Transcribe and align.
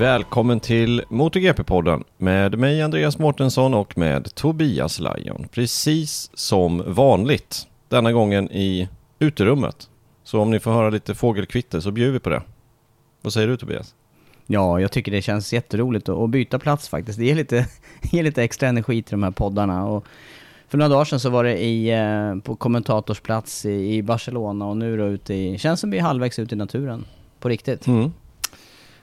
Välkommen 0.00 0.60
till 0.60 1.02
MotoGP-podden 1.08 2.04
med 2.18 2.58
mig 2.58 2.82
Andreas 2.82 3.18
Mårtensson 3.18 3.74
och 3.74 3.98
med 3.98 4.34
Tobias 4.34 4.98
Lajon. 4.98 5.48
Precis 5.52 6.30
som 6.34 6.82
vanligt. 6.86 7.66
Denna 7.88 8.12
gången 8.12 8.50
i 8.50 8.88
uterummet. 9.18 9.88
Så 10.24 10.40
om 10.40 10.50
ni 10.50 10.60
får 10.60 10.72
höra 10.72 10.90
lite 10.90 11.14
fågelkvitter 11.14 11.80
så 11.80 11.90
bjuder 11.90 12.12
vi 12.12 12.18
på 12.18 12.30
det. 12.30 12.42
Vad 13.22 13.32
säger 13.32 13.48
du 13.48 13.56
Tobias? 13.56 13.94
Ja, 14.46 14.80
jag 14.80 14.92
tycker 14.92 15.12
det 15.12 15.22
känns 15.22 15.52
jätteroligt 15.52 16.08
att 16.08 16.30
byta 16.30 16.58
plats 16.58 16.88
faktiskt. 16.88 17.18
Det 17.18 17.24
ger 17.24 17.34
lite, 17.34 17.66
ger 18.02 18.22
lite 18.22 18.42
extra 18.42 18.68
energi 18.68 19.02
till 19.02 19.12
de 19.12 19.22
här 19.22 19.30
poddarna. 19.30 19.86
Och 19.86 20.04
för 20.68 20.78
några 20.78 20.88
dagar 20.88 21.04
sedan 21.04 21.20
så 21.20 21.30
var 21.30 21.44
det 21.44 21.58
i, 21.58 21.90
eh, 21.90 22.42
på 22.42 22.56
kommentatorsplats 22.56 23.66
i 23.66 24.02
Barcelona 24.02 24.66
och 24.66 24.76
nu 24.76 24.96
då 24.96 25.06
ute 25.06 25.34
i... 25.34 25.58
Känns 25.58 25.80
som 25.80 25.90
vi 25.90 25.98
är 25.98 26.02
halvvägs 26.02 26.38
ut 26.38 26.52
i 26.52 26.56
naturen. 26.56 27.04
På 27.40 27.48
riktigt. 27.48 27.86
Mm. 27.86 28.12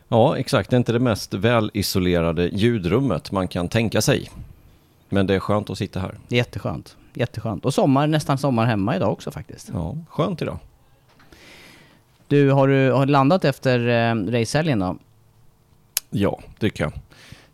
Ja, 0.07 0.37
exakt. 0.37 0.69
Det 0.69 0.75
är 0.75 0.77
inte 0.77 0.91
det 0.91 0.99
mest 0.99 1.33
välisolerade 1.33 2.47
ljudrummet 2.47 3.31
man 3.31 3.47
kan 3.47 3.67
tänka 3.67 4.01
sig. 4.01 4.29
Men 5.09 5.27
det 5.27 5.35
är 5.35 5.39
skönt 5.39 5.69
att 5.69 5.77
sitta 5.77 5.99
här. 5.99 6.15
Det 6.27 6.35
är 6.35 6.37
jätteskönt. 6.37 6.97
Jätteskönt. 7.13 7.65
Och 7.65 7.73
sommar, 7.73 8.07
nästan 8.07 8.37
sommar 8.37 8.65
hemma 8.65 8.95
idag 8.95 9.11
också 9.11 9.31
faktiskt. 9.31 9.69
Ja, 9.73 9.97
skönt 10.09 10.41
idag. 10.41 10.59
Du, 12.27 12.51
har 12.51 12.67
du 12.67 12.91
har 12.91 13.05
du 13.05 13.11
landat 13.11 13.45
efter 13.45 13.87
eh, 13.87 14.31
racehelgen 14.31 14.79
då? 14.79 14.97
Ja, 16.09 16.39
tycker 16.59 16.83
jag. 16.83 16.93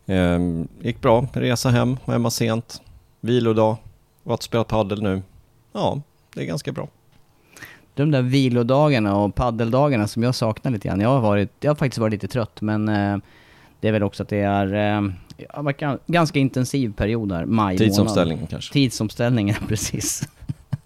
Ehm, 0.05 0.67
gick 0.81 1.01
bra. 1.01 1.27
Resa 1.33 1.69
hem, 1.69 1.97
var 2.05 2.13
hemma 2.13 2.31
sent. 2.31 2.81
Vilodag. 3.19 3.77
Varit 4.23 4.39
och 4.39 4.43
spelat 4.43 4.67
padel 4.67 5.01
nu. 5.01 5.21
Ja, 5.71 6.01
det 6.33 6.41
är 6.41 6.45
ganska 6.45 6.71
bra. 6.71 6.87
De 7.95 8.11
där 8.11 8.21
vilodagarna 8.21 9.15
och 9.15 9.35
paddeldagarna 9.35 10.07
som 10.07 10.23
jag 10.23 10.35
saknar 10.35 10.71
lite 10.71 10.87
grann. 10.87 10.99
Jag 10.99 11.09
har, 11.09 11.21
varit, 11.21 11.51
jag 11.59 11.69
har 11.69 11.75
faktiskt 11.75 11.97
varit 11.97 12.11
lite 12.11 12.27
trött 12.27 12.61
men 12.61 12.89
eh, 12.89 13.17
det 13.79 13.87
är 13.87 13.91
väl 13.91 14.03
också 14.03 14.23
att 14.23 14.29
det 14.29 14.37
är 14.37 14.73
eh, 14.73 15.95
ganska 16.05 16.39
intensiv 16.39 16.93
period 16.93 17.31
här, 17.31 17.45
maj 17.45 17.77
Tidsomställningen 17.77 18.39
månad. 18.39 18.49
kanske. 18.49 18.73
Tidsomställningen, 18.73 19.55
precis. 19.67 20.29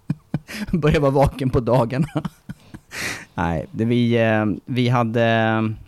Börjar 0.71 0.99
vara 0.99 1.11
vaken 1.11 1.49
på 1.49 1.59
dagarna. 1.59 2.07
Nej, 3.33 3.65
det 3.71 3.85
vi, 3.85 4.17
eh, 4.17 4.45
vi 4.65 4.89
hade... 4.89 5.23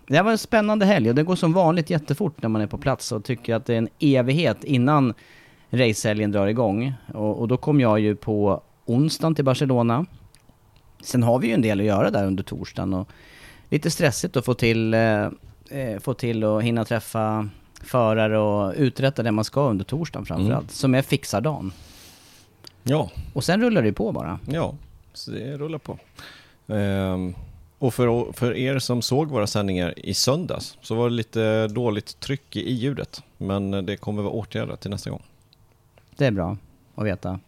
Det 0.07 0.21
var 0.21 0.31
en 0.31 0.37
spännande 0.37 0.85
helg 0.85 1.09
och 1.09 1.15
det 1.15 1.23
går 1.23 1.35
som 1.35 1.53
vanligt 1.53 1.89
jättefort 1.89 2.41
när 2.41 2.49
man 2.49 2.61
är 2.61 2.67
på 2.67 2.77
plats 2.77 3.11
och 3.11 3.23
tycker 3.23 3.55
att 3.55 3.65
det 3.65 3.73
är 3.73 3.77
en 3.77 3.89
evighet 3.99 4.63
innan 4.63 5.13
racehelgen 5.69 6.31
drar 6.31 6.47
igång. 6.47 6.93
Och, 7.13 7.39
och 7.39 7.47
då 7.47 7.57
kom 7.57 7.79
jag 7.79 7.99
ju 7.99 8.15
på 8.15 8.61
onsdagen 8.85 9.35
till 9.35 9.45
Barcelona. 9.45 10.05
Sen 11.01 11.23
har 11.23 11.39
vi 11.39 11.47
ju 11.47 11.53
en 11.53 11.61
del 11.61 11.79
att 11.79 11.85
göra 11.85 12.11
där 12.11 12.25
under 12.27 12.43
torsdagen 12.43 12.93
och 12.93 13.09
lite 13.69 13.91
stressigt 13.91 14.37
att 14.37 14.45
få 14.45 14.53
till, 14.53 14.93
eh, 14.93 15.25
eh, 15.69 15.99
få 15.99 16.13
till 16.13 16.43
och 16.43 16.63
hinna 16.63 16.85
träffa 16.85 17.49
förare 17.83 18.37
och 18.39 18.73
uträtta 18.77 19.23
det 19.23 19.31
man 19.31 19.45
ska 19.45 19.69
under 19.69 19.85
torsdagen 19.85 20.25
framförallt, 20.25 20.63
Mm. 20.63 20.69
som 20.69 20.95
är 20.95 21.01
fixardagen. 21.01 21.71
Ja, 22.83 23.09
Och 23.33 23.43
sen 23.43 23.61
rullar 23.61 23.81
det 23.81 23.93
på 23.93 24.11
bara. 24.11 24.39
Ja, 24.51 24.73
så 25.13 25.31
det 25.31 25.57
rullar 25.57 25.77
på. 25.79 25.97
Ehm, 26.73 27.35
och 27.79 27.93
för, 27.93 28.33
för 28.33 28.57
er 28.57 28.79
som 28.79 29.01
såg 29.01 29.29
våra 29.29 29.47
sändningar 29.47 29.99
i 29.99 30.13
söndags 30.13 30.77
så 30.81 30.95
var 30.95 31.09
det 31.09 31.15
lite 31.15 31.67
dåligt 31.67 32.19
tryck 32.19 32.55
i, 32.55 32.69
i 32.69 32.73
ljudet. 32.73 33.23
Men 33.37 33.71
det 33.85 33.97
kommer 33.97 34.21
vara 34.21 34.33
åtgärdat 34.33 34.81
till 34.81 34.91
nästa 34.91 35.09
gång. 35.09 35.21
Det 36.17 36.25
är 36.25 36.31
bra 36.31 36.57
att 36.95 37.05
veta. 37.05 37.39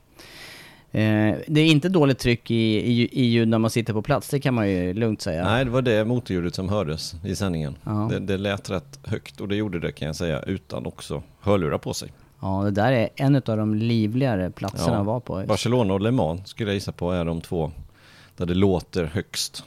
Eh, 0.93 1.35
det 1.47 1.61
är 1.61 1.65
inte 1.65 1.89
dåligt 1.89 2.19
tryck 2.19 2.51
i, 2.51 2.55
i, 2.55 3.09
i 3.11 3.23
ljud 3.25 3.47
när 3.47 3.59
man 3.59 3.69
sitter 3.71 3.93
på 3.93 4.01
plats, 4.01 4.29
det 4.29 4.39
kan 4.39 4.53
man 4.53 4.69
ju 4.69 4.93
lugnt 4.93 5.21
säga. 5.21 5.43
Nej, 5.43 5.65
det 5.65 5.71
var 5.71 5.81
det 5.81 6.05
motorljudet 6.05 6.55
som 6.55 6.69
hördes 6.69 7.15
i 7.25 7.35
sändningen. 7.35 7.75
Ja. 7.83 8.07
Det, 8.11 8.19
det 8.19 8.37
lät 8.37 8.69
rätt 8.69 8.99
högt 9.03 9.41
och 9.41 9.47
det 9.47 9.55
gjorde 9.55 9.79
det 9.79 9.91
kan 9.91 10.05
jag 10.05 10.15
säga 10.15 10.41
utan 10.41 10.85
också 10.85 11.23
hörlurar 11.41 11.77
på 11.77 11.93
sig. 11.93 12.09
Ja, 12.41 12.61
det 12.63 12.71
där 12.71 12.91
är 12.91 13.09
en 13.15 13.35
av 13.35 13.41
de 13.57 13.75
livligare 13.75 14.51
platserna 14.51 14.93
Ja. 14.93 14.99
att 14.99 15.05
vara 15.05 15.19
på. 15.19 15.43
Barcelona 15.47 15.93
och 15.93 16.01
Le 16.01 16.11
Mans 16.11 16.47
skulle 16.49 16.69
jag 16.69 16.75
gissa 16.75 16.91
på 16.91 17.11
är 17.11 17.25
de 17.25 17.41
två 17.41 17.71
där 18.37 18.45
det 18.45 18.53
låter 18.53 19.03
högst. 19.05 19.63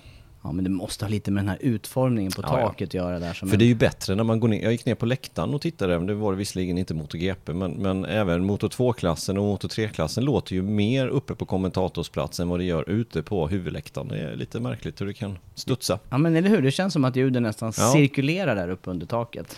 Ja, 0.47 0.53
men 0.53 0.65
det 0.65 0.71
måste 0.71 1.05
ha 1.05 1.11
lite 1.11 1.31
med 1.31 1.43
den 1.45 1.49
här 1.49 1.59
utformningen 1.61 2.33
på 2.33 2.43
Ja, 2.43 2.49
taket 2.49 2.89
att 2.89 2.95
göra 2.95 3.19
där. 3.19 3.35
Som 3.35 3.49
För 3.49 3.55
en- 3.55 3.59
det 3.59 3.65
är 3.65 3.67
ju 3.67 3.75
bättre 3.75 4.15
när 4.15 4.25
man 4.25 4.41
går 4.41 4.49
ner. 4.49 4.63
Jag 4.63 4.73
gick 4.73 4.87
ner 4.87 4.95
på 4.95 5.07
läktaren 5.07 5.55
och 5.55 5.61
tittade. 5.61 5.99
Det 6.07 6.15
var 6.15 6.33
det 6.33 6.39
visserligen 6.39 6.79
inte 6.79 6.95
MotoGP, 6.95 7.53
men, 7.53 7.71
men 7.73 8.05
även 8.05 8.45
Moto 8.45 8.69
2-klassen 8.69 9.39
och 9.39 9.45
Moto 9.45 9.69
3-klassen 9.69 10.25
låter 10.25 10.55
ju 10.55 10.63
mer 10.63 11.07
uppe 11.09 11.35
på 11.35 11.45
kommentatorsplatsen 11.47 12.43
än 12.43 12.49
vad 12.49 12.61
det 12.61 12.65
gör 12.65 12.91
ute 12.91 13.23
på 13.23 13.49
huvudläktaren. 13.49 14.09
Det 14.09 14.19
är 14.19 14.37
lite 14.37 14.61
märkligt 14.61 15.01
hur 15.01 15.07
det 15.07 15.13
kan 15.15 15.39
studsa. 15.55 15.99
Ja 16.11 16.19
men 16.19 16.37
eller 16.37 16.49
hur, 16.49 16.63
det 16.63 16.71
känns 16.71 16.93
som 16.93 17.05
att 17.05 17.17
ljuden 17.17 17.43
nästan 17.43 17.73
cirkulerar 17.73 18.55
där 18.57 18.69
uppe 18.69 18.91
under 18.91 19.07
taket. 19.07 19.57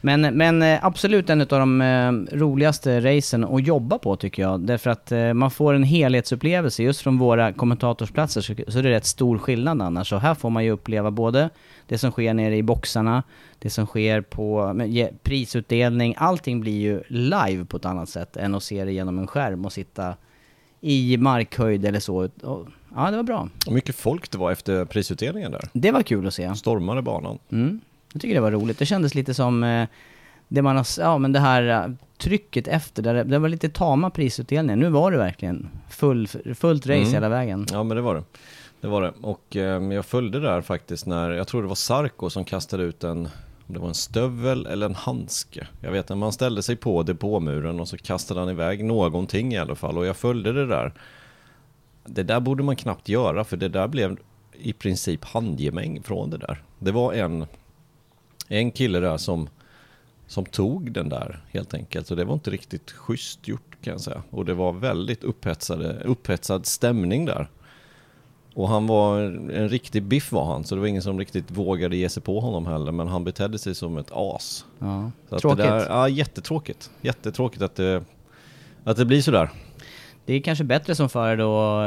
Men, 0.00 0.20
men 0.20 0.62
eh, 0.62 0.84
absolut 0.84 1.30
en 1.30 1.40
av 1.40 1.46
de 1.46 1.80
eh, 1.80 2.36
roligaste 2.36 3.00
racen 3.00 3.44
att 3.44 3.66
jobba 3.66 3.98
på 3.98 4.16
tycker 4.16 4.42
jag. 4.42 4.60
Därför 4.60 4.90
att 4.90 5.12
eh, 5.12 5.34
man 5.34 5.50
får 5.50 5.74
en 5.74 5.82
helhetsupplevelse. 5.82 6.82
Just 6.82 7.00
från 7.00 7.18
våra 7.18 7.52
kommentatorsplatser 7.52 8.40
så, 8.40 8.78
är 8.78 8.82
det 8.82 8.90
rätt 8.90 9.06
stor 9.06 9.38
skillnad 9.38 9.82
annars. 9.82 10.08
Så 10.08 10.16
här 10.16 10.34
får 10.34 10.50
man 10.50 10.64
ju 10.64 10.70
uppleva 10.70 11.10
både 11.10 11.50
det 11.86 11.98
som 11.98 12.10
sker 12.10 12.34
nere 12.34 12.56
i 12.56 12.62
boxarna, 12.62 13.22
det 13.58 13.70
som 13.70 13.86
sker 13.86 14.20
på 14.20 14.80
prisutdelning. 15.22 16.14
Allting 16.18 16.60
blir 16.60 16.80
ju 16.80 17.02
live 17.08 17.64
på 17.64 17.76
ett 17.76 17.84
annat 17.84 18.08
sätt 18.08 18.36
än 18.36 18.54
att 18.54 18.62
se 18.62 18.84
det 18.84 18.92
genom 18.92 19.18
en 19.18 19.26
skärm 19.26 19.64
och 19.64 19.72
sitta 19.72 20.14
i 20.80 21.16
markhöjd 21.16 21.86
eller 21.86 22.00
så. 22.00 22.28
Ja, 22.94 23.10
det 23.10 23.16
var 23.16 23.22
bra. 23.22 23.48
Och 23.66 23.72
mycket 23.72 23.94
folk 23.94 24.30
det 24.30 24.38
var 24.38 24.52
efter 24.52 24.84
prisutdelningen 24.84 25.52
där. 25.52 25.68
Det 25.72 25.90
var 25.90 26.02
kul 26.02 26.26
att 26.26 26.34
se. 26.34 26.54
Stormade 26.54 27.02
banan. 27.02 27.38
Mm. 27.52 27.80
Jag 28.12 28.22
tycker 28.22 28.34
det 28.34 28.40
var 28.40 28.50
roligt. 28.50 28.78
Det 28.78 28.86
kändes 28.86 29.14
lite 29.14 29.34
som 29.34 29.64
eh, 29.64 29.88
det 30.48 30.62
man 30.62 30.76
har, 30.76 30.86
ja 30.98 31.18
men 31.18 31.32
det 31.32 31.40
här 31.40 31.84
eh, 31.88 31.94
trycket 32.18 32.68
efter, 32.68 33.02
där 33.02 33.14
det, 33.14 33.24
det 33.24 33.38
var 33.38 33.48
lite 33.48 33.68
tama 33.68 34.10
prisutdelningar. 34.10 34.76
Nu 34.76 34.88
var 34.88 35.10
det 35.10 35.18
verkligen 35.18 35.68
full, 35.90 36.28
fullt 36.54 36.86
race 36.86 36.98
Mm. 37.00 37.12
hela 37.12 37.28
vägen. 37.28 37.66
Ja, 37.72 37.82
men 37.82 37.96
det 37.96 38.02
var 38.02 38.14
det. 38.14 38.22
Det 38.80 38.88
var 38.88 39.02
det. 39.02 39.12
Och 39.22 39.56
eh, 39.56 39.82
jag 39.92 40.06
följde 40.06 40.40
där 40.40 40.60
faktiskt 40.60 41.06
när, 41.06 41.30
jag 41.30 41.46
tror 41.48 41.62
det 41.62 41.68
var 41.68 41.74
Sarko 41.74 42.30
som 42.30 42.44
kastade 42.44 42.82
ut 42.82 43.04
en 43.04 43.28
om 43.66 43.74
det 43.74 43.80
var 43.80 43.88
en 43.88 43.94
stövel 43.94 44.66
eller 44.66 44.86
en 44.86 44.94
handske. 44.94 45.66
Jag 45.80 45.90
vet 45.92 46.08
när 46.08 46.16
man 46.16 46.32
ställde 46.32 46.62
sig 46.62 46.76
på 46.76 47.02
depåmuren 47.02 47.80
och 47.80 47.88
så 47.88 47.96
kastade 47.96 48.40
han 48.40 48.48
iväg 48.48 48.84
någonting 48.84 49.52
i 49.54 49.58
alla 49.58 49.74
fall 49.74 49.98
och 49.98 50.06
jag 50.06 50.16
följde 50.16 50.52
det 50.52 50.66
där. 50.66 50.92
Det 52.06 52.22
där 52.22 52.40
borde 52.40 52.62
man 52.62 52.76
knappt 52.76 53.08
göra 53.08 53.44
för 53.44 53.56
det 53.56 53.68
där 53.68 53.88
blev 53.88 54.16
i 54.52 54.72
princip 54.72 55.24
handgemäng 55.24 56.02
från 56.02 56.30
det 56.30 56.38
där. 56.38 56.62
Det 56.78 56.92
var 56.92 57.12
en, 57.12 57.46
en 58.48 58.70
kille 58.70 59.00
där 59.00 59.16
som, 59.16 59.48
som 60.26 60.44
tog 60.44 60.92
den 60.92 61.08
där 61.08 61.40
helt 61.50 61.74
enkelt 61.74 62.10
och 62.10 62.16
det 62.16 62.24
var 62.24 62.34
inte 62.34 62.50
riktigt 62.50 62.90
schysst 62.90 63.48
gjort 63.48 63.76
kan 63.82 63.92
jag 63.92 64.00
säga. 64.00 64.22
Och 64.30 64.44
det 64.44 64.54
var 64.54 64.72
väldigt 64.72 65.24
upphetsade, 65.24 66.02
upphetsad 66.04 66.66
stämning 66.66 67.24
där. 67.24 67.48
Och 68.54 68.68
han 68.68 68.86
var 68.86 69.20
en 69.20 69.68
riktig 69.68 70.02
biff 70.02 70.32
var 70.32 70.44
han, 70.44 70.64
så 70.64 70.74
det 70.74 70.80
var 70.80 70.88
ingen 70.88 71.02
som 71.02 71.18
riktigt 71.18 71.50
vågade 71.50 71.96
ge 71.96 72.08
sig 72.08 72.22
på 72.22 72.40
honom 72.40 72.66
heller. 72.66 72.92
Men 72.92 73.08
han 73.08 73.24
betedde 73.24 73.58
sig 73.58 73.74
som 73.74 73.98
ett 73.98 74.10
as. 74.12 74.64
Ja. 74.78 75.10
Tråkigt. 75.28 75.56
Det 75.58 75.62
där, 75.64 75.86
ja, 75.88 76.08
jättetråkigt. 76.08 76.90
Jättetråkigt 77.00 77.62
att 77.62 77.74
det, 77.74 78.04
att 78.84 78.96
det 78.96 79.04
blir 79.04 79.22
sådär. 79.22 79.50
Det 80.24 80.34
är 80.34 80.40
kanske 80.40 80.64
bättre 80.64 80.94
som 80.94 81.08
förare 81.08 81.36
då 81.36 81.82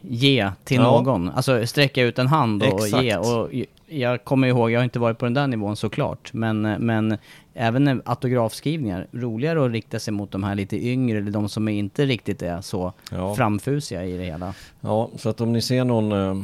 ge 0.00 0.50
till 0.64 0.76
Ja. 0.76 0.82
någon. 1.02 1.28
Alltså 1.30 1.66
sträcka 1.66 2.02
ut 2.02 2.18
en 2.18 2.26
hand 2.26 2.62
och 2.62 2.84
Exakt. 2.86 3.04
ge. 3.04 3.16
Och 3.16 3.48
jag 3.86 4.24
kommer 4.24 4.48
ihåg, 4.48 4.70
jag 4.70 4.80
har 4.80 4.84
inte 4.84 4.98
varit 4.98 5.18
på 5.18 5.24
den 5.26 5.34
där 5.34 5.46
nivån 5.46 5.76
såklart, 5.76 6.32
men, 6.32 6.60
men 6.62 7.16
även 7.54 8.02
autografskrivningar, 8.04 9.06
roligare 9.12 9.64
att 9.66 9.72
rikta 9.72 9.98
sig 9.98 10.12
mot 10.12 10.30
de 10.30 10.44
här 10.44 10.54
lite 10.54 10.86
yngre, 10.86 11.18
eller 11.18 11.30
de 11.30 11.48
som 11.48 11.68
inte 11.68 12.06
riktigt 12.06 12.42
är 12.42 12.60
så 12.60 12.92
Ja. 13.10 13.34
framfusiga 13.34 14.04
i 14.04 14.16
det 14.16 14.24
hela. 14.24 14.54
Ja, 14.80 15.10
så 15.16 15.28
att 15.28 15.40
om 15.40 15.52
ni 15.52 15.62
ser 15.62 15.84
någon, 15.84 16.12
eh, 16.12 16.42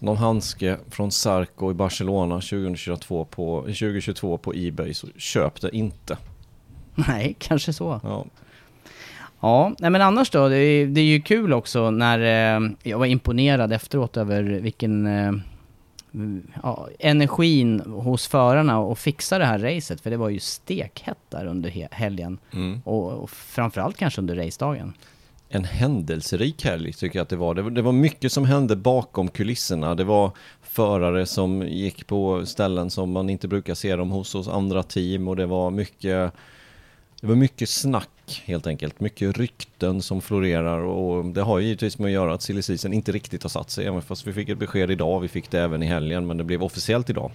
någon 0.00 0.16
handske 0.16 0.76
från 0.90 1.10
Sarko 1.10 1.70
i 1.70 1.74
Barcelona 1.74 2.34
2022 2.40 3.24
på, 3.24 3.60
2022 3.62 4.38
på 4.38 4.52
Ebay 4.56 4.94
så 4.94 5.06
köp 5.16 5.60
det 5.60 5.76
inte. 5.76 6.16
Nej, 6.94 7.36
kanske 7.38 7.72
så. 7.72 8.00
Ja, 8.02 8.24
Ja, 9.40 9.72
nej 9.78 9.90
men 9.90 10.02
annars 10.02 10.30
då, 10.30 10.48
det 10.48 10.56
är, 10.56 10.86
det 10.86 11.00
är 11.00 11.04
ju 11.04 11.20
kul 11.20 11.52
också 11.52 11.90
när 11.90 12.18
eh, 12.18 12.70
jag 12.82 12.98
var 12.98 13.06
imponerad 13.06 13.72
efteråt 13.72 14.16
över 14.16 14.42
vilken 14.42 15.06
eh, 15.06 15.32
ja, 16.62 16.88
energin 16.98 17.80
hos 17.80 18.26
förarna 18.26 18.78
och 18.78 18.98
fixa 18.98 19.38
det 19.38 19.44
här 19.44 19.58
racet, 19.58 20.00
för 20.00 20.10
det 20.10 20.16
var 20.16 20.28
ju 20.28 20.40
stekhett 20.40 21.18
där 21.28 21.46
under 21.46 21.70
he- 21.70 21.88
helgen. 21.90 22.38
Mm. 22.52 22.80
Och, 22.84 23.12
och 23.12 23.30
framförallt 23.30 23.96
kanske 23.96 24.20
under 24.20 24.36
racedagen. 24.36 24.92
en 25.48 25.64
händelserik 25.64 26.64
helg 26.64 26.92
tycker 26.92 27.18
jag 27.18 27.22
att 27.22 27.28
det 27.28 27.36
var. 27.36 27.54
Det, 27.54 27.62
var. 27.62 27.70
det 27.70 27.82
var 27.82 27.92
mycket 27.92 28.32
som 28.32 28.44
hände 28.44 28.76
bakom 28.76 29.28
kulisserna. 29.28 29.94
Det 29.94 30.04
var 30.04 30.32
förare 30.62 31.26
som 31.26 31.62
gick 31.62 32.06
på 32.06 32.46
ställen 32.46 32.90
som 32.90 33.12
man 33.12 33.30
inte 33.30 33.48
brukar 33.48 33.74
se 33.74 33.96
dem 33.96 34.10
hos 34.10 34.34
hos 34.34 34.48
andra 34.48 34.82
team 34.82 35.28
och 35.28 35.36
det 35.36 35.46
var 35.46 35.70
mycket 35.70 36.32
det 37.20 37.26
var 37.26 37.34
mycket 37.34 37.68
snack 37.68 38.08
helt 38.32 38.66
enkelt, 38.66 39.00
mycket 39.00 39.38
rykten 39.38 40.02
som 40.02 40.20
florerar 40.20 40.78
och 40.78 41.24
det 41.24 41.42
har 41.42 41.58
ju 41.58 41.64
givetvis 41.66 41.98
med 41.98 42.06
att 42.06 42.12
göra 42.12 42.34
att 42.34 42.42
silly 42.42 42.62
inte 42.94 43.12
riktigt 43.12 43.42
har 43.42 43.50
satt 43.50 43.70
sig, 43.70 43.86
även 43.86 44.02
fast 44.02 44.26
vi 44.26 44.32
fick 44.32 44.48
ett 44.48 44.58
besked 44.58 44.90
idag, 44.90 45.20
vi 45.20 45.28
fick 45.28 45.50
det 45.50 45.60
även 45.60 45.82
i 45.82 45.86
helgen, 45.86 46.26
men 46.26 46.36
det 46.36 46.44
blev 46.44 46.62
officiellt 46.62 47.10
idag. 47.10 47.30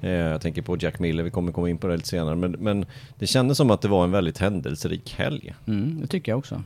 Eh, 0.00 0.10
Jag 0.10 0.40
tänker 0.40 0.62
på 0.62 0.76
Jack 0.80 0.98
Miller, 0.98 1.22
vi 1.22 1.30
kommer 1.30 1.52
komma 1.52 1.70
in 1.70 1.78
på 1.78 1.86
det 1.86 1.96
lite 1.96 2.08
senare, 2.08 2.36
men, 2.36 2.50
men 2.52 2.86
det 3.18 3.26
kändes 3.26 3.58
som 3.58 3.70
att 3.70 3.80
det 3.80 3.88
var 3.88 4.04
en 4.04 4.10
väldigt 4.10 4.38
händelserik 4.38 5.14
helg. 5.18 5.54
Mm, 5.66 5.98
det 6.00 6.06
tycker 6.06 6.32
jag 6.32 6.38
också. 6.38 6.62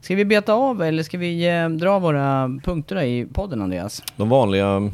Ska 0.00 0.14
vi 0.14 0.24
beta 0.24 0.52
av 0.52 0.82
eller 0.82 1.02
ska 1.02 1.18
vi 1.18 1.48
eh, 1.48 1.68
dra 1.68 1.98
våra 1.98 2.58
punkter 2.64 3.02
i 3.02 3.26
podden 3.32 3.62
Andreas? 3.62 4.02
De 4.16 4.28
vanliga, 4.28 4.90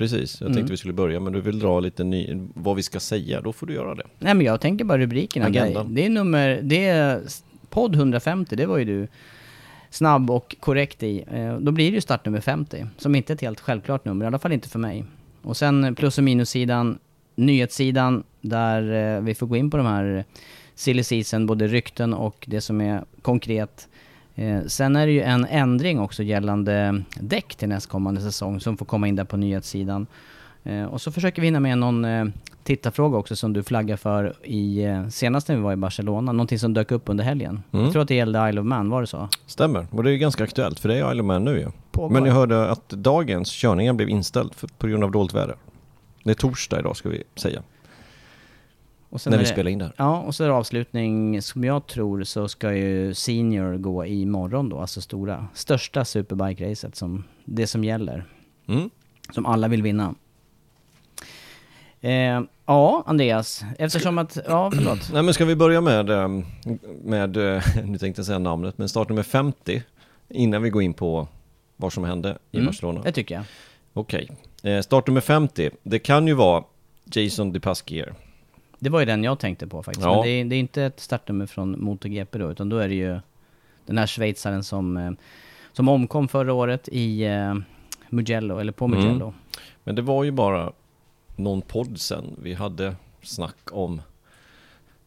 precis, 0.00 0.40
jag 0.40 0.46
tänkte 0.46 0.60
Mm. 0.60 0.70
vi 0.70 0.76
skulle 0.76 0.92
börja, 0.92 1.20
men 1.20 1.32
du 1.32 1.40
vill 1.40 1.58
dra 1.58 1.80
lite 1.80 2.04
ny, 2.04 2.48
vad 2.54 2.76
vi 2.76 2.82
ska 2.82 3.00
säga, 3.00 3.40
då 3.40 3.52
får 3.52 3.66
du 3.66 3.74
göra 3.74 3.94
det. 3.94 4.02
Nej 4.18 4.34
men 4.34 4.46
jag 4.46 4.60
tänker 4.60 4.84
bara 4.84 4.98
rubrikerna. 4.98 5.46
Agendan. 5.46 5.94
Det 5.94 6.06
är 6.06 6.10
nummer, 6.10 6.60
det 6.62 6.86
är 6.86 7.20
podd 7.68 7.94
150, 7.94 8.56
det 8.56 8.66
var 8.66 8.78
ju 8.78 8.84
du 8.84 9.08
snabb 9.90 10.30
och 10.30 10.56
korrekt 10.60 11.02
i. 11.02 11.24
Eh, 11.32 11.56
Då 11.58 11.72
blir 11.72 11.90
det 11.90 11.94
ju 11.94 12.00
startnummer 12.00 12.40
50, 12.40 12.86
som 12.98 13.14
inte 13.14 13.32
är 13.32 13.34
ett 13.34 13.40
helt 13.40 13.60
självklart 13.60 14.04
nummer, 14.04 14.24
i 14.24 14.28
alla 14.28 14.38
fall 14.38 14.52
inte 14.52 14.68
för 14.68 14.78
mig. 14.78 15.04
Och 15.42 15.56
sen 15.56 15.94
plus 15.94 16.18
och 16.18 16.24
minussidan, 16.24 16.98
nyhetssidan, 17.36 18.22
där 18.40 19.16
eh, 19.16 19.20
vi 19.22 19.34
får 19.34 19.46
gå 19.46 19.56
in 19.56 19.70
på 19.70 19.76
de 19.76 19.86
här 19.86 20.24
silly 20.74 21.02
season, 21.02 21.46
både 21.46 21.66
rykten 21.66 22.14
och 22.14 22.44
det 22.48 22.60
som 22.60 22.80
är 22.80 23.04
konkret. 23.22 23.88
Eh, 24.34 24.60
Sen 24.66 24.96
är 24.96 25.06
det 25.06 25.12
ju 25.12 25.22
en 25.22 25.44
ändring 25.44 26.00
också 26.00 26.22
gällande 26.22 27.02
däck 27.20 27.54
till 27.54 27.68
nästkommande 27.68 28.20
säsong 28.20 28.60
som 28.60 28.76
får 28.76 28.86
komma 28.86 29.08
in 29.08 29.16
där 29.16 29.24
på 29.24 29.36
nyhetssidan. 29.36 30.06
Eh, 30.64 30.84
Och 30.84 31.00
så 31.00 31.12
försöker 31.12 31.42
vi 31.42 31.46
hinna 31.46 31.60
med 31.60 31.78
någon 31.78 32.04
eh, 32.04 32.24
tittarfråga 32.64 33.18
också 33.18 33.36
som 33.36 33.52
du 33.52 33.62
flaggar 33.62 33.96
för 33.96 34.34
i 34.44 34.84
eh, 34.84 35.08
senast 35.08 35.48
när 35.48 35.56
vi 35.56 35.62
var 35.62 35.72
i 35.72 35.76
Barcelona. 35.76 36.32
Någonting 36.32 36.58
som 36.58 36.74
dök 36.74 36.90
upp 36.90 37.02
under 37.08 37.24
helgen. 37.24 37.62
Mm. 37.72 37.84
Jag 37.84 37.92
tror 37.92 38.02
att 38.02 38.08
det 38.08 38.14
gällde 38.14 38.48
Isle 38.48 38.60
of 38.60 38.66
Man, 38.66 38.90
var 38.90 39.00
det 39.00 39.06
så? 39.06 39.28
Stämmer, 39.46 39.86
och 39.90 40.04
det 40.04 40.12
är 40.12 40.16
ganska 40.16 40.44
aktuellt, 40.44 40.80
för 40.80 40.88
det 40.88 40.98
är 40.98 41.10
Isle 41.12 41.22
of 41.22 41.26
Man 41.26 41.44
nu 41.44 41.58
ju. 41.58 41.66
Pågår. 41.92 42.10
Men 42.10 42.24
jag 42.24 42.34
hörde 42.34 42.70
att 42.70 42.88
dagens 42.88 43.50
körningar 43.50 43.92
blev 43.92 44.08
inställd 44.08 44.54
för, 44.54 44.68
på 44.78 44.86
grund 44.86 45.04
av 45.04 45.10
dåligt 45.10 45.34
väder. 45.34 45.56
Det 46.24 46.30
är 46.30 46.34
torsdag 46.34 46.78
idag 46.78 46.96
ska 46.96 47.08
vi 47.08 47.22
säga, 47.36 47.62
och 49.10 49.20
sen 49.20 49.30
när 49.30 49.38
är 49.38 49.40
vi 49.42 49.44
det- 49.46 49.52
spelar 49.52 49.70
in 49.70 49.78
det 49.78 49.84
här. 49.84 49.94
Ja, 49.96 50.18
och 50.20 50.34
så 50.34 50.44
är 50.44 50.48
det 50.48 50.54
avslutning, 50.54 51.42
som 51.42 51.64
jag 51.64 51.86
tror 51.86 52.24
så 52.24 52.48
ska 52.48 52.74
ju 52.74 53.14
Senior 53.14 53.76
gå 53.76 54.06
imorgon 54.06 54.68
då, 54.68 54.78
alltså 54.80 55.00
stora, 55.00 55.46
största 55.54 56.04
superbike-racet 56.04 56.94
som, 56.94 57.24
det 57.44 57.66
som 57.66 57.84
gäller. 57.84 58.24
Mm. 58.66 58.90
Som 59.34 59.46
alla 59.46 59.68
vill 59.68 59.82
vinna. 59.82 60.14
Eh, 62.00 62.40
ja, 62.66 63.02
Andreas, 63.06 63.64
eftersom 63.78 64.18
att, 64.18 64.38
ja 64.48 64.70
förlåt. 64.74 65.10
Nej 65.12 65.22
men 65.22 65.34
ska 65.34 65.44
vi 65.44 65.56
börja 65.56 65.80
med, 65.80 66.10
eh, 66.10 66.28
med 67.04 67.36
eh, 67.36 67.62
nu 67.84 67.98
tänkte 67.98 68.18
jag 68.20 68.26
säga 68.26 68.38
namnet, 68.38 68.78
men 68.78 68.88
startnummer 68.88 69.22
50 69.22 69.82
innan 70.28 70.62
vi 70.62 70.70
går 70.70 70.82
in 70.82 70.94
på 70.94 71.28
vad 71.76 71.92
som 71.92 72.04
hände 72.04 72.38
i 72.50 72.56
Mm, 72.56 72.66
Barcelona. 72.66 73.00
Det 73.04 73.12
tycker 73.12 73.34
jag. 73.34 73.44
Okej, 73.92 74.30
eh, 74.62 74.80
startnummer 74.80 75.20
50, 75.20 75.70
det 75.82 75.98
kan 75.98 76.26
ju 76.26 76.34
vara 76.34 76.64
Jason 77.04 77.52
DePasquier. 77.52 78.14
Det 78.82 78.90
var 78.90 79.00
ju 79.00 79.06
den 79.06 79.24
jag 79.24 79.38
tänkte 79.38 79.66
på 79.66 79.82
faktiskt. 79.82 80.04
Ja. 80.06 80.14
Men 80.14 80.22
det 80.22 80.28
är, 80.30 80.44
det 80.44 80.56
är 80.56 80.60
inte 80.60 80.82
ett 80.82 81.00
startnummer 81.00 81.46
från 81.46 81.84
MotoGP 81.84 82.38
då, 82.38 82.50
utan 82.50 82.68
då 82.68 82.78
är 82.78 82.88
det 82.88 82.94
ju 82.94 83.20
den 83.86 83.98
här 83.98 84.06
schweizaren 84.06 84.64
som, 84.64 84.96
eh, 84.96 85.10
som 85.72 85.88
omkom 85.88 86.28
förra 86.28 86.52
året 86.52 86.88
i 86.92 87.24
eh, 87.24 87.54
Mugello, 88.08 88.58
eller 88.58 88.72
på 88.72 88.84
Mm. 88.84 89.00
Mugello. 89.00 89.34
Men 89.84 89.94
det 89.94 90.02
var 90.02 90.24
ju 90.24 90.30
bara 90.30 90.72
någon 91.36 91.62
podd 91.62 92.00
sen 92.00 92.36
vi 92.42 92.54
hade 92.54 92.96
snack 93.22 93.56
om 93.72 94.02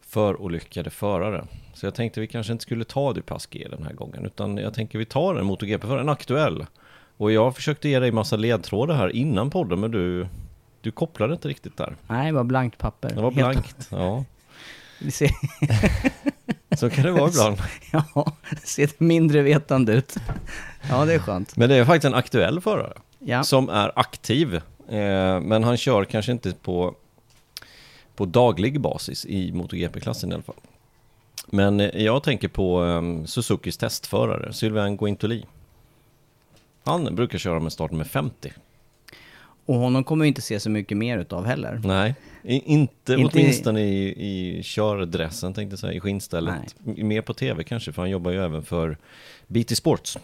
förolyckade 0.02 0.90
förare. 0.90 1.46
Så 1.74 1.86
jag 1.86 1.96
tänkte 1.96 2.20
vi 2.22 2.28
kanske 2.28 2.54
inte 2.54 2.62
skulle 2.64 2.84
ta 2.84 3.14
DePasquier 3.14 3.70
den 3.70 3.84
här 3.84 3.94
gången, 3.94 4.26
utan 4.26 4.58
jag 4.58 4.74
tänker 4.74 5.00
vi 5.00 5.06
tar 5.06 5.36
en 5.36 5.46
MotoGP-förare, 5.46 6.02
en 6.02 6.10
aktuell. 6.10 6.66
Och 7.18 7.32
jag 7.32 7.56
försökte 7.56 7.90
ge 7.90 8.00
dig 8.00 8.12
massa 8.12 8.36
ledtrådar 8.36 8.96
här 8.96 9.16
innan 9.16 9.50
podden, 9.50 9.80
men 9.80 9.92
du, 9.92 10.28
du 10.84 10.92
kopplade 10.92 11.34
inte 11.34 11.48
riktigt 11.48 11.78
där. 11.78 11.96
Nej, 12.08 12.26
det 12.26 12.32
var 12.32 12.44
blankt 12.44 12.78
papper. 12.78 13.10
Det 13.10 13.22
var 13.22 13.32
blankt. 13.32 13.88
Ja, 13.90 14.26
så 16.78 16.90
kan 16.90 17.04
det 17.04 17.12
vara 17.12 17.30
ibland. 17.30 17.58
ja, 17.92 18.34
det 18.50 18.68
ser 18.68 18.90
mindre 18.98 19.42
vetande 19.42 19.94
ut. 19.94 20.16
Ja, 20.90 21.06
det 21.06 21.14
är 21.14 21.20
skönt. 21.20 21.58
Men 21.58 21.70
det 21.70 21.76
är 21.76 21.86
faktiskt 21.86 22.06
en 22.06 22.14
aktuell 22.14 22.62
förare 22.62 22.94
Ja, 23.20 23.44
som 23.44 23.70
är 23.70 23.92
aktiv. 23.96 24.56
Eh, 24.56 25.40
men 25.42 25.64
han 25.64 25.78
kör 25.78 26.06
kanske 26.06 26.32
inte 26.32 26.52
på, 26.52 26.96
på 28.16 28.26
daglig 28.26 28.82
basis 28.82 29.26
i 29.26 29.52
MotoGP-klassen 29.52 30.32
i 30.32 30.34
alla 30.34 30.44
fall. 30.44 30.56
Men 31.48 31.80
eh, 31.80 32.04
jag 32.04 32.24
tänker 32.24 32.48
på 32.48 32.86
eh, 32.86 33.26
Suzukis 33.26 33.78
testförare, 33.78 34.54
Sylvain 34.54 34.98
Guintoli. 34.98 35.46
Han 36.84 37.16
brukar 37.16 37.38
köra 37.38 37.60
med 37.60 37.74
start 37.74 37.92
med 37.92 38.08
50. 38.08 38.54
Och 39.66 39.76
honom 39.76 40.04
kommer 40.04 40.24
vi 40.24 40.28
inte 40.28 40.42
se 40.42 40.60
så 40.60 40.70
mycket 40.70 40.98
mer 40.98 41.18
utav 41.18 41.46
heller. 41.46 41.82
Nej, 41.84 42.16
i, 42.44 42.74
inte, 42.74 43.14
Inte- 43.14 43.38
åtminstone 43.40 43.82
i, 43.82 44.08
i 44.58 44.64
kördressen 44.64 45.54
tänkte 45.54 45.74
jag 45.74 45.80
säga, 45.80 45.94
i 45.94 46.00
skinnstället. 46.00 46.76
M- 46.86 46.96
Mer 47.08 47.22
på 47.22 47.34
tv 47.34 47.64
kanske, 47.64 47.92
för 47.92 48.02
han 48.02 48.10
jobbar 48.12 48.32
ju 48.32 48.44
även 48.46 48.64
för 48.64 48.98
BT 49.48 49.76
Sports. 49.76 50.18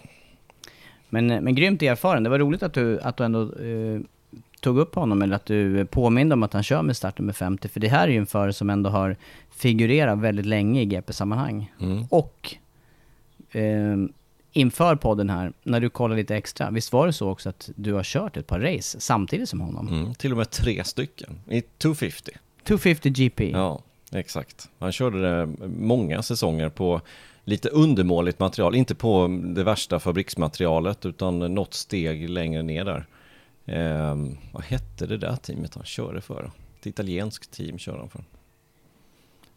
Men, 1.10 1.28
men 1.28 1.56
grymt 1.56 1.82
erfaren. 1.82 2.24
Det 2.24 2.30
var 2.30 2.40
roligt 2.40 2.64
att 2.64 2.74
du, 2.74 3.00
att 3.02 3.18
du 3.18 3.24
ändå 3.24 3.42
eh, 3.42 4.00
tog 4.62 4.78
upp 4.80 4.96
honom, 4.96 5.22
eller 5.22 5.36
att 5.36 5.46
du 5.46 5.86
påminde 5.86 6.34
om 6.34 6.44
att 6.44 6.54
han 6.54 6.64
kör 6.64 6.82
med 6.82 6.98
startnummer 6.98 7.34
50. 7.34 7.68
För 7.68 7.80
det 7.80 7.88
här 7.88 8.08
är 8.08 8.12
ju 8.12 8.18
en 8.18 8.26
förare 8.26 8.54
som 8.54 8.70
ändå 8.70 8.90
har 8.90 9.16
figurerat 9.52 10.20
väldigt 10.20 10.46
länge 10.46 10.82
i 10.82 10.86
GP-sammanhang. 10.86 11.72
Mm. 11.82 12.04
Och 12.10 12.56
eh, 13.52 13.98
inför 14.52 14.96
podden 14.96 15.30
här, 15.30 15.54
när 15.64 15.80
du 15.80 15.90
kollar 15.90 16.16
lite 16.16 16.36
extra, 16.36 16.72
visst 16.72 16.94
var 16.94 17.08
det 17.08 17.14
så 17.14 17.30
också 17.30 17.50
att 17.50 17.70
du 17.76 17.94
har 17.94 18.04
kört 18.04 18.38
ett 18.38 18.48
par 18.48 18.60
race 18.60 19.00
samtidigt 19.00 19.50
som 19.50 19.62
honom? 19.62 19.88
Mm, 19.88 20.16
till 20.16 20.32
och 20.32 20.38
med 20.38 20.50
tre 20.50 20.84
stycken 20.84 21.40
i 21.50 21.62
250. 21.62 22.32
250 22.64 23.10
GP. 23.10 23.52
Ja, 23.52 23.82
exakt. 24.12 24.70
Han 24.80 24.92
körde 24.92 25.22
det 25.22 25.46
många 25.68 26.22
säsonger 26.24 26.70
på 26.70 27.02
lite 27.44 27.70
undermåligt 27.70 28.40
material, 28.40 28.76
inte 28.76 28.96
på 28.96 29.40
det 29.56 29.64
värsta 29.64 30.00
fabriksmaterialet 30.00 31.06
utan 31.06 31.40
något 31.40 31.74
steg 31.74 32.30
längre 32.30 32.62
ner 32.62 32.86
där. 32.86 33.06
Ehm, 33.66 34.38
vad 34.52 34.64
hette 34.64 35.06
det 35.06 35.18
där 35.18 35.36
teamet 35.36 35.76
han 35.76 35.86
körde 35.86 36.22
för? 36.22 36.52
Ett 36.80 36.86
italienskt 36.86 37.52
team 37.52 37.78
kör 37.78 37.98
han 37.98 38.10
för. 38.10 38.24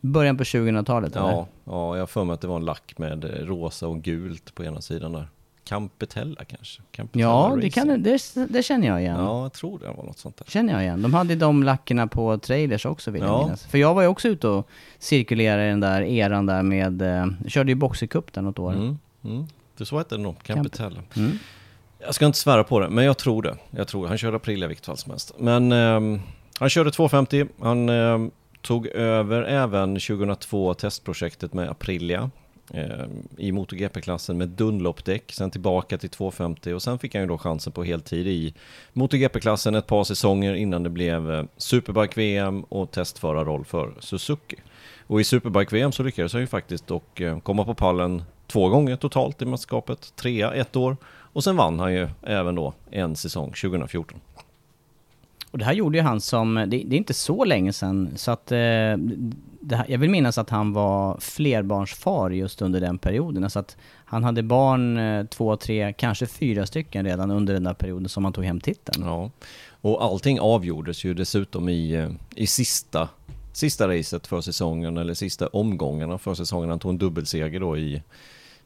Början 0.04 0.36
på 0.36 0.44
2000-talet 0.44 1.16
eller? 1.16 1.26
Ja, 1.26 1.46
ja, 1.64 1.94
jag 1.96 2.02
har 2.02 2.06
för 2.06 2.24
mig 2.24 2.34
att 2.34 2.40
det 2.40 2.46
var 2.46 2.56
en 2.56 2.64
lack 2.64 2.94
med 2.98 3.24
eh, 3.24 3.28
rosa 3.28 3.86
och 3.88 4.02
gult 4.02 4.54
på 4.54 4.64
ena 4.64 4.80
sidan 4.80 5.12
där. 5.12 5.28
Campetella 5.64 6.44
kanske? 6.44 6.82
Campetella 6.90 7.24
Ja, 7.24 7.58
det, 7.60 7.70
kan, 7.70 8.02
det, 8.02 8.20
det 8.48 8.62
känner 8.62 8.88
jag 8.88 9.00
igen. 9.00 9.16
Ja, 9.18 9.42
jag 9.42 9.52
tror 9.52 9.78
det 9.78 9.86
var 9.86 10.04
något 10.04 10.18
sånt 10.18 10.36
där. 10.36 10.44
Känner 10.48 10.72
jag 10.72 10.82
igen. 10.82 11.02
De 11.02 11.14
hade 11.14 11.34
de 11.34 11.62
lackerna 11.62 12.06
på 12.06 12.38
trailers 12.38 12.86
också 12.86 13.10
vill 13.10 13.22
jag 13.22 13.30
Ja. 13.30 13.44
minnas. 13.44 13.64
För 13.66 13.78
jag 13.78 13.94
var 13.94 14.02
ju 14.02 14.08
också 14.08 14.28
ute 14.28 14.48
och 14.48 14.68
cirkulerade 14.98 15.66
i 15.66 15.68
den 15.68 15.80
där 15.80 16.02
eran 16.02 16.46
där 16.46 16.62
med, 16.62 17.02
eh, 17.02 17.26
jag 17.42 17.50
körde 17.50 17.70
ju 17.70 17.74
Boxercup 17.74 18.32
där 18.32 18.42
något 18.42 18.58
år. 18.58 18.72
Mm, 18.72 18.98
mm. 19.24 19.46
Det 19.76 19.84
så 19.86 19.98
hette 19.98 20.16
det 20.16 20.22
nog, 20.22 20.42
Campetella. 20.42 21.00
Mm. 21.16 21.38
Jag 21.98 22.14
ska 22.14 22.26
inte 22.26 22.38
svära 22.38 22.64
på 22.64 22.80
det, 22.80 22.88
men 22.88 23.04
jag 23.04 23.18
tror 23.18 23.42
det. 23.42 23.56
Jag 23.70 23.88
tror 23.88 24.06
Han 24.06 24.18
körde 24.18 24.36
Aprilia 24.36 24.64
i 24.64 24.68
vilket 24.68 24.86
fall 24.86 24.96
som 24.96 25.10
helst. 25.10 25.32
Men 25.38 25.72
ehm, 25.72 26.20
han 26.58 26.68
körde 26.70 26.90
250. 26.90 27.46
Han 27.60 27.88
ehm, 27.88 28.30
tog 28.62 28.86
över 28.86 29.42
även 29.42 29.94
2002 29.94 30.74
testprojektet 30.74 31.52
med 31.52 31.70
Aprilia 31.70 32.30
eh, 32.74 33.06
i 33.36 33.52
MotoGP-klassen 33.52 34.38
med 34.38 34.48
Dunlop-däck. 34.48 35.32
Sen 35.32 35.50
tillbaka 35.50 35.98
till 35.98 36.10
250 36.10 36.72
och 36.72 36.82
sen 36.82 36.98
fick 36.98 37.14
han 37.14 37.22
ju 37.22 37.28
då 37.28 37.38
chansen 37.38 37.72
på 37.72 37.84
heltid 37.84 38.26
i 38.26 38.54
MotoGP-klassen 38.92 39.74
ett 39.74 39.86
par 39.86 40.04
säsonger 40.04 40.54
innan 40.54 40.82
det 40.82 40.90
blev 40.90 41.32
eh, 41.32 41.44
Superbike-VM 41.56 42.62
och 42.62 42.90
testförarroll 42.90 43.64
för 43.64 43.94
Suzuki. 44.00 44.56
Och 45.06 45.20
i 45.20 45.24
Superbike-VM 45.24 45.92
så 45.92 46.02
lyckades 46.02 46.32
han 46.32 46.40
ju 46.40 46.46
faktiskt 46.46 46.90
och 46.90 47.20
eh, 47.20 47.38
komma 47.38 47.64
på 47.64 47.74
pallen 47.74 48.22
två 48.46 48.68
gånger 48.68 48.96
totalt 48.96 49.42
i 49.42 49.44
mästerskapet. 49.44 50.12
Trea 50.16 50.54
ett 50.54 50.76
år 50.76 50.96
och 51.06 51.44
sen 51.44 51.56
vann 51.56 51.78
han 51.78 51.94
ju 51.94 52.08
även 52.22 52.54
då 52.54 52.74
en 52.90 53.16
säsong 53.16 53.52
2014. 53.62 54.20
Och 55.52 55.58
det 55.58 55.64
här 55.64 55.72
gjorde 55.72 55.98
ju 55.98 56.04
han 56.04 56.20
som, 56.20 56.54
det, 56.54 56.66
det 56.66 56.96
är 56.96 56.98
inte 56.98 57.14
så 57.14 57.44
länge 57.44 57.72
sedan, 57.72 58.10
så 58.16 58.30
att 58.30 58.52
eh, 58.52 58.96
det 59.60 59.76
här, 59.76 59.86
jag 59.88 59.98
vill 59.98 60.10
minnas 60.10 60.38
att 60.38 60.50
han 60.50 60.72
var 60.72 61.16
flerbarnsfar 61.20 62.30
just 62.30 62.62
under 62.62 62.80
den 62.80 62.98
perioden. 62.98 63.50
Så 63.50 63.58
att 63.58 63.76
han 64.04 64.24
hade 64.24 64.42
barn, 64.42 64.98
eh, 64.98 65.26
två, 65.26 65.56
tre, 65.56 65.92
kanske 65.92 66.26
fyra 66.26 66.66
stycken 66.66 67.04
redan 67.04 67.30
under 67.30 67.54
den 67.54 67.64
där 67.64 67.74
perioden 67.74 68.08
som 68.08 68.24
han 68.24 68.32
tog 68.32 68.44
hem 68.44 68.60
titeln. 68.60 69.06
Ja. 69.06 69.30
Och 69.80 70.04
allting 70.04 70.40
avgjordes 70.40 71.04
ju 71.04 71.14
dessutom 71.14 71.68
i, 71.68 71.92
eh, 71.94 72.10
i 72.34 72.46
sista, 72.46 73.08
sista 73.52 73.88
racet 73.88 74.26
för 74.26 74.40
säsongen 74.40 74.96
eller 74.96 75.14
sista 75.14 75.46
omgångarna 75.46 76.18
för 76.18 76.34
säsongen. 76.34 76.70
Han 76.70 76.78
tog 76.78 76.90
en 76.90 76.98
dubbelseger 76.98 77.60
då 77.60 77.76
i, 77.76 78.02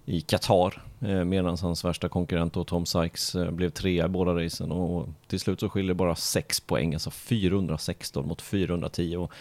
i 0.04 0.20
Qatar 0.20 0.66
eh, 0.66 0.85
medan 0.98 1.56
hans 1.62 1.84
värsta 1.84 2.08
konkurrent 2.08 2.52
då, 2.52 2.64
Tom 2.64 2.86
Sykes 2.86 3.34
eh, 3.34 3.50
blev 3.50 3.70
trea 3.70 4.04
i 4.04 4.08
båda 4.08 4.44
racen 4.44 4.72
och 4.72 5.08
till 5.26 5.40
slut 5.40 5.60
så 5.60 5.68
skiljer 5.68 5.88
det 5.88 5.94
bara 5.94 6.14
6 6.14 6.60
poäng, 6.60 6.94
alltså 6.94 7.10
416 7.10 8.28
mot 8.28 8.42
410 8.42 9.16
och 9.16 9.32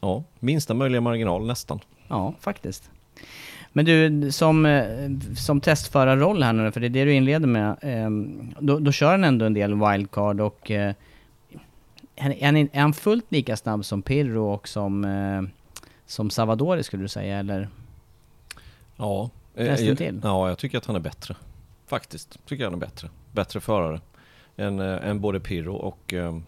ja, 0.00 0.22
minsta 0.38 0.74
möjliga 0.74 1.00
marginal 1.00 1.46
nästan. 1.46 1.80
Ja, 2.08 2.34
faktiskt. 2.40 2.90
Men 3.72 3.84
du, 3.84 4.32
som, 4.32 4.66
eh, 4.66 5.10
som 5.36 5.60
testförarroll 5.60 6.42
här 6.42 6.52
nu, 6.52 6.72
för 6.72 6.80
det 6.80 6.86
är 6.86 6.90
det 6.90 7.04
du 7.04 7.14
inleder 7.14 7.46
med, 7.46 7.76
eh, 7.80 8.10
då, 8.60 8.78
då 8.78 8.92
kör 8.92 9.10
han 9.10 9.24
ändå 9.24 9.44
en 9.44 9.54
del 9.54 9.74
wildcard 9.74 10.40
och 10.40 10.70
eh, 10.70 10.94
är, 12.16 12.44
han, 12.44 12.56
är 12.56 12.80
han 12.80 12.92
fullt 12.92 13.32
lika 13.32 13.56
snabb 13.56 13.84
som 13.84 14.02
Pirro 14.02 14.52
och 14.52 14.68
som, 14.68 15.04
eh, 15.04 15.42
som 16.06 16.30
Savadori 16.30 16.82
skulle 16.82 17.02
du 17.02 17.08
säga, 17.08 17.38
eller? 17.38 17.68
Ja, 18.96 19.30
eh, 19.54 19.66
jag- 19.66 19.98
till. 19.98 20.20
Ja, 20.22 20.48
jag 20.48 20.58
tycker 20.58 20.78
att 20.78 20.86
han 20.86 20.96
är 20.96 21.00
bättre. 21.00 21.36
Faktiskt, 21.86 22.38
tycker 22.46 22.64
jag 22.64 22.70
han 22.70 22.82
är 22.82 22.86
bättre. 22.86 23.08
Bättre 23.32 23.60
förare 23.60 24.00
än, 24.56 24.80
eh, 24.80 25.08
än 25.08 25.20
både 25.20 25.40
Pirro 25.40 25.74
och, 25.74 26.12
eh, 26.14 26.38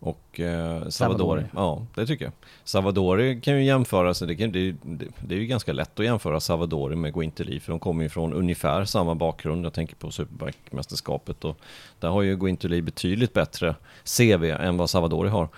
och 0.00 0.40
eh, 0.40 0.88
Savadori. 0.88 1.42
Ja, 1.54 1.86
det 1.94 2.06
tycker 2.06 2.24
jag. 2.24 2.32
Savadori 2.64 3.40
kan 3.40 3.56
ju 3.56 3.64
jämföras, 3.64 4.18
det, 4.18 4.36
kan, 4.36 4.52
det, 4.52 4.72
det, 4.82 5.06
det 5.20 5.34
är 5.34 5.38
ju 5.38 5.46
ganska 5.46 5.72
lätt 5.72 6.00
att 6.00 6.06
jämföra 6.06 6.40
Savadori 6.40 6.96
med 6.96 7.14
Guintoli 7.14 7.60
för 7.60 7.72
de 7.72 7.78
kommer 7.80 8.02
ju 8.02 8.08
från 8.08 8.32
ungefär 8.32 8.84
samma 8.84 9.14
bakgrund. 9.14 9.64
Jag 9.66 9.72
tänker 9.72 9.96
på 9.96 10.10
Superbike-mästerskapet 10.10 11.44
och 11.44 11.56
där 12.00 12.08
har 12.08 12.22
ju 12.22 12.36
Guintoli 12.36 12.82
betydligt 12.82 13.32
bättre 13.32 13.74
CV 14.18 14.44
än 14.50 14.76
vad 14.76 14.90
Savadori 14.90 15.28
har. 15.28 15.48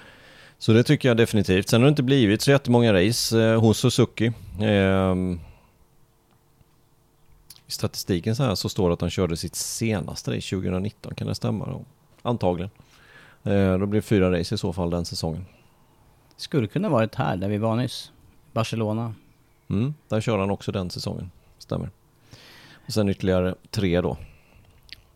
Så 0.59 0.73
det 0.73 0.83
tycker 0.83 1.09
jag 1.09 1.17
definitivt. 1.17 1.69
Sen 1.69 1.81
har 1.81 1.87
det 1.87 1.91
inte 1.91 2.03
blivit 2.03 2.43
så 2.43 2.51
jättemånga 2.51 2.93
race 2.93 3.43
eh, 3.43 3.61
hos 3.61 3.79
Suzuki. 3.79 4.33
Ehm, 4.61 5.41
i 7.73 7.75
statistiken 7.75 8.37
så 8.37 8.43
här 8.43 8.55
så 8.55 8.69
står 8.69 8.89
det 8.89 8.93
att 8.93 9.01
han 9.01 9.11
körde 9.11 9.37
sitt 9.37 9.55
senaste 9.55 10.37
race 10.37 10.57
2019, 10.57 11.15
kan 11.15 11.27
det 11.27 11.35
stämma? 11.35 11.69
Ja, 11.69 11.81
Antagligen. 12.23 12.71
Eh, 13.43 13.79
då 13.79 13.87
blir 13.87 14.01
det 14.01 14.07
fyra 14.07 14.39
race 14.39 14.55
i 14.55 14.59
så 14.59 14.73
fall 14.73 14.91
den 14.91 15.05
säsongen. 15.05 15.45
Skulle 16.37 16.67
kunna 16.67 16.89
varit 16.89 17.15
här, 17.15 17.37
där 17.37 17.49
vi 17.49 17.59
var 17.59 17.77
nyss. 17.77 18.13
Barcelona. 18.53 19.15
Mm, 19.69 19.95
där 20.09 20.21
kör 20.21 20.39
han 20.39 20.51
också 20.51 20.73
den 20.73 20.91
säsongen, 20.91 21.31
stämmer. 21.59 21.91
Och 22.87 22.93
sen 22.93 23.09
ytterligare 23.09 23.55
tre 23.71 24.01
då. 24.01 24.17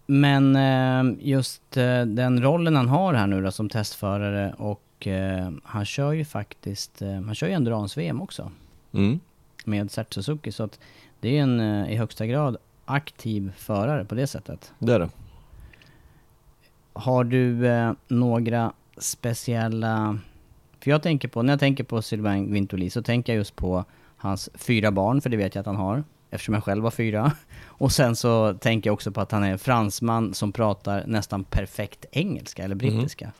Men 0.06 0.56
eh, 0.56 1.16
just 1.20 1.76
eh, 1.76 2.02
den 2.02 2.42
rollen 2.42 2.76
han 2.76 2.88
har 2.88 3.14
här 3.14 3.26
nu 3.26 3.42
då 3.42 3.50
som 3.50 3.68
testförare 3.68 4.54
och 4.58 5.06
eh, 5.06 5.50
han 5.64 5.84
kör 5.84 6.12
ju 6.12 6.24
faktiskt, 6.24 7.00
han 7.00 7.34
kör 7.34 7.46
ju 7.46 7.52
Endurance-VM 7.52 8.22
också. 8.22 8.50
Mm. 8.92 9.20
med 9.64 9.90
Sert 9.90 10.14
Suzuki. 10.14 10.52
Så 10.52 10.62
att 10.62 10.78
det 11.20 11.38
är 11.38 11.42
en 11.42 11.60
eh, 11.60 11.92
i 11.92 11.96
högsta 11.96 12.26
grad 12.26 12.56
aktiv 12.84 13.52
förare 13.56 14.04
på 14.04 14.14
det 14.14 14.26
sättet. 14.26 14.72
Det 14.78 14.92
är 14.92 14.98
det. 14.98 15.10
Har 16.92 17.24
du 17.24 17.66
eh, 17.66 17.92
några 18.08 18.72
speciella... 18.98 20.18
För 20.80 20.90
jag 20.90 21.02
tänker 21.02 21.28
på, 21.28 21.42
när 21.42 21.52
jag 21.52 21.60
tänker 21.60 21.84
på 21.84 22.02
Sylvain 22.02 22.50
Guintoli 22.50 22.90
så 22.90 23.02
tänker 23.02 23.32
jag 23.32 23.38
just 23.38 23.56
på 23.56 23.84
hans 24.16 24.48
fyra 24.54 24.90
barn, 24.90 25.20
för 25.20 25.30
det 25.30 25.36
vet 25.36 25.54
jag 25.54 25.60
att 25.60 25.66
han 25.66 25.76
har. 25.76 26.04
Eftersom 26.30 26.54
jag 26.54 26.64
själv 26.64 26.84
har 26.84 26.90
fyra. 26.90 27.32
Och 27.64 27.92
sen 27.92 28.16
så 28.16 28.54
tänker 28.54 28.88
jag 28.88 28.94
också 28.94 29.12
på 29.12 29.20
att 29.20 29.32
han 29.32 29.44
är 29.44 29.56
fransman 29.56 30.34
som 30.34 30.52
pratar 30.52 31.04
nästan 31.06 31.44
perfekt 31.44 32.04
engelska, 32.10 32.64
eller 32.64 32.74
brittiska. 32.74 33.32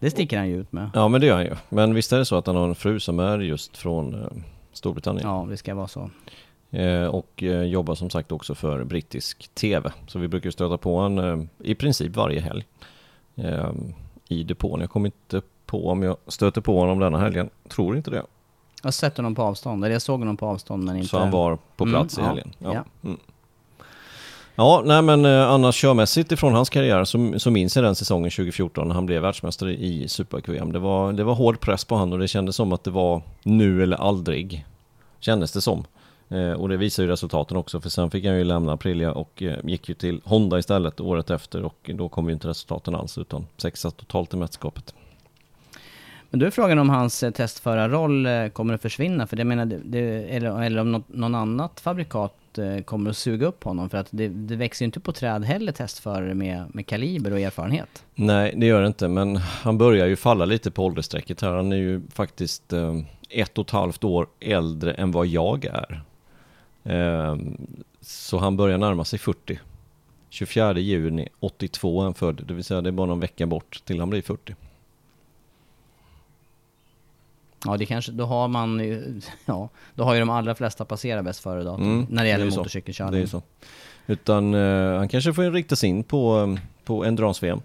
Det 0.00 0.10
sticker 0.10 0.38
han 0.38 0.48
ju 0.48 0.60
ut 0.60 0.72
med. 0.72 0.90
Ja 0.94 1.08
men 1.08 1.20
det 1.20 1.26
gör 1.26 1.34
han 1.34 1.44
ju. 1.44 1.56
Men 1.68 1.94
visst 1.94 2.12
är 2.12 2.18
det 2.18 2.24
så 2.24 2.36
att 2.36 2.46
han 2.46 2.56
har 2.56 2.68
en 2.68 2.74
fru 2.74 3.00
som 3.00 3.18
är 3.18 3.38
just 3.38 3.76
från 3.76 4.14
eh, 4.14 4.28
Storbritannien. 4.72 5.28
Ja, 5.28 5.46
det 5.50 5.56
ska 5.56 5.74
vara 5.74 5.88
så. 5.88 6.10
Eh, 6.72 7.04
och 7.06 7.42
eh, 7.42 7.62
jobbar 7.62 7.94
som 7.94 8.10
sagt 8.10 8.32
också 8.32 8.54
för 8.54 8.84
brittisk 8.84 9.50
TV. 9.54 9.92
Så 10.06 10.18
vi 10.18 10.28
brukar 10.28 10.50
stöta 10.50 10.78
på 10.78 10.96
honom 10.96 11.40
eh, 11.40 11.70
i 11.70 11.74
princip 11.74 12.16
varje 12.16 12.40
helg. 12.40 12.64
Eh, 13.36 13.70
I 14.28 14.42
depån. 14.42 14.80
Jag 14.80 14.90
kommer 14.90 15.06
inte 15.06 15.42
på 15.66 15.88
om 15.88 16.02
jag 16.02 16.16
stöter 16.26 16.60
på 16.60 16.78
honom 16.78 16.98
denna 16.98 17.18
helgen. 17.18 17.50
Tror 17.68 17.96
inte 17.96 18.10
det. 18.10 18.16
Jag 18.82 18.86
har 18.86 18.90
sett 18.92 19.16
honom 19.16 19.34
på 19.34 19.42
avstånd, 19.42 19.84
eller 19.84 19.92
jag 19.92 20.02
såg 20.02 20.18
honom 20.18 20.36
på 20.36 20.46
avstånd 20.46 20.84
men 20.84 20.96
inte... 20.96 21.08
Så 21.08 21.18
han 21.18 21.30
var 21.30 21.58
på 21.76 21.84
Mm, 21.84 21.92
plats 21.94 22.18
i 22.18 22.20
ja, 22.20 22.26
helgen. 22.26 22.52
Ja. 22.58 22.74
ja. 22.74 22.84
Mm. 23.04 23.18
Ja, 24.54 24.82
nej 24.84 25.02
men 25.02 25.24
annars 25.26 25.80
körmässigt 25.80 26.32
ifrån 26.32 26.52
hans 26.52 26.70
karriär 26.70 27.04
så, 27.04 27.34
så 27.38 27.50
minns 27.50 27.76
jag 27.76 27.84
den 27.84 27.94
säsongen 27.94 28.30
2014 28.30 28.88
när 28.88 28.94
han 28.94 29.06
blev 29.06 29.22
världsmästare 29.22 29.72
i 29.72 30.08
Super-VM. 30.08 30.72
Det 30.72 30.78
var, 30.78 31.12
det 31.12 31.24
var 31.24 31.34
hård 31.34 31.60
press 31.60 31.84
på 31.84 31.94
honom 31.94 32.12
och 32.12 32.18
det 32.18 32.28
kändes 32.28 32.56
som 32.56 32.72
att 32.72 32.84
det 32.84 32.90
var 32.90 33.22
nu 33.42 33.82
eller 33.82 33.96
aldrig. 33.96 34.66
Kändes 35.20 35.52
det 35.52 35.60
som. 35.60 35.84
Eh, 36.32 36.52
och 36.52 36.68
det 36.68 36.76
visar 36.76 37.02
ju 37.02 37.08
resultaten 37.08 37.56
också 37.56 37.80
för 37.80 37.90
sen 37.90 38.10
fick 38.10 38.24
han 38.24 38.38
ju 38.38 38.44
lämna 38.44 38.72
Aprilia 38.72 39.12
och 39.12 39.42
eh, 39.42 39.58
gick 39.64 39.88
ju 39.88 39.94
till 39.94 40.20
Honda 40.24 40.58
istället 40.58 41.00
året 41.00 41.30
efter 41.30 41.62
och 41.64 41.90
då 41.94 42.08
kom 42.08 42.26
ju 42.26 42.32
inte 42.32 42.48
resultaten 42.48 42.94
alls 42.94 43.18
utan 43.18 43.46
sexa 43.56 43.90
totalt 43.90 44.34
i 44.34 44.36
mästerskapet. 44.36 44.94
Men 46.30 46.40
då 46.40 46.46
är 46.46 46.50
frågan 46.50 46.78
om 46.78 46.90
hans 46.90 47.22
eh, 47.22 47.30
testförarroll 47.30 48.28
kommer 48.52 48.74
att 48.74 48.82
försvinna, 48.82 49.26
för 49.26 49.36
det 49.36 49.44
menar, 49.44 49.66
det, 49.84 50.00
eller, 50.36 50.62
eller 50.62 50.80
om 50.80 50.92
något, 50.92 51.08
någon 51.08 51.34
annat 51.34 51.80
fabrikat 51.80 52.38
kommer 52.84 53.10
att 53.10 53.16
suga 53.16 53.46
upp 53.46 53.64
honom, 53.64 53.90
för 53.90 53.98
att 53.98 54.08
det, 54.10 54.28
det 54.28 54.56
växer 54.56 54.84
ju 54.84 54.86
inte 54.86 55.00
på 55.00 55.12
träd 55.12 55.44
heller 55.44 55.72
testförare 55.72 56.34
med, 56.34 56.64
med 56.74 56.86
kaliber 56.86 57.32
och 57.32 57.40
erfarenhet. 57.40 58.04
Nej, 58.14 58.54
det 58.56 58.66
gör 58.66 58.80
det 58.80 58.86
inte, 58.86 59.08
men 59.08 59.36
han 59.36 59.78
börjar 59.78 60.06
ju 60.06 60.16
falla 60.16 60.44
lite 60.44 60.70
på 60.70 60.84
åldersstrecket 60.84 61.40
här. 61.40 61.52
Han 61.52 61.72
är 61.72 61.76
ju 61.76 62.00
faktiskt 62.10 62.72
eh, 62.72 62.98
ett 63.30 63.58
och 63.58 63.66
ett 63.66 63.70
halvt 63.70 64.04
år 64.04 64.26
äldre 64.40 64.92
än 64.92 65.10
vad 65.10 65.26
jag 65.26 65.64
är. 65.64 66.02
Eh, 66.84 67.36
så 68.00 68.38
han 68.38 68.56
börjar 68.56 68.78
närma 68.78 69.04
sig 69.04 69.18
40. 69.18 69.58
24 70.28 70.78
juni 70.78 71.28
82 71.40 72.00
är 72.00 72.04
han 72.04 72.14
född, 72.14 72.44
det 72.46 72.54
vill 72.54 72.64
säga 72.64 72.80
det 72.80 72.90
är 72.90 72.92
bara 72.92 73.06
någon 73.06 73.20
vecka 73.20 73.46
bort 73.46 73.82
till 73.84 74.00
han 74.00 74.10
blir 74.10 74.22
40. 74.22 74.56
Ja, 77.64 77.76
det 77.76 77.86
kanske, 77.86 78.12
då 78.12 78.24
har 78.24 78.48
man 78.48 78.78
ju, 78.80 79.20
ja, 79.44 79.68
då 79.94 80.04
har 80.04 80.14
ju 80.14 80.20
de 80.20 80.30
allra 80.30 80.54
flesta 80.54 80.84
passerat 80.84 81.24
bäst 81.24 81.40
före 81.40 81.62
datum 81.62 81.84
Mm, 81.84 82.06
när 82.10 82.22
det 82.22 82.28
gäller 82.28 82.56
motorcykelkörning. 82.56 83.12
Det 83.12 83.22
är 83.22 83.26
så. 83.26 83.42
Utan 84.06 84.54
eh, 84.54 84.98
han 84.98 85.08
kanske 85.08 85.32
får 85.32 85.50
rikta 85.50 85.76
sig 85.76 85.88
in 85.88 86.04
på, 86.04 86.38
eh, 86.38 86.62
på 86.84 87.04
endurance-VM. 87.04 87.60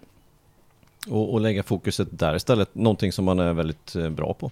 Och, 1.08 1.32
och 1.32 1.40
lägga 1.40 1.62
fokuset 1.62 2.08
där 2.10 2.36
istället, 2.36 2.74
någonting 2.74 3.12
som 3.12 3.28
han 3.28 3.38
är 3.38 3.52
väldigt 3.52 3.96
eh, 3.96 4.10
bra 4.10 4.34
på. 4.34 4.50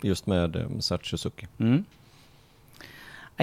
Just 0.00 0.26
med 0.26 0.56
eh, 0.56 0.78
Sert 0.78 1.06
Suzuki. 1.06 1.46
Mm. 1.58 1.84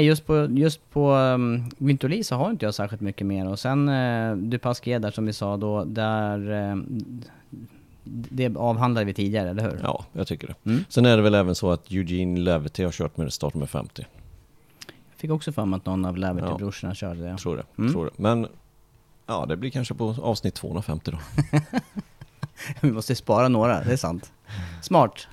Just 0.01 0.25
på, 0.25 0.45
just 0.45 0.89
på 0.89 1.11
um, 1.11 1.69
Guintoli 1.77 2.23
så 2.23 2.35
har 2.35 2.49
inte 2.49 2.65
jag 2.65 2.73
särskilt 2.73 3.01
mycket 3.01 3.27
mer. 3.27 3.47
Och 3.47 3.59
sen 3.59 3.89
uh, 3.89 4.37
Dupasquier 4.37 4.99
där 4.99 5.11
som 5.11 5.25
vi 5.25 5.33
sa 5.33 5.57
då, 5.57 5.83
där... 5.83 6.51
Uh, 6.51 6.83
det 8.09 8.55
avhandlade 8.55 9.05
vi 9.05 9.13
tidigare, 9.13 9.49
eller 9.49 9.63
hur? 9.63 9.79
Ja, 9.83 10.05
jag 10.13 10.27
tycker 10.27 10.47
det. 10.47 10.69
Mm. 10.69 10.85
Sen 10.89 11.05
är 11.05 11.17
det 11.17 11.23
väl 11.23 11.35
även 11.35 11.55
så 11.55 11.71
att 11.71 11.91
Eugene 11.91 12.39
Levity 12.39 12.83
har 12.83 12.91
kört 12.91 13.17
med 13.17 13.33
startnummer 13.33 13.67
50. 13.67 14.05
Fick 15.15 15.31
också 15.31 15.51
för 15.51 15.65
mig 15.65 15.77
att 15.77 15.85
någon 15.85 16.05
av 16.05 16.19
Ja. 16.19 16.21
Laverty-brorsorna 16.21 16.93
körde 16.93 17.21
det. 17.21 17.37
Tror 17.37 17.57
det. 17.57 17.63
Mm. 17.77 17.91
Tror 17.91 18.05
det. 18.05 18.11
Men 18.15 18.47
ja, 19.25 19.45
det 19.45 19.57
blir 19.57 19.69
kanske 19.69 19.93
på 19.93 20.15
avsnitt 20.21 20.55
250 20.55 21.11
då. 21.11 21.17
Vi 22.81 22.91
måste 22.91 23.15
spara 23.15 23.47
några, 23.47 23.83
det 23.83 23.93
är 23.93 23.97
sant. 23.97 24.31
Smart. 24.81 25.27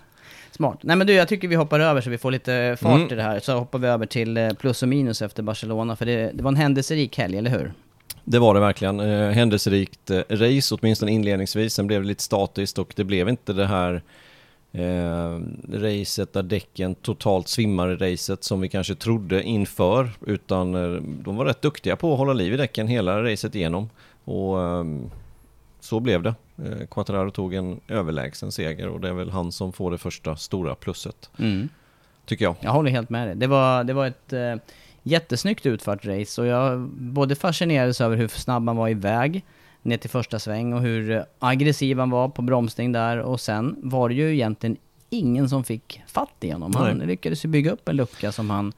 Smart. 0.57 0.79
Nej 0.83 0.97
men 0.97 1.07
du, 1.07 1.13
jag 1.13 1.29
tycker 1.29 1.49
vi 1.49 1.55
hoppar 1.55 1.81
över 1.81 2.01
så 2.01 2.11
vi 2.11 2.19
får 2.19 2.31
lite 2.31 2.77
fart 2.81 2.97
Mm. 2.97 3.13
i 3.13 3.15
det 3.15 3.23
här. 3.23 3.41
Så 3.41 3.53
hoppar 3.59 3.79
vi 3.79 3.89
över 3.89 4.07
till 4.07 4.37
eh, 4.37 4.51
plus 4.51 4.83
och 4.83 4.89
minus 4.89 5.23
efter 5.23 5.43
Barcelona. 5.43 5.97
För 5.97 6.07
det, 6.07 6.31
det 6.35 6.43
var 6.43 6.51
en 6.51 6.57
händelserik 6.57 7.19
helg, 7.19 7.39
eller 7.39 7.51
hur? 7.51 7.73
Det 8.25 8.39
var 8.39 8.55
det 8.55 8.61
verkligen. 8.61 9.01
Eh, 9.01 9.31
händelserikt 9.31 10.11
eh, 10.11 10.21
race, 10.31 10.75
åtminstone 10.75 11.13
inledningsvis. 11.13 11.75
Sen 11.75 11.87
blev 11.87 12.03
det 12.03 12.09
lite 12.09 12.23
statiskt 12.23 12.79
och 12.79 12.93
det 12.97 13.05
blev 13.05 13.29
inte 13.29 13.53
det 13.53 13.67
här 13.67 14.03
eh, 14.73 15.41
racet 15.73 16.33
där 16.33 16.43
däcken 16.43 16.95
totalt 16.95 17.49
svimmar 17.49 17.89
i 18.03 18.13
racet 18.13 18.45
som 18.45 18.61
vi 18.61 18.69
kanske 18.69 18.95
trodde 18.95 19.43
inför. 19.43 20.11
Utan 20.27 20.75
eh, 20.75 21.03
de 21.03 21.37
var 21.37 21.45
rätt 21.45 21.63
duktiga 21.63 21.97
på 21.97 22.13
att 22.13 22.19
hålla 22.19 22.33
liv 22.33 22.55
i 22.55 22.57
däcken 22.57 22.89
hela 22.89 23.23
racet 23.23 23.55
igenom. 23.55 23.91
Och 24.25 24.61
eh, 24.63 24.85
så 25.87 26.01
blev 26.01 26.23
det. 26.23 26.35
Eh, 26.65 26.87
Quattararo 26.91 27.31
tog 27.31 27.55
en 27.55 27.81
överlägsen 27.89 28.53
seger 28.53 28.89
och 28.89 29.01
det 29.01 29.09
är 29.09 29.13
väl 29.13 29.31
han 29.31 29.53
som 29.53 29.73
får 29.73 29.91
det 29.91 29.99
första 29.99 30.37
stora 30.37 30.75
plusset. 30.75 31.31
Mm. 31.39 31.69
Tycker 32.27 32.45
jag. 32.45 32.57
Jag 32.61 32.71
håller 32.71 32.91
helt 32.91 33.11
med 33.11 33.29
dig. 33.29 33.37
Det 33.37 33.47
var, 33.47 33.85
det 33.85 33.93
var 33.93 34.07
ett 34.07 34.33
eh, 34.33 34.55
jättesnyggt 35.03 35.67
utfört 35.67 36.07
race 36.07 36.41
och 36.41 36.47
jag 36.47 36.81
både 36.89 37.35
fascinerades 37.35 38.01
över 38.01 38.17
hur 38.17 38.29
snabb 38.29 38.69
han 38.69 38.77
var 38.77 38.89
iväg 38.89 39.45
ner 39.83 39.97
till 39.97 40.11
första 40.11 40.39
sväng 40.39 40.73
och 40.73 40.81
hur 40.81 41.25
aggressiv 41.39 41.99
han 41.99 42.11
var 42.11 42.29
på 42.29 42.43
bromsning 42.43 42.93
där 42.93 43.19
och 43.19 43.41
sen 43.41 43.77
var 43.83 44.09
det 44.09 44.15
ju 44.15 44.35
egentligen 44.35 44.77
ingen 45.11 45.49
som 45.49 45.65
fick 45.65 46.03
fatt 46.07 46.35
i 46.41 46.51
honom. 46.51 46.75
Han 46.75 46.99
Nej. 46.99 47.07
lyckades 47.07 47.45
ju 47.45 47.49
bygga 47.49 47.71
upp 47.73 47.89
en 47.89 47.97
lucka 47.97 48.33
som 48.33 48.51
han 48.51 48.73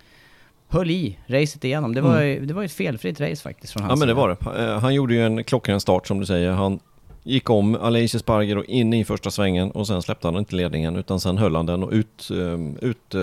höll 0.68 0.90
i 0.90 1.18
racet 1.26 1.64
igenom. 1.64 1.94
Det 1.94 2.00
var, 2.00 2.20
ju, 2.22 2.46
det 2.46 2.54
var 2.54 2.62
ett 2.64 2.72
felfritt 2.72 3.20
race 3.20 3.42
faktiskt 3.42 3.72
från 3.72 3.82
Ja 3.82 3.88
hans 3.88 3.98
men 4.00 4.08
det 4.08 4.14
var 4.14 4.28
det. 4.28 4.64
Eh, 4.64 4.78
Han 4.78 4.94
gjorde 4.94 5.14
ju 5.14 5.26
en 5.26 5.44
klockren 5.44 5.80
start 5.80 6.06
som 6.06 6.20
du 6.20 6.26
säger. 6.26 6.50
Han 6.50 6.78
gick 7.28 7.50
om 7.50 7.74
Aleix 7.74 8.18
Sparger 8.18 8.58
och 8.58 8.64
in 8.64 8.94
i 8.94 9.04
första 9.04 9.30
svängen 9.30 9.70
och 9.70 9.86
sen 9.86 10.02
släppte 10.02 10.26
han 10.26 10.36
inte 10.36 10.56
ledningen 10.56 10.96
utan 10.96 11.20
sen 11.20 11.38
höll 11.38 11.56
han 11.56 11.66
den 11.66 11.82
och 11.82 11.92
ut, 11.92 12.30
ehm, 12.30 12.76
ut 12.80 13.14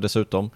dessutom. 0.00 0.50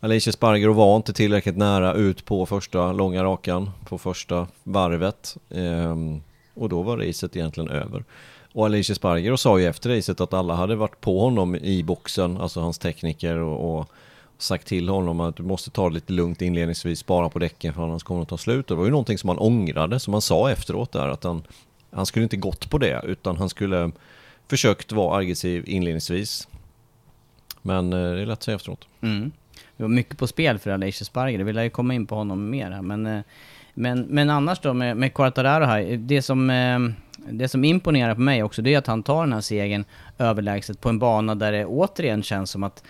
Aleix 0.00 0.32
Sparger 0.32 0.68
var 0.68 0.96
inte 0.96 1.12
tillräckligt 1.12 1.56
nära 1.56 1.94
ut 1.94 2.24
på 2.24 2.46
första 2.46 2.92
långa 2.92 3.24
rakan 3.24 3.70
på 3.88 3.98
första 3.98 4.46
varvet. 4.62 5.36
Ehm, 5.50 6.20
och 6.54 6.68
då 6.68 6.82
var 6.82 6.96
racet 6.96 7.36
egentligen 7.36 7.70
över. 7.70 8.04
Och 8.52 8.66
Alicia 8.66 8.94
Sparger 8.94 9.36
sa 9.36 9.58
ju 9.58 9.66
efter 9.66 9.96
racet 9.96 10.20
att 10.20 10.34
alla 10.34 10.54
hade 10.54 10.76
varit 10.76 11.00
på 11.00 11.20
honom 11.20 11.56
i 11.56 11.82
boxen, 11.82 12.36
alltså 12.36 12.60
hans 12.60 12.78
tekniker 12.78 13.36
och, 13.36 13.78
och 13.78 13.90
sagt 14.38 14.66
till 14.66 14.88
honom 14.88 15.20
att 15.20 15.36
du 15.36 15.42
måste 15.42 15.70
ta 15.70 15.88
det 15.88 15.94
lite 15.94 16.12
lugnt 16.12 16.42
inledningsvis, 16.42 16.98
spara 16.98 17.28
på 17.28 17.38
däcken 17.38 17.74
för 17.74 17.82
annars 17.82 18.02
kommer 18.02 18.20
det 18.20 18.22
att 18.22 18.28
ta 18.28 18.36
slut. 18.36 18.66
Det 18.66 18.74
var 18.74 18.84
ju 18.84 18.90
någonting 18.90 19.18
som 19.18 19.28
han 19.28 19.38
ångrade, 19.38 20.00
som 20.00 20.12
han 20.12 20.22
sa 20.22 20.50
efteråt 20.50 20.92
där, 20.92 21.08
att 21.08 21.24
han, 21.24 21.42
han 21.96 22.06
skulle 22.06 22.22
inte 22.22 22.36
gått 22.36 22.70
på 22.70 22.78
det, 22.78 23.00
utan 23.04 23.36
han 23.36 23.48
skulle 23.48 23.90
försökt 24.48 24.92
vara 24.92 25.18
aggressiv 25.18 25.64
inledningsvis. 25.66 26.48
Men 27.62 27.92
eh, 27.92 27.98
det 27.98 28.20
är 28.20 28.26
lätt 28.26 28.32
att 28.32 28.42
säga 28.42 28.54
efteråt. 28.54 28.88
Mm. 29.00 29.32
Det 29.76 29.82
var 29.82 29.88
mycket 29.88 30.18
på 30.18 30.26
spel 30.26 30.58
för 30.58 30.70
Aleix 30.70 31.04
Sparger, 31.04 31.38
det 31.38 31.44
vill 31.44 31.56
jag 31.56 31.64
ju 31.64 31.70
komma 31.70 31.94
in 31.94 32.06
på 32.06 32.14
honom 32.14 32.50
mer 32.50 32.70
här. 32.70 32.82
Men, 32.82 33.06
eh, 33.06 33.20
men, 33.74 34.00
men 34.00 34.30
annars 34.30 34.60
då 34.60 34.74
med, 34.74 34.96
med 34.96 35.14
Quartararo 35.14 35.64
här, 35.64 35.96
det 35.96 36.22
som, 36.22 36.50
eh, 36.50 36.78
det 37.30 37.48
som 37.48 37.64
imponerar 37.64 38.14
på 38.14 38.20
mig 38.20 38.42
också 38.42 38.62
det 38.62 38.74
är 38.74 38.78
att 38.78 38.86
han 38.86 39.02
tar 39.02 39.20
den 39.20 39.32
här 39.32 39.40
segern 39.40 39.84
överlägset 40.18 40.80
på 40.80 40.88
en 40.88 40.98
bana 40.98 41.34
där 41.34 41.52
det 41.52 41.64
återigen 41.64 42.22
känns 42.22 42.50
som 42.50 42.62
att 42.62 42.84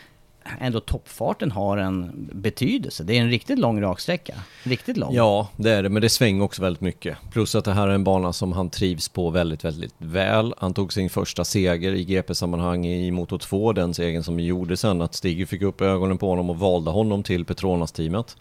ändå 0.60 0.80
toppfarten 0.80 1.50
har 1.50 1.76
en 1.76 2.28
betydelse. 2.32 3.04
Det 3.04 3.18
är 3.18 3.20
en 3.20 3.30
riktigt 3.30 3.58
lång 3.58 3.80
raksträcka. 3.80 4.34
Riktigt 4.62 4.96
lång. 4.96 5.14
Ja, 5.14 5.48
det 5.56 5.70
är 5.70 5.82
det, 5.82 5.88
men 5.88 6.02
det 6.02 6.08
svänger 6.08 6.44
också 6.44 6.62
väldigt 6.62 6.80
mycket. 6.80 7.18
Plus 7.32 7.54
att 7.54 7.64
det 7.64 7.72
här 7.72 7.88
är 7.88 7.92
en 7.92 8.04
bana 8.04 8.32
som 8.32 8.52
han 8.52 8.70
trivs 8.70 9.08
på 9.08 9.30
väldigt, 9.30 9.64
väldigt 9.64 9.94
väl. 9.98 10.54
Han 10.58 10.74
tog 10.74 10.92
sin 10.92 11.10
första 11.10 11.44
seger 11.44 11.92
i 11.92 12.04
GP-sammanhang 12.04 12.86
i 12.86 13.10
Moto 13.10 13.38
2, 13.38 13.72
den 13.72 13.94
segern 13.94 14.22
som 14.22 14.40
gjorde 14.40 14.76
sen 14.76 15.02
att 15.02 15.14
Stig 15.14 15.48
fick 15.48 15.62
upp 15.62 15.80
ögonen 15.80 16.18
på 16.18 16.28
honom 16.28 16.50
och 16.50 16.58
valde 16.58 16.90
honom 16.90 17.22
till 17.22 17.44
Petronas-teamet. 17.44 18.36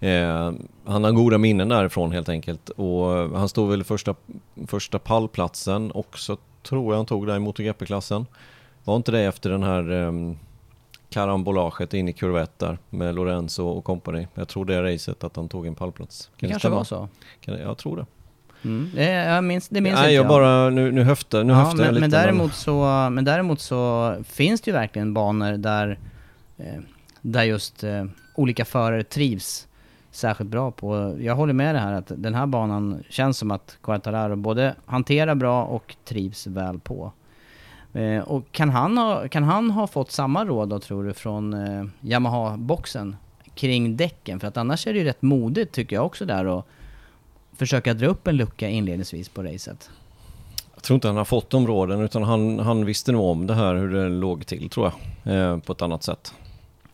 Eh, 0.00 0.52
han 0.84 1.04
har 1.04 1.12
goda 1.12 1.38
minnen 1.38 1.68
därifrån 1.68 2.12
helt 2.12 2.28
enkelt 2.28 2.68
och 2.68 3.06
han 3.38 3.48
stod 3.48 3.70
väl 3.70 3.80
i 3.80 3.84
första, 3.84 4.14
första 4.66 4.98
pallplatsen 4.98 5.92
också, 5.94 6.36
tror 6.62 6.92
jag 6.92 6.96
han 6.96 7.06
tog 7.06 7.26
där 7.26 7.36
i 7.36 7.38
MotoGP-klassen. 7.38 8.26
Var 8.84 8.96
inte 8.96 9.12
det 9.12 9.20
efter 9.20 9.50
den 9.50 9.62
här 9.62 9.92
eh, 9.92 10.12
karambolaget 11.16 11.94
in 11.94 12.08
i 12.08 12.12
kurvett 12.12 12.58
där 12.58 12.78
med 12.90 13.14
Lorenzo 13.14 13.66
och 13.66 13.84
company. 13.84 14.26
Jag 14.34 14.48
tror 14.48 14.64
det 14.64 14.74
är 14.74 14.82
racet 14.82 15.24
att 15.24 15.36
han 15.36 15.48
tog 15.48 15.66
en 15.66 15.74
pallplats. 15.74 16.30
det 16.34 16.40
Kan 16.40 16.48
kanske 16.50 16.60
stämma? 16.60 16.76
var 16.76 16.84
så. 16.84 17.08
Kan 17.40 17.54
det, 17.54 17.60
jag 17.60 17.78
tror 17.78 17.96
det. 17.96 18.06
Mm. 18.68 18.90
Det, 18.94 19.04
jag 19.10 19.44
minns, 19.44 19.68
det 19.68 19.80
minns 19.80 19.94
Nej, 19.94 20.04
inte 20.04 20.14
jag 20.14 20.28
bara, 20.28 20.70
nu, 20.70 20.92
nu 20.92 21.02
höftar, 21.02 21.44
nu 21.44 21.52
ja, 21.52 21.58
höftar 21.58 21.78
jag 21.78 21.84
men, 21.84 21.94
lite. 21.94 22.00
men, 22.00 22.10
däremot 22.10 22.54
så, 22.54 23.08
men 23.10 23.24
däremot 23.24 23.60
så 23.60 24.14
finns 24.28 24.60
det 24.60 24.70
ju 24.70 24.72
verkligen 24.72 25.14
banor 25.14 25.52
där, 25.52 25.98
eh, 26.56 26.80
där 27.20 27.42
just 27.42 27.84
eh, 27.84 28.04
olika 28.34 28.64
förare 28.64 29.04
trivs 29.04 29.68
särskilt 30.10 30.50
bra 30.50 30.70
på. 30.70 31.16
Jag 31.20 31.34
håller 31.36 31.52
med 31.52 31.74
det 31.74 31.78
här 31.78 31.92
att 31.92 32.12
den 32.16 32.34
här 32.34 32.46
banan 32.46 33.02
känns 33.10 33.38
som 33.38 33.50
att 33.50 33.78
Quartararo 33.82 34.36
både 34.36 34.74
hanterar 34.86 35.34
bra 35.34 35.64
och 35.64 35.96
trivs 36.04 36.46
väl 36.46 36.78
på. 36.78 37.12
Eh, 37.96 38.22
och 38.22 38.52
kan 38.52 38.70
han, 38.70 38.98
ha, 38.98 39.28
kan 39.28 39.42
han 39.44 39.70
ha 39.70 39.86
fått 39.86 40.10
samma 40.10 40.44
råd 40.44 40.68
då 40.68 40.78
tror 40.78 41.04
du 41.04 41.12
från 41.14 41.54
eh, 41.54 41.84
Yamaha-boxen 42.00 43.16
kring 43.54 43.96
däcken? 43.96 44.40
För 44.40 44.48
att 44.48 44.56
annars 44.56 44.86
är 44.86 44.92
det 44.92 44.98
ju 44.98 45.04
rätt 45.04 45.22
modigt 45.22 45.72
tycker 45.72 45.96
jag 45.96 46.06
också 46.06 46.24
där 46.24 46.58
att 46.58 46.66
försöka 47.56 47.94
dra 47.94 48.06
upp 48.06 48.26
en 48.26 48.36
lucka 48.36 48.68
inledningsvis 48.68 49.28
på 49.28 49.42
racet. 49.42 49.90
Jag 50.74 50.82
tror 50.82 50.94
inte 50.94 51.08
han 51.08 51.16
har 51.16 51.24
fått 51.24 51.50
de 51.50 51.66
råden 51.66 52.00
utan 52.00 52.22
han, 52.22 52.58
han 52.58 52.84
visste 52.84 53.12
nog 53.12 53.24
om 53.24 53.46
det 53.46 53.54
här 53.54 53.74
hur 53.74 53.88
det 53.94 54.08
låg 54.08 54.46
till 54.46 54.70
tror 54.70 54.92
jag. 55.24 55.34
Eh, 55.34 55.58
på 55.58 55.72
ett 55.72 55.82
annat 55.82 56.02
sätt. 56.02 56.34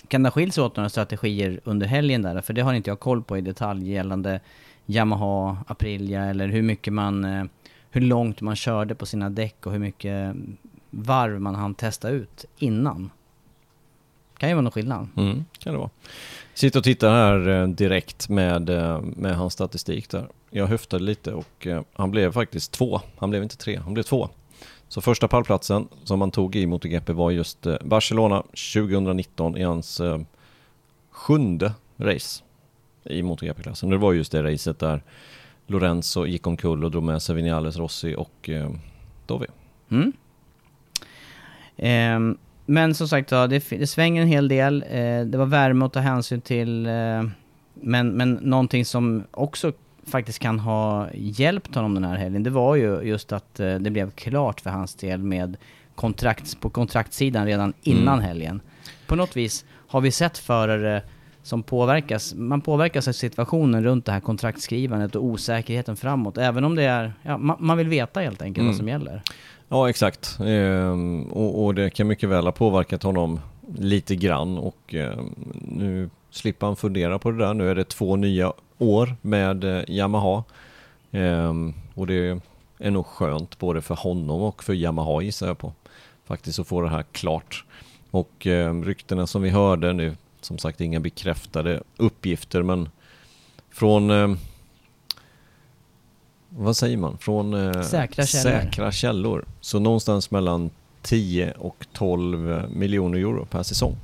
Kan 0.09 0.23
det 0.23 0.27
ha 0.27 0.33
skilt 0.33 0.55
sig 0.55 0.65
åt 0.65 0.77
några 0.77 0.88
strategier 0.88 1.61
under 1.65 1.87
helgen 1.87 2.23
där? 2.23 2.41
För 2.41 2.53
det 2.53 2.61
har 2.61 2.73
inte 2.75 2.91
jag 2.91 3.01
koll 3.01 3.23
på 3.23 3.38
i 3.38 3.41
detalj 3.41 3.91
gällande 3.93 4.41
Yamaha, 4.87 5.57
Aprilia 5.67 6.25
eller 6.25 6.49
hur 6.49 6.62
mycket 6.62 6.93
man... 6.93 7.25
eh, 7.25 7.45
Hur 7.91 8.01
långt 8.01 8.41
man 8.41 8.57
körde 8.57 8.95
på 8.95 9.07
sina 9.07 9.31
däck 9.31 9.67
och 9.67 9.73
hur 9.73 9.79
mycket 9.79 10.35
varv 10.92 11.40
man 11.40 11.55
hann 11.55 11.74
testa 11.74 12.09
ut 12.09 12.44
innan. 12.59 13.11
Kan 14.38 14.48
ju 14.48 14.55
vara 14.55 14.62
någon 14.62 14.72
skillnad. 14.72 15.09
Mm, 15.16 15.44
kan 15.59 15.72
det 15.72 15.78
vara. 15.78 15.90
Sitter 16.55 16.78
och 16.78 16.85
tittar 16.85 17.11
här 17.11 17.48
eh, 17.48 17.68
direkt 17.68 18.28
med, 18.28 18.70
eh, 18.70 19.00
med 19.00 19.37
hans 19.37 19.52
statistik 19.52 20.11
där. 20.11 20.28
Jag 20.50 20.66
höftade 20.66 21.05
lite 21.05 21.33
och 21.33 21.66
eh, 21.66 21.83
han 21.92 22.11
blev 22.11 22.33
faktiskt 22.33 22.72
två. 22.72 23.00
Han 23.18 23.31
blev 23.31 23.42
inte 23.42 23.57
tre, 23.57 23.76
han 23.76 23.94
blev 23.94 24.02
två. 24.02 24.28
Så 24.88 25.00
första 25.00 25.28
pallplatsen 25.28 25.88
som 26.05 26.20
han 26.20 26.31
tog 26.31 26.57
i 26.57 26.66
MotoGP 26.66 27.12
var 27.12 27.31
just 27.31 27.66
Barcelona 27.85 28.42
2019 28.74 29.57
i 29.57 29.62
hans 29.62 30.00
sjunde 31.11 31.72
race 31.96 32.42
i 33.05 33.22
MotoGP-klassen. 33.22 33.90
Det 33.90 33.96
var 33.96 34.12
just 34.12 34.33
det 34.33 34.42
racet 34.42 34.78
där 34.78 35.02
Lorenzo 35.66 36.26
gick 36.26 36.46
omkull 36.46 36.85
och 36.85 36.90
drog 36.90 37.02
med 37.02 37.22
sig 37.22 37.35
Vinales 37.35 37.76
Rossi 37.76 38.14
och 38.14 38.48
eh, 38.48 38.70
Dovi. 39.26 39.46
Mm. 39.88 40.12
Ehm, 41.77 42.37
men 42.67 42.95
som 42.95 43.09
sagt 43.09 43.31
ja, 43.31 43.47
det, 43.47 43.69
det 43.71 43.87
svänger 43.87 44.23
en 44.23 44.29
hel 44.29 44.49
del. 44.49 44.85
Eh, 44.91 45.21
det 45.21 45.39
var 45.39 45.47
värme 45.47 45.85
att 45.85 45.93
ta 45.93 46.01
hänsyn 46.01 46.41
till. 46.41 46.87
Eh, 46.87 46.93
men, 47.75 48.09
men 48.09 48.33
någonting 48.43 48.85
som 48.85 49.23
också 49.31 49.73
faktiskt 50.07 50.39
kan 50.39 50.59
ha 50.59 51.09
hjälpt 51.15 51.75
honom 51.75 51.95
den 51.95 52.05
här 52.05 52.17
helgen, 52.17 52.43
det 52.43 52.51
var 52.51 52.77
ju 52.77 53.01
just 53.03 53.33
att 53.33 53.61
eh, 53.61 53.75
det 53.75 53.91
blev 53.91 54.11
klart 54.11 54.61
för 54.61 54.71
hans 54.71 54.95
del 54.95 55.23
med 55.23 55.57
kontrakt, 55.95 56.61
på 56.61 56.71
kontraktssidan 56.71 57.47
redan 57.47 57.73
innan 57.83 58.15
Mm. 58.19 58.21
helgen. 58.25 58.61
På 59.07 59.17
något 59.17 59.37
vis 59.37 59.65
har 59.89 60.01
vi 60.01 60.11
sett 60.11 60.39
förare 60.39 61.03
som 61.43 61.63
påverkas, 61.63 62.35
man 62.35 62.61
påverkas 62.61 63.09
av 63.09 63.13
situationen 63.13 63.85
runt 63.85 64.05
det 64.07 64.13
här 64.13 64.21
kontraktskrivandet 64.21 65.17
och 65.17 65.25
osäkerheten 65.25 65.97
framåt. 65.97 66.39
Även 66.39 66.65
om 66.65 66.75
det 66.75 66.83
är, 66.85 67.13
ja, 67.23 67.39
man, 67.39 67.57
man 67.61 67.79
vill 67.79 67.89
veta 67.89 68.21
helt 68.21 68.43
enkelt 68.43 68.59
Mm. 68.63 68.67
vad 68.67 68.77
som 68.77 68.89
gäller. 68.89 69.23
Ja, 69.73 69.91
exakt. 69.91 70.39
Ehm, 70.41 71.23
och, 71.23 71.65
och 71.65 71.75
det 71.75 71.91
kan 71.91 72.07
mycket 72.07 72.29
väl 72.29 72.45
ha 72.45 72.53
påverkat 72.53 73.03
honom 73.03 73.41
lite 73.79 74.17
grann 74.17 74.59
och 74.59 74.95
ehm, 74.95 75.35
nu 75.55 76.11
slipper 76.31 76.67
han 76.67 76.77
fundera 76.77 77.19
på 77.19 77.31
det 77.31 77.39
där. 77.39 77.55
Nu 77.55 77.71
är 77.71 77.75
det 77.75 77.85
två 77.85 78.17
nya 78.17 78.53
år 78.79 79.17
med 79.23 79.65
eh, 79.65 79.91
Yamaha. 79.91 80.45
Ehm, 81.11 81.75
och 81.95 82.07
det 82.07 82.41
är 82.79 82.91
nog 82.91 83.07
skönt 83.07 83.59
både 83.59 83.83
för 83.83 83.95
honom 83.95 84.43
och 84.43 84.65
för 84.65 84.75
Yamaha 84.75 85.23
gissar 85.23 85.47
jag 85.47 85.59
på. 85.59 85.73
Faktiskt 86.25 86.59
att 86.59 86.69
få 86.69 86.81
det 86.81 86.89
här 86.89 87.05
klart. 87.13 87.65
Och 88.11 88.47
eh, 88.47 88.83
ryktena 88.83 89.27
som 89.27 89.43
vi 89.43 89.51
hörde 89.51 89.93
nu, 89.93 90.17
som 90.41 90.59
sagt 90.59 90.81
inga 90.81 91.01
bekräftade 91.01 91.83
uppgifter 91.97 92.63
men 92.63 92.89
från 93.71 94.11
eh, 94.11 94.35
vad 96.57 96.77
säger 96.77 96.97
man, 96.97 97.19
från 97.19 97.55
eh, 97.55 97.83
Säkra 97.83 98.27
källor. 98.27 98.51
säkra 98.61 98.93
källor. 98.93 99.45
Så 99.61 99.79
någonstans 99.79 100.31
mellan 100.31 100.71
10 101.03 101.53
och 101.59 101.87
12 101.93 102.62
miljoner 102.75 103.19
euro 103.19 103.47
per 103.51 103.62
säsong. 103.62 103.97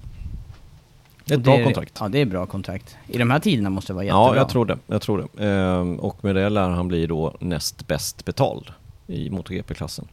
Ett 1.30 1.40
bra 1.40 1.54
är- 1.58 1.64
kontrakt. 1.64 1.96
Ja, 2.00 2.08
det 2.08 2.18
är 2.20 2.26
bra 2.26 2.46
kontrakt. 2.46 2.96
I 3.08 3.18
de 3.18 3.30
här 3.30 3.38
tiderna 3.38 3.70
måste 3.70 3.92
det 3.92 3.94
vara 3.94 4.04
jättebra. 4.04 4.26
Ja, 4.26 4.36
jag 4.36 4.48
tror 4.48 4.64
det. 4.66 4.78
Jag 4.86 5.02
tror 5.02 5.28
det. 5.36 5.44
Ehm, 5.46 5.96
och 6.00 6.24
med 6.24 6.34
det 6.34 6.48
lär 6.48 6.68
han 6.68 6.88
bli 6.88 7.06
då 7.06 7.34
näst 7.40 7.86
bäst 7.86 8.24
betald 8.24 8.64
i 9.06 9.30
MotoGP-klassen. 9.30 10.08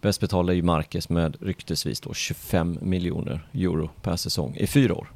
Bäst 0.00 0.20
betald 0.20 0.50
är 0.50 0.54
ju 0.54 0.62
Marquez 0.62 1.08
med 1.08 1.36
ryktesvis 1.40 2.00
då 2.00 2.14
25 2.14 2.78
miljoner 2.82 3.46
euro 3.54 3.90
per 4.02 4.16
säsong 4.16 4.56
i 4.56 4.66
fyra 4.66 4.94
år. 4.94 5.10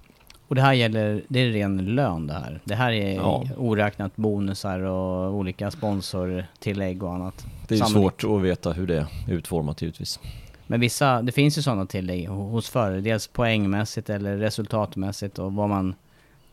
Och 0.49 0.55
det 0.55 0.61
här 0.61 0.73
gäller, 0.73 1.23
det 1.29 1.41
är 1.41 1.51
ren 1.51 1.95
lön 1.95 2.27
det 2.27 2.33
här. 2.35 2.61
Det 2.65 2.75
här 2.75 2.93
är 2.93 3.15
Ja. 3.15 3.45
oräknat 3.57 4.17
bonusar 4.17 4.81
och 4.81 5.35
olika 5.35 5.71
sponsortillägg 5.71 7.03
och 7.03 7.15
annat. 7.15 7.47
Det 7.69 7.75
är 7.75 7.79
ju 7.79 7.85
Sannolikt. 7.85 8.21
svårt 8.21 8.37
att 8.39 8.43
veta 8.45 8.73
hur 8.73 8.87
det 8.87 8.97
är 8.97 9.07
utformat 9.35 9.83
givetvis. 9.83 10.21
Men 10.67 10.81
vissa, 10.81 11.23
det 11.23 11.33
finns 11.33 11.59
ju 11.59 11.63
sådana 11.63 11.87
tillägg 11.87 12.29
ho- 12.29 12.51
hos 12.51 12.69
förare. 12.69 13.01
Dels 13.01 13.27
poängmässigt 13.27 14.11
eller 14.11 14.37
resultatmässigt 14.37 15.39
och 15.39 15.53
vad 15.53 15.69
man, 15.69 15.95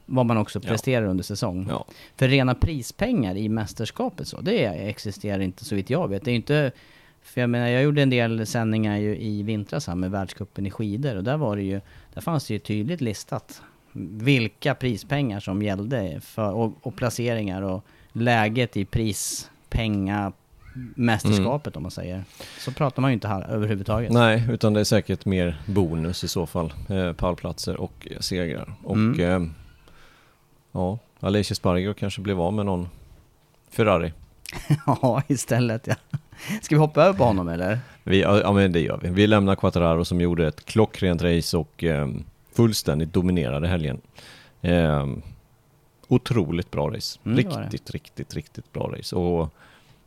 vad 0.06 0.26
man 0.26 0.38
också 0.38 0.60
Ja. 0.64 0.70
presterar 0.70 1.06
under 1.06 1.24
säsong. 1.24 1.68
Ja. 1.70 1.86
För 2.16 2.28
rena 2.28 2.56
prispengar 2.56 3.38
i 3.38 3.50
mästerskapet 3.50 4.28
så, 4.28 4.42
det 4.42 4.66
existerar 4.66 5.40
inte 5.40 5.66
så 5.66 5.76
vitt 5.76 5.90
jag 5.90 6.08
vet. 6.08 6.26
Det 6.26 6.32
är 6.32 6.36
inte... 6.36 6.72
För 7.24 7.42
jag 7.42 7.50
menar, 7.50 7.68
jag 7.68 7.84
gjorde 7.84 8.02
en 8.02 8.10
del 8.10 8.46
sändningar 8.48 8.98
ju 8.98 9.18
i 9.18 9.44
vintras 9.44 9.88
här 9.88 9.96
med 9.96 10.12
världscupen 10.12 10.66
i 10.66 10.72
skidor 10.72 11.16
och 11.18 11.24
där 11.24 11.38
var 11.38 11.56
det 11.56 11.64
ju... 11.64 11.82
Där 12.14 12.22
fanns 12.22 12.48
det 12.48 12.54
ju 12.54 12.60
tydligt 12.60 13.02
listat 13.02 13.62
vilka 13.94 14.76
prispengar 14.76 15.40
som 15.40 15.62
gällde 15.62 16.20
för, 16.22 16.52
och, 16.52 16.74
och 16.82 16.96
placeringar 16.96 17.62
och 17.62 17.86
läget 18.14 18.78
i 18.78 18.86
prispenga 18.86 20.32
mästerskapet 20.96 21.76
om 21.76 21.82
man 21.82 21.92
säger. 21.92 22.24
Så 22.60 22.72
pratar 22.72 23.02
man 23.02 23.12
ju 23.12 23.14
inte 23.14 23.28
här 23.28 23.42
överhuvudtaget. 23.50 24.12
Nej, 24.12 24.44
utan 24.52 24.74
det 24.74 24.80
är 24.80 24.84
säkert 24.84 25.26
mer 25.26 25.62
bonus 25.66 26.24
i 26.24 26.28
så 26.28 26.46
fall. 26.46 26.74
Eh, 26.90 27.14
pallplatser 27.14 27.78
och 27.82 28.08
segrar. 28.20 28.74
Och 28.84 28.96
Mm. 28.96 29.20
eh, 29.44 29.50
ja, 30.72 31.00
Aleix 31.20 31.56
Sparger 31.56 31.94
kanske 31.94 32.22
blev 32.22 32.42
av 32.42 32.54
med 32.54 32.66
någon 32.66 32.90
Ferrari. 33.72 34.14
ja, 34.86 35.22
istället 35.28 35.88
ja. 35.88 35.96
Ska 36.62 36.76
vi 36.76 36.80
hoppa 36.80 37.04
över 37.04 37.18
på 37.18 37.24
honom 37.24 37.48
eller? 37.50 37.80
Vi, 38.04 38.22
ja, 38.22 38.52
men 38.52 38.72
det 38.72 38.80
gör 38.80 39.00
vi. 39.04 39.10
Vi 39.10 39.28
lämnar 39.28 39.56
Quattararo 39.56 40.06
som 40.06 40.22
gjorde 40.22 40.48
ett 40.48 40.66
klockrent 40.66 41.22
race 41.22 41.58
och 41.58 41.84
eh, 41.84 42.08
fullständigt 42.54 43.14
dominerade 43.14 43.68
helgen. 43.68 44.02
Eh, 44.62 45.08
otroligt 46.08 46.72
bra 46.72 46.90
race. 46.90 47.20
Mm, 47.24 47.38
det 47.38 47.44
var 47.44 47.58
det. 47.58 47.64
riktigt, 47.64 47.92
riktigt, 47.92 48.34
riktigt 48.34 48.74
bra 48.74 48.94
race. 48.98 49.16
Och 49.16 49.50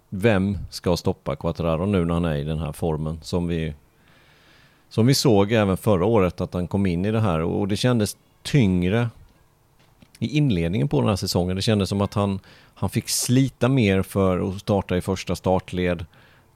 vem 0.09 0.59
ska 0.71 0.97
stoppa 0.97 1.37
Quattararo 1.37 1.87
nu 1.87 2.05
när 2.05 2.15
han 2.15 2.25
är 2.25 2.37
i 2.37 2.45
den 2.45 2.59
här 2.59 2.73
formen 2.73 3.19
som 3.23 3.49
vi 3.49 3.75
som 4.89 5.07
vi 5.07 5.15
såg 5.15 5.53
även 5.53 5.77
förra 5.77 6.05
året 6.05 6.41
att 6.41 6.55
han 6.55 6.67
kom 6.67 6.87
in 6.87 7.05
i 7.05 7.11
det 7.11 7.21
här 7.21 7.41
och 7.41 7.69
det 7.69 7.77
kändes 7.77 8.17
tyngre 8.43 9.09
i 10.19 10.37
inledningen 10.37 10.89
på 10.89 11.01
den 11.01 11.09
här 11.09 11.17
säsongen. 11.17 11.57
Det 11.57 11.63
kändes 11.63 11.89
som 11.89 12.01
att 12.01 12.15
han, 12.15 12.41
han 12.75 12.91
fick 12.91 13.09
slita 13.09 13.69
mer 13.69 14.03
för 14.03 14.49
att 14.49 14.61
starta 14.61 14.97
i 14.97 15.01
första 15.01 15.37
startled. 15.37 16.05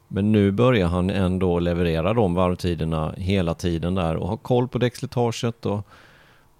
Men 0.09 0.33
nu 0.33 0.51
börjar 0.51 0.89
han 0.89 1.11
ändå 1.11 1.59
leverera 1.59 2.15
de 2.15 2.35
varvtiderna 2.35 3.15
hela 3.17 3.55
tiden 3.55 3.95
där 3.95 4.17
och 4.17 4.29
ha 4.29 4.37
koll 4.37 4.69
på 4.69 4.79
däckslitaget 4.79 5.67
och 5.67 5.87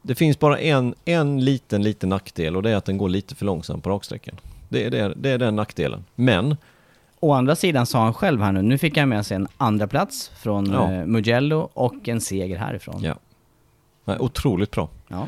det 0.03 0.15
finns 0.15 0.39
bara 0.39 0.59
en, 0.59 0.95
en 1.05 1.45
liten, 1.45 1.83
liten 1.83 2.09
nackdel 2.09 2.57
och 2.57 2.63
det 2.63 2.71
är 2.71 2.77
att 2.77 2.85
den 2.85 2.99
går 2.99 3.09
lite 3.09 3.35
för 3.35 3.45
långsamt 3.47 3.85
på 3.85 3.91
raksträckan. 3.91 4.35
Det 4.69 4.85
är, 4.85 4.91
det, 4.91 5.13
det 5.17 5.31
är 5.31 5.39
den 5.39 5.57
nackdelen. 5.57 6.05
Men, 6.15 6.57
Å 7.21 7.33
andra 7.33 7.57
sidan 7.57 7.87
sa 7.87 7.99
han 8.05 8.15
själv 8.15 8.41
här 8.43 8.53
nu, 8.53 8.63
nu 8.63 8.79
fick 8.79 8.97
han 8.97 9.09
med 9.09 9.27
sig 9.27 9.35
en 9.35 9.49
andra 9.57 9.87
plats 9.87 10.29
från 10.43 10.73
Ja. 10.73 10.93
eh, 10.93 11.07
Mugello 11.07 11.71
och 11.75 12.09
en 12.09 12.21
seger 12.21 12.57
härifrån. 12.59 13.03
ja. 13.03 13.15
Nej, 14.05 14.17
otroligt 14.21 14.71
bra. 14.71 14.89
Ja. 15.09 15.27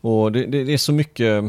Och 0.00 0.32
det, 0.32 0.46
det, 0.46 0.64
det 0.64 0.72
är 0.72 0.78
så 0.78 0.92
mycket, 0.92 1.44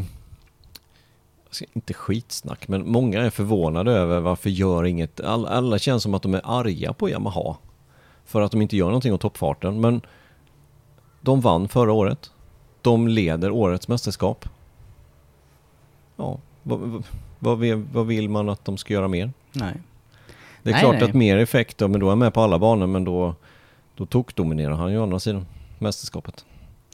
inte 1.72 1.94
skitsnack, 1.94 2.68
men 2.68 2.88
många 2.90 3.22
är 3.22 3.30
förvånade 3.30 3.92
över 3.92 4.20
varför 4.20 4.50
gör 4.50 4.84
inget, 4.84 5.20
all, 5.20 5.46
alla 5.46 5.78
känns 5.78 6.02
som 6.02 6.14
att 6.14 6.22
de 6.22 6.34
är 6.34 6.40
arga 6.44 6.92
på 6.92 7.08
Yamaha. 7.10 7.56
För 8.24 8.40
att 8.42 8.52
de 8.52 8.62
inte 8.62 8.76
gör 8.76 8.86
någonting 8.86 9.14
åt 9.14 9.20
toppfarten, 9.20 9.80
men 9.80 10.00
de 11.20 11.40
vann 11.40 11.68
förra 11.68 11.92
året. 11.92 12.30
De 12.82 13.08
leder 13.08 13.50
årets 13.50 13.88
mästerskap. 13.88 14.48
Ja, 16.16 16.38
vad, 16.62 16.80
vad- 16.80 17.04
vad, 17.92 18.06
vill, 18.06 18.28
man 18.28 18.48
att 18.48 18.64
de 18.64 18.76
ska 18.76 18.94
göra 18.94 19.08
mer? 19.08 19.32
Nej. 19.52 19.74
Det 20.62 20.70
är 20.70 20.72
Nej, 20.72 20.80
klart 20.82 20.94
nej. 20.94 21.02
att 21.04 21.14
mer 21.14 21.36
effekt, 21.38 21.78
då, 21.78 21.88
men 21.88 22.00
då 22.00 22.06
är 22.06 22.10
han 22.10 22.18
med 22.18 22.34
på 22.34 22.40
alla 22.40 22.58
banor, 22.58 22.86
men 22.86 23.04
då, 23.04 23.34
då 23.94 24.06
tokdominerar 24.06 24.74
han 24.74 24.92
ju 24.92 24.98
å 24.98 25.02
andra 25.02 25.18
sidan 25.20 25.46
mästerskapet. 25.78 26.44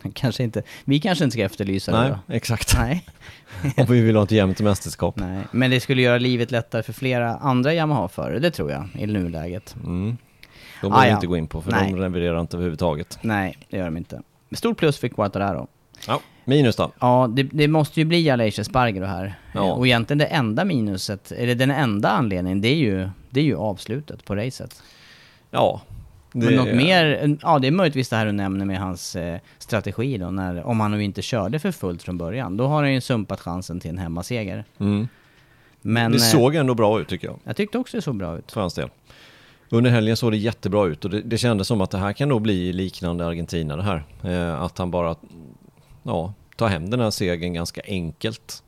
Kanske 0.14 0.42
inte, 0.42 0.62
vi 0.84 1.00
kanske 1.00 1.24
inte 1.24 1.32
ska 1.34 1.42
efterlysa 1.44 1.92
det 1.92 1.98
Nej, 2.00 2.10
då. 2.26 2.34
exakt. 2.34 2.74
Nej. 2.78 3.04
Om 3.76 3.86
vi 3.88 4.00
vill 4.00 4.16
ha 4.16 4.22
ett 4.24 4.30
jämnt 4.30 4.60
mästerskap. 4.60 5.16
Nej. 5.16 5.38
Men 5.50 5.70
det 5.70 5.80
skulle 5.80 6.02
göra 6.02 6.18
livet 6.18 6.50
lättare 6.50 6.82
för 6.82 6.92
flera 6.92 7.36
andra 7.36 7.74
Yamaha-förare, 7.74 8.38
det 8.38 8.50
tror 8.50 8.70
jag, 8.70 8.88
i 8.98 9.06
nuläget. 9.06 9.76
Mm. 9.84 10.16
De 10.80 10.86
Ah, 10.86 10.90
behöver 10.90 11.04
vi 11.06 11.10
ja. 11.10 11.14
inte 11.16 11.26
gå 11.26 11.36
in 11.36 11.46
på 11.46 11.62
för 11.62 11.70
Nej. 11.70 11.90
de 11.92 12.00
levererar 12.00 12.40
inte 12.40 12.56
överhuvudtaget. 12.56 13.18
Nej, 13.22 13.58
det 13.70 13.76
gör 13.76 13.84
de 13.84 13.96
inte. 13.96 14.22
Stort 14.52 14.76
plus 14.78 14.98
för 14.98 15.08
Quattararo. 15.08 15.66
Ja. 16.06 16.20
Minus 16.44 16.76
då? 16.76 16.92
Ja, 17.00 17.30
det, 17.32 17.42
det 17.42 17.68
måste 17.68 18.00
ju 18.00 18.04
bli 18.04 18.30
Aleix 18.30 18.58
Espargaro 18.58 19.04
här. 19.06 19.34
Ja. 19.52 19.60
Och 19.72 19.86
egentligen 19.86 20.18
det 20.18 20.24
enda 20.26 20.64
minuset, 20.64 21.32
eller 21.32 21.54
den 21.54 21.70
enda 21.70 22.08
anledningen, 22.10 22.60
det 22.60 22.68
är 22.68 22.76
ju, 22.76 23.08
det 23.30 23.40
är 23.40 23.44
ju 23.44 23.56
avslutet 23.56 24.24
på 24.24 24.36
racet. 24.36 24.82
Ja. 25.50 25.80
Det, 26.36 26.46
Men 26.46 26.54
något 26.54 26.74
mer, 26.74 27.36
ja 27.42 27.58
det 27.58 27.66
är 27.66 27.70
möjligtvis 27.70 28.08
det 28.08 28.16
här 28.16 28.26
du 28.26 28.32
nämner 28.32 28.64
med 28.64 28.78
hans 28.78 29.16
eh, 29.16 29.40
strategi 29.58 30.18
då, 30.18 30.30
när, 30.30 30.62
om 30.62 30.80
han 30.80 30.90
nu 30.90 31.04
inte 31.04 31.22
körde 31.22 31.58
för 31.58 31.72
fullt 31.72 32.02
från 32.02 32.18
början. 32.18 32.56
Då 32.56 32.66
har 32.66 32.82
han 32.82 32.94
ju 32.94 33.00
sumpat 33.00 33.40
chansen 33.40 33.80
till 33.80 33.90
en 33.90 33.98
hemmaseger. 33.98 34.64
Mm. 34.78 35.08
Men 35.82 36.12
det 36.12 36.18
eh, 36.18 36.22
såg 36.22 36.54
ändå 36.54 36.74
bra 36.74 37.00
ut 37.00 37.08
tycker 37.08 37.26
jag, 37.26 37.38
jag 37.44 37.56
tyckte 37.56 37.78
också 37.78 37.96
det 37.96 38.02
såg 38.02 38.16
bra 38.16 38.38
ut. 38.38 38.52
för 38.52 38.60
hans 38.60 38.74
del. 38.74 38.88
Under 39.68 39.90
helgen 39.90 40.16
såg 40.16 40.32
det 40.32 40.36
jättebra 40.36 40.86
ut 40.86 41.04
och 41.04 41.10
det, 41.10 41.22
det 41.22 41.38
kändes 41.38 41.66
som 41.68 41.80
att 41.80 41.90
det 41.90 41.98
här 41.98 42.12
kan 42.12 42.28
då 42.28 42.38
bli 42.38 42.72
liknande 42.72 43.26
Argentina 43.26 43.76
det 43.76 43.82
här. 43.82 44.04
Eh, 44.22 44.62
att 44.62 44.78
han 44.78 44.90
bara 44.90 45.16
ja, 46.02 46.32
tar 46.56 46.68
hem 46.68 46.90
den 46.90 47.00
här 47.00 47.10
segern 47.10 47.52
ganska 47.52 47.80
enkelt. 47.84 48.62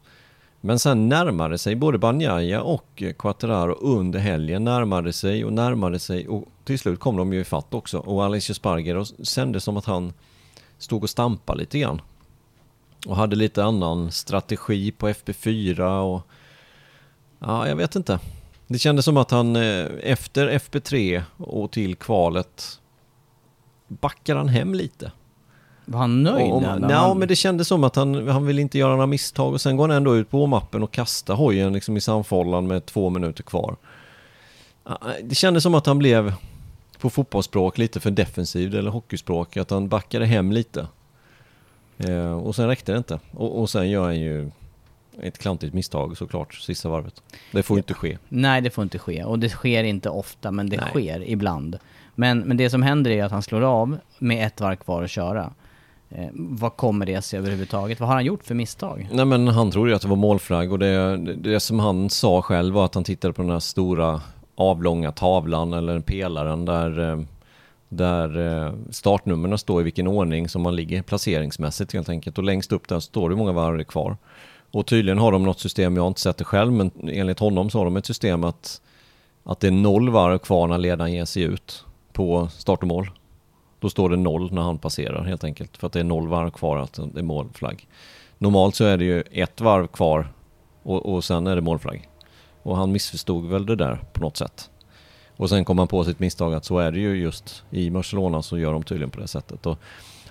Men 0.60 0.78
sen 0.78 1.08
närmade 1.08 1.58
sig 1.58 1.76
både 1.76 1.98
Banjaya 1.98 2.62
och 2.62 3.02
Quattararo 3.18 3.72
under 3.72 4.18
helgen, 4.18 4.64
närmade 4.64 5.12
sig 5.12 5.44
och 5.44 5.52
närmade 5.52 5.98
sig 5.98 6.28
och 6.28 6.44
till 6.64 6.78
slut 6.78 7.00
kom 7.00 7.16
de 7.16 7.32
ju 7.32 7.40
ifatt 7.40 7.74
också. 7.74 7.98
Och 7.98 8.24
Alicia 8.24 8.54
Sparger 8.54 9.24
kände 9.24 9.60
som 9.60 9.76
att 9.76 9.84
han 9.84 10.12
stod 10.78 11.02
och 11.02 11.10
stampade 11.10 11.58
lite 11.58 11.78
grann. 11.78 12.00
Och 13.06 13.16
hade 13.16 13.36
lite 13.36 13.64
annan 13.64 14.10
strategi 14.12 14.92
på 14.92 15.08
FP4 15.08 16.00
och 16.00 16.22
ja, 17.38 17.68
jag 17.68 17.76
vet 17.76 17.96
inte. 17.96 18.18
Det 18.66 18.78
kändes 18.78 19.04
som 19.04 19.16
att 19.16 19.30
han 19.30 19.56
eh, 19.56 19.86
efter 20.02 20.48
FP3 20.48 21.22
och 21.36 21.72
till 21.72 21.96
kvalet 21.96 22.80
backar 23.88 24.36
han 24.36 24.48
hem 24.48 24.74
lite. 24.74 25.12
Var 25.88 25.98
han 26.00 26.22
nöjd? 26.22 26.46
Eller? 26.46 26.54
och, 26.84 26.90
ja, 26.90 26.96
Han- 26.96 27.18
men 27.18 27.28
det 27.28 27.36
kändes 27.36 27.68
som 27.68 27.84
att 27.84 27.96
han, 27.96 28.28
han 28.28 28.46
vill 28.46 28.58
inte 28.58 28.78
göra 28.78 28.90
några 28.92 29.06
misstag 29.06 29.52
och 29.52 29.60
sen 29.60 29.76
går 29.76 29.88
han 29.88 29.96
ändå 29.96 30.16
ut 30.16 30.30
på 30.30 30.46
mappen 30.46 30.82
och 30.82 30.90
kastar 30.90 31.34
hojen 31.34 31.72
liksom 31.72 31.96
i 31.96 32.00
samfållan 32.00 32.66
med 32.66 32.86
två 32.86 33.10
minuter 33.10 33.42
kvar. 33.42 33.76
Ja, 34.84 34.98
Det 35.22 35.34
kändes 35.34 35.62
som 35.62 35.74
att 35.74 35.86
han 35.86 35.98
blev 35.98 36.34
på 37.00 37.10
fotbollsspråk 37.10 37.78
lite 37.78 38.00
för 38.00 38.10
defensiv 38.10 38.74
eller 38.74 38.90
hockeyspråk, 38.90 39.56
att 39.56 39.70
han 39.70 39.88
backade 39.88 40.26
hem 40.26 40.52
lite. 40.52 40.86
Eh, 41.98 42.32
och 42.32 42.54
sen 42.56 42.68
räckte 42.68 42.92
det 42.92 42.98
inte. 42.98 43.18
Och, 43.30 43.60
och 43.60 43.70
sen 43.70 43.90
gör 43.90 44.04
han 44.04 44.20
ju 44.20 44.50
ett 45.22 45.38
klantigt 45.38 45.74
misstag 45.74 46.16
såklart, 46.16 46.54
sista 46.54 46.88
varvet. 46.88 47.22
Det 47.52 47.62
får 47.62 47.78
inte 47.78 47.94
ske. 47.94 48.18
Nej, 48.28 48.60
det 48.60 48.70
får 48.70 48.82
inte 48.84 48.98
ske. 48.98 49.24
Och 49.24 49.38
det 49.38 49.48
sker 49.48 49.84
inte 49.84 50.10
ofta, 50.10 50.50
men 50.50 50.68
det 50.68 50.76
Nej. 50.76 50.88
sker 50.90 51.28
ibland. 51.30 51.78
Men, 52.14 52.38
men 52.38 52.56
det 52.56 52.70
som 52.70 52.82
händer 52.82 53.10
är 53.10 53.24
att 53.24 53.32
han 53.32 53.42
slår 53.42 53.62
av 53.62 53.98
med 54.18 54.46
ett 54.46 54.60
varv 54.60 54.76
kvar 54.76 55.02
att 55.02 55.10
köra. 55.10 55.52
Eh, 56.10 56.28
vad 56.32 56.76
kommer 56.76 57.06
det 57.06 57.22
sig 57.22 57.38
överhuvudtaget? 57.38 58.00
Vad 58.00 58.08
har 58.08 58.14
han 58.14 58.24
gjort 58.24 58.44
för 58.44 58.54
misstag? 58.54 59.08
Nej 59.12 59.24
men 59.24 59.48
han 59.48 59.70
trodde 59.70 59.90
ju 59.90 59.96
att 59.96 60.02
det 60.02 60.08
var 60.08 60.16
målflagg 60.16 60.72
och 60.72 60.78
det, 60.78 61.16
det, 61.16 61.34
det 61.34 61.60
som 61.60 61.78
han 61.78 62.10
sa 62.10 62.42
själv 62.42 62.74
var 62.74 62.84
att 62.84 62.94
han 62.94 63.04
tittade 63.04 63.34
på 63.34 63.42
den 63.42 63.50
här 63.50 63.60
stora 63.60 64.20
avlånga 64.54 65.12
tavlan 65.12 65.72
eller 65.72 66.00
pelaren 66.00 66.64
där, 66.64 67.10
eh, 67.10 67.20
där 67.88 68.64
eh, 68.66 68.72
startnumren 68.90 69.58
står 69.58 69.80
i 69.80 69.84
vilken 69.84 70.06
ordning 70.06 70.48
som 70.48 70.62
man 70.62 70.76
ligger 70.76 71.02
placeringsmässigt 71.02 71.92
helt 71.92 72.08
enkelt. 72.08 72.38
Och 72.38 72.44
längst 72.44 72.72
upp 72.72 72.88
där 72.88 73.00
står 73.00 73.28
det 73.28 73.34
hur 73.34 73.38
många 73.38 73.52
varv 73.52 73.84
kvar. 73.84 74.16
Och 74.70 74.86
tydligen 74.86 75.18
har 75.18 75.32
de 75.32 75.44
något 75.44 75.60
system, 75.60 75.96
jag 75.96 76.02
har 76.02 76.08
inte 76.08 76.20
sett 76.20 76.36
det 76.36 76.44
själv, 76.44 76.72
men 76.72 76.90
enligt 77.08 77.38
honom 77.38 77.70
så 77.70 77.78
har 77.78 77.84
de 77.84 77.96
ett 77.96 78.06
system 78.06 78.44
att, 78.44 78.80
att 79.44 79.60
det 79.60 79.66
är 79.66 79.70
noll 79.70 80.10
varv 80.10 80.38
kvar 80.38 80.66
när 80.68 80.78
ledaren 80.78 81.12
ger 81.12 81.24
sig 81.24 81.42
ut 81.42 81.84
på 82.12 82.48
start 82.48 82.82
och 82.82 82.88
mål. 82.88 83.10
Då 83.80 83.90
står 83.90 84.10
det 84.10 84.16
noll 84.16 84.52
när 84.52 84.62
han 84.62 84.78
passerar 84.78 85.24
helt 85.24 85.44
enkelt, 85.44 85.76
för 85.76 85.86
att 85.86 85.92
det 85.92 86.00
är 86.00 86.04
noll 86.04 86.28
varv 86.28 86.50
kvar 86.50 86.78
att 86.78 87.00
det 87.14 87.20
är 87.20 87.24
målflagg. 87.24 87.86
Normalt 88.38 88.74
så 88.74 88.84
är 88.84 88.96
det 88.96 89.04
ju 89.04 89.20
ett 89.20 89.60
varv 89.60 89.86
kvar 89.86 90.28
och, 90.82 91.14
och 91.14 91.24
sen 91.24 91.46
är 91.46 91.56
det 91.56 91.62
målflagg. 91.62 92.08
Och 92.62 92.76
han 92.76 92.92
missförstod 92.92 93.46
väl 93.46 93.66
det 93.66 93.76
där 93.76 94.00
på 94.12 94.20
något 94.20 94.36
sätt. 94.36 94.70
Och 95.36 95.48
sen 95.48 95.64
kom 95.64 95.78
han 95.78 95.88
på 95.88 96.04
sitt 96.04 96.18
misstag 96.18 96.54
att 96.54 96.64
så 96.64 96.78
är 96.78 96.92
det 96.92 96.98
ju 96.98 97.16
just 97.16 97.64
i 97.70 97.90
Barcelona 97.90 98.42
så 98.42 98.58
gör 98.58 98.72
de 98.72 98.82
tydligen 98.82 99.10
på 99.10 99.20
det 99.20 99.28
sättet. 99.28 99.66
Och 99.66 99.78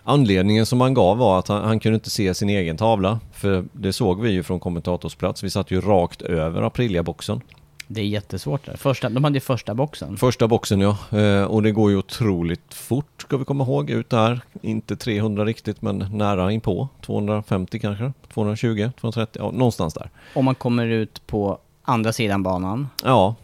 anledningen 0.03 0.65
som 0.65 0.81
han 0.81 0.93
gav 0.93 1.17
var 1.17 1.39
att 1.39 1.47
han, 1.47 1.63
han 1.63 1.79
kunde 1.79 1.95
inte 1.95 2.09
se 2.09 2.33
sin 2.33 2.49
egen 2.49 2.77
tavla. 2.77 3.19
För 3.31 3.65
det 3.73 3.93
såg 3.93 4.21
vi 4.21 4.31
ju 4.31 4.43
från 4.43 4.59
kommentatorsplats. 4.59 5.43
Vi 5.43 5.49
satt 5.49 5.71
ju 5.71 5.81
rakt 5.81 6.21
över 6.21 6.61
Aprilia-boxen. 6.61 7.41
Det 7.87 8.01
är 8.01 8.05
jättesvårt 8.05 8.65
där. 8.65 8.77
Första, 8.77 9.09
de 9.09 9.23
hade 9.23 9.35
ju 9.35 9.39
första 9.39 9.73
boxen. 9.73 10.17
Första 10.17 10.47
boxen 10.47 10.81
ja, 10.81 10.97
Eh, 11.11 11.43
och 11.43 11.63
det 11.63 11.71
går 11.71 11.91
ju 11.91 11.97
otroligt 11.97 12.73
fort 12.73 13.21
ska 13.21 13.37
vi 13.37 13.45
komma 13.45 13.63
ihåg 13.63 13.89
ut 13.89 14.09
där. 14.09 14.41
Inte 14.61 14.95
300 14.95 15.45
riktigt 15.45 15.81
men 15.81 15.97
nära 16.11 16.51
inpå. 16.51 16.87
250 17.01 17.79
kanske, 17.79 18.13
220, 18.33 18.91
230, 18.99 19.41
ja 19.45 19.51
någonstans 19.51 19.93
där. 19.93 20.09
Om 20.33 20.45
man 20.45 20.55
kommer 20.55 20.85
ut 20.85 21.27
på 21.27 21.57
andra 21.83 22.13
sidan 22.13 22.43
banan, 22.43 22.87
Ja. 23.03 23.35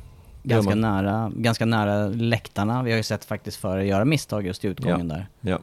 ganska 0.44 0.76
nära, 0.76 1.32
ganska 1.36 1.66
nära 1.66 2.08
läktarna. 2.08 2.84
Vi 2.84 2.92
har 2.92 2.98
ju 2.98 3.04
sett 3.04 3.26
faktiskt 3.26 3.58
före 3.58 3.86
göra 3.88 4.06
misstag 4.06 4.46
just 4.46 4.66
i 4.66 4.68
utgången 4.68 5.08
där. 5.08 5.28
Ja. 5.42 5.60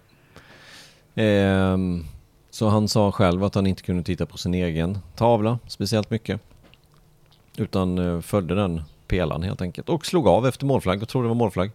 Ehm, 1.14 2.04
så 2.50 2.68
han 2.68 2.88
sa 2.88 3.12
själv 3.12 3.44
att 3.44 3.54
han 3.54 3.66
inte 3.66 3.82
kunde 3.82 4.02
titta 4.02 4.26
på 4.26 4.38
sin 4.38 4.54
egen 4.54 4.98
tavla 5.16 5.58
speciellt 5.66 6.10
mycket. 6.10 6.40
Utan 7.58 7.98
eh, 7.98 8.20
följde 8.20 8.54
den 8.54 8.82
pelaren 9.06 9.42
helt 9.42 9.62
enkelt. 9.62 9.88
Och 9.88 10.06
slog 10.06 10.26
av 10.28 10.46
efter 10.46 10.66
målflagg 10.66 11.02
och 11.02 11.08
trodde 11.08 11.24
det 11.24 11.28
var 11.28 11.34
målflagg. 11.34 11.70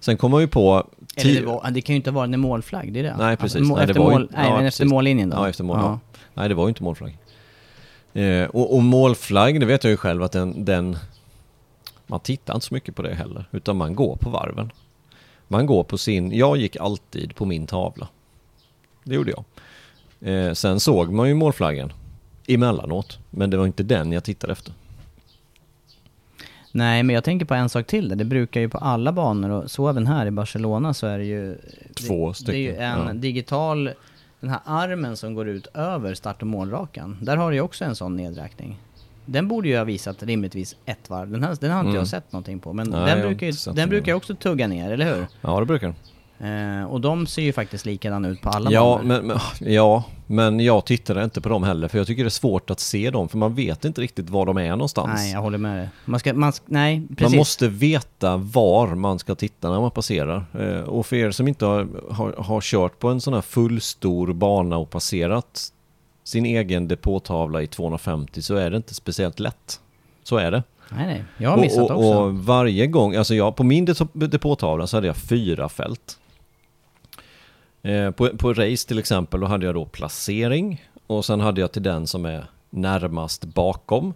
Sen 0.00 0.16
kom 0.16 0.32
han 0.32 0.42
ju 0.42 0.48
på... 0.48 0.86
Eller 1.16 1.40
det, 1.40 1.46
var, 1.46 1.70
det 1.70 1.80
kan 1.80 1.92
ju 1.92 1.96
inte 1.96 2.10
vara 2.10 2.24
en 2.24 2.40
målflagg, 2.40 2.92
det 2.92 2.98
är 3.00 3.02
det. 3.04 3.16
Nej 3.18 3.36
precis. 3.36 3.56
Alltså, 3.56 3.68
må- 3.68 3.76
nej, 3.76 3.86
det 3.86 3.90
efter 3.90 4.00
var 4.02 4.12
ju- 4.12 4.18
mål, 4.18 4.28
nej, 4.32 4.48
ja, 4.48 4.56
men 4.56 4.66
efter 4.66 4.82
precis. 4.84 4.90
mållinjen 4.92 5.30
då. 5.30 5.36
Ja, 5.36 5.48
efter 5.48 5.64
mål. 5.64 5.78
Ja. 5.80 5.98
Nej, 6.34 6.48
det 6.48 6.54
var 6.54 6.64
ju 6.64 6.68
inte 6.68 6.82
målflagg. 6.82 7.18
Eh, 8.12 8.44
och, 8.44 8.74
och 8.76 8.82
målflagg, 8.82 9.60
det 9.60 9.66
vet 9.66 9.84
jag 9.84 9.90
ju 9.90 9.96
själv 9.96 10.22
att 10.22 10.32
den, 10.32 10.64
den... 10.64 10.96
Man 12.06 12.20
tittar 12.20 12.54
inte 12.54 12.66
så 12.66 12.74
mycket 12.74 12.96
på 12.96 13.02
det 13.02 13.14
heller. 13.14 13.44
Utan 13.52 13.76
man 13.76 13.94
går 13.94 14.16
på 14.16 14.30
varven. 14.30 14.72
Man 15.48 15.66
går 15.66 15.84
på 15.84 15.98
sin... 15.98 16.32
Jag 16.32 16.56
gick 16.56 16.76
alltid 16.76 17.34
på 17.34 17.44
min 17.44 17.66
tavla. 17.66 18.08
Det 19.04 19.14
gjorde 19.14 19.30
jag. 19.30 19.44
Eh, 20.20 20.52
sen 20.52 20.80
såg 20.80 21.12
man 21.12 21.28
ju 21.28 21.34
målflaggen 21.34 21.92
emellanåt. 22.48 23.18
Men 23.30 23.50
det 23.50 23.56
var 23.56 23.66
inte 23.66 23.82
den 23.82 24.12
jag 24.12 24.24
tittade 24.24 24.52
efter. 24.52 24.72
Nej, 26.76 27.02
men 27.02 27.14
jag 27.14 27.24
tänker 27.24 27.46
på 27.46 27.54
en 27.54 27.68
sak 27.68 27.86
till 27.86 28.08
där. 28.08 28.16
Det 28.16 28.24
brukar 28.24 28.60
ju 28.60 28.68
på 28.68 28.78
alla 28.78 29.12
banor, 29.12 29.50
och 29.50 29.70
så 29.70 29.88
även 29.88 30.06
här 30.06 30.26
i 30.26 30.30
Barcelona, 30.30 30.94
så 30.94 31.06
är 31.06 31.18
det 31.18 31.24
ju... 31.24 31.58
Två 32.06 32.32
det, 32.46 32.52
Det 32.52 32.56
är 32.56 32.60
ju 32.60 32.68
stycken, 32.72 32.82
en 32.82 33.06
ja. 33.06 33.12
digital... 33.12 33.90
Den 34.40 34.50
här 34.50 34.60
armen 34.64 35.16
som 35.16 35.34
går 35.34 35.48
ut 35.48 35.66
över 35.74 36.14
start 36.14 36.42
och 36.42 36.48
målrakan. 36.48 37.18
Där 37.22 37.36
har 37.36 37.50
du 37.50 37.56
ju 37.56 37.60
också 37.62 37.84
en 37.84 37.94
sån 37.96 38.16
nedräkning. 38.16 38.78
Den 39.26 39.48
borde 39.48 39.68
ju 39.68 39.76
ha 39.76 39.84
visat 39.84 40.22
rimligtvis 40.22 40.76
ett 40.84 41.10
varv. 41.10 41.30
Den, 41.30 41.44
här, 41.44 41.56
den 41.60 41.70
har 41.70 41.80
inte 41.80 41.88
Mm. 41.88 41.98
jag 41.98 42.08
sett 42.08 42.32
någonting 42.32 42.58
på. 42.60 42.72
Men 42.72 42.90
Nej, 42.90 43.06
den 43.14 43.20
brukar 43.28 43.46
ju 43.46 43.52
den 43.74 43.88
brukar 43.88 44.14
också 44.14 44.34
tugga 44.34 44.66
ner, 44.66 44.92
eller 44.92 45.14
hur? 45.14 45.26
Ja, 45.40 45.60
det 45.60 45.66
brukar 45.66 45.86
den. 45.86 45.96
Eh, 46.38 46.84
och 46.84 47.00
de 47.00 47.26
ser 47.26 47.42
ju 47.42 47.52
faktiskt 47.52 47.86
likadana 47.86 48.28
ut 48.28 48.40
på 48.40 48.48
alla 48.48 48.70
Ja 48.70 49.00
men, 49.04 49.26
men, 49.26 49.38
ja, 49.60 50.04
men 50.26 50.60
jag 50.60 50.84
tittade 50.86 51.24
inte 51.24 51.40
på 51.40 51.48
dem 51.48 51.62
heller. 51.62 51.88
För 51.88 51.98
jag 51.98 52.06
tycker 52.06 52.24
det 52.24 52.28
är 52.28 52.30
svårt 52.30 52.70
att 52.70 52.80
se 52.80 53.10
dem. 53.10 53.28
För 53.28 53.38
man 53.38 53.54
vet 53.54 53.84
inte 53.84 54.00
riktigt 54.00 54.30
var 54.30 54.46
de 54.46 54.58
är 54.58 54.70
någonstans. 54.70 55.10
Nej, 55.14 55.32
jag 55.32 55.40
håller 55.42 55.58
med 55.58 55.76
dig. 55.78 55.88
Man 56.04 56.20
ska, 56.20 56.34
man, 56.34 56.52
nej, 56.66 57.02
precis. 57.16 57.32
Man 57.32 57.38
måste 57.38 57.68
veta 57.68 58.36
var 58.36 58.94
man 58.94 59.18
ska 59.18 59.34
titta 59.34 59.70
när 59.70 59.80
man 59.80 59.90
passerar. 59.90 60.44
Eh, 60.60 60.80
Och 60.80 61.06
för 61.06 61.16
er 61.16 61.30
som 61.30 61.48
inte 61.48 61.64
har, 61.66 61.88
har, 62.12 62.32
har 62.38 62.60
kört 62.60 62.98
på 62.98 63.08
en 63.08 63.20
sån 63.20 63.34
här 63.34 63.40
fullstor 63.40 64.32
bana 64.32 64.76
och 64.76 64.90
passerat 64.90 65.72
sin 66.24 66.46
egen 66.46 66.88
depåtavla 66.88 67.62
i 67.62 67.66
250 67.66 68.42
så 68.42 68.54
är 68.54 68.70
det 68.70 68.76
inte 68.76 68.94
speciellt 68.94 69.40
lätt. 69.40 69.80
Så 70.22 70.36
är 70.36 70.50
det. 70.50 70.62
Nej, 70.88 71.06
nej. 71.06 71.24
Jag 71.38 71.50
har 71.50 71.56
missat 71.56 71.78
och, 71.78 71.90
och, 71.90 71.96
också. 71.96 72.18
och 72.20 72.34
varje 72.34 72.86
gång, 72.86 73.14
alltså 73.16 73.34
jag, 73.34 73.56
på 73.56 73.64
min 73.64 73.86
dep- 73.86 74.26
depåtavla 74.26 74.86
så 74.86 74.96
hade 74.96 75.06
jag 75.06 75.16
fyra 75.16 75.68
fält. 75.68 76.18
Eh, 77.86 78.10
på, 78.10 78.28
på 78.28 78.52
race 78.52 78.88
till 78.88 78.98
exempel, 78.98 79.40
då 79.40 79.46
hade 79.46 79.66
jag 79.66 79.74
då 79.74 79.84
placering 79.84 80.84
och 81.06 81.24
sen 81.24 81.40
hade 81.40 81.60
jag 81.60 81.72
till 81.72 81.82
den 81.82 82.06
som 82.06 82.24
är 82.24 82.46
närmast 82.70 83.44
bakom. 83.44 84.14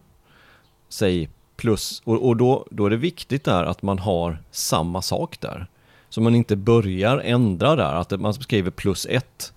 Säg 0.88 1.28
plus, 1.56 2.02
och, 2.04 2.28
och 2.28 2.36
då, 2.36 2.66
då 2.70 2.86
är 2.86 2.90
det 2.90 2.96
viktigt 2.96 3.44
där 3.44 3.64
att 3.64 3.82
man 3.82 3.98
har 3.98 4.38
samma 4.50 5.02
sak 5.02 5.40
där. 5.40 5.66
Så 6.08 6.20
man 6.20 6.34
inte 6.34 6.56
börjar 6.56 7.18
ändra 7.18 7.76
där, 7.76 7.94
att 7.94 8.20
man 8.20 8.34
skriver 8.34 8.70
plus 8.70 9.06
ett. 9.10 9.52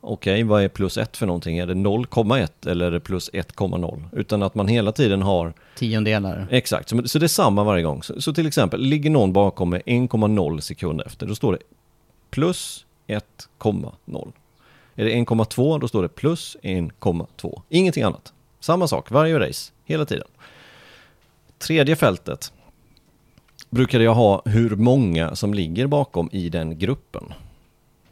Okej, 0.00 0.42
vad 0.42 0.62
är 0.62 0.68
plus 0.68 0.98
ett 0.98 1.16
för 1.16 1.26
någonting? 1.26 1.58
Är 1.58 1.66
det 1.66 1.74
0,1 1.74 2.70
eller 2.70 2.86
är 2.86 2.90
det 2.90 3.00
plus 3.00 3.30
1,0? 3.30 4.04
Utan 4.12 4.42
att 4.42 4.54
man 4.54 4.68
hela 4.68 4.92
tiden 4.92 5.22
har 5.22 5.52
Tiondelar. 5.78 6.46
Exakt, 6.50 6.88
så, 6.88 7.08
så 7.08 7.18
det 7.18 7.26
är 7.26 7.28
samma 7.28 7.64
varje 7.64 7.82
gång. 7.82 8.02
Så, 8.02 8.22
så 8.22 8.32
till 8.32 8.46
exempel, 8.46 8.80
ligger 8.80 9.10
någon 9.10 9.32
bakom 9.32 9.70
med 9.70 9.82
1,0 9.86 10.60
sekunder 10.60 11.04
efter, 11.06 11.26
då 11.26 11.34
står 11.34 11.52
det 11.52 11.58
plus 12.30 12.85
1,0. 13.06 14.32
Är 14.94 15.04
det 15.04 15.10
1,2 15.10 15.80
då 15.80 15.88
står 15.88 16.02
det 16.02 16.08
plus 16.08 16.56
1,2. 16.62 17.62
Ingenting 17.68 18.02
annat. 18.02 18.32
Samma 18.60 18.88
sak 18.88 19.10
varje 19.10 19.38
race, 19.38 19.72
hela 19.84 20.04
tiden. 20.04 20.28
Tredje 21.58 21.96
fältet 21.96 22.52
brukade 23.70 24.04
jag 24.04 24.14
ha 24.14 24.42
hur 24.44 24.76
många 24.76 25.36
som 25.36 25.54
ligger 25.54 25.86
bakom 25.86 26.28
i 26.32 26.48
den 26.48 26.78
gruppen. 26.78 27.32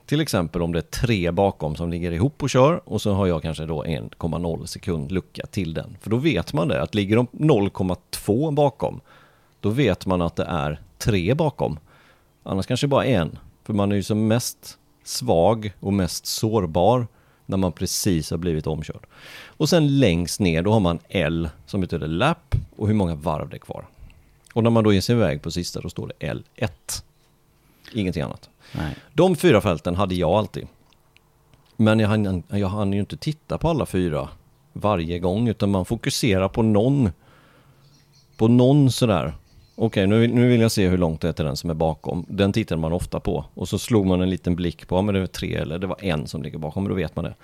Till 0.06 0.20
exempel 0.20 0.62
om 0.62 0.72
det 0.72 0.78
är 0.78 1.06
tre 1.06 1.30
bakom 1.30 1.76
som 1.76 1.90
ligger 1.90 2.12
ihop 2.12 2.42
och 2.42 2.50
kör 2.50 2.88
och 2.88 3.02
så 3.02 3.12
har 3.12 3.26
jag 3.26 3.42
kanske 3.42 3.66
då 3.66 3.84
1,0 3.84 4.66
sekund 4.66 5.12
lucka 5.12 5.46
till 5.46 5.74
den. 5.74 5.96
För 6.00 6.10
då 6.10 6.16
vet 6.16 6.52
man 6.52 6.68
det, 6.68 6.82
att 6.82 6.94
ligger 6.94 7.16
de 7.16 7.26
0,2 7.26 8.54
bakom, 8.54 9.00
då 9.60 9.68
vet 9.68 10.06
man 10.06 10.22
att 10.22 10.36
det 10.36 10.44
är 10.44 10.80
tre 10.98 11.34
bakom. 11.34 11.78
Annars 12.42 12.66
kanske 12.66 12.86
bara 12.86 13.04
en. 13.04 13.38
För 13.64 13.72
man 13.72 13.92
är 13.92 13.96
ju 13.96 14.02
som 14.02 14.26
mest 14.26 14.78
svag 15.06 15.72
och 15.80 15.92
mest 15.92 16.26
sårbar 16.26 17.06
när 17.46 17.56
man 17.56 17.72
precis 17.72 18.30
har 18.30 18.38
blivit 18.38 18.66
omkörd. 18.66 19.06
Och 19.46 19.68
sen 19.68 19.98
längst 19.98 20.40
ner 20.40 20.62
då 20.62 20.72
har 20.72 20.80
man 20.80 20.98
L 21.08 21.48
som 21.66 21.80
betyder 21.80 22.06
lap 22.06 22.54
och 22.76 22.86
hur 22.86 22.94
många 22.94 23.14
varv 23.14 23.48
det 23.48 23.56
är 23.56 23.58
kvar. 23.58 23.86
Och 24.54 24.62
när 24.62 24.70
man 24.70 24.84
då 24.84 24.92
ger 24.92 25.00
sig 25.00 25.16
iväg 25.16 25.42
på 25.42 25.50
sista 25.50 25.80
då 25.80 25.88
står 25.88 26.12
det 26.18 26.32
L1. 26.32 27.02
Ingenting 27.92 28.22
annat. 28.22 28.50
Nej. 28.72 28.96
De 29.12 29.36
fyra 29.36 29.60
fälten 29.60 29.94
hade 29.94 30.14
jag 30.14 30.30
alltid. 30.30 30.66
Men 31.76 32.00
jag 32.00 32.08
hann, 32.08 32.42
jag 32.48 32.68
hann 32.68 32.92
ju 32.92 33.00
inte 33.00 33.16
titta 33.16 33.58
på 33.58 33.68
alla 33.68 33.86
fyra 33.86 34.28
varje 34.72 35.18
gång 35.18 35.48
utan 35.48 35.70
man 35.70 35.84
fokuserar 35.84 36.48
på 36.48 36.62
någon. 36.62 37.10
På 38.36 38.48
någon 38.48 38.90
sådär. 38.90 39.34
Okej, 39.76 40.06
nu, 40.06 40.18
vill- 40.20 40.34
nu 40.34 40.48
vill 40.48 40.60
jag 40.60 40.72
se 40.72 40.88
hur 40.88 40.98
långt 40.98 41.20
det 41.20 41.28
är 41.28 41.32
till 41.32 41.44
den 41.44 41.56
som 41.56 41.70
är 41.70 41.74
bakom. 41.74 42.24
Den 42.28 42.52
tittar 42.52 42.76
man 42.76 42.92
ofta 42.92 43.20
på. 43.20 43.44
Och 43.54 43.68
så 43.68 43.78
slog 43.78 44.06
man 44.06 44.20
en 44.20 44.30
liten 44.30 44.56
blick 44.56 44.88
på, 44.88 44.96
ja 44.96 45.02
men 45.02 45.14
det 45.14 45.20
var 45.20 45.26
tre 45.26 45.54
eller 45.54 45.78
det 45.78 45.86
var 45.86 46.04
en 46.04 46.26
som 46.26 46.42
ligger 46.42 46.58
bakom, 46.58 46.88
då 46.88 46.94
vet 46.94 47.16
man 47.16 47.24
det. 47.24 47.34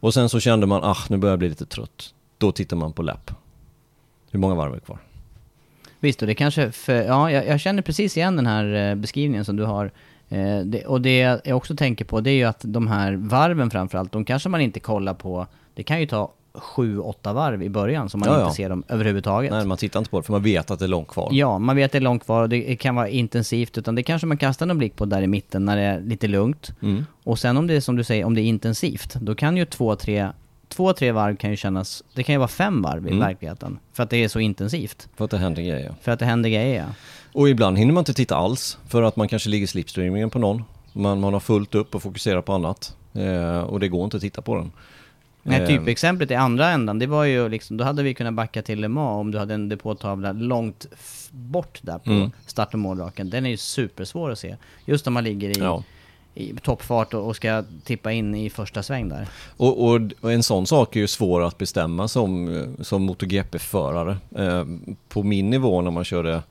Och 0.00 0.14
sen 0.14 0.28
så 0.28 0.40
kände 0.40 0.66
man, 0.66 0.84
ah 0.84 0.96
nu 1.08 1.16
börjar 1.16 1.32
jag 1.32 1.38
bli 1.38 1.48
lite 1.48 1.66
trött. 1.66 2.14
Då 2.38 2.52
tittar 2.52 2.76
man 2.76 2.92
på 2.92 3.02
lapp. 3.02 3.30
Hur 4.30 4.38
många 4.38 4.54
varv 4.54 4.72
är 4.72 4.74
det 4.74 4.80
kvar? 4.80 4.98
Visst, 6.00 6.20
och 6.22 6.26
det 6.28 6.34
kanske, 6.34 6.72
för, 6.72 6.94
ja, 7.02 7.30
jag, 7.30 7.46
jag 7.46 7.60
känner 7.60 7.82
precis 7.82 8.16
igen 8.16 8.36
den 8.36 8.46
här 8.46 8.90
eh, 8.90 8.94
beskrivningen 8.94 9.44
som 9.44 9.56
du 9.56 9.64
har. 9.64 9.90
Eh, 10.28 10.58
det, 10.60 10.84
och 10.86 11.00
det 11.00 11.18
jag 11.44 11.56
också 11.56 11.76
tänker 11.76 12.04
på, 12.04 12.20
det 12.20 12.30
är 12.30 12.34
ju 12.34 12.44
att 12.44 12.60
de 12.62 12.86
här 12.86 13.12
varven 13.12 13.70
framförallt, 13.70 14.12
de 14.12 14.24
kanske 14.24 14.48
man 14.48 14.60
inte 14.60 14.80
kollar 14.80 15.14
på, 15.14 15.46
det 15.74 15.82
kan 15.82 16.00
ju 16.00 16.06
ta 16.06 16.32
sju, 16.60 16.98
åtta 16.98 17.32
varv 17.32 17.62
i 17.62 17.68
början 17.68 18.08
som 18.08 18.20
man 18.20 18.28
Ja, 18.28 18.34
inte 18.34 18.46
ja. 18.46 18.54
ser 18.54 18.68
dem 18.68 18.82
överhuvudtaget. 18.88 19.50
Nej, 19.50 19.66
man 19.66 19.76
tittar 19.76 19.98
inte 20.00 20.10
på 20.10 20.16
det 20.20 20.22
för 20.22 20.32
man 20.32 20.42
vet 20.42 20.70
att 20.70 20.78
det 20.78 20.84
är 20.84 20.88
långt 20.88 21.08
kvar. 21.08 21.28
Ja, 21.32 21.58
man 21.58 21.76
vet 21.76 21.84
att 21.84 21.92
det 21.92 21.98
är 21.98 22.02
långt 22.02 22.24
kvar 22.24 22.42
och 22.42 22.48
det 22.48 22.76
kan 22.76 22.94
vara 22.94 23.08
intensivt, 23.08 23.78
utan 23.78 23.94
det 23.94 24.02
kanske 24.02 24.26
man 24.26 24.36
kastar 24.36 24.66
en 24.66 24.78
blick 24.78 24.96
på 24.96 25.04
där 25.04 25.22
i 25.22 25.26
mitten 25.26 25.64
när 25.64 25.76
det 25.76 25.82
är 25.82 26.00
lite 26.00 26.28
lugnt. 26.28 26.72
Mm. 26.82 27.04
Och 27.24 27.38
sen 27.38 27.56
om 27.56 27.66
det 27.66 27.74
är 27.74 27.80
som 27.80 27.96
du 27.96 28.04
säger, 28.04 28.24
om 28.24 28.34
det 28.34 28.40
är 28.40 28.44
intensivt, 28.44 29.14
då 29.14 29.34
kan 29.34 29.56
ju 29.56 29.64
två, 29.64 29.96
tre, 29.96 30.28
två, 30.68 30.92
tre 30.92 31.12
varv 31.12 31.36
kan 31.36 31.50
ju 31.50 31.56
kännas, 31.56 32.04
det 32.14 32.22
kan 32.22 32.32
ju 32.34 32.38
vara 32.38 32.48
fem 32.48 32.82
varv 32.82 33.06
i 33.06 33.10
Mm. 33.10 33.20
verkligheten. 33.20 33.78
För 33.92 34.02
att 34.02 34.10
det 34.10 34.24
är 34.24 34.28
så 34.28 34.40
intensivt. 34.40 35.08
För 35.16 35.24
att 35.24 35.30
det 35.30 35.38
händer 35.38 35.62
grejer. 35.62 35.94
För 36.02 36.12
att 36.12 36.18
det 36.18 36.24
händer 36.26 36.48
grejer 36.50 36.76
ja. 36.76 36.84
Och 37.32 37.48
ibland 37.48 37.78
hinner 37.78 37.92
man 37.92 38.00
inte 38.00 38.14
titta 38.14 38.36
alls 38.36 38.78
för 38.88 39.02
att 39.02 39.16
man 39.16 39.28
kanske 39.28 39.48
ligger 39.48 39.64
i 39.64 39.66
slipstreamingen 39.66 40.30
på 40.30 40.38
någon. 40.38 40.64
Man, 40.92 41.20
man 41.20 41.32
har 41.32 41.40
fullt 41.40 41.74
upp 41.74 41.94
och 41.94 42.02
fokuserar 42.02 42.42
på 42.42 42.52
annat. 42.52 42.96
Eh, 43.14 43.60
och 43.60 43.80
det 43.80 43.88
går 43.88 44.04
inte 44.04 44.16
att 44.16 44.20
titta 44.20 44.42
på 44.42 44.54
den. 44.54 44.72
Nej, 45.46 45.60
Eh, 45.60 45.66
typexemplet 45.68 46.30
i 46.30 46.34
andra 46.34 46.70
ändan, 46.70 46.98
det 46.98 47.06
var 47.06 47.24
ju 47.24 47.48
liksom, 47.48 47.76
då 47.76 47.84
hade 47.84 48.02
vi 48.02 48.14
kunnat 48.14 48.34
backa 48.34 48.62
till 48.62 48.80
Le 48.80 48.88
Mans 48.88 49.20
om 49.20 49.30
du 49.30 49.38
hade 49.38 49.54
en 49.54 49.68
depåtavla 49.68 50.32
långt 50.32 50.86
bort 51.30 51.78
där 51.82 51.98
på 51.98 52.10
Mm. 52.10 52.30
start 52.46 52.74
och 52.74 52.80
målraken. 52.80 53.30
Den 53.30 53.46
är 53.46 53.50
ju 53.50 53.56
supersvår 53.56 54.30
att 54.30 54.38
se. 54.38 54.56
Just 54.84 55.06
när 55.06 55.10
man 55.10 55.24
ligger 55.24 55.48
i, 55.50 55.60
Ja. 55.60 55.82
i 56.34 56.54
toppfart 56.62 57.14
och, 57.14 57.26
och 57.26 57.36
ska 57.36 57.64
tippa 57.84 58.12
in 58.12 58.34
i 58.34 58.50
första 58.50 58.82
sväng 58.82 59.08
där. 59.08 59.28
Och, 59.56 59.84
och, 59.88 60.00
och 60.20 60.32
en 60.32 60.42
sån 60.42 60.66
sak 60.66 60.96
är 60.96 61.00
ju 61.00 61.06
svår 61.06 61.42
att 61.42 61.58
bestämma 61.58 62.08
som, 62.08 62.66
som 62.80 63.02
MotoGP-förare. 63.02 64.16
Eh, 64.36 64.64
på 65.08 65.22
min 65.22 65.50
nivå 65.50 65.80
när 65.82 65.90
man 65.90 66.04
körde 66.04 66.42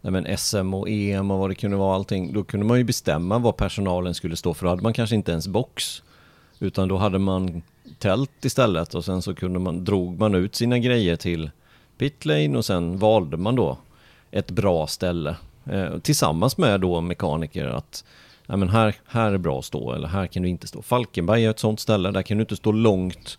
nej 0.00 0.12
men 0.12 0.36
SM 0.38 0.74
och 0.74 0.88
EM 0.90 1.30
och 1.30 1.38
vad 1.38 1.50
det 1.50 1.54
kunde 1.54 1.76
vara 1.76 1.94
allting, 1.94 2.32
då 2.32 2.44
kunde 2.44 2.66
man 2.66 2.78
ju 2.78 2.84
bestämma 2.84 3.38
vad 3.38 3.56
personalen 3.56 4.14
skulle 4.14 4.36
stå 4.36 4.54
för. 4.54 4.66
Då 4.66 4.70
hade 4.70 4.82
man 4.82 4.92
kanske 4.92 5.16
inte 5.16 5.30
ens 5.32 5.48
box. 5.48 6.02
Utan 6.58 6.88
då 6.88 6.96
hade 6.96 7.18
man 7.18 7.62
tält 7.98 8.44
istället 8.44 8.94
och 8.94 9.04
sen 9.04 9.22
så 9.22 9.34
kunde 9.34 9.58
man, 9.58 9.84
drog 9.84 10.20
man 10.20 10.34
ut 10.34 10.54
sina 10.54 10.78
grejer 10.78 11.16
till, 11.16 11.50
pitlane 11.98 12.58
och 12.58 12.64
sen 12.64 12.98
valde 12.98 13.36
man 13.36 13.56
då 13.56 13.78
ett 14.30 14.50
bra 14.50 14.86
ställe 14.86 15.36
eh, 15.70 15.98
tillsammans 15.98 16.58
med 16.58 16.80
då 16.80 17.00
mekaniker 17.00 17.66
att 17.66 18.04
ja, 18.46 18.56
men 18.56 18.68
här, 18.68 18.94
här 19.06 19.32
är 19.32 19.38
bra 19.38 19.58
att 19.58 19.64
stå 19.64 19.92
eller 19.92 20.08
här 20.08 20.26
kan 20.26 20.42
du 20.42 20.48
inte 20.48 20.66
stå. 20.66 20.82
Falkenberg 20.82 21.44
är 21.44 21.50
ett 21.50 21.58
sånt 21.58 21.80
ställe, 21.80 22.10
där 22.10 22.22
kan 22.22 22.36
du 22.36 22.42
inte 22.42 22.56
stå 22.56 22.72
långt 22.72 23.38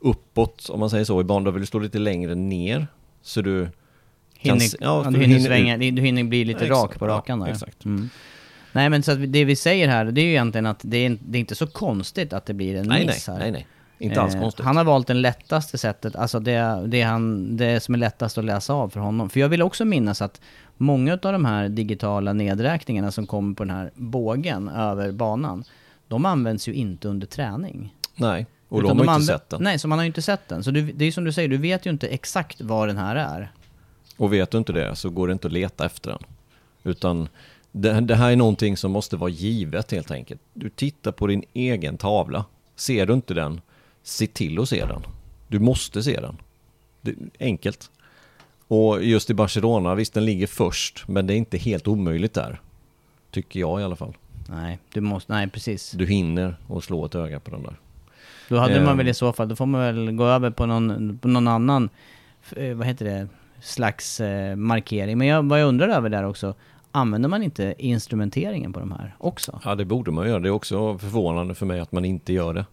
uppåt 0.00 0.68
om 0.70 0.80
man 0.80 0.90
säger 0.90 1.04
så 1.04 1.20
i 1.20 1.24
banan, 1.24 1.44
då 1.44 1.50
vill 1.50 1.60
du 1.60 1.66
stå 1.66 1.78
lite 1.78 1.98
längre 1.98 2.34
ner. 2.34 2.86
Så 3.22 3.42
du 3.42 3.68
Hinner, 4.40 4.58
se- 4.58 4.76
ja, 4.80 5.04
för 5.04 5.10
du 5.10 5.20
hinner 5.20 5.38
svänga, 5.40 5.76
du 5.78 6.02
hinner 6.02 6.24
bli 6.24 6.44
lite 6.44 6.64
Ja, 6.66 6.74
rak 6.74 6.98
på 6.98 7.06
rakan 7.06 7.38
Ja, 7.40 7.44
där. 7.46 7.52
exakt. 7.52 7.84
Mm. 7.84 8.08
Nej 8.72 8.90
men 8.90 9.02
så 9.02 9.12
att 9.12 9.32
det 9.32 9.44
vi 9.44 9.56
säger 9.56 9.88
här, 9.88 10.04
det 10.04 10.20
är 10.20 10.24
ju 10.24 10.30
egentligen 10.30 10.66
att 10.66 10.80
det 10.82 10.96
är, 11.06 11.18
det 11.20 11.38
är 11.38 11.40
inte 11.40 11.54
så 11.54 11.66
konstigt 11.66 12.32
att 12.32 12.46
det 12.46 12.54
blir 12.54 12.76
en 12.76 12.86
Nej, 12.86 12.98
nej, 12.98 13.06
miss 13.06 13.26
här. 13.28 13.38
nej, 13.38 13.50
nej. 13.52 13.66
Inte 13.98 14.20
alls 14.20 14.34
Eh, 14.34 14.40
konstigt. 14.40 14.64
Han 14.64 14.76
har 14.76 14.84
valt 14.84 15.06
det 15.06 15.14
lättaste 15.14 15.78
sättet, 15.78 16.16
alltså 16.16 16.40
det, 16.40 16.84
det, 16.86 17.02
han, 17.02 17.56
det 17.56 17.80
som 17.80 17.94
är 17.94 17.98
lättast 17.98 18.38
att 18.38 18.44
läsa 18.44 18.72
av 18.74 18.88
för 18.88 19.00
honom. 19.00 19.30
För 19.30 19.40
jag 19.40 19.48
vill 19.48 19.62
också 19.62 19.84
minnas 19.84 20.22
att 20.22 20.40
många 20.76 21.12
av 21.12 21.18
de 21.32 21.44
här 21.44 21.68
digitala 21.68 22.32
nedräkningarna 22.32 23.10
som 23.10 23.26
kommer 23.26 23.54
på 23.54 23.64
den 23.64 23.76
här 23.76 23.90
bågen 23.94 24.68
över 24.68 25.12
banan, 25.12 25.64
de 26.08 26.26
används 26.26 26.68
ju 26.68 26.72
inte 26.74 27.08
under 27.08 27.26
träning. 27.26 27.94
Nej, 28.16 28.46
och 28.68 28.80
Utan 28.80 28.96
de 28.96 29.08
har 29.08 29.14
anvä- 29.14 29.20
inte 29.20 29.32
sett 29.32 29.48
den. 29.48 29.62
Nej, 29.62 29.78
så 29.78 29.88
man 29.88 29.98
har 29.98 30.04
ju 30.04 30.06
inte 30.06 30.22
sett 30.22 30.48
den. 30.48 30.64
Så 30.64 30.70
du, 30.70 30.92
det 30.92 31.04
är 31.04 31.12
som 31.12 31.24
du 31.24 31.32
säger, 31.32 31.48
du 31.48 31.56
vet 31.56 31.86
ju 31.86 31.90
inte 31.90 32.08
exakt 32.08 32.60
vad 32.60 32.88
den 32.88 32.96
här 32.96 33.16
är. 33.16 33.52
Och 34.16 34.32
vet 34.32 34.50
du 34.50 34.58
inte 34.58 34.72
det 34.72 34.96
så 34.96 35.10
går 35.10 35.26
det 35.26 35.32
inte 35.32 35.46
att 35.46 35.52
leta 35.52 35.86
efter 35.86 36.10
den. 36.10 36.20
Utan 36.82 37.28
det, 37.72 38.00
det 38.00 38.14
här 38.14 38.30
är 38.30 38.36
någonting 38.36 38.76
som 38.76 38.90
måste 38.92 39.16
vara 39.16 39.30
givet 39.30 39.92
helt 39.92 40.10
enkelt. 40.10 40.40
Du 40.54 40.70
tittar 40.70 41.12
på 41.12 41.26
din 41.26 41.44
egen 41.52 41.96
tavla. 41.96 42.44
Ser 42.76 43.06
du 43.06 43.12
inte 43.14 43.34
den, 43.34 43.60
se 44.08 44.26
till 44.26 44.58
att 44.60 44.68
se 44.68 44.84
den. 44.84 45.02
Du 45.48 45.58
måste 45.58 46.02
se 46.02 46.20
den. 46.20 46.36
Enkelt. 47.40 47.90
Och 48.68 49.04
just 49.04 49.30
i 49.30 49.34
Barcelona, 49.34 49.94
visst 49.94 50.14
den 50.14 50.24
ligger 50.24 50.46
först, 50.46 51.08
men 51.08 51.26
det 51.26 51.34
är 51.34 51.36
inte 51.36 51.58
helt 51.58 51.88
omöjligt 51.88 52.34
där. 52.34 52.60
Tycker 53.30 53.60
jag 53.60 53.80
i 53.80 53.84
alla 53.84 53.96
fall. 53.96 54.16
Nej, 54.48 54.78
du 54.92 55.00
måste, 55.00 55.32
nej 55.32 55.48
precis. 55.48 55.90
Du 55.90 56.06
hinner 56.06 56.56
och 56.66 56.84
slå 56.84 57.04
ett 57.04 57.14
öga 57.14 57.40
på 57.40 57.50
den 57.50 57.62
där. 57.62 57.76
Då 58.48 58.56
hade 58.58 58.76
Ehm. 58.76 58.84
man 58.84 58.96
väl 58.96 59.08
i 59.08 59.14
så 59.14 59.32
fall, 59.32 59.48
då 59.48 59.56
får 59.56 59.66
man 59.66 59.80
väl 59.80 60.12
gå 60.12 60.24
över 60.24 60.50
på 60.50 60.66
någon, 60.66 61.18
på 61.18 61.28
någon 61.28 61.48
annan, 61.48 61.88
eh, 62.56 62.74
vad 62.74 62.86
heter 62.86 63.04
det, 63.04 63.28
slags 63.60 64.20
eh, 64.20 64.56
markering. 64.56 65.18
Men 65.18 65.26
jag, 65.26 65.42
vad 65.48 65.60
jag 65.60 65.68
undrar 65.68 65.88
över 65.88 66.08
där 66.08 66.24
också, 66.24 66.54
använder 66.92 67.28
man 67.28 67.42
inte 67.42 67.74
instrumenteringen 67.78 68.72
på 68.72 68.80
de 68.80 68.92
här 68.92 69.14
också? 69.18 69.60
Ja, 69.64 69.74
det 69.74 69.84
borde 69.84 70.10
man 70.10 70.28
göra. 70.28 70.38
Det 70.40 70.48
är 70.48 70.52
också 70.52 70.98
förvånande 70.98 71.54
för 71.54 71.66
mig 71.66 71.80
att 71.80 71.92
man 71.92 72.04
inte 72.04 72.32
gör 72.32 72.54
det. 72.54 72.66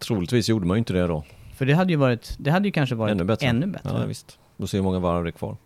Troligtvis 0.00 0.48
gjorde 0.48 0.66
man 0.66 0.76
ju 0.76 0.78
inte 0.78 0.92
det 0.92 1.06
då. 1.06 1.24
För 1.56 1.66
det 1.66 1.74
hade 1.74 1.92
ju 1.92 1.96
varit, 1.96 2.36
det 2.38 2.50
hade 2.50 2.68
ju 2.68 2.72
kanske 2.72 2.94
varit 2.94 3.12
Ännu 3.12 3.24
bättre. 3.24 3.46
Ännu 3.46 3.66
bättre. 3.66 3.90
Ja, 4.00 4.06
visst. 4.06 4.38
Då 4.56 4.66
ser 4.66 4.78
hur 4.78 4.82
många 4.82 4.98
varv 4.98 5.24
det 5.24 5.30
är 5.30 5.32
kvar. 5.32 5.56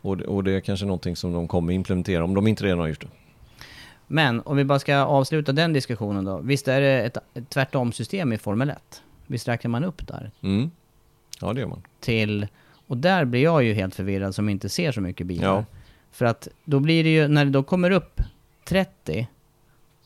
Och 0.00 0.16
det, 0.16 0.24
och 0.24 0.44
det 0.44 0.52
är 0.52 0.60
kanske 0.60 0.86
någonting 0.86 1.16
som 1.16 1.32
de 1.32 1.48
kommer 1.48 1.72
implementera 1.72 2.24
om 2.24 2.34
de 2.34 2.46
inte 2.46 2.64
redan 2.64 2.78
har 2.78 2.86
gjort 2.86 3.00
det. 3.00 3.08
Men 4.06 4.40
om 4.40 4.56
vi 4.56 4.64
bara 4.64 4.78
ska 4.78 4.96
avsluta 4.96 5.52
den 5.52 5.72
diskussionen 5.72 6.24
då. 6.24 6.38
Visst 6.38 6.68
är 6.68 6.80
det 6.80 7.02
ett, 7.02 7.16
ett 7.34 7.50
tvärtom-system 7.50 8.32
i 8.32 8.38
Formel 8.38 8.70
1? 8.70 9.02
Visst 9.26 9.48
räknar 9.48 9.68
man 9.68 9.84
upp 9.84 10.06
där? 10.06 10.30
Mm. 10.42 10.70
Ja, 11.40 11.52
det 11.52 11.60
gör 11.60 11.68
man. 11.68 11.82
Till, 12.00 12.46
och 12.86 12.96
där 12.96 13.24
blir 13.24 13.42
jag 13.42 13.64
ju 13.64 13.74
helt 13.74 13.94
förvirrad 13.94 14.34
som 14.34 14.48
inte 14.48 14.68
ser 14.68 14.92
så 14.92 15.00
mycket 15.00 15.26
bilar. 15.26 15.48
Ja. 15.48 15.64
För 16.12 16.24
att 16.24 16.48
då 16.64 16.80
blir 16.80 17.04
det 17.04 17.10
ju, 17.10 17.28
när 17.28 17.44
det 17.44 17.50
då 17.50 17.62
kommer 17.62 17.90
upp 17.90 18.20
30, 18.64 19.28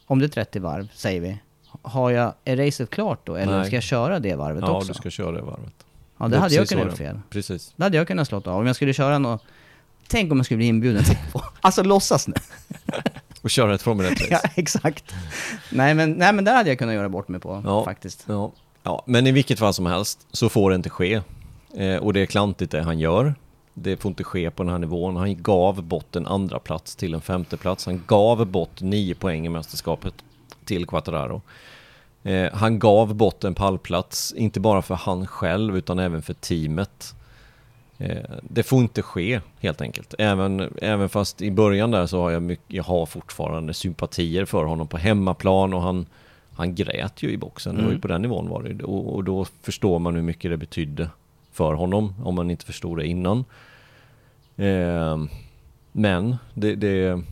om 0.07 0.19
det 0.19 0.27
är 0.27 0.29
30 0.29 0.59
varv 0.59 0.89
säger 0.95 1.21
vi, 1.21 1.39
har 1.83 2.11
jag, 2.11 2.35
är 2.45 2.57
racet 2.57 2.91
klart 2.91 3.21
då? 3.27 3.37
Eller 3.37 3.57
Nej. 3.59 3.67
ska 3.67 3.77
jag 3.77 3.83
köra 3.83 4.19
det 4.21 4.35
varvet 4.37 4.65
Ja, 4.67 4.77
också? 4.77 4.89
du 4.89 4.95
ska 4.95 5.11
köra 5.11 5.33
det 5.33 5.43
varvet. 5.43 5.73
Ja, 6.19 6.25
Det 6.25 6.31
det 6.31 6.39
hade 6.41 6.55
jag 6.55 6.69
kunnat 6.69 6.85
göra 6.85 6.97
fel. 6.97 7.21
Precis. 7.31 7.73
Det 7.77 7.83
hade 7.83 7.97
jag 7.97 8.07
kunnat 8.09 8.29
slå 8.29 8.37
av. 8.45 8.49
Om 8.61 8.67
jag 8.67 8.77
skulle 8.77 8.93
köra 8.93 9.19
något, 9.19 9.43
tänk 10.09 10.33
om 10.33 10.39
jag 10.39 10.45
skulle 10.47 10.57
bli 10.59 10.67
inbjuden 10.67 11.05
till. 11.05 11.17
Alltså 11.61 11.83
låtsas 11.83 12.29
nu. 12.29 12.35
Och 13.43 13.51
köra 13.51 13.75
ett 13.75 13.83
Formel 13.83 14.07
1-race. 14.07 14.27
ja, 14.31 14.41
exakt. 14.55 15.15
Nej 15.71 15.95
men, 15.95 16.13
nej 16.13 16.33
men 16.33 16.45
där 16.45 16.55
hade 16.57 16.69
jag 16.69 16.79
kunnat 16.79 16.95
göra 16.95 17.09
bort 17.09 17.29
mig 17.29 17.41
på 17.41 17.63
Ja. 17.65 17.85
faktiskt. 17.85 18.25
Ja. 18.29 18.53
ja, 18.83 19.03
men 19.07 19.27
i 19.27 19.33
vilket 19.33 19.59
fall 19.59 19.75
som 19.75 19.87
helst 19.87 20.27
så 20.33 20.49
får 20.49 20.71
det 20.71 20.77
inte 20.77 20.91
ske. 20.91 21.21
Eh, 21.77 21.97
och 21.97 22.13
det 22.13 22.21
är 22.21 22.27
klantigt 22.27 22.73
det 22.73 22.83
han 22.83 22.99
gör. 22.99 23.35
Det 23.75 23.97
får 23.97 24.09
inte 24.09 24.25
ske 24.25 24.51
på 24.51 24.63
den 24.63 24.73
här 24.73 24.79
nivån. 24.79 25.17
Han 25.17 25.43
gav 25.43 25.83
bort 25.83 26.17
en 26.17 26.27
andra 26.27 26.59
plats 26.59 26.97
till 26.97 27.15
en 27.15 27.21
femte 27.21 27.57
plats. 27.57 27.87
Han 27.87 28.03
gav 28.07 28.47
bort 28.47 28.81
nio 28.81 29.15
poäng 29.15 29.47
i 29.47 29.49
mästerskapet 29.49 30.15
till 30.71 30.87
Quattararo. 30.87 31.43
Eh, 32.23 32.53
han 32.53 32.79
gav 32.79 33.15
bort 33.15 33.45
en 33.45 33.55
pallplats, 33.55 34.33
inte 34.37 34.61
bara 34.61 34.83
för 34.83 34.95
han 34.95 35.27
själv 35.27 35.77
utan 35.77 35.99
även 35.99 36.23
för 36.23 36.35
teamet. 36.35 37.15
Eh, 37.99 38.31
det 38.43 38.63
får 38.63 38.81
inte 38.81 39.03
ske 39.03 39.41
helt 39.61 39.81
enkelt. 39.81 40.15
Även, 40.19 40.73
även 40.83 41.09
fast 41.09 41.43
i 41.43 41.51
början 41.51 41.91
där 41.91 42.07
så 42.07 42.21
har 42.23 42.31
jag, 42.31 42.43
mycket, 42.43 42.73
jag 42.75 42.85
har 42.85 43.07
fortfarande 43.07 43.75
sympatier 43.75 44.45
för 44.45 44.65
honom 44.65 44.89
på 44.89 44.97
hemmaplan 44.99 45.73
och 45.75 45.83
han, 45.83 46.07
han 46.57 46.75
grät 46.75 47.23
ju 47.23 47.31
i 47.31 47.37
boxen. 47.37 47.75
Det 47.77 47.83
var 47.83 47.89
ju 47.89 47.95
Mm. 47.95 48.01
på 48.01 48.09
den 48.09 48.23
nivån 48.23 48.49
var 48.49 48.63
det. 48.63 48.85
Och, 48.85 49.15
och 49.15 49.25
då 49.25 49.47
förstår 49.63 49.99
man 49.99 50.15
hur 50.15 50.23
mycket 50.23 50.51
det 50.51 50.57
betydde 50.57 51.11
för 51.53 51.75
honom 51.75 52.15
om 52.25 52.35
man 52.35 52.51
inte 52.51 52.65
förstod 52.65 52.99
det 52.99 53.07
innan. 53.07 53.45
Eh, 54.57 55.17
men 55.93 56.37
det, 56.55 56.75
det, 56.75 57.23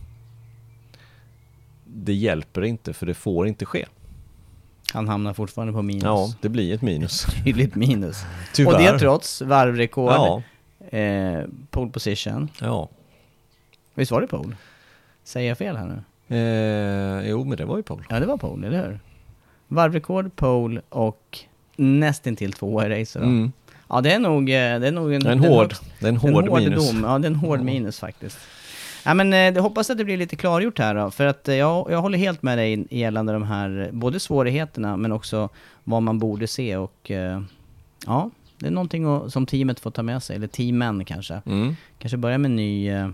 det 1.93 2.13
hjälper 2.13 2.63
inte 2.63 2.93
för 2.93 3.05
det 3.05 3.13
får 3.13 3.47
inte 3.47 3.65
ske. 3.65 3.85
Han 4.93 5.07
hamnar 5.07 5.33
fortfarande 5.33 5.73
på 5.73 5.81
minus. 5.81 6.03
Ja, 6.03 6.33
det 6.41 6.49
blir 6.49 6.73
ett 6.73 6.81
minus. 6.81 7.25
Tydligt 7.45 7.75
minus. 7.75 8.23
Tyvärr. 8.53 8.73
Och 8.73 8.79
det 8.79 8.99
trots 8.99 9.41
varvrekord, 9.41 10.11
Ja, 10.11 10.41
eh, 10.97 11.43
pole 11.69 11.91
position. 11.91 12.49
ja. 12.61 12.89
Visst 13.93 14.11
var 14.11 14.21
det 14.21 14.27
pole? 14.27 14.55
Säger 15.23 15.47
jag 15.49 15.57
fel 15.57 15.77
här 15.77 15.85
nu? 15.85 16.03
Eh, 16.35 17.29
jo, 17.29 17.43
men 17.43 17.57
det 17.57 17.65
var 17.65 17.77
ju 17.77 17.83
Paul. 17.83 18.03
Ja 18.09 18.19
det 18.19 18.25
var 18.25 18.37
pole, 18.37 18.67
eller 18.67 18.83
hur? 18.85 18.99
Varvrekord, 19.67 20.35
pole 20.35 20.81
och 20.89 21.39
nästintill 21.75 22.53
tvåa 22.53 22.85
i 22.87 23.01
racet 23.01 23.21
då. 23.21 23.27
Mm. 23.27 23.51
Ja 23.89 24.01
det 24.01 24.11
är 24.13 24.19
nog, 24.19 24.41
eh, 24.49 24.79
det 24.79 24.87
är 24.87 24.91
nog 24.91 25.13
en... 25.13 25.19
Det 25.21 25.27
är 25.27 25.31
en 25.31 25.39
hård, 25.39 25.71
högst- 25.71 25.83
det 25.99 26.05
är 26.05 26.09
en 26.09 26.17
hård, 26.17 26.51
minus. 26.61 26.91
dom. 26.91 27.03
Ja 27.03 27.19
det 27.19 27.25
är 27.27 27.29
en 27.31 27.35
hård 27.35 27.59
Ja. 27.59 27.63
minus 27.63 27.99
faktiskt. 27.99 28.37
Ja 29.09 29.13
men 29.13 29.33
eh, 29.33 29.39
jag 29.39 29.61
hoppas 29.61 29.89
att 29.89 29.97
det 29.97 30.05
blir 30.05 30.17
lite 30.17 30.35
klargjort 30.35 30.79
här 30.79 30.95
då, 30.95 31.11
för 31.11 31.25
att 31.25 31.47
eh, 31.47 31.55
jag, 31.55 31.91
jag 31.91 32.01
håller 32.01 32.17
helt 32.17 32.41
med 32.41 32.57
dig 32.57 32.87
gällande 32.89 33.33
de 33.33 33.43
här, 33.43 33.81
eh, 33.81 33.91
både 33.91 34.19
svårigheterna 34.19 34.97
men 34.97 35.11
också 35.11 35.49
vad 35.83 36.03
man 36.03 36.19
borde 36.19 36.47
se 36.47 36.77
och 36.77 37.11
eh, 37.11 37.41
ja, 38.05 38.29
det 38.57 38.67
är 38.67 38.71
någonting 38.71 39.29
som 39.29 39.45
teamet 39.45 39.79
får 39.79 39.91
ta 39.91 40.03
med 40.03 40.23
sig, 40.23 40.35
eller 40.35 40.47
teamen 40.47 41.05
kanske. 41.05 41.41
Mm. 41.45 41.75
Kanske 41.99 42.17
börja 42.17 42.37
med 42.37 42.49
en 42.49 42.55
ny, 42.55 42.89
eh, 42.89 43.09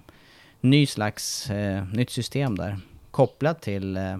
ny 0.62 0.86
slags, 0.86 1.50
eh, 1.50 1.84
nytt 1.94 2.10
system 2.10 2.58
där. 2.58 2.80
Kopplat 3.12 3.62
till 3.62 3.98
eh, 3.98 4.18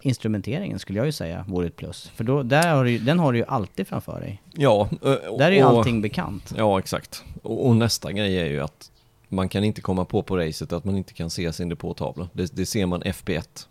instrumenteringen 0.00 0.78
skulle 0.78 0.98
jag 0.98 1.06
ju 1.06 1.12
säga 1.12 1.44
vore 1.48 1.66
ett 1.66 1.76
plus. 1.76 2.08
För 2.14 2.24
då, 2.24 2.42
där 2.42 2.74
har 2.74 2.84
du, 2.84 2.98
den 2.98 3.18
har 3.18 3.32
du 3.32 3.38
ju 3.38 3.44
alltid 3.44 3.86
framför 3.88 4.20
dig. 4.20 4.42
Ja, 4.52 4.88
eh, 5.04 5.12
och, 5.12 5.38
Där 5.38 5.46
är 5.46 5.56
ju 5.56 5.64
och- 5.64 5.78
allting 5.78 6.02
bekant. 6.02 6.54
Ja, 6.56 6.78
exakt. 6.78 7.24
Och, 7.42 7.66
och 7.68 7.76
nästa 7.76 8.12
grej 8.12 8.38
är 8.38 8.46
ju 8.46 8.60
att 8.60 8.91
man 9.32 9.48
kan 9.48 9.64
inte 9.64 9.80
komma 9.80 10.04
på 10.04 10.22
på 10.22 10.36
racet 10.36 10.72
att 10.72 10.84
man 10.84 10.96
inte 10.96 11.12
kan 11.12 11.30
se 11.30 11.52
sin 11.52 11.68
depåtavla. 11.68 12.28
Det, 12.32 12.56
det 12.56 12.66
ser 12.66 12.86
man 12.86 13.02
FP1. 13.02 13.66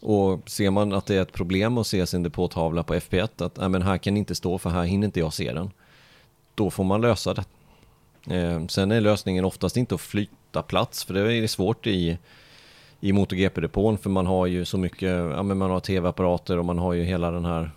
Och 0.00 0.50
ser 0.50 0.70
man 0.70 0.92
att 0.92 1.06
det 1.06 1.16
är 1.16 1.22
ett 1.22 1.32
problem 1.32 1.78
att 1.78 1.86
se 1.86 2.06
sin 2.06 2.22
depåtavla 2.22 2.82
på 2.82 2.94
FP1, 2.94 3.44
att 3.44 3.56
nej, 3.56 3.68
men 3.68 3.82
här 3.82 3.98
kan 3.98 4.16
inte 4.16 4.34
stå 4.34 4.58
för 4.58 4.70
här 4.70 4.84
hinner 4.84 5.06
inte 5.06 5.20
jag 5.20 5.32
se 5.32 5.52
den. 5.52 5.70
Då 6.54 6.70
får 6.70 6.84
man 6.84 7.00
lösa 7.00 7.34
det. 7.34 7.44
Eh, 8.36 8.66
sen 8.66 8.90
är 8.90 9.00
lösningen 9.00 9.44
oftast 9.44 9.76
inte 9.76 9.94
att 9.94 10.00
flytta 10.00 10.62
plats, 10.62 11.04
för 11.04 11.14
det 11.14 11.34
är 11.34 11.46
svårt 11.46 11.86
i, 11.86 12.18
i 13.00 13.12
MotoGP-depån, 13.12 13.98
för 13.98 14.10
man 14.10 14.26
har 14.26 14.46
ju 14.46 14.64
så 14.64 14.78
mycket, 14.78 15.10
ja 15.10 15.42
men 15.42 15.58
man 15.58 15.70
har 15.70 15.80
tv-apparater 15.80 16.58
och 16.58 16.64
man 16.64 16.78
har 16.78 16.92
ju 16.92 17.04
hela 17.04 17.30
den 17.30 17.44
här, 17.44 17.70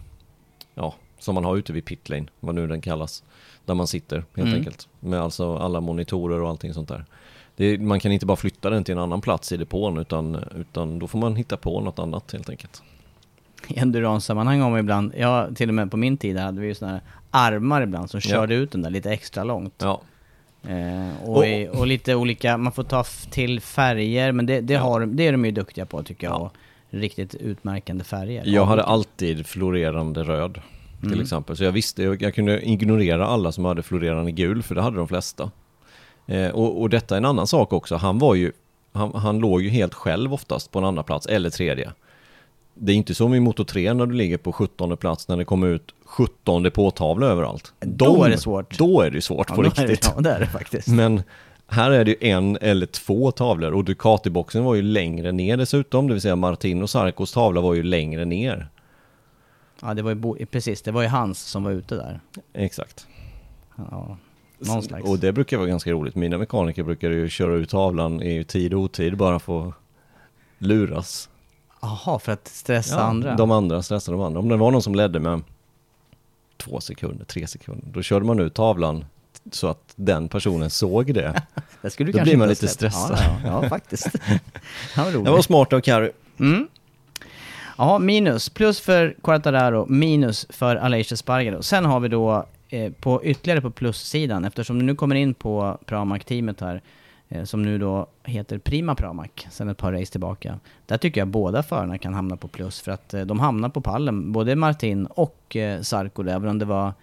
ja, 0.76 0.94
som 1.20 1.36
man 1.36 1.46
har 1.46 1.58
ute 1.58 1.74
vid 1.74 1.86
pitlane, 1.86 2.26
vad 2.40 2.56
nu 2.56 2.68
den 2.68 2.82
kallas, 2.82 3.24
där 3.66 3.74
man 3.74 3.88
sitter 3.88 4.16
helt 4.16 4.38
Mm. 4.38 4.54
enkelt. 4.54 4.88
Med 5.00 5.22
alltså 5.22 5.58
alla 5.58 5.82
monitorer 5.82 6.42
och 6.42 6.50
allting 6.50 6.74
sånt 6.74 6.90
där. 6.90 7.06
Det, 7.56 7.78
man 7.78 8.00
kan 8.00 8.12
inte 8.12 8.26
bara 8.26 8.38
flytta 8.38 8.70
den 8.70 8.84
till 8.84 8.92
en 8.94 9.00
annan 9.00 9.22
plats 9.22 9.52
i 9.52 9.58
depån, 9.58 9.98
utan, 9.98 10.44
utan 10.56 11.00
då 11.00 11.08
får 11.08 11.20
man 11.20 11.36
hitta 11.36 11.58
på 11.58 11.82
något 11.82 12.00
annat 12.00 12.32
helt 12.32 12.50
enkelt. 12.50 12.82
I 13.68 13.80
endurance-sammanhang 13.80 14.60
har 14.62 14.70
man 14.70 14.80
ibland, 14.80 15.14
ja 15.18 15.48
till 15.56 15.70
och 15.70 15.76
med 15.76 15.92
på 15.92 15.98
min 15.98 16.18
tid 16.18 16.38
hade 16.38 16.62
vi 16.62 16.68
ju 16.68 16.76
sådana 16.76 16.94
här 16.94 17.02
armar 17.32 17.82
ibland 17.82 18.10
som 18.10 18.18
Ja. 18.24 18.30
körde 18.30 18.56
ut 18.56 18.72
den 18.72 18.82
där 18.82 18.90
lite 18.90 19.12
extra 19.12 19.44
långt. 19.44 19.74
Ja, 19.78 20.02
Eh, 20.68 21.30
och, 21.30 21.46
i, 21.48 21.70
och 21.74 21.88
lite 21.88 22.16
olika, 22.16 22.58
man 22.58 22.72
får 22.74 22.84
ta 22.84 23.04
till 23.32 23.60
färger, 23.62 24.32
men 24.32 24.46
det, 24.46 24.62
det, 24.62 24.74
Ja. 24.74 24.80
har, 24.80 25.06
det 25.06 25.28
är 25.28 25.32
de 25.32 25.46
ju 25.46 25.52
duktiga 25.52 25.86
på 25.86 26.04
tycker 26.04 26.28
jag. 26.28 26.34
Ja. 26.34 26.38
och 26.40 26.54
Riktigt 26.90 27.36
utmärkande 27.36 28.04
färger. 28.04 28.44
jag 28.46 28.66
hade 28.66 28.84
alltid 28.84 29.46
florerande 29.46 30.24
röd 30.24 30.62
till 31.04 31.12
Mm. 31.14 31.24
exempel. 31.24 31.58
Så 31.58 31.64
jag 31.64 31.72
visste, 31.72 32.04
jag, 32.04 32.22
jag 32.22 32.34
kunde 32.36 32.62
ignorera 32.70 33.28
alla 33.28 33.52
som 33.52 33.66
hade 33.66 33.84
florerande 33.84 34.32
gul, 34.32 34.64
för 34.64 34.76
det 34.76 34.82
hade 34.82 34.98
de 34.98 35.08
flesta. 35.08 35.52
Eh, 36.28 36.50
och, 36.50 36.82
och 36.82 36.90
detta 36.90 37.16
är 37.16 37.18
en 37.18 37.26
annan 37.26 37.48
sak 37.48 37.74
också, 37.74 37.96
han 37.96 38.20
var 38.20 38.36
ju, 38.36 38.52
han, 38.94 39.14
han 39.16 39.40
låg 39.40 39.62
ju 39.62 39.70
helt 39.70 39.94
själv 39.94 40.34
oftast 40.34 40.72
på 40.72 40.80
en 40.80 40.86
andra 40.86 41.04
plats 41.04 41.26
eller 41.28 41.50
tredje. 41.50 41.92
det 42.74 42.92
är 42.92 42.96
inte 42.96 43.16
som 43.16 43.34
i 43.34 43.40
Moto 43.40 43.64
3 43.66 43.94
när 43.94 44.06
du 44.06 44.14
ligger 44.14 44.38
på 44.38 44.52
17 44.54 44.98
plats 44.98 45.28
när 45.28 45.38
det 45.38 45.46
kommer 45.46 45.68
ut 45.68 45.94
17 46.06 46.64
depåtavlor 46.64 47.30
överallt. 47.30 47.74
Då 47.80 48.24
är 48.24 48.30
det 48.30 48.38
svårt. 48.38 48.78
Då 48.78 49.02
är 49.02 49.12
det 49.12 49.22
svårt 49.22 49.46
Ja, 49.50 49.56
på 49.56 49.62
riktigt. 49.62 49.88
det, 50.02 50.12
ja, 50.16 50.22
det 50.22 50.30
är 50.32 50.40
det 50.40 50.48
faktiskt. 50.48 50.88
Men 50.88 51.24
här 51.68 51.92
är 51.92 52.06
det 52.06 52.12
ju 52.12 52.18
en 52.30 52.58
eller 52.62 52.86
två 52.86 53.32
tavlor 53.32 53.72
och 53.72 53.84
Ducati-boxen 53.84 54.64
var 54.64 54.76
ju 54.76 54.82
längre 54.82 55.32
ner 55.32 55.58
dessutom, 55.58 56.08
det 56.08 56.14
vill 56.14 56.22
säga 56.22 56.36
Martin 56.36 56.82
och 56.84 56.90
Sarkos 56.90 57.32
tavla 57.32 57.62
var 57.62 57.74
ju 57.74 57.84
längre 57.84 58.26
ner. 58.26 58.68
Ja, 59.84 59.94
det 59.94 60.02
var 60.02 60.12
ju 60.12 60.16
bo- 60.16 60.38
precis, 60.52 60.82
det 60.82 60.92
var 60.92 61.02
ju 61.02 61.08
hans 61.08 61.40
som 61.40 61.64
var 61.64 61.72
ute 61.72 61.96
där. 61.96 62.20
Exakt. 62.54 63.08
Ja, 63.76 64.18
någon 64.60 64.84
slags. 64.84 65.06
Och 65.06 65.20
det 65.20 65.32
brukar 65.32 65.58
vara 65.58 65.68
ganska 65.68 65.92
roligt. 65.92 66.16
Mina 66.16 66.38
mekaniker 66.38 66.84
brukar 66.84 67.10
ju 67.10 67.30
köra 67.30 67.54
ut 67.54 67.70
tavlan 67.70 68.22
i 68.22 68.44
tid 68.44 68.74
och 68.74 68.80
otid 68.80 69.18
bara 69.18 69.36
att 69.36 69.74
luras. 70.58 71.30
Jaha, 71.82 72.20
för 72.20 72.32
att 72.32 72.48
stressa 72.48 73.04
andra? 73.04 73.36
De 73.36 73.52
andra 73.52 73.84
stressar 73.84 74.12
de 74.14 74.22
andra. 74.22 74.40
Om 74.40 74.50
det 74.50 74.58
var 74.58 74.72
någon 74.72 74.82
som 74.82 74.96
ledde 74.96 75.20
med 75.20 75.42
två 76.58 76.80
sekunder, 76.82 77.26
tre 77.26 77.48
sekunder, 77.48 77.88
då 77.94 78.02
körde 78.02 78.26
man 78.26 78.40
ut 78.40 78.54
tavlan 78.54 79.06
så 79.52 79.68
att 79.68 79.94
den 79.96 80.30
personen 80.30 80.70
såg 80.70 81.14
det. 81.14 81.44
det 81.82 81.98
då 81.98 82.24
blir 82.24 82.38
man 82.38 82.50
lite 82.50 82.68
stressad. 82.68 83.18
Ja, 83.20 83.40
ja, 83.44 83.62
ja 83.64 83.70
faktiskt. 83.70 84.08
ja. 84.96 85.10
Det 85.10 85.32
var 85.32 85.42
smart 85.42 85.74
av 85.74 85.80
Carro. 85.82 86.10
Mm. 86.40 86.68
Ja, 87.78 88.00
minus. 88.00 88.50
Plus 88.50 88.80
för 88.80 89.16
Quartararo, 89.24 89.86
minus 89.90 90.46
för 90.50 90.76
Aleix 90.76 91.12
Espargaro. 91.12 91.62
Sen 91.62 91.86
har 91.86 92.00
vi 92.00 92.08
då 92.08 92.46
eh, 92.70 92.92
på 92.94 93.24
ytterligare 93.26 93.62
på 93.62 93.70
plussidan, 93.72 94.46
eftersom 94.46 94.80
du 94.80 94.86
nu 94.86 94.96
kommer 94.96 95.16
in 95.16 95.34
på 95.34 95.78
Pramac-teamet 95.86 96.62
här, 96.62 96.82
eh, 97.30 97.44
som 97.44 97.64
nu 97.64 97.78
då 97.78 98.08
heter 98.24 98.58
Prima 98.58 98.96
Pramac, 98.96 99.30
sen 99.52 99.70
ett 99.70 99.78
par 99.78 99.92
race 99.94 100.12
tillbaka. 100.12 100.60
Där 100.86 100.98
tycker 100.98 101.22
jag 101.22 101.28
båda 101.28 101.64
förarna 101.64 101.98
kan 101.98 102.14
hamna 102.14 102.38
på 102.38 102.48
plus, 102.48 102.82
för 102.82 102.92
att 102.92 103.14
eh, 103.14 103.22
de 103.22 103.40
hamnar 103.40 103.70
på 103.70 103.82
pallen, 103.82 104.32
både 104.32 104.56
Martin 104.56 105.06
och 105.06 105.56
eh, 105.56 105.82
Sarko, 105.82 106.24
även 106.28 106.50
om 106.50 106.60
det 106.60 106.66
var 106.66 106.94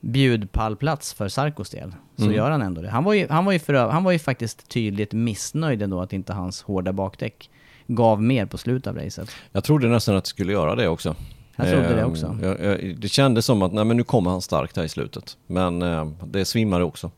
bjudpallplats 0.00 1.14
för 1.14 1.28
Sarkos 1.28 1.70
del, 1.70 1.94
så 2.16 2.22
Mm. 2.24 2.34
gör 2.36 2.50
han 2.50 2.62
ändå 2.62 2.82
det. 2.82 2.90
Han 2.90 3.04
var 3.04 3.12
ju, 3.12 3.26
han 3.30 3.44
var 3.44 3.52
ju, 3.52 3.58
för, 3.58 3.74
han 3.74 4.04
var 4.04 4.12
ju 4.12 4.18
faktiskt 4.18 4.68
tydligt 4.68 5.12
missnöjd 5.12 5.82
ändå 5.82 6.00
att 6.00 6.12
inte 6.12 6.32
hans 6.32 6.62
hårda 6.62 6.92
bakdäck 6.92 7.50
gav 7.86 8.22
mer 8.22 8.46
på 8.46 8.58
slutet 8.58 8.86
av 8.86 8.96
racet. 8.96 9.30
Jag 9.52 9.64
trodde 9.64 9.88
nästan 9.88 10.16
att 10.16 10.24
det 10.24 10.30
skulle 10.30 10.52
göra 10.52 10.74
det 10.74 10.88
också. 10.88 11.14
Jag 11.56 11.66
trodde 11.68 11.94
det 11.94 12.00
Ehm, 12.00 12.10
också. 12.10 12.38
Jag, 12.42 12.60
jag, 12.60 12.96
det 12.98 13.08
kändes 13.08 13.46
som 13.46 13.62
att 13.62 13.72
nej, 13.72 13.84
men 13.84 13.96
nu 13.96 14.04
kommer 14.04 14.30
han 14.30 14.42
starkt 14.42 14.76
här 14.76 14.84
i 14.84 14.88
slutet. 14.88 15.36
Men 15.46 15.82
eh, 15.82 16.06
det 16.26 16.44
svimmade 16.44 16.84
också. 16.84 17.10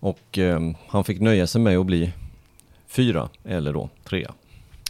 Och 0.00 0.38
eh, 0.38 0.60
han 0.88 1.04
fick 1.04 1.20
nöja 1.20 1.46
sig 1.46 1.60
med 1.60 1.78
att 1.78 1.86
bli 1.86 2.12
fyra 2.88 3.28
eller 3.44 3.72
då 3.72 3.88
trea. 4.04 4.32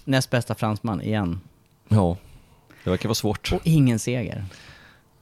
Näst 0.05 0.31
bästa 0.31 0.55
fransman 0.55 1.01
igen. 1.03 1.41
Ja, 1.89 2.17
det 2.85 2.91
verkar 2.91 3.09
vara 3.09 3.15
svårt. 3.15 3.53
Och 3.53 3.61
ingen 3.65 3.99
seger. 3.99 4.45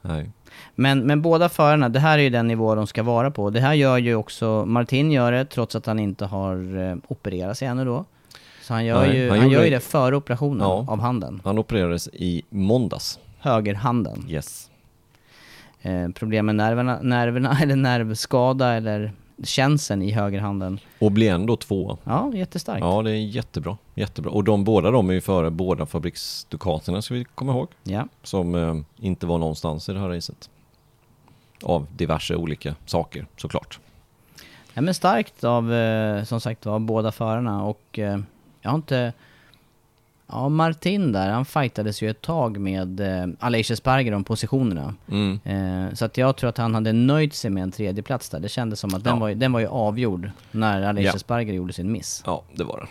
Nej. 0.03 0.31
Men, 0.75 1.01
men 1.07 1.23
båda 1.23 1.49
förarna, 1.49 1.89
det 1.89 2.01
här 2.01 2.19
är 2.19 2.23
ju 2.23 2.31
den 2.31 2.47
nivå 2.49 2.75
de 2.75 2.87
ska 2.87 3.03
vara 3.03 3.31
på. 3.31 3.51
Det 3.51 3.61
här 3.61 3.75
gör 3.75 3.99
ju 3.99 4.15
också, 4.15 4.65
Martin 4.67 5.13
gör 5.13 5.33
det 5.33 5.45
trots 5.45 5.77
att 5.77 5.87
han 5.87 5.99
inte 5.99 6.25
har 6.25 6.79
eh, 6.91 6.97
opererat 7.09 7.59
sig 7.59 7.69
ännu 7.69 7.85
då. 7.85 8.05
Så 8.63 8.75
han 8.75 8.85
gör, 8.85 9.07
Nej, 9.07 9.17
ju, 9.17 9.31
han 9.31 9.39
han, 9.39 9.49
gör 9.51 9.59
gjorde- 9.59 9.65
ju 9.69 9.75
det 9.75 9.81
före 9.81 10.17
operationen 10.17 10.61
Ja. 10.67 10.85
av 10.89 11.01
handen. 11.01 11.41
Han 11.45 11.59
opererades 11.59 12.09
i 12.13 12.43
måndags. 12.51 13.19
Högerhanden. 13.39 14.27
Yes. 14.29 14.71
Eh, 15.83 16.09
problem 16.09 16.47
med 16.47 16.55
nerverna, 16.55 16.99
nerverna, 17.03 17.59
eller 17.63 17.77
nervskada 17.77 18.73
eller 18.75 19.13
känseln 19.45 20.03
i 20.03 20.11
högerhanden. 20.11 20.79
Och 20.99 21.13
blir 21.13 21.31
ändå 21.33 21.57
två. 21.57 21.99
Ja, 22.05 22.31
jättestarkt. 22.35 22.81
Ja, 22.81 23.03
det 23.03 23.11
är 23.11 23.15
jättebra. 23.15 23.77
Jättebra. 23.95 24.31
Och 24.33 24.45
de 24.45 24.65
båda 24.65 24.91
de 24.91 25.11
är 25.11 25.15
ju 25.15 25.21
före 25.21 25.51
båda 25.51 25.87
fabriksdukaterna 25.87 27.03
ska 27.03 27.15
vi 27.15 27.25
komma 27.25 27.53
ihåg. 27.53 27.69
Ja. 27.83 28.09
Som 28.23 28.55
eh, 28.55 28.77
inte 29.07 29.27
var 29.27 29.39
någonstans 29.39 29.89
i 29.89 29.93
det 29.93 29.99
här 30.01 30.09
racet. 30.09 30.51
Av 31.63 31.87
diverse 31.97 32.37
olika 32.37 32.75
saker 32.87 33.27
såklart. 33.37 33.79
Ja, 34.75 34.83
men 34.83 34.95
starkt 34.95 35.45
av, 35.45 35.73
eh, 35.73 36.25
som 36.25 36.41
sagt 36.41 36.67
av 36.67 36.81
båda 36.81 37.13
förarna 37.13 37.65
och 37.65 37.99
eh, 37.99 38.19
jag 38.63 38.71
har 38.71 38.77
inte... 38.77 39.13
Ja, 40.27 40.49
Martin 40.49 41.13
där, 41.13 41.31
han 41.31 41.45
fightades 41.45 42.03
ju 42.03 42.11
ett 42.11 42.21
tag 42.21 42.59
med 42.59 43.01
eh, 43.01 43.27
Aleix 43.39 43.71
Espargaro 43.71 44.17
om 44.17 44.25
positionerna. 44.25 44.95
Mm. 45.11 45.41
Eh, 45.45 45.95
så 45.95 46.05
att 46.05 46.17
jag 46.17 46.37
tror 46.37 46.49
att 46.51 46.59
han 46.59 46.75
hade 46.75 46.93
nöjt 46.93 47.35
sig 47.35 47.51
med 47.51 47.63
en 47.63 47.71
tredje 47.73 48.03
plats 48.03 48.29
där. 48.29 48.41
Det 48.41 48.49
kändes 48.49 48.81
som 48.81 48.95
att 48.95 49.05
den, 49.05 49.15
Ja. 49.15 49.21
var, 49.21 49.29
ju- 49.29 49.35
den 49.35 49.53
var 49.53 49.61
ju 49.61 49.67
avgjord 49.67 50.31
när 50.51 50.83
Aleix 50.83 51.07
Ja. 51.07 51.13
Espargaro 51.17 51.55
gjorde 51.57 51.73
sin 51.73 51.93
miss. 51.93 52.23
Ja, 52.27 52.43
det 52.55 52.65
var 52.65 52.81
det. 52.81 52.87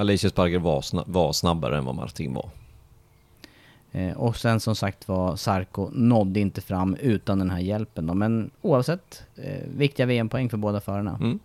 Alicia 0.00 0.30
Sparger 0.30 0.58
var, 0.58 0.80
sna- 0.80 1.04
var 1.06 1.32
snabbare 1.32 1.78
än 1.78 1.84
vad 1.84 1.94
Martin 1.94 2.34
var. 2.34 2.48
Eh, 3.92 4.12
och 4.16 4.36
sen 4.36 4.60
som 4.60 4.76
sagt 4.76 5.08
var 5.08 5.36
Sarko 5.36 5.90
nådde 5.92 6.40
inte 6.40 6.60
fram 6.60 6.94
utan 7.00 7.38
den 7.38 7.50
här 7.50 7.58
hjälpen 7.58 8.06
då. 8.06 8.14
Men 8.14 8.50
oavsett, 8.62 9.22
eh, 9.36 9.60
viktiga 9.76 10.06
VM-poäng 10.06 10.50
för 10.50 10.56
båda 10.56 10.80
förarna. 10.80 11.18
Mm. 11.20 11.38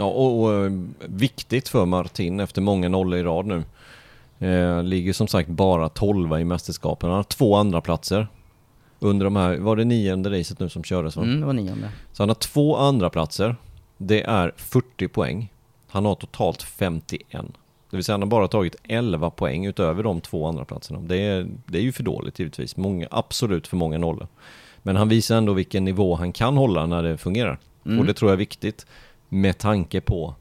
Ja, 0.00 0.06
och, 0.06 0.42
och 0.42 0.64
eh, 0.64 0.72
viktigt 0.98 1.68
för 1.68 1.84
Martin 1.84 2.40
efter 2.40 2.62
många 2.62 2.88
nollor 2.88 3.18
i 3.18 3.22
rad 3.22 3.46
nu. 3.46 3.64
Eh, 4.48 4.82
ligger 4.82 5.12
som 5.12 5.28
sagt 5.28 5.48
bara 5.48 5.88
12 5.88 6.38
i 6.38 6.44
mästerskapen. 6.44 7.08
Han 7.08 7.16
har 7.16 7.22
två 7.24 7.56
andra 7.56 7.80
platser 7.80 8.26
Under 8.98 9.24
de 9.24 9.36
här, 9.36 9.56
var 9.56 9.76
det 9.76 9.84
nionde 9.84 10.38
racet 10.38 10.60
nu 10.60 10.68
som 10.68 10.84
kördes 10.84 11.16
va? 11.16 11.22
Mm, 11.22 11.40
det 11.40 11.46
var 11.46 11.52
nionde. 11.52 11.90
Så 12.12 12.22
han 12.22 12.28
har 12.28 12.34
två 12.34 12.76
andra 12.76 13.10
platser. 13.10 13.56
Det 13.96 14.22
är 14.22 14.52
40 14.56 15.08
poäng. 15.08 15.52
Han 15.88 16.04
har 16.04 16.14
totalt 16.14 16.62
51. 16.62 17.46
Det 17.90 17.96
vill 17.96 18.04
säga 18.04 18.14
han 18.14 18.22
har 18.22 18.28
bara 18.28 18.48
tagit 18.48 18.76
11 18.82 19.30
poäng 19.30 19.66
utöver 19.66 20.02
de 20.02 20.20
två 20.20 20.46
andra 20.46 20.64
platserna. 20.64 21.00
Det 21.00 21.16
är, 21.16 21.46
det 21.66 21.78
är 21.78 21.82
ju 21.82 21.92
för 21.92 22.02
dåligt 22.02 22.38
givetvis. 22.38 22.76
Många, 22.76 23.08
absolut 23.10 23.66
för 23.66 23.76
många 23.76 23.98
nollor. 23.98 24.28
Men 24.82 24.96
han 24.96 25.08
visar 25.08 25.36
ändå 25.36 25.52
vilken 25.52 25.84
nivå 25.84 26.14
han 26.14 26.32
kan 26.32 26.56
hålla 26.56 26.86
när 26.86 27.02
det 27.02 27.18
fungerar. 27.18 27.58
Mm. 27.86 27.98
Och 27.98 28.06
det 28.06 28.14
tror 28.14 28.30
jag 28.30 28.34
är 28.34 28.38
viktigt 28.38 28.86
med 29.32 29.58
tanke 29.58 30.00
på 30.00 30.34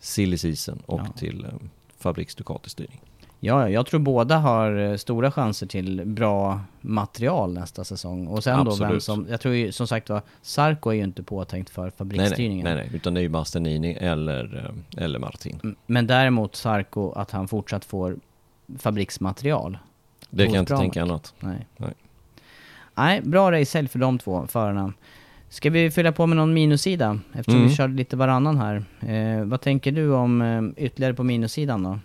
silly 0.00 0.38
season 0.38 0.82
och 0.86 1.00
Ja. 1.00 1.12
till 1.16 1.44
eh, 1.44 1.50
Fabriks 1.98 2.34
Ducati-styrning. 2.36 3.00
Ja, 3.40 3.68
jag 3.70 3.86
tror 3.86 4.00
båda 4.00 4.38
har 4.38 4.76
eh, 4.78 4.96
stora 4.96 5.30
chanser 5.32 5.66
till 5.66 6.02
bra 6.06 6.60
material 6.80 7.52
nästa 7.52 7.84
säsong. 7.84 8.26
Och 8.26 8.44
sen 8.44 8.56
då 8.64 8.74
vem 8.74 8.82
Absolut. 8.82 9.02
som, 9.02 9.26
jag 9.30 9.40
tror 9.40 9.54
ju 9.54 9.72
som 9.72 9.86
sagt 9.86 10.08
var, 10.08 10.22
Sarko 10.42 10.90
är 10.90 10.94
ju 10.94 11.04
inte 11.04 11.22
påtänkt 11.22 11.70
för 11.70 11.82
Nej, 11.82 11.90
nej, 11.90 11.96
fabriksstyrningen. 11.98 12.64
nej, 12.64 12.74
nej, 12.74 12.90
utan 12.94 13.14
det 13.14 13.20
är 13.20 13.22
ju 13.22 13.28
Bastianini 13.28 13.92
eller, 13.94 14.72
eh, 14.96 15.04
eller 15.04 15.18
Martin. 15.18 15.60
M- 15.64 15.76
Men 15.86 16.06
däremot 16.06 16.56
Sarko, 16.56 17.12
att 17.12 17.30
han 17.30 17.48
fortsatt 17.48 17.84
får 17.84 18.16
fabriksmaterial. 18.78 19.78
Det 20.30 20.44
kan 20.44 20.54
jag 20.54 20.62
inte 20.62 20.76
tänka 20.76 21.00
Pramac. 21.00 21.10
annat. 21.10 21.34
Nej. 21.40 21.66
Nej. 21.76 21.94
Nej, 22.94 23.20
bra 23.22 23.52
racehelg 23.52 23.88
för 23.88 23.98
de 23.98 24.18
två 24.18 24.46
förarna. 24.46 24.92
Ska 25.50 25.70
vi 25.70 25.90
fylla 25.90 26.12
på 26.12 26.26
med 26.26 26.36
någon 26.36 26.54
minussida? 26.54 27.18
Eftersom 27.34 27.54
Mm. 27.60 27.68
vi 27.68 27.74
körde 27.76 27.94
lite 27.94 28.16
varannan 28.16 28.56
här. 28.58 28.84
Eh, 29.00 29.44
vad 29.44 29.60
tänker 29.60 29.92
du 29.92 30.12
om 30.12 30.42
eh, 30.42 30.84
ytterligare 30.84 31.14
på 31.14 31.22
minussidan 31.24 31.82
då? 31.82 31.98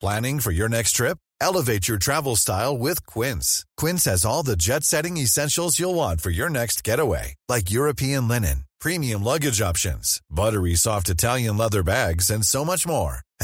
Planning 0.00 0.40
for 0.40 0.52
your 0.52 0.68
next 0.68 0.96
trip? 0.96 1.18
Elevate 1.40 1.88
your 1.90 1.98
travel 1.98 2.36
style 2.36 2.78
with 2.78 3.00
Quince. 3.06 3.64
Quince 3.80 4.10
has 4.10 4.24
all 4.26 4.44
the 4.44 4.54
jet 4.58 4.84
setting 4.84 5.16
essentials 5.18 5.80
you'll 5.80 5.94
want 5.96 6.20
for 6.22 6.30
your 6.30 6.48
next 6.50 6.86
getaway, 6.88 7.34
like 7.54 7.70
European 7.74 8.28
linen, 8.28 8.64
premium 8.82 9.22
luggage 9.24 9.60
options, 9.62 10.20
buttery 10.30 10.74
soft 10.76 11.08
Italian 11.08 11.56
leather 11.56 11.82
bags, 11.82 12.30
and 12.30 12.44
so 12.44 12.64
much 12.64 12.86
more. 12.86 13.18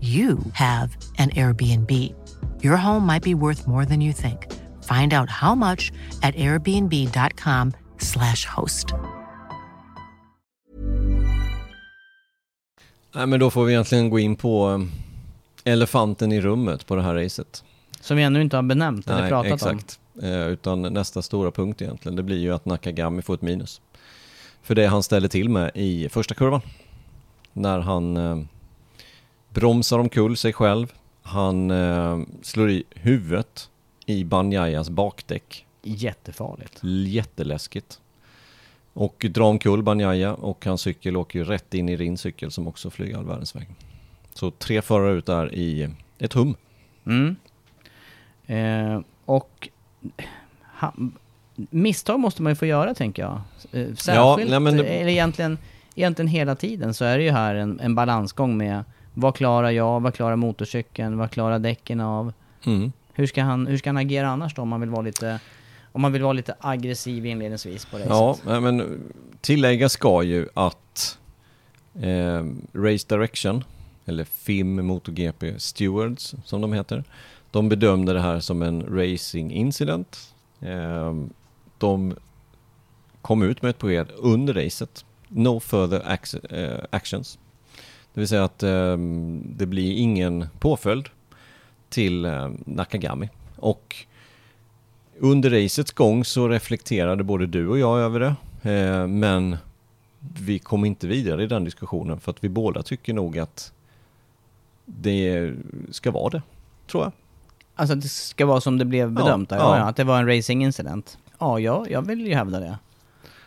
you 0.00 0.38
have 0.54 0.96
an 1.18 1.30
Airbnb. 1.30 1.90
Your 2.62 2.76
home 2.76 3.06
might 3.06 3.22
be 3.22 3.34
worth 3.34 3.66
more 3.66 3.84
than 3.84 4.00
you 4.00 4.12
think. 4.12 4.46
Find 4.84 5.12
out 5.12 5.30
how 5.30 5.54
much 5.54 5.92
at 6.22 6.34
airbnb.com 6.34 7.72
slash 7.98 8.46
host. 8.46 8.94
Nej, 13.14 13.26
men 13.26 13.40
då 13.40 13.50
får 13.50 13.64
vi 13.64 13.72
egentligen 13.72 14.10
gå 14.10 14.18
in 14.18 14.36
på 14.36 14.70
eh, 14.70 15.72
elefanten 15.72 16.32
i 16.32 16.40
rummet 16.40 16.86
på 16.86 16.96
det 16.96 17.02
här 17.02 17.14
racet. 17.14 17.64
Som 18.00 18.16
vi 18.16 18.22
ännu 18.22 18.42
inte 18.42 18.56
har 18.56 18.62
benämnt 18.62 19.06
eller 19.06 19.20
Nej, 19.20 19.28
pratat 19.30 19.52
exakt. 19.52 20.00
Eh, 20.22 20.46
utan 20.46 20.82
nästa 20.82 21.22
stora 21.22 21.50
punkt 21.50 21.82
egentligen, 21.82 22.16
det 22.16 22.22
blir 22.22 22.38
ju 22.38 22.54
att 22.54 22.64
Nakagami 22.64 23.22
får 23.22 23.34
ett 23.34 23.42
minus. 23.42 23.80
För 24.62 24.74
det 24.74 24.86
han 24.86 25.02
ställer 25.02 25.28
till 25.28 25.48
med 25.48 25.70
i 25.74 26.08
första 26.08 26.34
kurvan. 26.34 26.60
När 27.52 27.80
han 27.80 28.16
eh, 28.16 28.38
bromsar 29.50 29.98
omkull 29.98 30.36
sig 30.36 30.52
själv. 30.52 30.92
Han 31.22 31.70
eh, 31.70 32.18
slår 32.42 32.70
i 32.70 32.84
huvudet 32.90 33.70
i 34.06 34.24
Banyayas 34.24 34.90
bakdäck. 34.90 35.66
Jättefarligt. 35.82 36.78
Jätteläskigt. 37.06 38.00
Och 38.92 39.26
drar 39.30 39.44
omkull 39.44 39.82
Banyaya 39.82 40.34
och 40.34 40.64
hans 40.64 40.80
cykel 40.80 41.16
åker 41.16 41.38
ju 41.38 41.44
rätt 41.44 41.74
in 41.74 41.88
i 41.88 41.96
Rins 41.96 42.20
cykel 42.20 42.50
som 42.50 42.68
också 42.68 42.90
flyger 42.90 43.18
all 43.18 43.24
världens 43.26 43.56
väg. 43.56 43.68
Så 44.34 44.50
tre 44.50 44.82
förare 44.82 45.12
ut 45.12 45.26
där 45.26 45.54
i 45.54 45.88
ett 46.18 46.32
hum. 46.32 46.54
Mm. 47.06 47.36
Eh, 48.46 49.00
och 49.24 49.68
ha, 50.80 50.94
misstag 51.54 52.20
måste 52.20 52.42
man 52.42 52.52
ju 52.52 52.56
få 52.56 52.66
göra 52.66 52.94
tänker 52.94 53.22
jag. 53.22 53.40
Eh, 53.72 53.94
Särskilt, 53.94 54.50
nej, 54.50 54.60
men 54.60 54.76
det- 54.76 54.84
eller 54.84 55.10
egentligen, 55.12 55.58
egentligen 55.94 56.28
hela 56.28 56.54
tiden 56.54 56.94
så 56.94 57.04
är 57.04 57.18
det 57.18 57.24
ju 57.24 57.30
här 57.30 57.54
en, 57.54 57.80
en 57.80 57.94
balansgång 57.94 58.56
med 58.56 58.84
vad 59.14 59.34
klarar 59.36 59.70
jag, 59.70 60.00
vad 60.00 60.14
klarar 60.14 60.36
motorcykeln, 60.36 61.18
vad 61.18 61.30
klarar 61.30 61.58
däcken 61.58 62.00
av? 62.00 62.32
Mm. 62.66 62.92
Hur 63.12 63.26
ska 63.26 63.42
han, 63.42 63.66
hur 63.66 63.76
ska 63.78 63.88
han 63.88 63.96
agera 63.96 64.28
annars 64.28 64.54
då 64.54 64.62
om 64.62 64.68
man 64.68 64.80
vill 64.80 64.90
vara 64.90 65.02
lite, 65.02 65.40
om 65.92 66.02
man 66.02 66.12
vill 66.12 66.22
vara 66.22 66.32
lite 66.32 66.54
aggressiv 66.60 67.26
inledningsvis 67.26 67.84
på 67.86 67.96
racet? 67.98 68.42
Ja, 68.46 68.60
men 68.60 69.02
tillägga 69.40 69.88
ska 69.88 70.22
ju 70.22 70.48
att 70.54 71.18
eh, 72.00 72.44
Race 72.72 73.06
Direction, 73.08 73.64
eller 74.04 74.24
FIM 74.24 74.86
MotoGP 74.86 75.54
Stewards 75.60 76.34
som 76.44 76.60
de 76.60 76.72
heter, 76.72 77.04
de 77.50 77.68
bedömde 77.68 78.12
det 78.12 78.20
här 78.20 78.40
som 78.40 78.62
en 78.62 78.82
racing 78.82 79.52
incident. 79.52 80.34
Eh, 80.60 81.14
de 81.78 82.14
kom 83.22 83.42
ut 83.42 83.62
med 83.62 83.70
ett 83.70 83.78
besked 83.78 84.06
under 84.16 84.54
racet. 84.54 85.04
No 85.28 85.60
further 85.60 86.00
ac- 86.00 86.54
eh, 86.56 86.84
actions. 86.90 87.38
Det 88.14 88.20
vill 88.20 88.28
säga 88.28 88.44
att 88.44 88.62
eh, 88.62 88.96
det 89.44 89.66
blir 89.66 89.96
ingen 89.96 90.46
påföljd 90.58 91.08
till 91.88 92.24
eh, 92.24 92.50
Nakagami. 92.64 93.28
Och 93.56 93.96
under 95.18 95.50
racets 95.50 95.92
gång 95.92 96.24
så 96.24 96.48
reflekterade 96.48 97.24
både 97.24 97.46
du 97.46 97.68
och 97.68 97.78
jag 97.78 97.98
över 97.98 98.20
det. 98.20 98.34
Eh, 98.72 99.06
men 99.06 99.56
vi 100.18 100.58
kom 100.58 100.84
inte 100.84 101.06
vidare 101.06 101.42
i 101.42 101.46
den 101.46 101.64
diskussionen 101.64 102.20
för 102.20 102.30
att 102.30 102.44
vi 102.44 102.48
båda 102.48 102.82
tycker 102.82 103.14
nog 103.14 103.38
att 103.38 103.72
det 104.84 105.54
ska 105.90 106.10
vara 106.10 106.28
det, 106.28 106.42
tror 106.90 107.02
jag. 107.02 107.12
Alltså 107.74 107.94
att 107.94 108.02
det 108.02 108.08
ska 108.08 108.46
vara 108.46 108.60
som 108.60 108.78
det 108.78 108.84
blev 108.84 109.12
bedömt? 109.12 109.50
Ja, 109.50 109.56
ja. 109.56 109.78
ja. 109.78 109.84
Att 109.84 109.96
det 109.96 110.04
var 110.04 110.18
en 110.18 110.36
racing 110.36 110.64
incident? 110.64 111.18
Ja, 111.38 111.58
jag, 111.58 111.90
jag 111.90 112.02
vill 112.02 112.26
ju 112.26 112.34
hävda 112.34 112.60
det. 112.60 112.78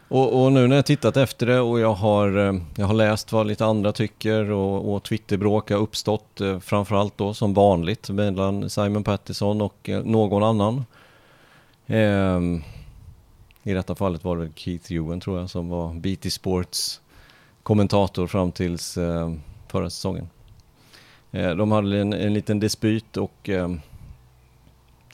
Och, 0.07 0.43
och 0.43 0.51
nu 0.51 0.67
när 0.67 0.75
jag 0.75 0.85
tittat 0.85 1.17
efter 1.17 1.45
det 1.45 1.59
och 1.59 1.79
jag 1.79 1.93
har, 1.93 2.37
eh, 2.37 2.61
jag 2.75 2.85
har 2.85 2.93
läst 2.93 3.31
vad 3.31 3.47
lite 3.47 3.65
andra 3.65 3.91
tycker 3.91 4.51
och, 4.51 4.93
och 4.93 5.03
Twitterbråk 5.03 5.71
har 5.71 5.77
uppstått 5.77 6.41
eh, 6.41 6.59
framförallt 6.59 7.17
då 7.17 7.33
som 7.33 7.53
vanligt 7.53 8.09
mellan 8.09 8.69
Simon 8.69 9.03
Pattison 9.03 9.61
och 9.61 9.89
eh, 9.89 10.03
någon 10.03 10.43
annan. 10.43 10.85
Ehm, 11.87 12.61
I 13.63 13.73
detta 13.73 13.95
fallet 13.95 14.23
var 14.23 14.37
det 14.37 14.49
Keith 14.55 14.93
Ewan 14.93 15.19
tror 15.19 15.39
jag 15.39 15.49
som 15.49 15.69
var 15.69 15.93
BT 15.93 16.31
Sports 16.31 17.01
kommentator 17.63 18.27
fram 18.27 18.51
tills 18.51 18.97
eh, 18.97 19.33
förra 19.67 19.89
säsongen. 19.89 20.29
Ehm, 21.31 21.57
de 21.57 21.71
hade 21.71 21.99
en, 21.99 22.13
en 22.13 22.33
liten 22.33 22.59
dispyt 22.59 23.17
och 23.17 23.49
eh, 23.49 23.69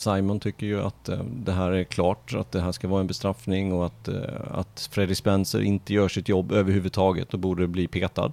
Simon 0.02 0.39
tycker 0.39 0.66
ju 0.66 0.82
att 0.82 1.10
eh, 1.10 1.24
det 1.24 1.52
här 1.52 1.72
är 1.72 1.84
klart, 1.84 2.34
att 2.34 2.52
det 2.52 2.62
här 2.62 2.72
ska 2.72 2.88
vara 2.88 3.02
en 3.02 3.08
bestraffning 3.08 3.74
och 3.74 3.86
att, 3.86 4.08
eh, 4.08 4.24
att 4.52 4.89
Freddie 4.91 5.16
Spencer 5.16 5.62
inte 5.62 5.93
gör 5.93 6.08
sitt 6.08 6.30
jobb 6.30 6.52
överhuvudtaget 6.52 7.34
och 7.34 7.39
borde 7.39 7.68
bli 7.68 7.88
petad. 7.88 8.32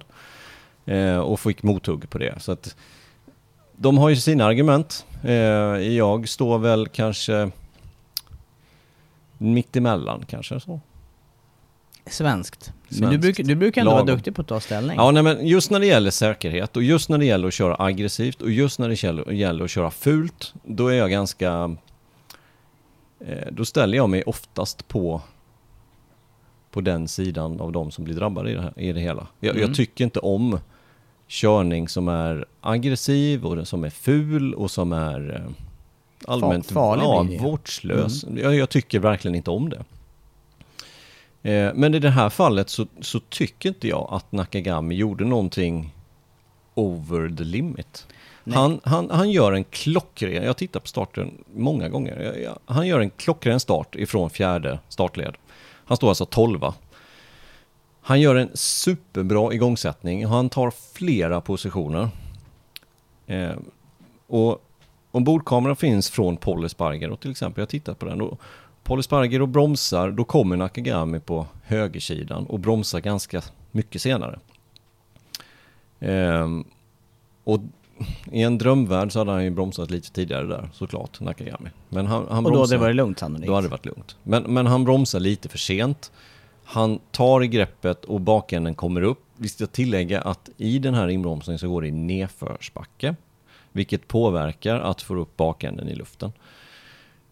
Eh, 0.85 1.17
och 1.17 1.39
fick 1.39 1.63
mothugg 1.63 2.09
på 2.09 2.17
det. 2.17 2.41
Så 2.41 2.51
att 2.51 2.75
de 3.75 3.97
har 3.97 4.09
ju 4.09 4.15
sina 4.15 4.45
argument. 4.45 5.05
Jag 5.91 6.29
står 6.29 6.57
väl 6.57 6.87
kanske 6.87 7.51
mitt 9.37 9.75
emellan 9.75 10.25
kanske 10.27 10.59
så. 10.59 10.79
Svenskt. 12.11 12.73
Men 12.89 13.09
du 13.11 13.17
brukar, 13.17 13.43
du 13.43 13.55
brukar 13.55 13.81
ändå 13.81 13.91
Lagom. 13.91 14.05
vara 14.07 14.15
duktig 14.15 14.35
på 14.35 14.41
att 14.41 14.47
ta 14.47 14.59
ställning. 14.59 14.97
Ja, 14.97 15.11
nej, 15.11 15.23
men 15.23 15.47
just 15.47 15.71
när 15.71 15.79
det 15.79 15.85
gäller 15.85 16.11
säkerhet 16.11 16.77
och 16.77 16.83
just 16.83 17.09
när 17.09 17.17
det 17.17 17.25
gäller 17.25 17.47
att 17.47 17.53
köra 17.53 17.75
aggressivt 17.79 18.41
och 18.41 18.51
just 18.51 18.79
när 18.79 18.89
det 18.89 19.33
gäller, 19.33 19.63
att 19.63 19.69
köra 19.71 19.91
fult, 19.91 20.53
då 20.63 20.87
är 20.87 20.93
jag 20.95 21.11
ganska... 21.11 21.75
Eh, 23.19 23.47
då 23.51 23.65
ställer 23.65 23.97
jag 23.97 24.09
mig 24.09 24.23
oftast 24.23 24.87
på, 24.87 25.21
på 26.71 26.81
den 26.81 27.07
sidan 27.07 27.59
av 27.61 27.71
de 27.71 27.91
som 27.91 28.03
blir 28.03 28.15
drabbade 28.15 28.51
i 28.51 28.53
det, 28.53 28.61
här, 28.61 28.73
i 28.75 28.93
det 28.93 28.99
hela. 28.99 29.27
Jag, 29.39 29.55
Mm. 29.55 29.67
jag 29.67 29.75
tycker 29.75 30.03
inte 30.03 30.19
om 30.19 30.59
körning 31.27 31.87
som 31.87 32.07
är 32.07 32.45
aggressiv 32.61 33.45
och 33.45 33.67
som 33.67 33.83
är 33.83 33.89
ful 33.89 34.53
och 34.53 34.71
som 34.71 34.91
är 34.93 35.35
eh, 35.35 35.51
allmänt 36.31 36.71
farlig 36.71 37.03
ja, 37.03 37.23
det. 37.23 37.33
Mm. 37.35 37.43
vårdslös. 37.43 38.25
Jag, 38.35 38.55
jag 38.55 38.69
tycker 38.69 38.99
verkligen 38.99 39.35
inte 39.35 39.51
om 39.51 39.69
det. 39.69 39.83
Eh, 41.51 41.71
Men 41.75 41.93
i 41.95 41.99
det 41.99 42.09
här 42.09 42.29
fallet 42.29 42.69
så, 42.69 42.87
så 43.01 43.19
tycker 43.19 43.69
inte 43.69 43.87
jag 43.87 44.07
att 44.11 44.31
Nakagami 44.31 44.95
gjorde 44.95 45.25
någonting 45.25 45.93
over 46.73 47.35
the 47.37 47.43
limit. 47.43 48.07
Han, 48.53 48.79
han, 48.83 49.09
han 49.09 49.31
gör 49.31 49.51
en 49.51 49.63
klockren, 49.63 50.43
jag 50.43 50.57
tittar 50.57 50.79
på 50.79 50.87
starten 50.87 51.31
många 51.55 51.89
gånger, 51.89 52.19
Jag- 52.19 52.41
jag- 52.41 52.59
han 52.65 52.87
gör 52.87 52.99
en 52.99 53.09
klockren 53.09 53.59
start 53.59 53.95
ifrån 53.95 54.29
fjärde 54.29 54.79
startled. 54.89 55.35
Han 55.85 55.97
står 55.97 56.09
alltså 56.09 56.25
tolva. 56.25 56.73
Han 58.01 58.21
gör 58.21 58.35
en 58.35 58.49
superbra 58.53 59.53
igångsättning, 59.53 60.25
han 60.25 60.49
tar 60.49 60.71
flera 60.93 61.41
positioner. 61.41 62.09
Eh, 63.27 63.55
och 64.27 64.63
ombordkameran 65.11 65.75
finns 65.75 66.09
från 66.09 66.37
Paul 66.37 66.65
Espargaro 66.65 67.15
till 67.15 67.31
exempel, 67.31 67.61
jag 67.61 67.65
har 67.65 67.69
tittat 67.69 67.99
på 67.99 68.05
den. 68.05 68.21
Och 68.21 68.41
Paul 68.87 68.99
Espargaro 68.99 69.45
bromsar, 69.45 70.11
då 70.11 70.23
kommer 70.23 70.55
Nakagami 70.55 71.19
på 71.19 71.47
högersidan 71.63 72.45
och 72.45 72.59
bromsar 72.59 72.99
ganska 72.99 73.41
mycket 73.71 74.01
senare. 74.01 74.39
Ehm, 75.99 76.65
och 77.43 77.61
i 78.31 78.41
en 78.41 78.57
drömvärld 78.57 79.11
så 79.11 79.19
hade 79.19 79.31
han 79.31 79.43
ju 79.43 79.49
bromsat 79.49 79.91
lite 79.91 80.11
tidigare 80.11 80.45
där 80.45 80.69
såklart, 80.73 81.19
Nakagami. 81.19 81.69
Men 81.89 82.07
han, 82.07 82.25
han 82.29 82.45
och 82.45 82.51
då 82.51 82.59
hade 82.59 82.73
det 82.73 82.77
varit 82.77 82.95
lugnt 82.95 83.19
sannolikt. 83.19 83.47
då 83.47 83.55
hade 83.55 83.67
det 83.67 83.71
varit 83.71 83.85
lugnt. 83.85 84.17
Men, 84.23 84.43
men 84.43 84.65
han 84.67 84.83
bromsar 84.83 85.19
lite 85.19 85.49
för 85.49 85.57
sent. 85.57 86.11
Han 86.63 86.99
tar 87.11 87.43
i 87.43 87.47
greppet 87.47 88.05
och 88.05 88.21
bakänden 88.21 88.75
kommer 88.75 89.01
upp. 89.01 89.23
Vi 89.35 89.49
ska 89.49 89.67
tillägga 89.67 90.21
att 90.21 90.49
i 90.57 90.79
den 90.79 90.93
här 90.93 91.07
inbromsningen 91.07 91.59
så 91.59 91.69
går 91.69 91.81
det 91.81 91.87
i 91.87 91.91
nedförsbacke. 91.91 93.15
Vilket 93.71 94.07
påverkar 94.07 94.79
att 94.79 95.01
få 95.01 95.15
upp 95.15 95.37
bakänden 95.37 95.89
i 95.89 95.95
luften. 95.95 96.31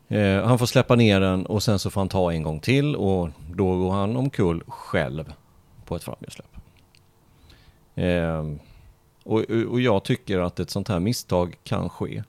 Eh, 0.08 0.44
han 0.44 0.60
får 0.60 0.66
släppa 0.66 0.96
ner 0.96 1.20
den 1.20 1.46
och 1.46 1.64
sen 1.64 1.80
så 1.80 1.90
får 1.90 2.02
han 2.02 2.10
ta 2.10 2.32
en 2.32 2.44
gång 2.44 2.60
till 2.60 2.96
och 2.96 3.30
då 3.52 3.78
går 3.78 3.92
han 3.92 4.18
omkull 4.18 4.64
själv 4.68 5.34
på 5.86 5.96
ett 5.96 6.04
framhjulssläpp. 6.04 6.56
Eh, 7.96 8.46
och, 9.24 9.40
och 9.70 9.82
jag 9.82 10.04
tycker 10.04 10.40
att 10.40 10.60
ett 10.60 10.70
sånt 10.70 10.88
här 10.88 11.00
misstag 11.00 11.56
kan 11.64 11.90
ske 11.90 12.24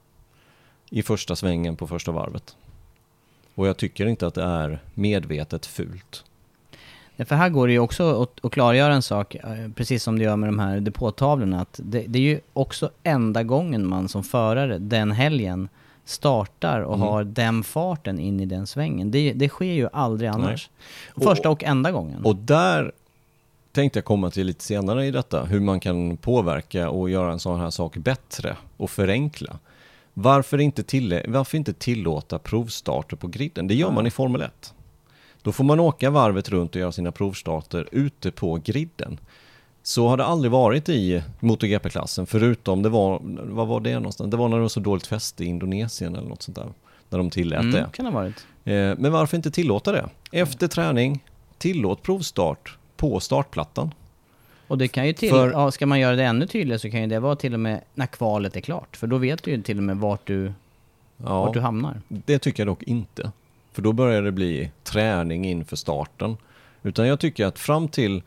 i 0.90 1.02
första 1.02 1.36
svängen 1.36 1.76
på 1.76 1.86
första 1.86 2.12
varvet. 2.12 2.56
Och 3.54 3.66
jag 3.68 3.76
tycker 3.76 4.06
inte 4.06 4.26
att 4.26 4.34
det 4.34 4.42
är 4.42 4.82
medvetet 4.94 5.66
fult. 5.66 6.24
För 7.18 7.34
här 7.34 7.48
går 7.48 7.66
det 7.66 7.72
ju 7.72 7.78
också 7.78 8.22
att, 8.22 8.44
att 8.44 8.52
klargöra 8.52 8.94
en 8.94 9.02
sak, 9.02 9.34
eh, 9.34 9.68
precis 9.74 10.02
som 10.02 10.18
det 10.18 10.24
gör 10.24 10.36
med 10.36 10.48
de 10.48 10.58
här 10.58 10.80
depåtavlorna, 10.80 11.60
att 11.60 11.80
det, 11.82 12.04
det 12.08 12.18
är 12.18 12.22
ju 12.22 12.40
också 12.52 12.90
enda 13.02 13.42
gången 13.42 13.86
man 13.86 14.08
som 14.08 14.24
förare 14.24 14.78
den 14.78 15.12
helgen 15.12 15.68
startar 16.09 16.80
och 16.80 16.94
Mm. 16.94 17.09
har 17.09 17.24
den 17.24 17.62
farten 17.64 18.18
in 18.18 18.40
i 18.40 18.46
den 18.46 18.66
svängen. 18.66 19.11
Det, 19.11 19.32
det 19.32 19.48
sker 19.48 19.72
ju 19.72 19.88
aldrig 19.92 20.30
annars. 20.30 20.70
Och- 21.14 21.22
Första 21.22 21.50
och 21.50 21.64
enda 21.64 21.90
gången. 21.92 22.24
Och 22.24 22.36
där 22.36 22.92
tänkte 23.72 23.98
jag 23.98 24.04
komma 24.04 24.30
till 24.30 24.46
lite 24.46 24.64
senare 24.64 25.07
i 25.07 25.11
detta, 25.11 25.44
hur 25.44 25.61
man 25.61 25.80
kan 25.80 26.16
påverka 26.16 26.90
och 26.90 27.11
göra 27.11 27.32
en 27.32 27.38
sån 27.38 27.61
här 27.61 27.70
sak 27.70 27.96
bättre 27.96 28.57
och 28.76 28.90
förenkla. 28.90 29.59
Varför 30.14 30.59
inte, 30.59 30.82
till, 30.82 31.22
varför 31.28 31.57
inte 31.59 31.72
tillåta 31.72 32.38
provstarter 32.38 33.16
på 33.16 33.26
griden? 33.26 33.66
Det 33.68 33.74
gör 33.74 33.90
man 33.90 34.07
i 34.07 34.11
Formel 34.11 34.42
1. 34.42 34.74
Då 35.42 35.52
får 35.52 35.64
man 35.64 35.80
åka 35.80 36.11
varvet 36.11 36.48
runt 36.48 36.74
och 36.74 36.80
göra 36.80 36.92
sina 36.92 37.12
provstarter 37.12 37.88
ute 37.92 38.30
på 38.30 38.61
griden. 38.64 39.18
Så 39.87 40.09
har 40.09 40.16
det 40.16 40.24
aldrig 40.24 40.51
varit 40.53 40.89
i 40.89 41.22
MotoGP-klassen, 41.41 42.26
förutom 42.26 42.82
det 42.82 42.89
var, 42.89 43.20
vad 43.43 43.66
var 43.66 43.80
det 43.80 43.95
någonstans? 43.95 44.30
Det 44.30 44.37
var 44.37 44.49
när 44.49 44.57
det 44.57 44.62
var 44.62 44.68
så 44.68 44.80
dåligt 44.80 45.07
fäste 45.07 45.45
i 45.45 45.47
Indonesien 45.47 46.16
eller 46.16 46.28
något 46.28 46.43
sånt 46.43 46.57
där. 46.57 46.66
När 47.09 47.18
de 47.18 47.30
tillät 47.30 47.72
det. 47.72 47.78
Mm, 47.78 47.91
kan 47.91 48.07
ha 48.07 48.12
varit. 48.12 48.47
Eh, 48.64 48.72
Men 48.74 49.12
varför 49.12 49.37
inte 49.37 49.51
tillåta 49.51 49.93
det? 49.93 50.09
Efter 50.32 50.68
träning, 50.68 51.24
tillåt 51.59 52.03
provstart 52.03 52.76
på 52.97 53.20
startplattan. 53.20 53.95
Och 54.66 54.78
det 54.78 54.89
kan 54.89 55.07
ju 55.07 55.12
till, 55.12 55.30
För- 55.30 55.51
ja, 55.51 55.70
ska 55.70 55.87
man 55.87 56.01
göra 56.01 56.16
det 56.16 56.24
ännu 56.24 56.47
tydligare 56.47 56.78
så 56.78 56.91
kan 56.91 57.01
ju 57.01 57.07
det 57.07 57.20
vara 57.20 57.37
till 57.37 57.55
och 57.55 57.61
med 57.61 57.80
när 57.95 58.07
kvalet 58.07 58.57
är 58.57 58.61
klart. 58.61 58.97
För 58.97 59.07
då 59.07 59.18
vet 59.18 59.43
du 59.43 59.51
ju 59.51 59.62
till 59.62 59.76
och 59.78 59.82
med 59.84 59.97
vart 59.97 60.26
du, 60.26 60.53
vart 61.16 61.53
du 61.55 61.59
Ja, 61.59 61.64
hamnar. 61.64 62.01
det 62.09 62.39
tycker 62.39 62.62
jag 62.62 62.68
dock 62.68 62.82
inte. 62.82 63.32
För 63.72 63.82
då 63.82 63.93
börjar 63.93 64.22
det 64.22 64.32
bli 64.32 64.70
träning 64.84 65.45
inför 65.45 65.76
starten. 65.76 66.37
Utan 66.82 67.07
jag 67.09 67.20
tycker 67.20 67.47
att 67.47 67.59
fram 67.59 67.89
till, 67.89 68.22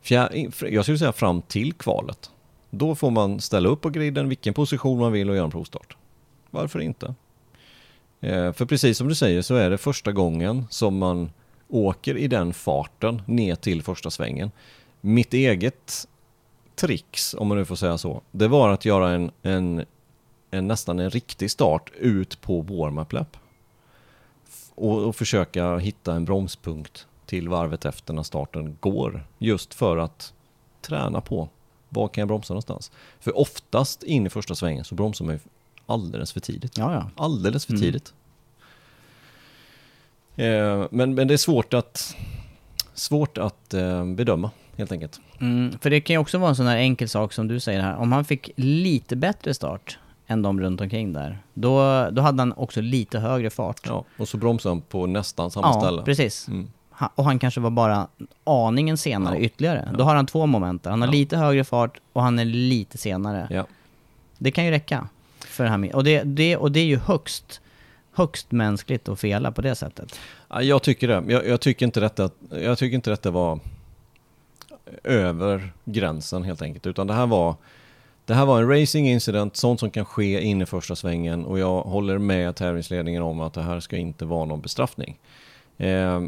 fjär, 0.00 0.48
jag 0.64 0.84
skulle 0.84 0.98
säga 0.98 1.12
fram 1.12 1.42
till 1.42 1.72
kvalet, 1.72 2.30
då 2.70 2.94
får 2.94 3.10
man 3.10 3.40
ställa 3.40 3.68
upp 3.68 3.80
på 3.80 3.90
griden 3.90 4.28
vilken 4.28 4.54
position 4.54 4.98
man 4.98 5.12
vill 5.12 5.30
och 5.30 5.36
göra 5.36 5.44
en 5.44 5.50
provstart. 5.50 5.96
Varför 6.50 6.80
inte? 6.80 7.14
Eh, 8.20 8.52
för 8.52 8.66
precis 8.66 8.98
som 8.98 9.08
du 9.08 9.14
säger 9.14 9.42
så 9.42 9.54
är 9.54 9.70
det 9.70 9.78
första 9.78 10.12
gången 10.12 10.66
som 10.70 10.98
man 10.98 11.30
åker 11.68 12.16
i 12.16 12.28
den 12.28 12.52
farten 12.52 13.22
ner 13.26 13.54
till 13.54 13.82
första 13.82 14.10
svängen. 14.10 14.50
Mitt 15.00 15.34
eget 15.34 16.08
tricks, 16.76 17.34
om 17.34 17.48
man 17.48 17.58
nu 17.58 17.64
får 17.64 17.76
säga 17.76 17.98
så, 17.98 18.22
det 18.30 18.48
var 18.48 18.70
att 18.70 18.84
göra 18.84 19.10
en, 19.10 19.30
en, 19.42 19.84
en 20.50 20.66
nästan 20.66 20.98
en 20.98 21.10
riktig 21.10 21.50
start 21.50 21.90
ut 21.98 22.40
på 22.40 22.60
warm-up 22.60 23.26
Och, 24.74 25.04
och 25.04 25.16
försöka 25.16 25.78
hitta 25.78 26.14
en 26.14 26.24
bromspunkt 26.24 27.06
till 27.30 27.48
varvet 27.48 27.84
efter 27.84 28.14
när 28.14 28.22
starten 28.22 28.76
går. 28.80 29.26
Just 29.38 29.74
för 29.74 29.96
att 29.96 30.32
träna 30.82 31.20
på 31.20 31.48
var 31.88 32.08
kan 32.08 32.22
jag 32.22 32.28
bromsa 32.28 32.54
någonstans. 32.54 32.92
För 33.20 33.38
oftast 33.38 34.02
in 34.02 34.26
i 34.26 34.30
första 34.30 34.54
svängen 34.54 34.84
så 34.84 34.94
bromsar 34.94 35.24
man 35.24 35.34
ju 35.34 35.40
alldeles 35.86 36.32
för 36.32 36.40
tidigt. 36.40 36.78
Ja, 36.78 36.92
ja. 36.94 37.24
Alldeles 37.24 37.66
för 37.66 37.72
Mm. 37.72 37.82
tidigt. 37.82 38.14
Eh, 40.36 40.86
men, 40.90 41.14
men 41.14 41.28
det 41.28 41.34
är 41.34 41.38
svårt 41.38 41.74
att, 41.74 42.16
svårt 42.94 43.38
att 43.38 43.74
eh, 43.74 44.04
bedöma 44.04 44.50
helt 44.76 44.92
enkelt. 44.92 45.20
Mm, 45.40 45.78
för 45.78 45.90
det 45.90 46.00
kan 46.00 46.14
ju 46.14 46.18
också 46.18 46.38
vara 46.38 46.48
en 46.50 46.56
sån 46.56 46.66
här 46.66 46.76
enkel 46.76 47.08
sak 47.08 47.32
som 47.32 47.48
du 47.48 47.60
säger 47.60 47.80
här. 47.80 47.96
Om 47.96 48.12
han 48.12 48.24
fick 48.24 48.50
lite 48.56 49.16
bättre 49.16 49.54
start 49.54 49.98
än 50.26 50.42
de 50.42 50.60
runt 50.60 50.80
omkring 50.80 51.12
där, 51.12 51.38
då, 51.54 52.08
då 52.12 52.22
hade 52.22 52.40
han 52.42 52.52
också 52.52 52.80
lite 52.80 53.18
högre 53.18 53.50
fart. 53.50 53.80
Ja, 53.86 54.04
och 54.18 54.28
så 54.28 54.36
bromsar 54.36 54.70
han 54.70 54.80
på 54.80 55.06
nästan 55.06 55.50
samma 55.50 55.80
ställe. 55.80 56.02
precis. 56.02 56.48
Mm. 56.48 56.70
Och 57.14 57.24
han 57.24 57.38
kanske 57.38 57.60
var 57.60 57.70
bara 57.70 58.08
aningen 58.44 58.96
senare 58.96 59.34
Ja. 59.36 59.40
ytterligare. 59.40 59.94
Då 59.98 60.04
har 60.04 60.14
han 60.14 60.26
två 60.26 60.46
moment. 60.46 60.82
där. 60.82 60.90
Han 60.90 61.00
har 61.00 61.08
Ja. 61.08 61.12
lite 61.12 61.36
högre 61.36 61.64
fart 61.64 62.00
och 62.12 62.22
han 62.22 62.38
är 62.38 62.44
lite 62.44 62.98
senare. 62.98 63.46
Ja. 63.50 63.66
Det 64.38 64.50
kan 64.50 64.64
ju 64.64 64.70
räcka 64.70 65.08
för 65.38 65.64
det 65.64 65.70
här 65.70 65.78
med. 65.78 65.94
Och 65.94 66.04
det, 66.04 66.22
det, 66.22 66.56
och 66.56 66.72
det 66.72 66.80
är 66.80 66.84
ju 66.84 66.96
högst, 66.98 67.60
högst 68.12 68.52
mänskligt 68.52 69.08
att 69.08 69.20
fela 69.20 69.52
på 69.52 69.62
det 69.62 69.74
sättet. 69.74 70.20
Ja, 70.48 70.62
Jag 70.62 70.82
tycker 70.82 71.08
det. 71.08 71.24
Jag, 71.32 71.46
jag, 71.46 71.60
tycker 71.60 71.86
inte 71.86 72.00
detta, 72.00 72.30
jag 72.50 72.78
tycker 72.78 72.94
inte 72.94 73.10
detta 73.10 73.30
var 73.30 73.60
över 75.04 75.72
gränsen 75.84 76.42
helt 76.42 76.62
enkelt. 76.62 76.86
Utan 76.86 77.06
det 77.06 77.14
här 77.14 77.26
var, 77.26 77.54
det 78.24 78.34
här 78.34 78.46
var 78.46 78.62
en 78.62 78.68
racing 78.80 79.08
incident, 79.08 79.56
sånt 79.56 79.80
som 79.80 79.90
kan 79.90 80.04
ske 80.04 80.40
in 80.42 80.62
i 80.62 80.66
första 80.66 80.96
svängen. 80.96 81.44
Och 81.44 81.58
jag 81.58 81.82
håller 81.82 82.18
med 82.18 82.56
tävlingsledningen 82.56 83.22
om 83.22 83.40
att 83.40 83.52
det 83.54 83.62
här 83.62 83.80
ska 83.80 83.96
inte 83.96 84.24
vara 84.24 84.44
någon 84.44 84.60
bestraffning. 84.60 85.18
Eh, 85.78 86.22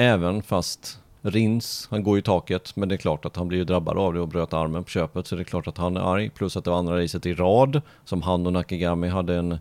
även 0.00 0.42
fast 0.42 1.00
Rins, 1.22 1.88
han 1.90 2.02
går 2.02 2.16
ju 2.16 2.20
i 2.20 2.22
taket, 2.22 2.76
men 2.76 2.88
det 2.88 2.94
är 2.94 2.96
klart 2.96 3.24
att 3.24 3.36
han 3.36 3.48
blir 3.48 3.58
ju 3.58 3.64
drabbad 3.64 3.98
av 3.98 4.14
det 4.14 4.20
och 4.20 4.28
bröt 4.28 4.52
armen 4.52 4.84
på 4.84 4.90
köpet. 4.90 5.26
Så 5.26 5.36
det 5.36 5.42
är 5.42 5.44
klart 5.44 5.66
att 5.66 5.78
han 5.78 5.96
är 5.96 6.00
arg. 6.00 6.30
Plus 6.30 6.56
att 6.56 6.64
det 6.64 6.70
var 6.70 6.78
andra 6.78 7.02
racet 7.02 7.26
i 7.26 7.34
rad 7.34 7.82
som 8.04 8.22
han 8.22 8.46
och 8.46 8.52
Nakagami 8.52 9.08
hade 9.08 9.34
en 9.36 9.58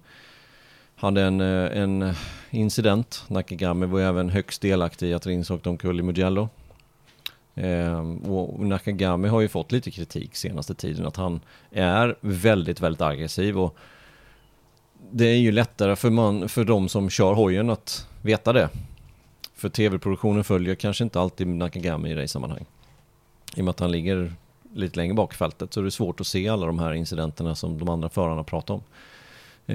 hade 0.96 1.22
en, 1.22 1.42
eh, 1.42 1.82
en 1.82 2.14
incident. 2.50 3.24
Nakagami 3.28 3.86
var 3.86 4.00
ju 4.00 4.06
även 4.06 4.30
högst 4.30 4.62
delaktig 4.62 5.10
i 5.10 5.14
att 5.14 5.26
Rins 5.26 5.52
åkte 5.52 5.70
omkull 5.70 6.00
i 6.00 6.04
Mugello. 6.04 6.50
Ehm, 7.56 8.18
och 8.18 8.60
Nakagami 8.60 9.28
har 9.28 9.42
ju 9.42 9.48
fått 9.48 9.72
lite 9.72 9.92
kritik 9.92 10.36
senaste 10.36 10.76
tiden 10.76 11.06
att 11.06 11.16
han 11.16 11.40
är 11.72 12.16
väldigt, 12.22 12.82
väldigt 12.82 13.02
aggressiv 13.02 13.60
och 13.60 13.78
det 15.12 15.26
är 15.26 15.38
ju 15.38 15.52
lättare 15.52 15.96
för, 15.96 16.10
man, 16.10 16.50
för 16.50 16.64
de 16.64 16.90
som 16.90 17.10
kör 17.10 17.34
hojen 17.34 17.70
att 17.70 18.08
veta 18.22 18.54
det. 18.54 18.70
För 19.60 19.70
tv-produktionen 19.70 20.44
följer 20.44 20.76
kanske 20.76 21.04
inte 21.04 21.20
alltid 21.20 21.48
Nakagami 21.48 22.10
i 22.10 22.16
race-sammanhang. 22.16 22.66
I 23.56 23.62
och 23.62 23.66
med 23.66 23.70
att 23.70 23.80
han 23.80 23.92
ligger 23.92 24.34
lite 24.74 24.98
längre 24.98 25.14
bak 25.14 25.34
i 25.34 25.38
fältet 25.38 25.74
så 25.74 25.80
är 25.80 25.84
det 25.84 25.92
svårt 25.92 26.22
att 26.22 26.28
se 26.28 26.50
alla 26.50 26.66
de 26.66 26.80
här 26.80 26.94
incidenterna 26.94 27.56
som 27.56 27.78
de 27.78 27.90
andra 27.90 28.10
förarna 28.10 28.44
pratar 28.44 28.74
om. 28.74 28.84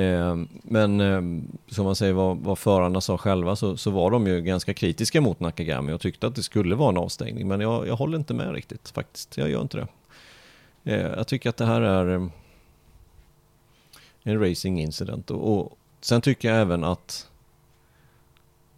Eh, 0.01 0.37
Men 0.62 1.01
eh, 1.01 1.43
som 1.68 1.85
man 1.85 1.97
säger 1.97 2.12
vad, 2.12 2.37
vad 2.39 2.59
förarna 2.59 3.01
sa 3.01 3.18
själva 3.18 3.57
så, 3.57 3.76
så 3.76 3.91
var 3.91 4.11
de 4.11 4.26
ju 4.26 4.41
ganska 4.43 4.74
kritiska 4.74 5.20
mot 5.20 5.41
Nakagami 5.41 5.93
och 5.93 6.01
tyckte 6.01 6.26
att 6.26 6.35
det 6.35 6.43
skulle 6.43 6.74
vara 6.74 6.89
en 6.89 6.97
avstängning. 6.99 7.49
Men 7.49 7.61
jag, 7.61 7.89
jag 7.89 7.97
håller 7.97 8.18
inte 8.18 8.35
med 8.35 8.53
riktigt 8.53 8.89
faktiskt. 8.89 9.37
Jag 9.37 9.51
gör 9.51 9.62
inte 9.62 9.76
det. 9.76 9.87
Eh, 10.95 11.07
Jag 11.16 11.26
tycker 11.26 11.49
att 11.51 11.57
det 11.57 11.66
här 11.66 11.80
är 11.80 12.09
ehm, 12.09 12.30
en 14.22 14.41
racing 14.49 14.80
incident. 14.82 15.30
Och, 15.30 15.59
och 15.59 15.78
sen 16.01 16.20
tycker 16.20 16.49
jag 16.49 16.61
även 16.61 16.85
att 16.85 17.28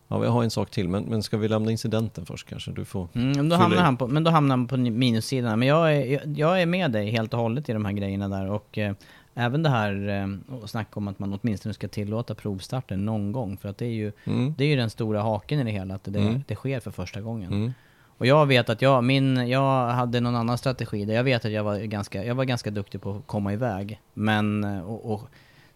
Ja, 0.09 0.25
jag 0.25 0.31
har 0.31 0.43
en 0.43 0.51
sak 0.51 0.71
till, 0.71 0.89
men, 0.89 1.05
men 1.05 1.23
ska 1.23 1.37
vi 1.37 1.49
lämna 1.49 1.71
incidenten 1.71 2.27
först 2.27 2.49
kanske? 2.49 2.71
Du 2.73 2.85
får 2.85 3.09
Mm, 3.15 3.33
men, 3.33 3.49
då 3.49 3.57
hamnar 3.57 3.77
i. 3.77 3.81
han 3.81 3.97
på, 3.97 4.07
men 4.07 4.25
då 4.25 4.31
hamnar 4.31 4.57
han 4.57 4.67
på 4.69 4.77
minussidan. 4.77 5.59
Men 5.59 5.69
jag 5.69 5.97
är, 5.97 6.21
jag, 6.37 6.63
är 6.63 6.67
med 6.67 6.91
dig 6.93 7.11
helt 7.11 7.35
och 7.35 7.41
hållet 7.41 7.69
i 7.69 7.73
de 7.73 7.85
här 7.85 7.93
grejerna 7.93 8.29
där. 8.29 8.51
Och 8.51 8.79
eh, 8.79 8.93
även 9.35 9.63
det 9.63 9.69
här 9.69 10.09
eh, 10.09 10.55
och 10.63 10.71
snacka 10.71 10.91
om 10.95 11.09
att 11.09 11.19
man 11.19 11.39
åtminstone 11.43 11.75
ska 11.75 11.89
tillåta 11.89 12.35
provstarten 12.35 13.05
någon 13.05 13.33
gång. 13.33 13.57
För 13.57 13.69
att 13.69 13.79
det 13.79 13.87
är 13.87 13.91
ju, 13.91 14.13
Mm. 14.25 14.55
det 14.59 14.65
är 14.65 14.69
ju 14.69 14.77
den 14.77 14.91
stora 14.91 15.23
haken 15.23 15.61
i 15.61 15.65
det 15.65 15.71
hela, 15.71 15.95
att 15.95 16.05
det, 16.05 16.19
Mm. 16.21 16.43
det 16.49 16.55
sker 16.55 16.81
för 16.81 16.91
första 16.91 17.21
gången. 17.21 17.53
Mm. 17.53 17.73
Och 18.19 18.27
jag 18.27 18.47
vet 18.47 18.71
att 18.71 18.83
jag, 18.83 19.05
min, 19.05 19.49
jag 19.49 19.89
hade 19.89 20.21
någon 20.21 20.37
annan 20.37 20.59
strategi 20.59 21.05
där 21.05 21.15
jag 21.15 21.25
vet 21.25 21.45
att 21.45 21.51
jag 21.53 21.65
var 21.65 21.79
ganska, 21.79 22.25
jag 22.25 22.35
var 22.35 22.45
ganska 22.45 22.71
duktig 22.71 23.01
på 23.03 23.11
att 23.11 23.27
komma 23.27 23.53
iväg. 23.53 24.01
Men, 24.15 24.65
eh, 24.65 24.81
och, 24.91 25.13
och 25.15 25.29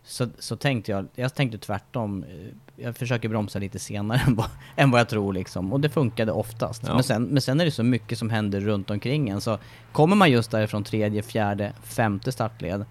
så, 0.04 0.26
så 0.38 0.56
tänkte 0.56 0.92
jag, 0.92 1.06
jag 1.14 1.34
tänkte 1.34 1.58
tvärtom. 1.58 2.24
Eh, 2.24 2.84
Jag 2.84 2.96
försöker 2.96 3.28
bromsa 3.28 3.58
lite 3.58 3.78
senare 3.78 4.20
än 4.26 4.34
vad, 4.34 4.46
än 4.76 4.90
vad 4.90 5.00
jag 5.00 5.08
tror 5.08 5.32
liksom. 5.32 5.72
Och 5.72 5.80
det 5.80 5.88
funkade 5.88 6.32
oftast. 6.32 6.82
Ja. 6.86 6.94
Men, 6.94 7.02
sen, 7.02 7.22
men 7.24 7.42
sen 7.42 7.60
är 7.60 7.64
det 7.64 7.70
så 7.70 7.82
mycket 7.82 8.18
som 8.18 8.30
händer 8.30 8.60
runt 8.60 8.90
omkring 8.90 9.28
en. 9.28 9.40
Så 9.40 9.58
kommer 9.92 10.16
man 10.16 10.30
just 10.30 10.50
därifrån 10.50 10.84
tredje, 10.84 11.22
fjärde, 11.22 11.72
femte 11.82 12.32
startled. 12.32 12.84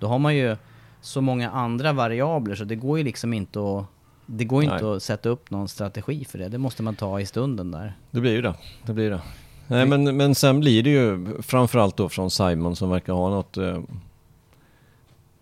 Då 0.00 0.06
har 0.06 0.18
man 0.18 0.36
ju 0.36 0.56
så 1.00 1.20
många 1.20 1.50
andra 1.50 1.92
variabler 1.92 2.54
så 2.54 2.64
det 2.64 2.76
går 2.76 2.98
ju 2.98 3.04
liksom 3.04 3.32
inte 3.32 3.58
att 3.60 3.84
det 4.26 4.44
går 4.44 4.62
inte 4.62 4.84
Nej. 4.84 4.96
att 4.96 5.02
sätta 5.02 5.28
upp 5.28 5.50
någon 5.50 5.68
strategi 5.68 6.24
för 6.24 6.38
det. 6.38 6.48
Det 6.48 6.58
måste 6.58 6.82
man 6.82 6.94
ta 6.96 7.20
i 7.20 7.26
stunden 7.26 7.70
där. 7.70 7.96
Det 8.10 8.20
blir 8.20 8.32
ju 8.32 8.42
det. 8.42 8.54
Det 8.86 8.92
blir 8.92 9.10
det. 9.10 9.20
Nej, 9.66 9.86
men, 9.86 10.16
men 10.16 10.34
sen 10.34 10.60
blir 10.60 10.82
det 10.82 10.90
ju 10.90 11.26
framförallt 11.42 11.96
då 11.96 12.08
från 12.08 12.30
Simon 12.30 12.76
som 12.76 12.90
verkar 12.90 13.12
ha 13.12 13.30
något... 13.30 13.56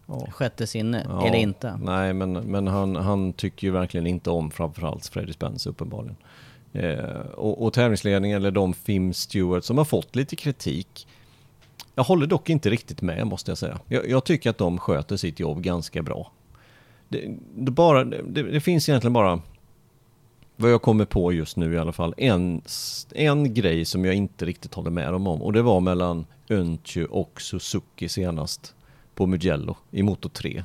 Ja, 0.07 0.27
Sjätte 0.31 0.67
sinne, 0.67 1.07
ja, 1.09 1.27
eller 1.27 1.39
inte. 1.39 1.79
Nej, 1.83 2.13
men, 2.13 2.33
men 2.33 2.67
han, 2.67 2.97
han 2.97 3.33
tycker 3.33 3.67
ju 3.67 3.73
verkligen 3.73 4.07
inte 4.07 4.31
om 4.31 4.51
framförallt 4.51 5.07
Freddie 5.07 5.33
Spence 5.33 5.71
uppenbarligen. 5.71 6.17
Eh, 6.73 7.21
och, 7.35 7.65
och 7.65 7.73
tävlingsledningen, 7.73 8.37
eller 8.37 8.51
de 8.51 8.75
Fim 8.75 9.13
Stewart 9.13 9.65
som 9.65 9.79
har 9.79 9.85
fått 9.85 10.17
lite 10.17 10.37
kritik. 10.37 11.07
Jag 11.95 12.05
håller 12.05 12.27
dock 12.27 12.51
inte 12.51 12.71
riktigt 12.71 13.03
med 13.03 13.27
måste 13.27 13.51
jag 13.51 13.59
säga. 13.59 13.79
Jag, 13.89 14.09
jag 14.09 14.25
tycker 14.25 14.51
att 14.51 14.59
de 14.59 14.79
sköter 14.79 15.17
sitt 15.17 15.41
jobb 15.41 15.63
ganska 15.63 16.03
bra. 16.03 16.33
Det, 17.09 17.37
det, 17.57 17.71
bara, 17.71 18.05
det, 18.05 18.43
det 18.43 18.61
finns 18.61 18.89
egentligen 18.89 19.13
bara 19.13 19.41
vad 20.57 20.71
jag 20.71 20.83
kommer 20.83 21.05
på 21.05 21.33
just 21.33 21.57
nu 21.57 21.75
i 21.75 21.79
alla 21.79 21.93
fall, 21.93 22.15
en, 22.17 22.63
en 23.15 23.55
grej 23.55 23.85
som 23.85 24.05
jag 24.05 24.15
inte 24.15 24.45
riktigt 24.45 24.75
håller 24.75 24.91
med 24.91 25.13
dem 25.13 25.27
om. 25.27 25.43
Och 25.43 25.53
det 25.53 25.63
var 25.63 25.81
mellan 25.81 26.27
Öntju 26.49 27.05
och 27.05 27.41
Suzuki 27.41 28.09
senast 28.09 28.74
på 29.15 29.27
Mugello 29.27 29.77
i 29.91 30.03
Moto 30.03 30.29
3. 30.29 30.65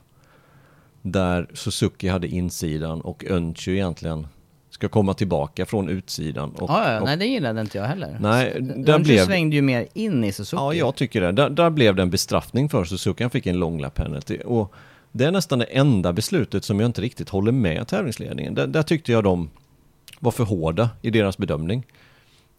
Där 1.01 1.47
Suzuki 1.53 2.07
hade 2.07 2.27
insidan 2.27 3.01
och 3.01 3.25
Öntju 3.29 3.73
egentligen 3.75 4.27
ska 4.69 4.87
komma 4.89 5.13
tillbaka 5.13 5.65
från 5.65 5.89
utsidan. 5.89 6.49
Och, 6.51 6.69
Ja, 6.69 6.93
ja, 6.93 6.99
nej 7.05 7.17
det 7.17 7.25
gillade 7.25 7.61
inte 7.61 7.77
jag 7.77 7.85
heller. 7.85 8.17
Nej, 8.21 8.57
där 8.61 8.93
de 8.93 9.03
blev- 9.03 9.25
svängde 9.25 9.55
ju 9.55 9.61
mer 9.61 9.87
in 9.93 10.23
i 10.23 10.31
Suzuki. 10.31 10.61
Ja, 10.61 10.73
jag 10.73 10.95
tycker 10.95 11.21
det. 11.21 11.31
Där, 11.31 11.49
där 11.49 11.69
blev 11.69 11.95
det 11.95 12.01
en 12.01 12.09
bestraffning 12.09 12.69
för 12.69 12.83
Suzuki. 12.83 13.23
Han 13.23 13.31
fick 13.31 13.47
en 13.47 13.57
long 13.59 13.79
lap 13.81 13.93
penalty. 13.95 14.37
Och 14.45 14.73
det 15.11 15.25
är 15.25 15.31
nästan 15.31 15.59
det 15.59 15.65
enda 15.65 16.13
beslutet 16.13 16.63
som 16.63 16.79
jag 16.79 16.87
inte 16.89 17.01
riktigt 17.01 17.29
håller 17.29 17.51
med 17.51 17.87
tävlingsledningen. 17.87 18.53
Där, 18.55 18.67
där 18.67 18.83
tyckte 18.83 19.11
jag 19.11 19.23
de 19.23 19.49
var 20.19 20.31
för 20.31 20.43
hårda 20.43 20.89
i 21.01 21.09
deras 21.09 21.37
bedömning. 21.37 21.85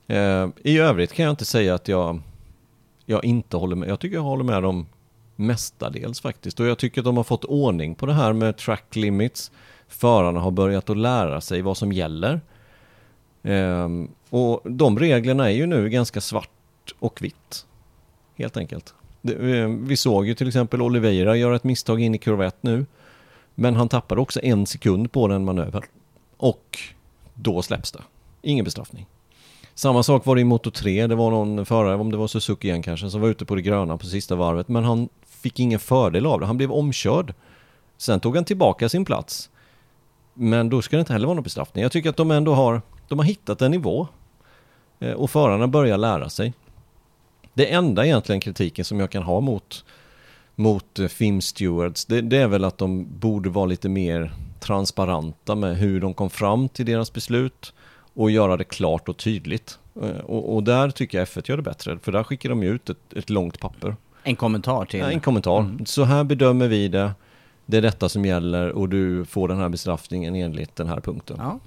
Eh, 0.07 0.49
I 0.65 0.79
övrigt 0.79 1.13
kan 1.13 1.25
jag 1.25 1.33
inte 1.33 1.45
säga 1.45 1.75
att 1.75 1.89
jag, 1.89 2.21
jag 3.07 3.25
inte 3.25 3.57
håller 3.57 3.77
med. 3.77 3.89
Jag 3.89 4.01
tycker 4.01 4.17
jag 4.17 4.23
håller 4.23 4.45
med 4.45 4.63
dem 4.63 4.87
mestadels 5.41 6.21
faktiskt. 6.21 6.61
Och 6.61 6.67
jag 6.67 6.79
tycker 6.79 7.01
att 7.01 7.05
de 7.05 7.17
har 7.17 7.25
fått 7.25 7.45
ordning 7.45 7.95
på 7.95 8.07
det 8.07 8.13
här 8.13 8.33
med 8.33 8.57
track 8.57 8.97
limits. 8.97 9.51
Förarna 9.89 10.41
har 10.41 10.51
börjat 10.51 10.91
att 10.91 10.97
lära 10.97 11.41
sig 11.41 11.63
vad 11.63 11.77
som 11.77 11.93
gäller. 11.93 12.41
Ehm, 13.43 14.09
och 14.31 14.61
de 14.65 14.99
reglerna 14.99 15.51
är 15.51 15.55
ju 15.55 15.67
nu 15.67 15.89
ganska 15.89 16.21
svart 16.21 16.95
och 16.99 17.23
vitt. 17.23 17.67
Helt 18.37 18.57
enkelt. 18.57 18.95
Det, 19.23 19.61
ehm, 19.61 19.87
vi 19.87 19.97
såg 19.97 20.27
ju 20.27 20.35
till 20.35 20.49
exempel 20.49 20.83
Oliveira 20.83 21.37
göra 21.37 21.57
ett 21.57 21.65
misstag 21.65 22.01
in 22.01 22.15
i 22.15 22.19
kurva 22.19 22.47
1 22.47 22.57
nu. 22.61 22.87
Men 23.55 23.77
han 23.77 23.89
tappade 23.89 24.21
också 24.21 24.41
en 24.43 24.67
sekund 24.67 25.13
på 25.13 25.29
den 25.29 25.45
manövern. 25.45 25.83
Och 26.37 26.79
då 27.35 27.63
släpps 27.63 27.93
det. 27.93 28.03
Ingen 28.43 28.65
bestraffning. 28.65 29.07
Samma 29.75 30.03
sak 30.03 30.27
var 30.27 30.35
det 30.35 30.41
i 30.41 30.45
Moto 30.45 30.71
3. 30.71 31.07
Det 31.07 31.15
var 31.15 31.31
någon 31.31 31.67
förare, 31.67 31.95
om 31.95 32.11
det 32.11 32.17
var 32.17 32.27
Suzuki 32.27 32.69
igen 32.69 32.83
kanske, 32.83 33.11
som 33.11 33.21
var 33.21 33.29
ute 33.29 33.45
på 33.45 33.55
det 33.55 33.63
gröna 33.63 33.97
på 33.97 34.07
sista 34.07 34.37
varvet. 34.37 34.69
Men 34.69 34.85
han 34.85 35.09
fick 35.43 35.61
ingen 35.61 35.79
fördel 35.79 36.27
av 36.27 36.41
det. 36.41 36.47
Han 36.47 36.57
blev 36.57 36.73
omkörd. 36.73 37.35
Sen 37.97 38.21
tog 38.21 38.37
han 38.37 38.45
tillbaka 38.45 38.89
sin 38.89 39.05
plats. 39.05 39.51
Men 40.35 40.69
då 40.69 40.83
ska 40.83 40.97
det 40.97 41.01
inte 41.01 41.13
heller 41.13 41.27
vara 41.27 41.35
någon 41.35 41.45
bestraffning. 41.45 41.83
Jag 41.83 41.93
tycker 41.93 42.11
att 42.11 42.17
de 42.17 42.31
ändå 42.31 42.55
har, 42.55 42.83
de 43.09 43.19
har 43.19 43.27
hittat 43.27 43.63
en 43.63 43.71
nivå. 43.71 44.09
Eh, 45.01 45.13
och 45.13 45.31
förarna 45.31 45.69
börjar 45.69 45.99
lära 45.99 46.29
sig. 46.29 46.53
Det 47.55 47.73
enda 47.73 48.07
egentligen 48.07 48.41
kritiken 48.41 48.85
som 48.85 49.01
jag 49.01 49.11
kan 49.11 49.23
ha 49.23 49.41
mot, 49.41 49.85
mot 50.55 50.99
eh, 50.99 51.09
FIM 51.09 51.41
Stewards, 51.41 52.05
det, 52.05 52.21
det 52.21 52.37
är 52.37 52.49
väl 52.49 52.65
att 52.65 52.79
de 52.79 53.19
borde 53.19 53.51
vara 53.51 53.67
lite 53.67 53.89
mer 53.89 54.33
transparenta 54.61 55.55
med 55.55 55.77
hur 55.77 56.01
de 56.01 56.15
kom 56.15 56.31
fram 56.31 56.69
till 56.69 56.87
deras 56.87 57.13
beslut 57.13 57.73
och 58.15 58.31
göra 58.31 58.57
det 58.57 58.65
klart 58.65 59.09
och 59.09 59.17
tydligt. 59.17 59.79
Eh, 60.03 60.21
och, 60.25 60.55
och 60.55 60.63
där 60.63 60.91
tycker 60.91 61.19
jag 61.19 61.29
F1 61.29 61.51
gör 61.51 61.57
det 61.57 61.63
bättre, 61.63 61.99
för 61.99 62.13
där 62.13 62.23
skickar 62.23 62.49
de 62.49 62.63
ju 62.63 62.69
ut 62.69 62.91
ett, 62.91 63.13
ett 63.17 63.31
långt 63.31 63.61
papper. 63.61 63.97
En 64.23 64.37
kommentar 64.37 64.85
till... 64.85 65.01
Ja, 65.01 65.11
en 65.11 65.21
kommentar. 65.21 65.85
Så 65.85 66.05
här 66.05 66.25
bedömer 66.25 66.69
vi 66.69 66.89
det. 66.89 67.13
Det 67.67 67.77
är 67.77 67.83
detta 67.83 68.09
som 68.09 68.25
gäller 68.25 68.73
och 68.73 68.89
du 68.89 69.25
får 69.25 69.49
den 69.49 69.59
här 69.59 69.69
bestraffningen 69.69 70.35
enligt 70.35 70.77
den 70.77 70.89
här 70.89 71.01
punkten. 71.01 71.37
Ja. 71.41 71.59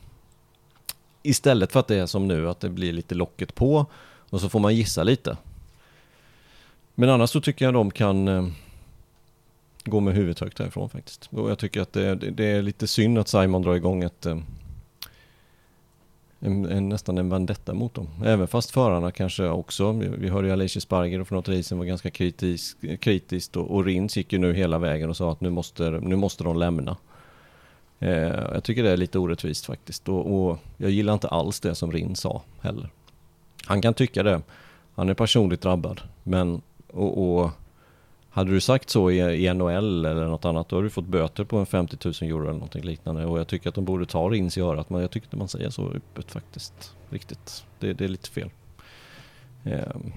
Istället 1.23 1.71
för 1.71 1.79
att 1.79 1.87
det 1.87 1.95
är 1.95 2.05
som 2.05 2.27
nu, 2.27 2.49
att 2.49 2.59
det 2.59 2.69
blir 2.69 2.93
lite 2.93 3.15
locket 3.15 3.55
på 3.55 3.85
och 4.29 4.41
så 4.41 4.49
får 4.49 4.59
man 4.59 4.75
gissa 4.75 5.03
lite. 5.03 5.37
Men 6.95 7.09
annars 7.09 7.29
så 7.29 7.41
tycker 7.41 7.65
jag 7.65 7.73
de 7.73 7.91
kan 7.91 8.27
eh, 8.27 8.47
gå 9.85 9.99
med 9.99 10.13
huvudet 10.13 10.39
högt 10.39 10.59
härifrån 10.59 10.89
faktiskt. 10.89 11.29
Och 11.31 11.51
jag 11.51 11.59
tycker 11.59 11.81
att 11.81 11.93
det, 11.93 12.15
det, 12.15 12.31
det 12.31 12.45
är 12.45 12.61
lite 12.61 12.87
synd 12.87 13.17
att 13.17 13.27
Simon 13.27 13.61
drar 13.61 13.75
igång 13.75 14.03
ett 14.03 14.25
eh, 14.25 14.37
en, 16.43 16.65
en, 16.65 16.89
nästan 16.89 17.17
en 17.17 17.29
vendetta 17.29 17.73
mot 17.73 17.93
dem. 17.93 18.07
Även 18.25 18.47
fast 18.47 18.71
förarna 18.71 19.11
kanske 19.11 19.47
också, 19.47 19.91
vi, 19.91 20.07
vi 20.07 20.29
hörde 20.29 20.47
ju 20.47 20.53
Alicia 20.53 20.81
Sparger 20.81 21.23
för 21.23 21.35
något 21.35 21.49
racen 21.49 21.77
var 21.77 21.85
ganska 21.85 22.09
kritisk, 22.09 22.77
kritiskt 22.99 23.55
och, 23.57 23.71
och 23.71 23.85
Rins 23.85 24.17
gick 24.17 24.33
ju 24.33 24.39
nu 24.39 24.53
hela 24.53 24.77
vägen 24.77 25.09
och 25.09 25.17
sa 25.17 25.31
att 25.31 25.41
nu 25.41 25.49
måste, 25.49 25.89
nu 25.89 26.15
måste 26.15 26.43
de 26.43 26.57
lämna. 26.57 26.97
Eh, 27.99 28.11
jag 28.53 28.63
tycker 28.63 28.83
det 28.83 28.89
är 28.89 28.97
lite 28.97 29.19
orättvist 29.19 29.65
faktiskt 29.65 30.09
och, 30.09 30.49
och 30.49 30.59
jag 30.77 30.91
gillar 30.91 31.13
inte 31.13 31.27
alls 31.27 31.59
det 31.59 31.75
som 31.75 31.91
Rins 31.91 32.19
sa 32.19 32.41
heller. 32.61 32.89
Han 33.65 33.81
kan 33.81 33.93
tycka 33.93 34.23
det. 34.23 34.41
Han 34.95 35.09
är 35.09 35.13
personligt 35.13 35.61
drabbad. 35.61 36.01
Men 36.23 36.61
och, 36.87 37.41
och 37.41 37.51
hade 38.33 38.51
du 38.51 38.61
sagt 38.61 38.89
så 38.89 39.11
i, 39.11 39.47
i 39.47 39.53
NHL 39.53 40.05
eller 40.05 40.25
något 40.25 40.45
annat 40.45 40.69
då 40.69 40.75
har 40.75 40.83
du 40.83 40.89
fått 40.89 41.05
böter 41.05 41.43
på 41.43 41.57
en 41.57 41.65
50 41.65 41.97
000 42.03 42.13
euro 42.21 42.41
eller 42.41 42.53
någonting 42.53 42.83
liknande. 42.83 43.25
Och 43.25 43.39
jag 43.39 43.47
tycker 43.47 43.69
att 43.69 43.75
de 43.75 43.85
borde 43.85 44.05
ta 44.05 44.29
Rins 44.29 44.57
i 44.57 44.61
örat 44.61 44.89
men 44.89 45.01
jag 45.01 45.11
tycker 45.11 45.27
inte 45.27 45.37
man 45.37 45.47
säger 45.47 45.69
så 45.69 45.89
öppet 45.89 46.31
faktiskt. 46.31 46.95
Riktigt. 47.09 47.63
Det, 47.79 47.93
det 47.93 48.03
är 48.03 48.07
lite 48.07 48.29
fel. 48.29 48.49
Ehm, 49.63 50.13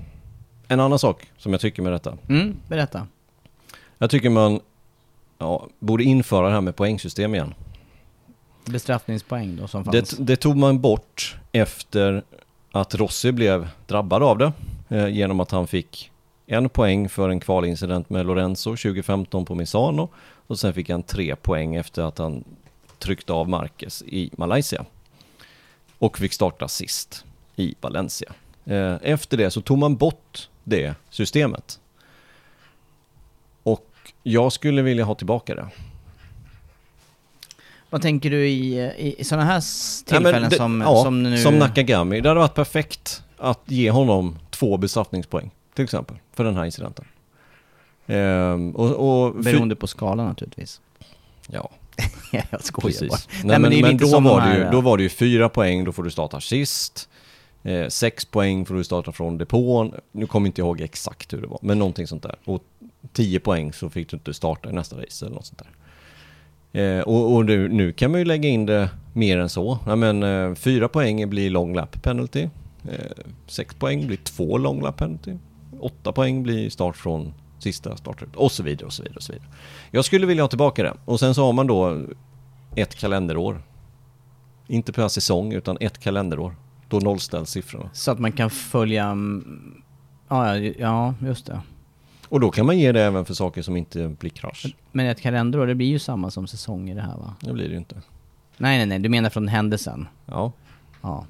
en 0.69 0.81
annan 0.81 0.99
sak 0.99 1.31
som 1.39 1.53
jag 1.53 1.61
tycker 1.61 1.83
med 1.83 1.93
detta. 1.93 2.19
Mm, 2.29 2.57
berätta. 2.69 3.07
Jag 3.99 4.11
tycker 4.11 4.31
man 4.31 4.61
ja, 5.39 5.69
borde 5.79 6.05
införa 6.05 6.47
det 6.47 6.53
här 6.53 6.61
med 6.61 6.77
poängsystem 6.77 7.35
igen. 7.35 7.55
Bestraffningspoäng 8.65 9.57
då 9.57 9.69
som 9.69 9.85
fanns. 9.85 10.11
Det, 10.11 10.25
det 10.27 10.37
tog 10.37 10.57
man 10.57 10.81
bort 10.81 11.37
efter 11.53 12.25
att 12.73 12.95
Rossi 12.95 13.33
blev 13.33 13.69
drabbad 13.87 14.23
av 14.23 14.39
det. 14.39 14.53
Eh, 14.89 15.09
genom 15.09 15.41
att 15.41 15.51
han 15.51 15.67
fick 15.67 16.11
en 16.47 16.69
poäng 16.69 17.09
för 17.09 17.29
en 17.29 17.41
kvalincident 17.41 18.11
med 18.11 18.27
Lorenzo 18.27 18.71
2015 18.71 19.45
på 19.45 19.55
Misano. 19.55 20.09
Och 20.47 20.59
sen 20.59 20.75
fick 20.75 20.91
han 20.91 21.03
tre 21.03 21.37
poäng 21.37 21.75
efter 21.75 22.03
att 22.03 22.19
han 22.19 22.45
tryckte 22.99 23.33
av 23.33 23.49
Marquez 23.49 24.03
i 24.03 24.31
Malaysia. 24.37 24.85
Och 25.99 26.19
fick 26.19 26.33
starta 26.33 26.69
sist 26.69 27.25
i 27.57 27.75
Valencia. 27.81 28.33
Eh, 28.65 28.95
efter 29.03 29.37
det 29.37 29.51
så 29.51 29.61
tog 29.61 29.79
man 29.79 29.97
bort 29.97 30.49
det 30.65 30.95
systemet. 31.11 31.81
Och 33.63 33.87
jag 34.23 34.53
skulle 34.53 34.83
vilja 34.83 35.05
ha 35.05 35.15
tillbaka 35.15 35.55
det. 35.55 35.69
Vad 37.91 38.03
tänker 38.03 38.31
du 38.31 38.49
i, 38.49 38.81
i, 38.81 39.15
i 39.19 39.25
sådana 39.25 39.45
här 39.45 39.63
tillfällen 40.05 40.51
det- 40.51 40.57
som, 40.57 40.81
ja, 40.81 41.03
som 41.03 41.23
nu... 41.23 41.39
Som 41.39 41.59
Nakagami. 41.59 42.21
Det 42.21 42.29
hade 42.29 42.41
varit 42.41 42.55
perfekt 42.55 43.23
att 43.39 43.61
ge 43.67 43.91
honom 43.91 44.39
två 44.51 44.77
bestraffningspoäng. 44.77 45.51
Till 45.77 45.85
exempel. 45.85 46.17
För 46.33 46.45
den 46.45 46.57
här 46.57 46.65
incidenten. 46.65 47.05
Ehm, 48.07 48.71
och, 48.77 49.27
och 49.27 49.35
Beroende 49.35 49.77
på 49.77 49.87
skalan 49.87 50.27
naturligtvis. 50.27 50.81
Ja, 51.49 51.71
jag 52.51 52.65
skojar 52.65 52.83
bara. 52.83 52.83
precis. 52.83 53.29
Nej, 53.45 53.59
Nej, 53.59 53.59
men 53.59 53.81
men 53.83 53.97
då, 53.97 54.21
var 54.21 54.41
det 54.41 54.57
ju, 54.59 54.65
här- 54.65 54.73
då 54.73 54.81
var 54.81 54.97
det 54.97 55.03
ju 55.03 55.09
fyra 55.09 55.49
poäng, 55.49 55.85
då 55.85 55.93
får 55.93 56.03
du 56.03 56.11
starta 56.11 56.41
sist. 56.41 57.09
Eh, 57.63 57.89
sex 57.89 58.25
poäng 58.25 58.67
får 58.67 58.75
du 58.75 58.85
starta 58.85 59.13
från 59.13 59.39
depån. 59.39 59.93
Nu 60.13 60.27
kommer 60.27 60.47
inte 60.47 60.61
jag 60.61 60.67
ihåg 60.67 60.81
exakt 60.81 61.33
hur 61.33 61.41
det 61.41 61.47
var, 61.47 61.59
men 61.63 61.79
någonting 61.79 62.07
sånt 62.07 62.23
där. 62.23 62.37
Och 62.45 62.63
tio 63.13 63.41
poäng 63.41 63.73
så 63.73 63.91
fick 63.91 64.11
du 64.11 64.17
inte 64.17 64.35
starta 64.35 64.71
i 64.71 64.73
nästa 64.73 64.97
race 64.97 65.27
eller 65.27 65.35
något 65.37 65.47
sånt 65.47 65.63
där. 65.63 65.69
Eh, 66.99 67.01
och 67.03 67.35
och 67.35 67.45
nu, 67.45 67.69
nu 67.69 67.93
kan 67.93 68.11
man 68.11 68.21
ju 68.21 68.25
lägga 68.25 68.49
in 68.49 68.67
det 68.67 68.91
mer 69.13 69.39
än 69.39 69.49
så. 69.49 69.79
Ja, 69.87 69.97
men, 69.97 70.23
eh, 70.23 70.55
fyra 70.55 70.89
poäng 70.89 71.31
blir 71.31 71.51
long 71.51 71.75
lap 71.75 72.03
penalty. 72.03 72.49
Eh, 72.89 73.25
sex 73.47 73.75
poäng 73.75 74.07
blir 74.07 74.17
två 74.17 74.59
long 74.59 74.83
lap 74.83 74.97
penalty. 74.97 75.33
Åtta 75.81 76.13
poäng 76.13 76.43
blir 76.43 76.71
start 76.71 76.97
från 76.97 77.35
sista 77.59 77.97
startrutan 77.97 78.35
och 78.37 78.53
så 78.53 78.63
vidare 78.63 78.87
och 78.87 78.93
så 78.93 79.03
vidare 79.03 79.17
och 79.17 79.23
så 79.23 79.33
vidare. 79.33 79.49
Jag 79.91 80.05
skulle 80.05 80.27
vilja 80.27 80.43
ha 80.43 80.49
tillbaka 80.49 80.83
det. 80.83 80.95
Och 81.05 81.21
sen 81.21 81.35
så 81.35 81.45
har 81.47 81.53
man 81.53 81.67
då 81.67 82.03
ett 82.77 82.95
kalenderår. 82.95 83.63
Inte 84.67 84.93
per 84.93 85.09
säsong 85.09 85.53
utan 85.53 85.77
ett 85.81 85.99
kalenderår. 85.99 86.57
Då 86.89 86.99
nollställs 86.99 87.51
siffrorna. 87.51 87.91
Så 87.93 88.11
att 88.11 88.19
man 88.19 88.33
kan 88.33 88.51
följa... 88.51 89.05
mm, 89.07 89.83
Ja, 90.29 90.59
ja, 90.59 90.73
ja, 90.79 91.15
just 91.27 91.47
det. 91.47 91.61
Och 92.29 92.41
då 92.41 92.51
kan 92.51 92.67
man 92.67 92.79
ge 92.79 92.93
det 92.93 93.03
även 93.03 93.25
för 93.25 93.35
saker 93.35 93.63
som 93.63 93.77
inte 93.77 94.09
blir 94.09 94.31
krasch. 94.31 94.77
Men 94.93 95.07
ett 95.07 95.21
kalenderår, 95.21 95.67
det 95.67 95.75
blir 95.75 95.87
ju 95.87 95.99
samma 95.99 96.31
som 96.31 96.47
säsong 96.47 96.91
i 96.91 96.95
det 96.95 97.01
här 97.03 97.17
va? 97.17 97.35
Det 97.41 97.53
blir 97.53 97.65
det 97.65 97.71
ju 97.73 97.79
inte. 97.79 97.95
Nej, 98.57 98.79
nej, 98.79 98.87
nej, 98.87 98.99
du 98.99 99.09
menar 99.09 99.31
från 99.31 99.49
händelsen? 99.49 100.09
Ja. 100.27 100.53
Ja. 101.03 101.27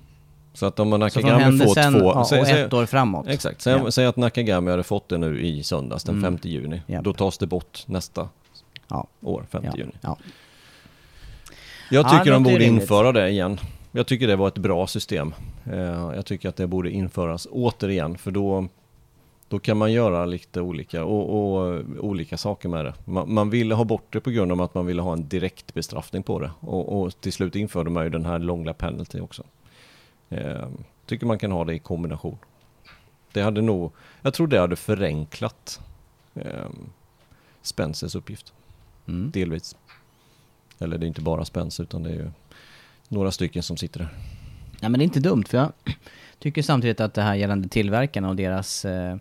Så 0.57 0.67
att 0.67 0.81
om 0.81 0.89
man 0.89 1.11
Så 1.11 1.21
från 1.21 1.23
Nakagami 1.31 1.59
får 1.59 1.75
händelsen 1.75 1.93
två... 1.93 2.07
ja, 2.07 2.21
och 2.21 2.27
säg- 2.27 2.45
säg- 2.47 2.61
ett 2.63 2.73
år 2.73 2.87
framåt? 2.87 3.29
Exakt. 3.29 3.63
Säg, 3.63 3.73
Ja. 3.73 3.91
säg 3.91 4.07
att 4.07 4.17
Nakagami 4.17 4.71
hade 4.71 4.83
fått 4.83 5.09
det 5.09 5.19
nu 5.19 5.41
i 5.41 5.63
söndags 5.63 6.05
den 6.05 6.19
Mm. 6.19 6.39
5 6.39 6.51
juni. 6.51 6.83
Japp. 6.87 7.05
Då 7.05 7.13
tas 7.13 7.39
det 7.39 7.47
bort 7.47 7.83
nästa 7.87 8.29
Ja. 8.89 9.07
år, 9.23 9.47
5 9.51 9.65
Ja. 9.65 9.73
juni. 9.77 9.93
ja. 10.01 10.17
Jag 11.91 12.05
Ja, 12.07 12.09
tycker 12.19 12.31
de 12.33 12.43
borde 12.43 12.59
rimligt. 12.59 12.83
införa 12.83 13.13
det 13.13 13.29
igen. 13.29 13.61
Jag 13.93 14.07
tycker 14.07 14.27
det 14.27 14.37
var 14.37 14.49
ett 14.49 14.59
bra 14.59 14.87
system. 14.87 15.35
Eh, 15.73 15.77
Jag 16.15 16.27
tycker 16.27 16.49
att 16.49 16.57
det 16.57 16.67
borde 16.67 16.91
införas 16.91 17.47
återigen 17.51 18.19
för 18.19 18.31
då, 18.31 18.67
då 19.49 19.59
kan 19.59 19.77
man 19.77 19.93
göra 19.93 20.27
lite 20.27 20.61
olika, 20.61 21.05
och, 21.05 21.57
och 21.67 21.81
olika 22.01 22.37
saker 22.37 22.69
med 22.69 22.85
det. 22.85 22.95
Man, 23.05 23.35
man 23.35 23.51
ville 23.51 23.75
ha 23.75 23.85
bort 23.85 24.13
det 24.13 24.21
på 24.21 24.31
grund 24.31 24.53
av 24.53 24.63
att 24.63 24.75
man 24.75 24.87
ville 24.87 25.03
ha 25.03 25.13
en 25.13 25.29
direkt 25.29 25.75
bestraffning 25.75 26.23
på 26.23 26.39
det. 26.39 26.51
Och, 26.61 27.01
och 27.03 27.21
till 27.21 27.33
slut 27.33 27.57
införde 27.57 27.91
man 27.91 28.05
ju 28.05 28.11
den 28.11 28.25
här 28.25 28.39
långa 28.39 28.73
penalty 28.75 29.21
också. 29.21 29.43
Eh, 30.31 30.69
tycker 31.07 31.27
man 31.27 31.39
kan 31.39 31.53
ha 31.53 31.65
det 31.65 31.75
i 31.75 31.79
kombination. 31.79 32.39
Det 33.33 33.43
hade 33.43 33.63
nog, 33.63 33.93
jag 34.23 34.35
tror 34.35 34.47
det 34.47 34.61
hade 34.61 34.77
förenklat 34.77 35.81
eh, 36.35 36.69
Spencers 37.63 38.15
uppgift. 38.15 38.53
Mm. 39.09 39.31
Delvis. 39.31 39.77
Eller 40.79 40.99
det 40.99 41.07
är 41.07 41.09
inte 41.09 41.21
bara 41.21 41.45
Spencer 41.45 41.83
utan 41.83 42.03
det 42.03 42.11
är 42.11 42.15
ju 42.15 42.31
några 43.09 43.31
stycken 43.31 43.63
som 43.63 43.77
sitter 43.77 44.01
där. 44.01 44.09
Nej 44.81 44.91
men 44.91 44.93
det 44.93 45.03
är 45.03 45.05
inte 45.05 45.21
dumt 45.21 45.45
för 45.49 45.59
jag 45.59 45.73
tycker 46.39 46.63
samtidigt 46.63 47.01
att 47.01 47.15
det 47.15 47.23
här 47.23 47.35
gällande 47.35 47.69
tillverkarna 47.69 48.29
och 48.29 48.37
deras, 48.37 48.85
eh, 48.85 49.17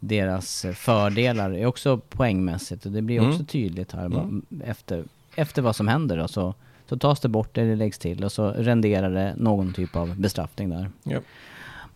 deras 0.00 0.66
fördelar 0.74 1.50
är 1.50 1.66
också 1.66 1.98
poängmässigt 1.98 2.86
och 2.86 2.92
det 2.92 3.02
blir 3.02 3.18
Mm. 3.18 3.30
också 3.30 3.44
tydligt 3.44 3.92
här 3.92 4.06
Mm. 4.06 4.46
efter, 4.64 5.04
efter 5.34 5.62
vad 5.62 5.76
som 5.76 5.88
händer 5.88 6.16
då 6.16 6.28
så 6.28 6.54
Så 6.88 6.96
tas 6.98 7.20
det 7.20 7.28
bort 7.28 7.58
eller 7.58 7.76
läggs 7.76 7.98
till 7.98 8.24
och 8.24 8.32
så 8.32 8.50
renderar 8.50 9.10
det 9.10 9.34
någon 9.36 9.72
typ 9.72 9.96
av 9.96 10.20
bestraffning 10.20 10.70
där. 10.70 10.90
Ja. 11.02 11.18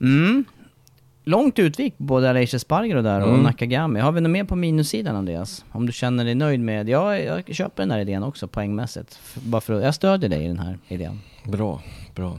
Mm. 0.01 0.45
Långt 1.25 1.59
utvik 1.59 1.95
både 1.99 2.31
Aleish 2.31 2.57
Spargaro 2.59 3.03
där 3.03 3.21
och 3.21 3.29
Mm. 3.29 3.43
Nakagami. 3.43 4.01
Har 4.01 4.13
vi 4.13 4.21
något 4.21 4.31
mer 4.31 4.45
på 4.45 4.57
minussidan 4.57 5.17
Andreas? 5.17 5.65
Om 5.73 5.87
du 5.87 5.93
känner 5.93 6.25
dig 6.25 6.35
nöjd 6.35 6.61
med... 6.61 6.89
Ja, 6.89 7.19
jag 7.19 7.55
köper 7.55 7.83
den 7.83 7.91
här 7.91 7.99
idén 7.99 8.23
också 8.23 8.49
poängmässigt. 8.49 9.21
Bara 9.35 9.61
för 9.61 9.75
att, 9.75 9.83
jag 9.85 9.95
stödjer 9.95 10.31
dig 10.31 10.45
i 10.45 10.49
den 10.49 10.59
här 10.59 10.79
idén. 10.89 11.21
Bra, 11.45 11.83
bra. 12.15 12.39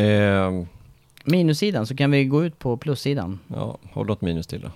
Eh, 0.00 0.62
Minussidan, 1.24 1.86
så 1.86 1.96
kan 1.96 2.10
vi 2.10 2.24
gå 2.24 2.44
ut 2.44 2.58
på 2.58 2.76
plussidan. 2.76 3.38
ja, 3.46 3.78
har 3.92 4.04
du 4.04 4.08
något 4.08 4.20
minus 4.20 4.46
till 4.46 4.60
då? 4.60 4.70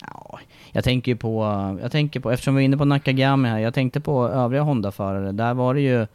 Ja, 0.00 0.38
jag 0.72 0.84
tänker 0.84 1.12
ju 1.12 1.16
på, 1.16 1.44
jag 1.82 1.92
tänker 1.92 2.20
på, 2.20 2.30
eftersom 2.30 2.54
vi 2.54 2.62
är 2.62 2.64
inne 2.64 2.76
på 2.76 2.84
Nakagami 2.84 3.48
här, 3.48 3.58
jag 3.58 3.74
tänkte 3.74 4.00
på 4.00 4.28
övriga 4.28 4.62
Honda-förare. 4.62 5.32
Där 5.32 5.54
var 5.54 5.74
det 5.74 5.80
ju 5.80 6.06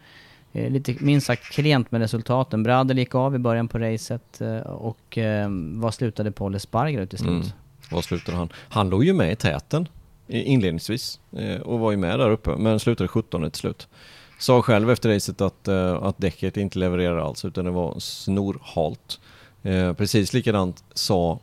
eh, 0.52 0.70
lite 0.70 0.94
minst 1.00 1.26
sagt 1.26 1.52
klent 1.52 1.90
med 1.90 2.00
resultaten. 2.00 2.62
Bradel 2.62 2.98
gick 2.98 3.14
av 3.14 3.34
i 3.34 3.38
början 3.38 3.68
på 3.68 3.78
racet 3.78 4.40
eh, 4.40 4.58
och 4.58 5.18
eh, 5.18 5.48
vad 5.74 5.94
slutade 5.94 6.32
Paul 6.32 6.54
Espargaro 6.54 7.06
till 7.06 7.18
slut? 7.18 7.30
Mm. 7.30 7.48
Vad 7.90 8.04
slutade 8.04 8.38
han? 8.38 8.48
Han 8.68 8.90
låg 8.90 9.04
ju 9.04 9.12
med 9.12 9.32
i 9.32 9.36
täten 9.36 9.88
inledningsvis 10.28 11.20
eh, 11.32 11.60
och 11.60 11.78
var 11.78 11.90
ju 11.90 11.96
med 11.96 12.18
där 12.18 12.30
uppe 12.30 12.56
men 12.56 12.80
slutade 12.80 13.08
17 13.08 13.50
till 13.50 13.60
slut. 13.60 13.88
Sa 14.38 14.62
själv 14.62 14.90
efter 14.90 15.14
racet 15.14 15.40
att, 15.40 15.68
eh, 15.68 16.02
att 16.02 16.18
däcket 16.18 16.56
inte 16.56 16.78
levererade 16.78 17.22
alls 17.22 17.44
utan 17.44 17.64
det 17.64 17.70
var 17.70 17.98
snorhalt. 17.98 19.20
Eh, 19.62 19.92
precis 19.92 20.32
likadant 20.32 20.84
sa 20.94 21.38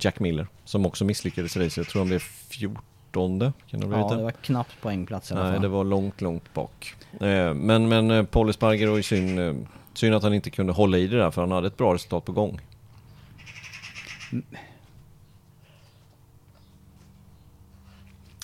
Jack 0.00 0.20
Miller 0.20 0.46
som 0.64 0.86
också 0.86 1.04
misslyckades 1.04 1.56
i 1.56 1.60
racet. 1.60 1.76
Jag 1.76 1.86
tror 1.86 2.00
han 2.00 2.08
blev 2.08 2.18
14 2.18 3.52
kan 3.70 3.80
det 3.80 3.86
ha 3.86 3.98
Ja, 4.10 4.16
det? 4.16 4.22
var 4.22 4.30
knappt 4.30 4.80
poängplats 4.80 5.30
i 5.30 5.34
alla 5.34 5.42
Nej, 5.42 5.52
fall. 5.52 5.62
det 5.62 5.68
var 5.68 5.84
långt, 5.84 6.20
långt 6.20 6.54
bak. 6.54 6.94
Eh, 7.20 7.54
men 7.54 7.88
men 7.88 8.10
eh, 8.10 8.22
Paul 8.24 8.50
Espargaro 8.50 8.94
är 8.98 9.02
synd, 9.02 9.40
eh, 9.40 9.54
synd 9.94 10.14
att 10.14 10.22
han 10.22 10.34
inte 10.34 10.50
kunde 10.50 10.72
hålla 10.72 10.98
i 10.98 11.06
det 11.06 11.16
där 11.16 11.30
för 11.30 11.40
han 11.42 11.50
hade 11.52 11.66
ett 11.66 11.76
bra 11.76 11.94
resultat 11.94 12.24
på 12.24 12.32
gång. 12.32 12.60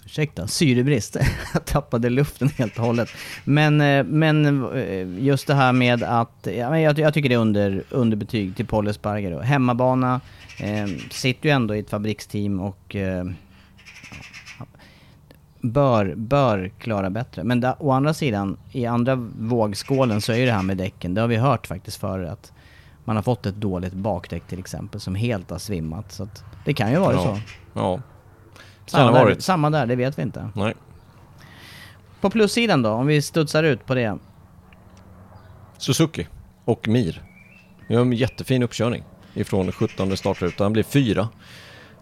Ursäkta, 0.06 0.46
syrebrist. 0.46 1.16
Jag 1.52 1.64
tappade 1.64 2.10
luften 2.10 2.48
helt 2.48 2.78
och 2.78 2.84
hållet. 2.84 3.08
Men, 3.44 3.80
eh, 3.80 4.04
men 4.04 4.64
eh, 4.74 5.24
just 5.24 5.46
det 5.46 5.54
här 5.54 5.72
med 5.72 6.02
att, 6.02 6.48
jag, 6.56 6.98
jag 6.98 7.14
tycker 7.14 7.28
det 7.28 7.34
är 7.34 7.38
under, 7.38 7.82
underbetyg 7.90 8.56
till 8.56 8.66
Paul 8.66 8.88
Espargaro. 8.88 9.40
Hemmabana, 9.40 10.20
eh, 10.58 10.86
sitter 11.10 11.48
ju 11.48 11.52
ändå 11.52 11.74
i 11.74 11.78
ett 11.78 11.90
fabriksteam 11.90 12.60
och 12.60 12.96
eh, 12.96 13.24
bör, 15.60 16.14
bör 16.14 16.70
klara 16.78 17.10
bättre. 17.10 17.44
Men 17.44 17.60
da, 17.60 17.76
å 17.78 17.90
andra 17.90 18.14
sidan, 18.14 18.56
i 18.72 18.86
andra 18.86 19.14
vågskålen 19.38 20.20
så 20.20 20.32
är 20.32 20.36
ju 20.36 20.46
det 20.46 20.52
här 20.52 20.62
med 20.62 20.76
däcken, 20.76 21.14
det 21.14 21.20
har 21.20 21.28
vi 21.28 21.36
hört 21.36 21.66
faktiskt 21.66 21.96
förr 21.96 22.24
att 22.24 22.52
man 23.04 23.16
har 23.16 23.22
fått 23.22 23.46
ett 23.46 23.56
dåligt 23.56 23.92
bakdäck 23.92 24.46
till 24.46 24.58
exempel 24.58 25.00
som 25.00 25.14
helt 25.14 25.50
har 25.50 25.58
svimmat. 25.58 26.12
Så 26.12 26.22
att 26.22 26.44
det 26.64 26.74
kan 26.74 26.90
ju 26.90 26.98
vara 26.98 27.12
ja. 27.12 27.22
så. 27.22 27.38
Ja. 27.74 28.00
Samma 28.86 29.12
där, 29.12 29.24
varit. 29.24 29.42
samma 29.42 29.70
där, 29.70 29.86
det 29.86 29.96
vet 29.96 30.18
vi 30.18 30.22
inte. 30.22 30.48
Nej. 30.54 30.74
På 32.20 32.30
plussidan 32.30 32.82
då, 32.82 32.90
om 32.90 33.06
vi 33.06 33.22
studsar 33.22 33.62
ut 33.62 33.86
på 33.86 33.94
det. 33.94 34.18
Suzuki 35.78 36.26
och 36.64 36.88
Mir. 36.88 37.22
Vi 37.88 37.94
har 37.94 38.02
en 38.02 38.12
jättefin 38.12 38.62
uppkörning 38.62 39.04
ifrån 39.34 39.72
17 39.72 40.16
startruta. 40.16 40.64
Han 40.64 40.72
blev 40.72 40.82
fyra. 40.82 41.28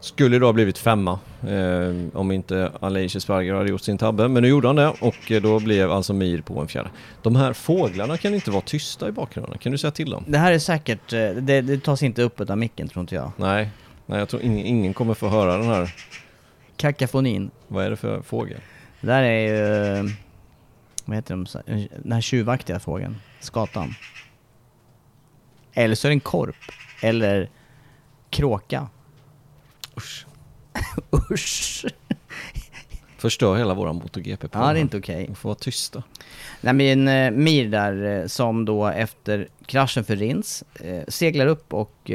Skulle 0.00 0.38
då 0.38 0.46
ha 0.46 0.52
blivit 0.52 0.78
femma 0.78 1.18
eh, 1.48 2.18
om 2.18 2.32
inte 2.32 2.72
Aleish 2.80 3.16
Espargaro 3.16 3.56
hade 3.56 3.70
gjort 3.70 3.80
sin 3.80 3.98
tabbe. 3.98 4.28
Men 4.28 4.42
nu 4.42 4.48
gjorde 4.48 4.68
han 4.68 4.76
det 4.76 4.88
och 4.88 5.32
eh, 5.32 5.42
då 5.42 5.60
blev 5.60 5.92
alltså 5.92 6.12
Mir 6.12 6.40
på 6.40 6.60
en 6.60 6.68
fjärde. 6.68 6.90
De 7.22 7.36
här 7.36 7.52
fåglarna 7.52 8.16
kan 8.16 8.34
inte 8.34 8.50
vara 8.50 8.60
tysta 8.62 9.08
i 9.08 9.12
bakgrunden. 9.12 9.58
Kan 9.58 9.72
du 9.72 9.78
säga 9.78 9.90
till 9.90 10.10
dem? 10.10 10.24
Det 10.26 10.38
här 10.38 10.52
är 10.52 10.58
säkert, 10.58 11.12
eh, 11.12 11.18
det, 11.18 11.60
det 11.60 11.78
tas 11.84 12.02
inte 12.02 12.22
upp 12.22 12.50
av 12.50 12.58
micken 12.58 12.88
tror 12.88 13.00
inte 13.00 13.14
jag. 13.14 13.32
Nej, 13.36 13.70
Nej 14.06 14.18
jag 14.18 14.28
tror 14.28 14.42
ingen, 14.42 14.66
ingen 14.66 14.94
kommer 14.94 15.14
få 15.14 15.28
höra 15.28 15.56
den 15.56 15.66
här. 15.66 15.94
Kakafonin. 16.82 17.50
Vad 17.68 17.84
är 17.84 17.90
det 17.90 17.96
för 17.96 18.22
fågel? 18.22 18.60
Det 19.00 19.06
där 19.06 19.22
är 19.22 19.40
ju, 19.40 19.96
eh, 19.98 20.04
vad 21.04 21.16
heter 21.16 21.34
de, 21.34 21.46
den 22.02 22.12
här 22.12 22.20
tjuvaktiga 22.20 22.80
fågeln. 22.80 23.16
Skatan. 23.40 23.94
Eller 25.72 25.94
så 25.94 26.06
är 26.06 26.10
det 26.10 26.14
en 26.14 26.20
korp. 26.20 26.56
Eller 27.02 27.50
kråka. 28.30 28.88
Usch. 29.96 30.26
Usch. 31.32 31.84
Förstör 33.16 33.56
hela 33.56 33.74
våran 33.74 33.96
MotoGP 33.96 34.48
Ja, 34.52 34.72
det 34.72 34.78
är 34.78 34.80
inte 34.80 34.98
okej. 34.98 35.26
De 35.26 35.34
får 35.34 35.48
vara 35.48 35.58
tysta. 35.58 36.02
Nej 36.60 36.74
men 36.74 37.08
eh, 37.08 37.30
Mir 37.30 37.68
där 37.68 38.20
eh, 38.20 38.26
som 38.26 38.64
då 38.64 38.86
efter 38.86 39.48
kraschen 39.66 40.04
för 40.04 40.16
Rins 40.16 40.64
eh, 40.80 41.02
seglar 41.08 41.46
upp 41.46 41.74
och 41.74 42.10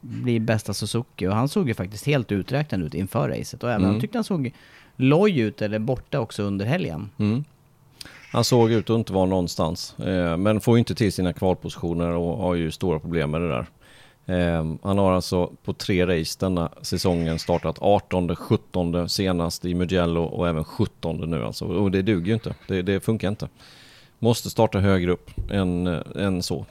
blir 0.00 0.40
bästa 0.40 0.74
Suzuki 0.74 1.26
och 1.26 1.34
han 1.34 1.48
såg 1.48 1.68
ju 1.68 1.74
faktiskt 1.74 2.06
helt 2.06 2.32
uträknad 2.32 2.82
ut 2.82 2.94
inför 2.94 3.28
racet 3.28 3.62
och 3.62 3.70
även 3.70 3.80
Mm. 3.82 3.90
han 3.92 4.00
tyckte 4.00 4.18
han 4.18 4.24
såg 4.24 4.52
loj 4.96 5.38
ut 5.40 5.62
eller 5.62 5.78
borta 5.78 6.20
också 6.20 6.42
under 6.42 6.66
helgen. 6.66 7.10
Mm. 7.18 7.44
Han 8.32 8.44
såg 8.44 8.72
ut 8.72 8.90
att 8.90 8.94
inte 8.98 9.12
vara 9.12 9.26
någonstans, 9.26 9.98
eh, 9.98 10.36
men 10.36 10.60
får 10.60 10.76
ju 10.76 10.78
inte 10.78 10.94
till 10.94 11.12
sina 11.12 11.32
kvalpositioner 11.32 12.10
och 12.10 12.36
har 12.38 12.54
ju 12.54 12.70
stora 12.70 12.98
problem 12.98 13.30
med 13.30 13.40
det 13.40 13.48
där. 13.48 13.66
Eh, 14.26 14.74
han 14.82 14.98
har 14.98 15.12
alltså 15.12 15.52
på 15.64 15.72
tre 15.72 16.06
race 16.06 16.36
denna 16.40 16.70
säsongen 16.82 17.38
startat 17.38 17.76
18, 17.80 18.36
17 18.36 19.08
senast 19.08 19.64
i 19.64 19.74
Mugello 19.74 20.22
och 20.22 20.48
även 20.48 20.64
17 20.64 21.30
nu 21.30 21.44
alltså. 21.44 21.64
Och 21.64 21.90
det 21.90 22.02
duger 22.02 22.26
ju 22.26 22.34
inte, 22.34 22.54
det, 22.68 22.82
det 22.82 23.00
funkar 23.00 23.28
inte. 23.28 23.48
Måste 24.18 24.50
starta 24.50 24.78
högre 24.78 25.10
upp 25.12 25.30
än, 25.50 25.86
eh, 25.86 26.00
än 26.16 26.42
så. 26.42 26.66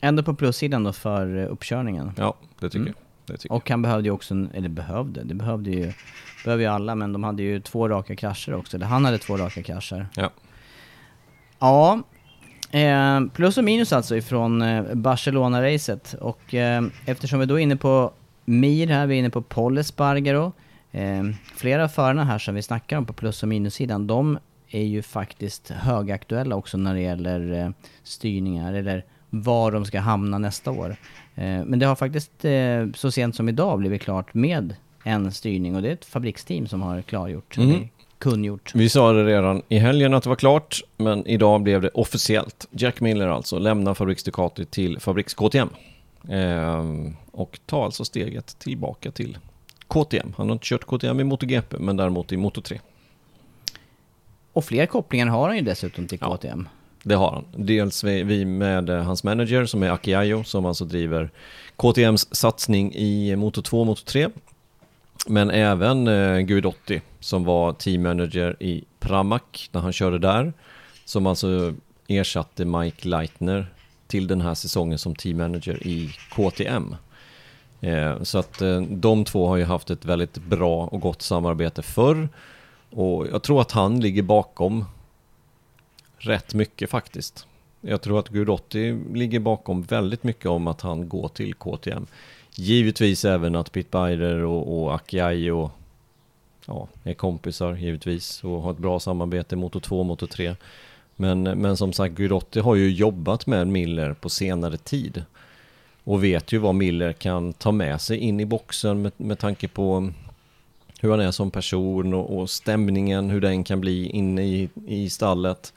Ändå 0.00 0.22
på 0.22 0.34
plussidan 0.34 0.84
då 0.84 0.92
för 0.92 1.36
eh, 1.38 1.52
uppkörningen. 1.52 2.12
Ja, 2.16 2.34
det 2.60 2.66
tycker 2.70 2.78
Mm. 2.78 2.94
jag. 3.26 3.34
Det 3.34 3.36
tycker 3.40 3.54
Och 3.54 3.70
han 3.70 3.82
behövde 3.82 4.08
ju 4.08 4.12
också, 4.12 4.34
eller 4.54 4.68
behövde, 4.68 5.24
det 5.24 5.34
behövde 5.34 5.70
ju, 5.70 5.92
behöver 6.44 6.62
ju 6.64 6.68
alla 6.70 6.94
men 6.94 7.12
de 7.12 7.24
hade 7.24 7.42
ju 7.42 7.60
två 7.60 7.88
raka 7.88 8.16
krascher 8.16 8.54
också. 8.54 8.76
Eller 8.76 8.86
han 8.86 9.04
hade 9.04 9.18
två 9.18 9.36
raka 9.36 9.62
krascher. 9.62 10.06
Ja. 10.16 10.30
Ja, 11.58 12.02
eh, 12.78 13.20
plus 13.34 13.58
och 13.58 13.64
minus 13.64 13.92
alltså 13.92 14.16
ifrån 14.16 14.62
eh, 14.62 14.94
Barcelona-racet. 14.94 16.14
Och 16.14 16.54
eh, 16.54 16.82
eftersom 17.06 17.40
vi 17.40 17.46
då 17.46 17.54
är 17.58 17.62
inne 17.62 17.76
på 17.76 18.12
Mir 18.44 18.86
här, 18.86 19.06
vi 19.06 19.14
är 19.14 19.18
inne 19.18 19.30
på 19.30 19.42
Paul 19.42 19.78
Espargaro. 19.78 20.52
Eh, 20.92 21.22
flera 21.56 21.84
av 21.84 21.88
förarna 21.88 22.24
här 22.24 22.38
som 22.38 22.54
vi 22.54 22.62
snackar 22.62 22.98
om 22.98 23.06
på 23.06 23.12
plus 23.12 23.42
och 23.42 23.48
minussidan, 23.48 24.06
de 24.06 24.38
är 24.68 24.82
ju 24.84 25.02
faktiskt 25.02 25.68
högaktuella 25.70 26.56
också 26.56 26.76
när 26.78 26.94
det 26.94 27.00
gäller 27.00 27.52
eh, 27.64 27.70
styrningar 28.02 28.72
eller 28.74 29.04
var 29.30 29.72
de 29.72 29.84
ska 29.84 30.00
hamna 30.00 30.38
nästa 30.38 30.70
år. 30.70 30.96
Eh, 31.34 31.64
men 31.64 31.78
det 31.78 31.86
har 31.86 31.94
faktiskt 31.96 32.44
eh, 32.44 32.86
så 32.94 33.10
sent 33.10 33.36
som 33.36 33.48
idag 33.48 33.78
blivit 33.78 34.02
klart 34.02 34.34
med 34.34 34.74
en 35.04 35.32
styrning 35.32 35.76
och 35.76 35.82
det 35.82 35.88
är 35.88 35.92
ett 35.92 36.04
fabriksteam 36.04 36.66
som 36.66 36.82
har 36.82 37.02
klargjort, 37.02 37.56
Mm. 37.58 37.88
kungjort. 38.18 38.72
Vi 38.74 38.88
sa 38.88 39.12
det 39.12 39.24
redan 39.24 39.62
i 39.68 39.78
helgen 39.78 40.14
att 40.14 40.22
det 40.22 40.28
var 40.28 40.36
klart, 40.36 40.80
men 40.96 41.26
idag 41.26 41.62
blev 41.62 41.80
det 41.82 41.88
officiellt. 41.88 42.68
Jack 42.70 43.00
Miller 43.00 43.28
alltså 43.28 43.58
lämnar 43.58 43.94
Fabriks 43.94 44.22
Ducati 44.22 44.64
till 44.64 44.98
Fabriks 45.00 45.34
KTM. 45.34 45.68
Ehm, 46.28 47.16
och 47.32 47.60
tar 47.66 47.84
alltså 47.84 48.04
steget 48.04 48.58
tillbaka 48.58 49.10
till 49.10 49.38
KTM. 49.88 50.32
Han 50.36 50.46
har 50.46 50.52
inte 50.52 50.66
kört 50.66 50.84
KTM 50.84 51.20
i 51.20 51.24
MotoGP, 51.24 51.76
men 51.78 51.96
däremot 51.96 52.32
i 52.32 52.36
Moto3. 52.36 52.80
Och 54.52 54.64
fler 54.64 54.86
kopplingar 54.86 55.26
har 55.26 55.46
han 55.48 55.56
ju 55.56 55.62
dessutom 55.62 56.06
till 56.06 56.18
Ja. 56.20 56.26
Det 57.02 57.14
har 57.14 57.32
han. 57.32 57.44
Dels 57.56 58.04
vi, 58.04 58.22
vi 58.22 58.44
med 58.44 58.90
eh, 58.90 59.02
hans 59.02 59.24
manager 59.24 59.64
som 59.64 59.82
är 59.82 59.90
Aki 59.90 60.42
som 60.44 60.66
alltså 60.66 60.84
driver 60.84 61.30
KTMs 61.76 62.34
satsning 62.34 62.94
i 62.94 63.34
Moto2 63.36 63.80
och 63.80 63.86
Moto3. 63.86 64.30
Men 65.26 65.50
även 65.50 66.08
eh, 66.08 66.38
Guidotti 66.38 67.00
som 67.20 67.44
var 67.44 67.72
teammanager 67.72 68.56
i 68.62 68.84
Pramac 68.98 69.42
när 69.72 69.80
han 69.80 69.92
körde 69.92 70.18
där. 70.18 70.52
Som 71.04 71.26
alltså 71.26 71.74
ersatte 72.08 72.64
Mike 72.64 73.08
Leitner 73.08 73.66
till 74.06 74.26
den 74.26 74.40
här 74.40 74.54
säsongen 74.54 74.98
som 74.98 75.14
teammanager 75.14 75.86
i 75.86 76.10
KTM. 76.30 76.96
Eh, 77.80 78.22
så 78.22 78.38
att 78.38 78.62
eh, 78.62 78.80
de 78.80 79.24
två 79.24 79.48
har 79.48 79.56
ju 79.56 79.64
haft 79.64 79.90
ett 79.90 80.04
väldigt 80.04 80.38
bra 80.38 80.84
och 80.86 81.00
gott 81.00 81.22
samarbete 81.22 81.82
förr. 81.82 82.28
Och 82.90 83.26
jag 83.26 83.42
tror 83.42 83.60
att 83.60 83.72
han 83.72 84.00
ligger 84.00 84.22
bakom 84.22 84.84
rätt 86.20 86.54
mycket 86.54 86.90
faktiskt. 86.90 87.46
Jag 87.80 88.00
tror 88.00 88.18
att 88.18 88.28
Gudotti 88.28 89.00
ligger 89.14 89.40
bakom 89.40 89.82
väldigt 89.82 90.24
mycket 90.24 90.46
om 90.46 90.66
att 90.66 90.80
han 90.80 91.08
går 91.08 91.28
till 91.28 91.54
KTM. 91.54 92.06
Givetvis 92.54 93.24
även 93.24 93.54
att 93.54 93.72
Pit 93.72 93.90
Bider 93.90 94.34
och, 94.34 94.82
och 94.82 94.94
Akiai 94.94 95.50
och 95.50 95.70
ja, 96.66 96.88
är 97.04 97.14
kompisar 97.14 97.74
givetvis 97.74 98.44
och 98.44 98.62
har 98.62 98.70
ett 98.70 98.78
bra 98.78 99.00
samarbete 99.00 99.56
Moto 99.56 99.80
2 99.80 99.98
och 99.98 100.06
Moto 100.06 100.26
3. 100.26 100.56
Men, 101.16 101.42
men 101.42 101.76
som 101.76 101.92
sagt, 101.92 102.14
Gudotti 102.14 102.60
har 102.60 102.74
ju 102.74 102.90
jobbat 102.90 103.46
med 103.46 103.68
Miller 103.68 104.14
på 104.14 104.28
senare 104.28 104.76
tid. 104.76 105.24
Och 106.04 106.24
vet 106.24 106.52
ju 106.52 106.58
vad 106.58 106.74
Miller 106.74 107.12
kan 107.12 107.52
ta 107.52 107.72
med 107.72 108.00
sig 108.00 108.18
in 108.18 108.40
i 108.40 108.46
boxen 108.46 109.02
med, 109.02 109.12
med 109.16 109.38
tanke 109.38 109.68
på 109.68 110.12
hur 111.00 111.10
han 111.10 111.20
är 111.20 111.30
som 111.30 111.50
person 111.50 112.14
och, 112.14 112.38
och 112.38 112.50
stämningen, 112.50 113.30
hur 113.30 113.40
den 113.40 113.64
kan 113.64 113.80
bli 113.80 114.06
inne 114.06 114.42
i, 114.42 114.68
i 114.86 115.10
stallet. 115.10 115.72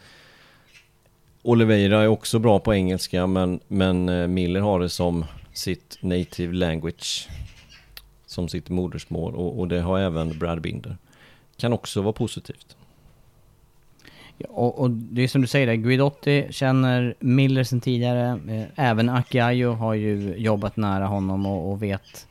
Oliveira 1.43 2.01
är 2.01 2.07
också 2.07 2.39
bra 2.39 2.59
på 2.59 2.73
engelska 2.73 3.27
men, 3.27 3.59
men 3.67 4.09
eh, 4.09 4.27
Miller 4.27 4.59
har 4.59 4.79
det 4.79 4.89
som 4.89 5.25
sitt 5.53 5.97
native 6.01 6.53
language. 6.53 7.29
Som 8.25 8.49
sitt 8.49 8.69
modersmål 8.69 9.35
och, 9.35 9.59
och 9.59 9.67
det 9.67 9.81
har 9.81 9.99
även 9.99 10.39
Brad 10.39 10.61
Binder. 10.61 10.97
Kan 11.57 11.73
också 11.73 12.01
vara 12.01 12.13
positivt. 12.13 12.75
Ja, 14.37 14.47
och, 14.49 14.79
och 14.79 14.89
det 14.89 15.21
är 15.21 15.27
som 15.27 15.41
du 15.41 15.47
säger, 15.47 15.67
där, 15.67 15.73
Guidotti 15.73 16.47
känner 16.49 17.15
Miller 17.19 17.63
sen 17.63 17.81
tidigare. 17.81 18.39
Eh, 18.49 18.85
även 18.85 19.09
Akiayo 19.09 19.71
har 19.71 19.93
ju 19.93 20.35
jobbat 20.37 20.77
nära 20.77 21.05
honom 21.05 21.45
och, 21.45 21.71
och 21.71 21.83
vet, 21.83 22.27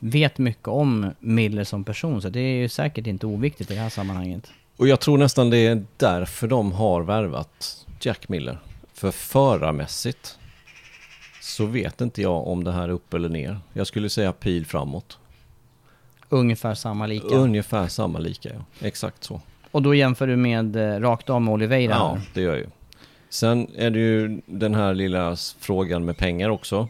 vet 0.00 0.38
mycket 0.38 0.68
om 0.68 1.10
Miller 1.20 1.64
som 1.64 1.84
person. 1.84 2.22
Så 2.22 2.28
det 2.28 2.40
är 2.40 2.54
ju 2.54 2.68
säkert 2.68 3.06
inte 3.06 3.26
oviktigt 3.26 3.70
i 3.70 3.74
det 3.74 3.80
här 3.80 3.88
sammanhanget. 3.88 4.50
Och 4.76 4.88
jag 4.88 5.00
tror 5.00 5.18
nästan 5.18 5.50
det 5.50 5.66
är 5.66 5.84
därför 5.96 6.48
de 6.48 6.72
har 6.72 7.02
värvat 7.02 7.81
Jack 8.06 8.28
Miller. 8.28 8.58
För 8.94 9.10
förarmässigt 9.10 10.38
så 11.40 11.66
vet 11.66 12.00
inte 12.00 12.22
jag 12.22 12.46
om 12.46 12.64
det 12.64 12.72
här 12.72 12.82
är 12.82 12.92
upp 12.92 13.14
eller 13.14 13.28
ner. 13.28 13.60
Jag 13.72 13.86
skulle 13.86 14.08
säga 14.10 14.32
pil 14.32 14.66
framåt. 14.66 15.18
Ungefär 16.28 16.74
samma 16.74 17.06
lika. 17.06 17.26
Ungefär 17.26 17.88
samma 17.88 18.18
lika, 18.18 18.48
ja. 18.48 18.86
Exakt 18.86 19.24
så. 19.24 19.40
och 19.70 19.82
då 19.82 19.94
jämför 19.94 20.26
du 20.26 20.36
med 20.36 20.76
eh, 20.76 21.00
rakt 21.00 21.30
av 21.30 21.42
med 21.42 21.54
Oliveira? 21.54 21.92
Ja, 21.92 22.18
det 22.34 22.40
gör 22.40 22.50
jag 22.50 22.58
ju. 22.58 22.66
Sen 23.28 23.68
är 23.76 23.90
det 23.90 23.98
ju 23.98 24.40
den 24.46 24.74
här 24.74 24.94
lilla 24.94 25.36
frågan 25.58 26.04
med 26.04 26.16
pengar 26.16 26.48
också. 26.48 26.88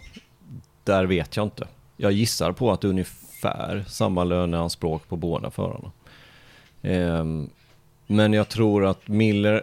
Där 0.84 1.04
vet 1.04 1.36
jag 1.36 1.46
inte. 1.46 1.66
Jag 1.96 2.12
gissar 2.12 2.52
på 2.52 2.72
att 2.72 2.84
ungefär 2.84 3.84
samma 3.88 4.24
löneanspråk 4.24 5.08
på 5.08 5.16
båda 5.16 5.50
förarna. 5.50 5.92
Ehm, 6.82 7.50
men 8.06 8.32
jag 8.32 8.48
tror 8.48 8.84
att 8.86 9.08
Miller 9.08 9.62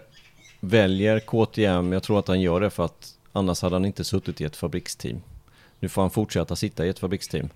väljer 0.59 1.19
KTM. 1.19 1.93
Jag 1.93 2.03
tror 2.03 2.19
att 2.19 2.27
han 2.27 2.41
gör 2.41 2.61
det 2.61 2.69
för 2.69 2.85
att 2.85 3.13
annars 3.31 3.61
hade 3.61 3.75
han 3.75 3.85
inte 3.85 4.03
suttit 4.03 4.41
i 4.41 4.43
ett 4.43 4.55
fabriksteam. 4.55 5.21
Nu 5.79 5.89
får 5.89 6.01
han 6.01 6.11
fortsätta 6.11 6.55
sitta 6.55 6.85
i 6.85 6.89
ett 6.89 6.99
fabriksteam. 6.99 7.49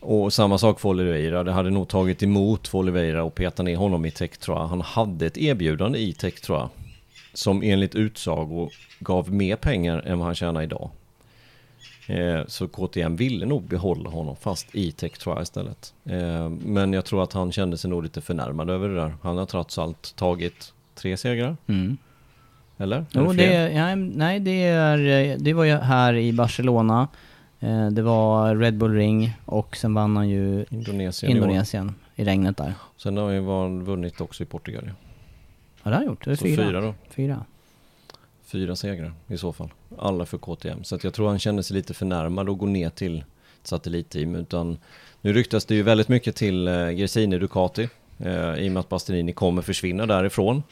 Och 0.00 0.32
samma 0.32 0.58
sak 0.58 0.80
för 0.80 0.88
Oliveira. 0.88 1.44
Det 1.44 1.52
hade 1.52 1.70
nog 1.70 1.88
tagit 1.88 2.22
emot 2.22 2.68
för 2.68 2.78
Oliveira 2.78 3.24
och 3.24 3.34
peta 3.34 3.62
ner 3.62 3.76
honom 3.76 4.04
i 4.04 4.10
Tektra. 4.10 4.66
Han 4.66 4.80
hade 4.80 5.26
ett 5.26 5.38
erbjudande 5.38 5.98
i 5.98 6.12
Tektra 6.12 6.70
som 7.34 7.62
enligt 7.62 7.94
utsago 7.94 8.70
gav 8.98 9.32
mer 9.32 9.56
pengar 9.56 10.02
än 10.06 10.18
vad 10.18 10.26
han 10.26 10.34
tjänar 10.34 10.62
idag. 10.62 10.90
Eh, 12.06 12.46
så 12.46 12.68
KTM 12.68 13.16
ville 13.16 13.46
nog 13.46 13.62
behålla 13.62 14.10
honom 14.10 14.36
fast 14.36 14.74
i 14.74 14.92
Tektra 14.92 15.42
istället. 15.42 15.94
Eh, 16.04 16.48
men 16.48 16.92
jag 16.92 17.04
tror 17.04 17.22
att 17.22 17.32
han 17.32 17.52
kände 17.52 17.78
sig 17.78 17.90
nog 17.90 18.02
lite 18.02 18.20
förnärmad 18.20 18.70
över 18.70 18.88
det 18.88 18.94
där. 18.94 19.14
Han 19.22 19.38
har 19.38 19.46
trots 19.46 19.78
allt 19.78 20.16
tagit 20.16 20.72
tre 21.02 21.16
segrar. 21.16 21.56
Mm. 21.66 21.96
Eller? 22.78 22.96
Är 22.96 23.04
Jo, 23.12 23.32
fler? 23.32 23.48
det, 23.48 23.72
ja, 23.72 23.94
nej, 23.94 24.40
det, 24.40 24.62
är, 24.64 25.30
eh, 25.30 25.36
det 25.38 25.52
var 25.52 25.64
ju 25.64 25.74
här 25.76 26.14
i 26.14 26.32
Barcelona. 26.32 27.08
Eh, 27.60 27.86
Det 27.90 28.02
var 28.02 28.56
Red 28.56 28.76
Bull 28.76 28.94
Ring 28.94 29.36
och 29.44 29.76
sen 29.76 29.94
vann 29.94 30.16
han 30.16 30.28
ju 30.28 30.64
Indonesien. 30.70 31.32
i. 31.32 31.34
Indonesien 31.36 31.94
i 32.16 32.24
regnet 32.24 32.56
där. 32.56 32.74
Sen 32.96 33.16
har 33.16 33.62
han 33.62 33.84
vunnit 33.84 34.20
också 34.20 34.42
i 34.42 34.46
Portugal. 34.46 34.84
ja. 34.86 34.92
Det 35.82 35.88
har 35.90 35.96
han 35.96 36.04
gjort. 36.06 36.24
Det 36.24 36.30
är 36.30 36.36
fyra. 36.36 36.64
fyra 36.64 36.80
då. 36.80 36.94
Fyra. 37.10 37.44
Fyra 38.44 38.76
segrar 38.76 39.12
i 39.28 39.38
så 39.38 39.52
fall. 39.52 39.68
Alla 39.98 40.26
för 40.26 40.38
KTM. 40.38 40.84
Så 40.84 40.94
att 40.94 41.04
jag 41.04 41.14
tror 41.14 41.28
han 41.28 41.38
kände 41.38 41.62
sig 41.62 41.76
lite 41.76 41.94
förnärmad 41.94 42.48
att 42.48 42.58
gå 42.58 42.66
ner 42.66 42.90
till 42.90 43.24
satellitteam. 43.62 44.34
Utan 44.34 44.78
nu 45.20 45.32
ryktas 45.32 45.64
det 45.64 45.74
ju 45.74 45.82
väldigt 45.82 46.08
mycket 46.08 46.36
till 46.36 46.68
eh, 46.68 46.90
Gresini 46.90 47.38
Ducati. 47.38 47.88
Eh, 48.18 48.54
I 48.54 48.68
och 48.68 48.72
med 48.72 48.80
att 48.80 48.88
Bastianini 48.88 49.32
kommer 49.32 49.62
försvinna 49.62 50.06
därifrån. 50.06 50.62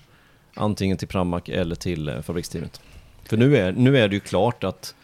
Antingen 0.55 0.97
till 0.97 1.09
Pramac 1.09 1.43
eller 1.47 1.75
till 1.75 2.09
eh, 2.09 2.21
fabriksteamet. 2.21 2.81
För 3.25 3.37
nu 3.37 3.57
är, 3.57 3.73
nu 3.73 3.99
är 3.99 4.09
det 4.09 4.15
ju 4.15 4.21
klart 4.21 4.65
att 4.65 4.95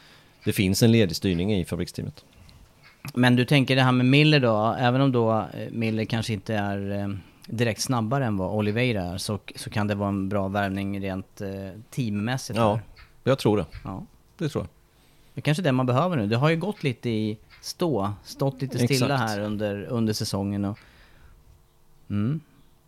det 0.44 0.52
finns 0.52 0.82
en 0.82 0.92
ledig 0.92 1.16
styrning 1.16 1.54
i 1.54 1.64
fabriksteamet. 1.64 2.24
Men 3.14 3.36
du 3.36 3.44
tänker 3.44 3.76
det 3.76 3.82
här 3.82 3.92
med 3.92 4.06
Miller 4.06 4.40
då, 4.40 4.76
även 4.78 5.00
om 5.00 5.12
då 5.12 5.38
eh, 5.38 5.70
Miller 5.70 6.04
kanske 6.04 6.32
inte 6.32 6.54
är 6.54 6.90
eh, 6.90 7.08
direkt 7.46 7.80
snabbare 7.80 8.24
än 8.24 8.36
vad 8.36 8.54
Oliveira 8.54 9.02
är, 9.02 9.18
så, 9.18 9.38
så 9.56 9.70
kan 9.70 9.86
det 9.86 9.94
vara 9.94 10.08
en 10.08 10.28
bra 10.28 10.48
värvning 10.48 11.00
rent 11.00 11.42
teammässigt. 11.90 12.56
Ja, 12.56 12.74
här. 12.74 12.82
jag 13.24 13.38
tror 13.38 13.56
det. 13.56 13.66
ja. 13.84 14.06
Det 14.38 14.48
tror 14.48 14.64
jag. 14.64 14.68
Det 15.34 15.40
är 15.40 15.42
kanske 15.42 15.60
är 15.60 15.64
det 15.64 15.72
man 15.72 15.86
behöver 15.86 16.16
nu. 16.16 16.26
Det 16.26 16.36
har 16.36 16.48
ju 16.48 16.56
gått 16.56 16.82
lite 16.82 17.10
i 17.10 17.38
stå, 17.60 18.12
stått 18.24 18.62
lite 18.62 18.78
stilla 18.78 19.14
Exakt. 19.14 19.30
här 19.30 19.40
under, 19.40 19.84
under 19.84 20.12
säsongen 20.12 20.64
och... 20.64 20.78
Mm. 22.10 22.40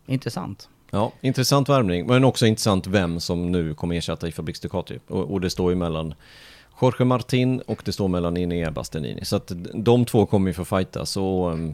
Intressant. 0.05 0.69
Ja, 0.91 1.11
intressant 1.21 1.69
värvning, 1.69 2.07
men 2.07 2.23
också 2.23 2.45
intressant 2.45 2.87
vem 2.87 3.19
som 3.19 3.51
nu 3.51 3.73
kommer 3.73 3.95
ersätta 3.95 4.27
i 4.27 4.31
Fabriks 4.31 4.59
Ducati. 4.59 4.99
Och, 5.07 5.31
och 5.31 5.41
det 5.41 5.49
står 5.49 5.71
ju 5.71 5.75
mellan 5.75 6.13
Jorge 6.81 7.05
Martin 7.05 7.59
och 7.59 7.81
det 7.85 7.91
står 7.91 8.07
mellan 8.07 8.37
Inea 8.37 8.71
Bastianini. 8.71 9.25
Så 9.25 9.35
att 9.35 9.51
de 9.73 10.05
två 10.05 10.25
kommer 10.25 10.47
ju 10.49 10.53
få 10.53 10.65
fightas 10.65 11.17
och... 11.17 11.51
ehm, 11.51 11.73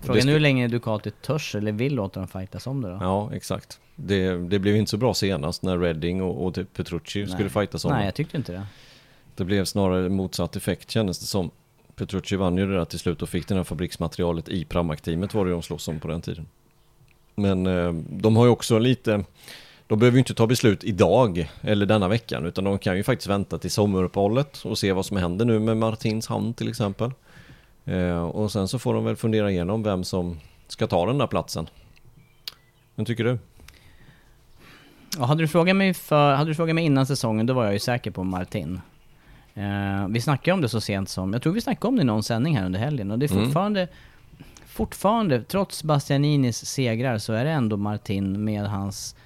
Frågan 0.00 0.28
är 0.28 0.32
hur 0.32 0.40
länge 0.40 0.68
Ducati 0.68 1.10
törs 1.10 1.54
eller 1.54 1.72
vill 1.72 1.94
låta 1.94 2.20
dem 2.20 2.28
fightas 2.28 2.66
om 2.66 2.82
det 2.82 2.88
då? 2.88 2.98
Ja, 3.00 3.30
exakt. 3.34 3.80
Det, 3.96 4.48
det 4.48 4.58
blev 4.58 4.76
inte 4.76 4.90
så 4.90 4.96
bra 4.96 5.14
senast 5.14 5.62
när 5.62 5.78
Redding 5.78 6.22
och, 6.22 6.46
och 6.46 6.54
typ 6.54 6.72
Petrucci 6.74 7.26
skulle 7.26 7.48
fightas 7.50 7.84
om 7.84 7.92
Nej, 7.92 8.04
jag 8.04 8.14
tyckte 8.14 8.36
inte 8.36 8.52
det. 8.52 8.66
Det 9.36 9.44
blev 9.44 9.64
snarare 9.64 10.08
motsatt 10.08 10.56
effekt 10.56 10.90
kändes 10.90 11.18
det 11.18 11.26
som. 11.26 11.50
Petrucci 11.96 12.36
vann 12.36 12.56
ju 12.56 12.66
det 12.66 12.74
där 12.76 12.84
till 12.84 12.98
slut 12.98 13.22
och 13.22 13.28
fick 13.28 13.48
det 13.48 13.54
här 13.54 13.64
fabriksmaterialet 13.64 14.48
i 14.48 14.64
Pramac-teamet 14.64 15.34
var 15.34 15.44
det 15.44 15.50
de 15.50 15.62
slåss 15.62 15.88
om 15.88 16.00
på 16.00 16.08
den 16.08 16.20
tiden. 16.22 16.46
Men 17.38 17.66
eh, 17.66 17.92
de 18.08 18.36
har 18.36 18.44
ju 18.44 18.50
också 18.50 18.78
lite, 18.78 19.24
de 19.86 19.98
behöver 19.98 20.16
ju 20.16 20.18
inte 20.18 20.34
ta 20.34 20.46
beslut 20.46 20.84
idag 20.84 21.50
eller 21.60 21.86
denna 21.86 22.08
veckan 22.08 22.46
utan 22.46 22.64
de 22.64 22.78
kan 22.78 22.96
ju 22.96 23.02
faktiskt 23.02 23.28
vänta 23.28 23.58
till 23.58 23.70
sommaruppehållet 23.70 24.64
och 24.64 24.78
se 24.78 24.92
vad 24.92 25.06
som 25.06 25.16
händer 25.16 25.44
nu 25.44 25.58
med 25.58 25.76
Martins 25.76 26.26
hamn 26.26 26.54
till 26.54 26.68
exempel. 26.68 27.12
Eh, 27.84 28.24
och 28.24 28.52
sen 28.52 28.68
så 28.68 28.78
får 28.78 28.94
de 28.94 29.04
väl 29.04 29.16
fundera 29.16 29.50
igenom 29.50 29.82
vem 29.82 30.04
som 30.04 30.40
ska 30.68 30.86
ta 30.86 31.06
den 31.06 31.18
där 31.18 31.26
platsen. 31.26 31.68
Men 32.94 33.04
tycker 33.04 33.24
du? 33.24 33.38
Ja, 35.18 35.24
hade, 35.24 35.42
du 35.42 35.48
frågat 35.48 35.76
mig 35.76 35.94
för, 35.94 36.34
hade 36.34 36.50
du 36.50 36.54
frågat 36.54 36.74
mig 36.74 36.84
innan 36.84 37.06
säsongen, 37.06 37.46
då 37.46 37.54
var 37.54 37.64
jag 37.64 37.72
ju 37.72 37.78
säker 37.78 38.10
på 38.10 38.24
Martin. 38.24 38.80
Eh, 39.54 40.08
vi 40.08 40.20
snackade 40.20 40.54
om 40.54 40.60
det 40.60 40.68
så 40.68 40.80
sent 40.80 41.08
som, 41.08 41.32
jag 41.32 41.42
tror 41.42 41.52
vi 41.52 41.60
snackade 41.60 41.88
om 41.88 41.96
det 41.96 42.02
i 42.02 42.04
någon 42.04 42.22
sändning 42.22 42.56
här 42.56 42.66
under 42.66 42.80
helgen 42.80 43.10
och 43.10 43.18
det 43.18 43.26
är 43.26 43.36
Mm. 43.36 43.88
Fortfarande, 44.78 45.42
trots 45.42 45.84
Bastianinis 45.84 46.66
segrar 46.66 47.18
så 47.18 47.32
är 47.32 47.44
det 47.44 47.50
ändå 47.50 47.76
Martin 47.76 48.44
med 48.44 48.62
hans 48.62 49.16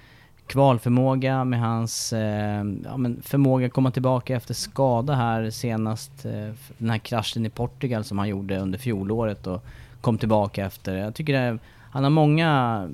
kvalförmåga, 0.47 1.43
med 1.43 1.59
hans 1.59 2.13
eh, 2.13 2.63
ja, 2.83 2.97
förmåga 3.21 3.65
att 3.65 3.73
komma 3.73 3.91
tillbaka 3.91 4.35
efter 4.35 4.53
skada 4.53 5.15
här 5.15 5.49
senast, 5.49 6.25
eh, 6.25 6.49
den 6.77 6.89
här 6.89 6.97
kraschen 6.97 7.45
i 7.45 7.49
Portugal 7.49 8.03
som 8.03 8.17
han 8.17 8.29
gjorde 8.29 8.59
under 8.59 8.79
fjolåret 8.79 9.47
och 9.47 9.63
kom 10.01 10.17
tillbaka 10.17 10.65
efter. 10.65 10.95
Jag 10.95 11.15
tycker 11.15 11.33
det, 11.33 11.57
han 11.91 12.03
har 12.03 12.11
många 12.11 12.89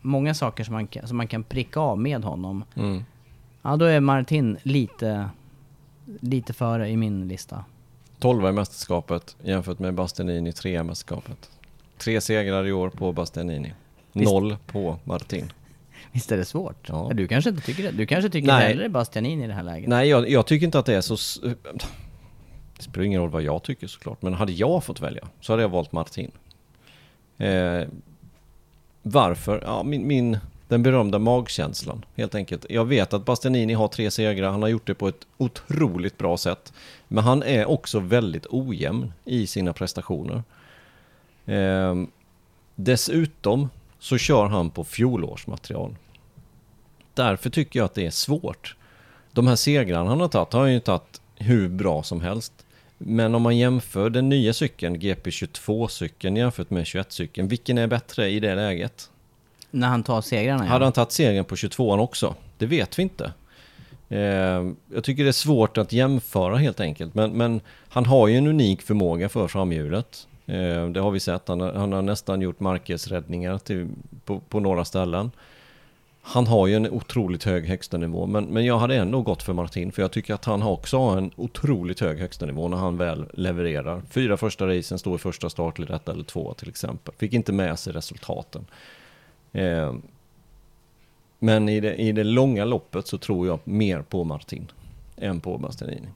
många 0.00 0.34
saker 0.34 0.64
som 0.64 0.74
man, 0.74 0.88
som 1.04 1.16
man 1.16 1.26
kan 1.28 1.42
pricka 1.42 1.80
av 1.80 1.98
med 1.98 2.24
honom. 2.24 2.64
Mm. 2.74 3.04
Ja, 3.62 3.76
då 3.76 3.84
är 3.84 4.00
Martin 4.00 4.56
lite, 4.62 5.30
lite 6.20 6.52
före 6.52 6.88
i 6.88 6.96
min 6.96 7.28
lista. 7.28 7.64
12 8.18 8.48
i 8.48 8.52
mästerskapet 8.52 9.36
jämfört 9.42 9.78
med 9.78 9.94
Bastianini 9.94 10.52
3 10.52 10.78
i 10.78 10.82
mästerskapet. 10.82 11.50
Tre 11.98 12.20
segrar 12.20 12.66
i 12.66 12.72
år 12.72 12.90
på 12.90 13.12
Bastianini. 13.12 13.72
Visst. 14.12 14.32
Noll 14.32 14.56
på 14.66 14.98
Martin. 15.04 15.52
Visst 16.12 16.32
är 16.32 16.36
det 16.36 16.44
svårt? 16.44 16.88
Ja. 16.88 17.10
Du 17.14 17.28
kanske 17.28 17.50
inte 17.50 17.62
tycker 17.62 17.82
det? 17.82 17.90
Du 17.90 18.06
kanske 18.06 18.30
tycker 18.30 18.46
Nej. 18.46 18.68
hellre 18.68 18.88
Bastianini 18.88 19.44
i 19.44 19.46
det 19.46 19.52
här 19.52 19.62
läget? 19.62 19.88
Nej, 19.88 20.08
jag, 20.08 20.30
jag 20.30 20.46
tycker 20.46 20.66
inte 20.66 20.78
att 20.78 20.86
det 20.86 20.94
är 20.94 21.00
så... 21.00 21.16
Det 22.76 22.82
spelar 22.82 23.04
ingen 23.04 23.20
roll 23.20 23.30
vad 23.30 23.42
jag 23.42 23.62
tycker 23.62 23.86
såklart, 23.86 24.22
men 24.22 24.34
hade 24.34 24.52
jag 24.52 24.84
fått 24.84 25.00
välja 25.00 25.28
så 25.40 25.52
hade 25.52 25.62
jag 25.62 25.68
valt 25.68 25.92
Martin. 25.92 26.30
Eh, 27.38 27.82
varför? 29.02 29.62
Ja, 29.66 29.82
min, 29.82 30.06
min, 30.06 30.38
den 30.68 30.82
berömda 30.82 31.18
magkänslan, 31.18 32.04
helt 32.16 32.34
enkelt. 32.34 32.66
Jag 32.68 32.84
vet 32.84 33.12
att 33.12 33.24
Bastianini 33.24 33.74
har 33.74 33.88
tre 33.88 34.10
segrar, 34.10 34.50
han 34.50 34.62
har 34.62 34.68
gjort 34.68 34.86
det 34.86 34.94
på 34.94 35.08
ett 35.08 35.26
otroligt 35.36 36.18
bra 36.18 36.36
sätt. 36.36 36.72
Men 37.08 37.24
han 37.24 37.42
är 37.42 37.66
också 37.66 38.00
väldigt 38.00 38.46
ojämn 38.50 39.12
i 39.24 39.46
sina 39.46 39.72
prestationer. 39.72 40.42
Eh, 41.46 41.94
dessutom 42.74 43.68
så 43.98 44.18
kör 44.18 44.46
han 44.46 44.70
på 44.70 44.84
fjolårsmaterial. 44.84 45.96
Därför 47.14 47.50
tycker 47.50 47.80
jag 47.80 47.84
att 47.84 47.94
det 47.94 48.06
är 48.06 48.10
svårt. 48.10 48.76
De 49.32 49.46
här 49.46 49.56
segrarna 49.56 50.10
han 50.10 50.20
har 50.20 50.28
tagit 50.28 50.52
har 50.52 50.60
han 50.60 50.72
ju 50.72 50.80
tagit 50.80 51.20
hur 51.36 51.68
bra 51.68 52.02
som 52.02 52.20
helst. 52.20 52.52
Men 52.98 53.34
om 53.34 53.42
man 53.42 53.56
jämför 53.56 54.10
den 54.10 54.28
nya 54.28 54.52
cykeln, 54.52 54.96
GP22-cykeln 54.96 56.36
jämfört 56.36 56.70
med 56.70 56.84
21-cykeln, 56.84 57.48
vilken 57.48 57.78
är 57.78 57.86
bättre 57.86 58.28
i 58.28 58.40
det 58.40 58.54
läget? 58.54 59.10
När 59.70 59.88
han 59.88 60.02
tar 60.02 60.20
segrarna 60.20 60.64
ja. 60.64 60.70
Hade 60.70 60.84
han 60.84 60.92
tagit 60.92 61.12
segern 61.12 61.44
på 61.44 61.54
22an 61.54 61.98
också? 61.98 62.34
Det 62.58 62.66
vet 62.66 62.98
vi 62.98 63.02
inte. 63.02 63.32
Eh, 64.08 64.66
jag 64.94 65.04
tycker 65.04 65.22
det 65.22 65.30
är 65.30 65.32
svårt 65.32 65.78
att 65.78 65.92
jämföra 65.92 66.56
helt 66.56 66.80
enkelt. 66.80 67.14
Men, 67.14 67.32
men 67.32 67.60
han 67.88 68.06
har 68.06 68.28
ju 68.28 68.36
en 68.36 68.46
unik 68.46 68.82
förmåga 68.82 69.28
för 69.28 69.48
framhjulet. 69.48 70.26
Eh, 70.46 70.86
det 70.88 71.00
har 71.00 71.10
vi 71.10 71.20
sett. 71.20 71.48
Han 71.48 71.60
har, 71.60 71.72
han 71.72 71.92
har 71.92 72.02
nästan 72.02 72.40
gjort 72.40 72.60
Marquez-räddningar 72.60 73.58
till, 73.58 73.88
på, 74.24 74.40
på 74.40 74.60
några 74.60 74.84
ställen. 74.84 75.30
Han 76.22 76.46
har 76.46 76.66
ju 76.66 76.74
en 76.74 76.90
otroligt 76.90 77.44
hög 77.44 77.66
högsta 77.66 77.96
nivå 77.96 78.26
men, 78.26 78.44
men 78.44 78.64
jag 78.64 78.78
hade 78.78 78.96
ändå 78.96 79.22
gått 79.22 79.42
för 79.42 79.52
Martin 79.52 79.92
för 79.92 80.02
jag 80.02 80.10
tycker 80.10 80.34
att 80.34 80.44
han 80.44 80.62
också 80.62 80.98
har 80.98 81.18
en 81.18 81.30
otroligt 81.36 82.00
hög 82.00 82.18
högsta 82.18 82.46
nivå 82.46 82.68
när 82.68 82.76
han 82.76 82.96
väl 82.96 83.26
levererar. 83.34 84.02
Fyra 84.10 84.36
första 84.36 84.66
racen 84.66 84.98
står 84.98 85.14
i 85.14 85.18
första 85.18 85.50
startled, 85.50 85.90
ett 85.90 86.08
eller 86.08 86.24
två 86.24 86.54
till 86.54 86.68
exempel. 86.68 87.14
Fick 87.18 87.32
inte 87.32 87.52
med 87.52 87.78
sig 87.78 87.92
resultaten. 87.92 88.66
Eh, 89.52 89.94
men 91.38 91.68
i 91.68 91.80
det, 91.80 91.94
i 91.94 92.12
det 92.12 92.24
långa 92.24 92.64
loppet 92.64 93.06
så 93.06 93.18
tror 93.18 93.46
jag 93.46 93.58
mer 93.64 94.02
på 94.02 94.24
Martin 94.24 94.66
än 95.16 95.40
på 95.40 95.58
Bastianini. 95.58 96.08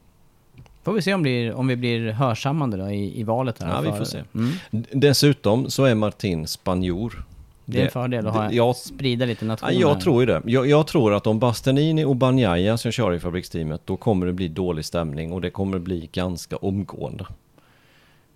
Får 0.82 0.92
vi 0.92 1.02
se 1.02 1.14
om, 1.14 1.22
blir, 1.22 1.54
om 1.54 1.66
vi 1.66 1.76
blir 1.76 2.10
hörsammande 2.10 2.76
då 2.76 2.90
i, 2.90 3.20
i 3.20 3.22
valet 3.22 3.62
här. 3.62 3.68
Ja, 3.68 3.80
vi 3.80 3.98
får 3.98 4.04
se. 4.04 4.22
Mm. 4.34 4.52
Dessutom 4.92 5.70
så 5.70 5.84
är 5.84 5.94
Martin 5.94 6.46
spanjor. 6.46 7.24
Det 7.64 7.80
är 7.80 7.84
en 7.84 7.90
fördel 7.90 8.26
att 8.26 8.34
ha, 8.34 8.52
jag, 8.52 8.76
sprida 8.76 9.24
lite 9.24 9.44
nationer. 9.44 9.72
jag 9.72 10.00
tror 10.00 10.22
ju 10.22 10.26
det. 10.26 10.42
Jag, 10.46 10.66
jag 10.66 10.86
tror 10.86 11.14
att 11.14 11.26
om 11.26 11.38
Bastianini 11.38 12.04
och 12.04 12.16
Banjaya 12.16 12.78
som 12.78 12.92
kör 12.92 13.14
i 13.14 13.20
fabriksteamet, 13.20 13.80
då 13.84 13.96
kommer 13.96 14.26
det 14.26 14.32
bli 14.32 14.48
dålig 14.48 14.84
stämning 14.84 15.32
och 15.32 15.40
det 15.40 15.50
kommer 15.50 15.78
bli 15.78 16.08
ganska 16.12 16.56
omgående. 16.56 17.26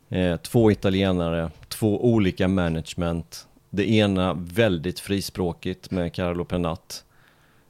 Eh, 0.08 0.36
två 0.36 0.70
italienare, 0.70 1.50
två 1.68 2.04
olika 2.04 2.48
management. 2.48 3.45
Det 3.76 3.90
ena 3.90 4.34
väldigt 4.34 5.00
frispråkigt 5.00 5.90
med 5.90 6.12
Carlo 6.12 6.44
Pernat. 6.44 7.04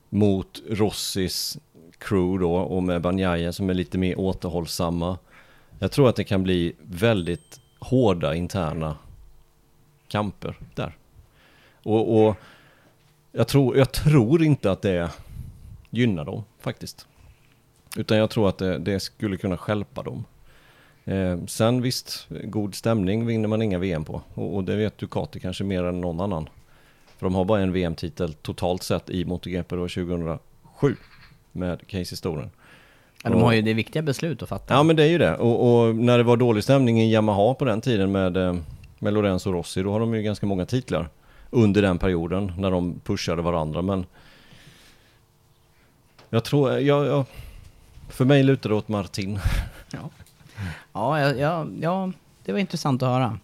mot 0.08 0.62
Rossis 0.68 1.58
crew 1.98 2.44
då 2.44 2.54
och 2.56 2.82
med 2.82 3.00
Banjaya 3.02 3.52
som 3.52 3.70
är 3.70 3.74
lite 3.74 3.98
mer 3.98 4.20
återhållsamma. 4.20 5.18
Jag 5.78 5.92
tror 5.92 6.08
att 6.08 6.16
det 6.16 6.24
kan 6.24 6.42
bli 6.42 6.72
väldigt 6.82 7.60
hårda 7.78 8.34
interna 8.34 8.96
kamper 10.08 10.58
där. 10.74 10.96
Och, 11.82 12.26
och 12.26 12.36
jag, 13.32 13.48
tror, 13.48 13.76
jag 13.76 13.92
tror 13.92 14.42
inte 14.42 14.70
att 14.70 14.82
det 14.82 15.10
gynnar 15.90 16.24
dem 16.24 16.44
faktiskt. 16.60 17.06
Utan 17.96 18.18
jag 18.18 18.30
tror 18.30 18.48
att 18.48 18.58
det, 18.58 18.78
det 18.78 19.00
skulle 19.00 19.36
kunna 19.36 19.56
skälpa 19.56 20.02
dem. 20.02 20.24
Eh, 21.06 21.38
sen 21.46 21.82
visst, 21.82 22.26
god 22.28 22.74
stämning 22.74 23.26
vinner 23.26 23.48
man 23.48 23.62
inga 23.62 23.78
VM 23.78 24.04
på. 24.04 24.22
Och, 24.34 24.56
och 24.56 24.64
det 24.64 24.76
vet 24.76 24.98
Ducati 24.98 25.40
kanske 25.40 25.64
mer 25.64 25.84
än 25.84 26.00
någon 26.00 26.20
annan. 26.20 26.48
För 27.18 27.26
de 27.26 27.34
har 27.34 27.44
bara 27.44 27.60
en 27.60 27.72
VM-titel 27.72 28.34
totalt 28.34 28.82
sett 28.82 29.10
i 29.10 29.24
MotoGP 29.24 29.76
då 29.76 29.88
2007 29.88 30.96
med 31.52 31.86
Casey 31.86 32.16
Storen. 32.16 32.50
Ja, 33.22 33.30
de 33.30 33.42
har 33.42 33.52
ju 33.52 33.62
det 33.62 33.74
viktiga 33.74 34.02
beslut 34.02 34.42
att 34.42 34.48
fatta. 34.48 34.74
Ja 34.74 34.82
men 34.82 34.96
det 34.96 35.02
är 35.02 35.08
ju 35.08 35.18
det. 35.18 35.36
Och, 35.36 35.86
och 35.86 35.96
när 35.96 36.18
det 36.18 36.24
var 36.24 36.36
dålig 36.36 36.64
stämning 36.64 37.00
i 37.00 37.12
Yamaha 37.12 37.54
på 37.54 37.64
den 37.64 37.80
tiden 37.80 38.12
med, 38.12 38.36
eh, 38.36 38.56
med 38.98 39.14
Lorenzo 39.14 39.52
Rossi, 39.52 39.82
då 39.82 39.92
har 39.92 40.00
de 40.00 40.14
ju 40.14 40.22
ganska 40.22 40.46
många 40.46 40.66
titlar 40.66 41.08
under 41.50 41.82
den 41.82 41.98
perioden 41.98 42.52
när 42.58 42.70
de 42.70 43.00
pushade 43.04 43.42
varandra. 43.42 43.82
Men 43.82 44.06
jag 46.30 46.44
tror, 46.44 46.72
jag, 46.72 47.06
jag, 47.06 47.24
för 48.08 48.24
mig 48.24 48.42
lutar 48.42 48.70
det 48.70 48.76
åt 48.76 48.88
Martin. 48.88 49.38
Ja, 49.92 50.10
ja, 50.96 51.32
ja, 51.34 51.66
ja, 51.80 52.12
det 52.44 52.52
var 52.52 52.58
intressant 52.58 53.02
att 53.02 53.08
höra. 53.08 53.38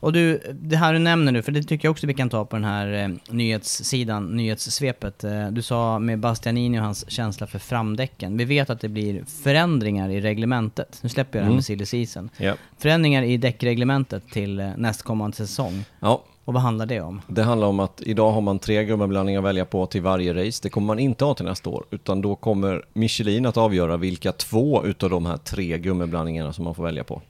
Och 0.00 0.12
du, 0.12 0.42
det 0.62 0.76
här 0.76 0.92
du 0.92 0.98
nämner 0.98 1.32
nu, 1.32 1.42
för 1.42 1.52
det 1.52 1.62
tycker 1.62 1.88
jag 1.88 1.90
också 1.92 2.06
vi 2.06 2.14
kan 2.14 2.30
ta 2.30 2.44
på 2.44 2.56
den 2.56 2.64
här 2.64 2.92
eh, 2.92 3.08
nyhetssidan, 3.34 4.36
nyhetssvepet. 4.36 5.24
Eh, 5.24 5.48
du 5.48 5.62
sa 5.62 5.98
med 5.98 6.18
Bastianini 6.18 6.78
och 6.80 6.82
hans 6.84 7.10
känsla 7.10 7.46
för 7.46 7.58
framdäcken. 7.58 8.36
Vi 8.36 8.44
vet 8.44 8.70
att 8.70 8.80
det 8.80 8.88
blir 8.88 9.24
förändringar 9.42 10.08
i 10.10 10.20
reglementet. 10.20 10.98
Nu 11.02 11.08
släpper 11.08 11.38
jag 11.38 11.42
det 11.42 11.44
här 11.44 11.50
Mm. 11.50 11.56
med 11.56 11.64
silly 11.64 11.86
season. 11.86 12.30
Ja. 12.36 12.54
Förändringar 12.78 13.22
i 13.22 13.36
däckreglementet 13.36 14.28
till 14.30 14.60
eh, 14.60 14.70
nästkommande 14.76 15.36
säsong. 15.36 15.84
ja, 16.00 16.24
och 16.48 16.54
vad 16.54 16.62
handlar 16.62 16.86
det 16.86 17.00
om? 17.00 17.20
det 17.26 17.42
handlar 17.42 17.66
om 17.66 17.80
att 17.80 18.02
idag 18.04 18.30
har 18.30 18.40
man 18.40 18.58
tre 18.58 18.84
gummiblandningar 18.84 19.40
att 19.40 19.44
välja 19.44 19.64
på 19.64 19.86
till 19.86 20.02
varje 20.02 20.46
race. 20.46 20.60
Det 20.62 20.68
kommer 20.68 20.86
man 20.86 20.98
inte 20.98 21.24
ha 21.24 21.34
till 21.34 21.44
nästa 21.44 21.70
år, 21.70 21.84
utan 21.90 22.22
då 22.22 22.36
kommer 22.36 22.84
Michelin 22.92 23.46
att 23.46 23.56
avgöra 23.56 23.96
vilka 23.96 24.32
två 24.32 24.84
utav 24.84 25.10
de 25.10 25.26
här 25.26 25.36
tre 25.36 25.78
gummiblandningarna 25.78 26.52
som 26.52 26.64
man 26.64 26.74
får 26.74 26.84
välja 26.84 27.04
på. 27.04 27.22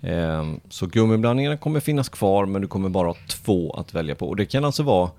Ehm, 0.00 0.60
så 0.68 0.86
gummiblandningarna 0.86 1.56
kommer 1.56 1.80
finnas 1.80 2.08
kvar, 2.08 2.46
men 2.46 2.62
du 2.62 2.68
kommer 2.68 2.88
bara 2.88 3.08
ha 3.08 3.16
två 3.28 3.72
att 3.72 3.94
välja 3.94 4.14
på. 4.14 4.28
Och 4.28 4.36
det 4.36 4.46
kan 4.46 4.64
alltså 4.64 4.82
vara, 4.82 5.10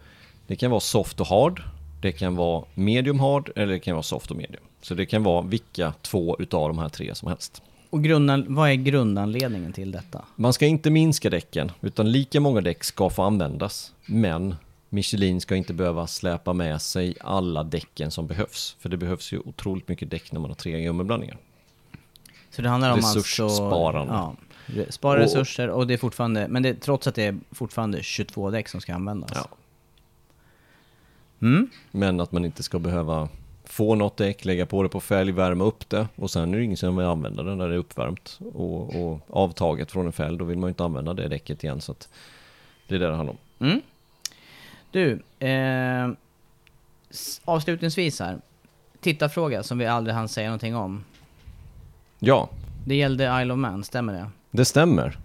det 0.48 0.56
kan 0.56 0.72
vara 0.72 0.82
soft 0.82 1.20
och 1.20 1.28
hard, 1.28 1.64
det 2.02 2.12
kan 2.12 2.36
vara 2.36 2.64
medium 2.74 3.20
hard, 3.20 3.52
eller 3.56 3.74
det 3.74 3.80
kan 3.80 3.96
vara 3.96 4.04
soft 4.04 4.32
och 4.32 4.38
medium. 4.38 4.64
Så 4.82 4.94
det 4.94 5.06
kan 5.06 5.24
vara 5.24 5.42
vilka 5.42 5.94
två 6.02 6.36
utav 6.40 6.68
de 6.68 6.78
här 6.78 6.90
tre 6.90 7.16
som 7.16 7.28
helst. 7.28 7.62
Och 7.90 8.04
grundan, 8.04 8.46
vad 8.56 8.70
är 8.70 8.74
grundanledningen 8.74 9.74
till 9.74 9.92
detta? 9.92 10.26
Man 10.36 10.54
ska 10.54 10.66
inte 10.66 10.90
minska 10.90 11.30
däcken, 11.30 11.72
utan 11.82 12.12
lika 12.12 12.40
många 12.40 12.62
däck 12.62 12.84
ska 12.84 13.10
få 13.10 13.24
användas. 13.24 13.94
Men 14.06 14.56
Michelin 14.90 15.42
ska 15.42 15.56
inte 15.56 15.74
behöva 15.74 16.08
släpa 16.08 16.54
med 16.54 16.82
sig 16.82 17.16
alla 17.22 17.64
däcken 17.64 18.12
som 18.12 18.28
behövs. 18.28 18.76
För 18.80 18.90
det 18.90 18.98
behövs 18.98 19.34
ju 19.34 19.40
otroligt 19.40 19.88
mycket 19.88 20.10
däck 20.10 20.32
när 20.32 20.40
man 20.40 20.50
har 20.50 20.56
tre 20.56 20.82
gummiblandningar. 20.82 21.38
Så 22.50 22.62
det 22.62 22.70
handlar 22.70 22.92
om 22.92 22.98
Resurssparande. 22.98 24.14
Alltså, 24.14 24.44
ja, 24.76 24.86
spara 24.90 25.20
resurser 25.20 25.70
och 25.70 25.88
det 25.88 25.94
är 25.94 25.98
fortfarande, 25.98 26.48
men 26.48 26.64
det, 26.64 26.74
trots 26.74 27.08
att 27.08 27.16
det 27.16 27.24
är 27.24 27.40
fortfarande 27.52 28.04
22 28.04 28.52
däck 28.52 28.68
som 28.68 28.82
ska 28.82 28.96
användas. 28.96 29.32
Ja. 29.36 29.48
Mm? 31.42 31.70
Men 31.92 32.20
att 32.20 32.32
man 32.32 32.46
inte 32.46 32.64
ska 32.64 32.80
behöva 32.80 33.30
få 33.70 33.96
något 33.96 34.18
däck, 34.18 34.46
lägga 34.46 34.66
på 34.66 34.84
det 34.84 34.90
på 34.90 35.00
fälg, 35.00 35.32
värma 35.32 35.64
upp 35.64 35.90
det 35.90 36.08
och 36.16 36.32
sen 36.32 36.54
är 36.54 36.58
det 36.58 36.64
ingen 36.64 36.78
som 36.78 36.98
vill 36.98 37.06
använda 37.06 37.44
det 37.44 37.56
när 37.56 37.68
det 37.70 37.74
är 37.76 37.80
uppvärmt 37.80 38.40
och, 38.54 38.96
och 39.06 39.20
avtaget 39.30 39.92
från 39.92 40.06
en 40.06 40.12
fälg, 40.12 40.38
då 40.38 40.46
vill 40.46 40.58
man 40.58 40.68
ju 40.68 40.72
inte 40.72 40.84
använda 40.84 41.14
det 41.14 41.28
däcket 41.28 41.64
igen 41.64 41.82
så 41.82 41.92
att 41.92 42.10
det 42.88 42.96
är 42.96 43.00
det 43.00 43.08
det 43.08 43.16
handlar 43.16 43.36
om. 43.60 43.68
Mm. 43.68 43.82
Du, 44.92 45.22
eh, 45.48 46.10
avslutningsvis 47.46 48.20
här. 48.20 48.38
Tittarfråga 49.02 49.64
som 49.64 49.78
vi 49.78 49.86
aldrig 49.86 50.16
hann 50.16 50.28
säga 50.30 50.48
någonting 50.48 50.76
om. 50.76 51.04
Ja, 52.20 52.50
Det 52.86 52.96
gällde 52.96 53.42
Isle 53.42 53.54
of 53.54 53.58
Man, 53.60 53.84
stämmer 53.84 54.14
det? 54.14 54.28
det 54.52 54.66
stämmer. 54.66 55.18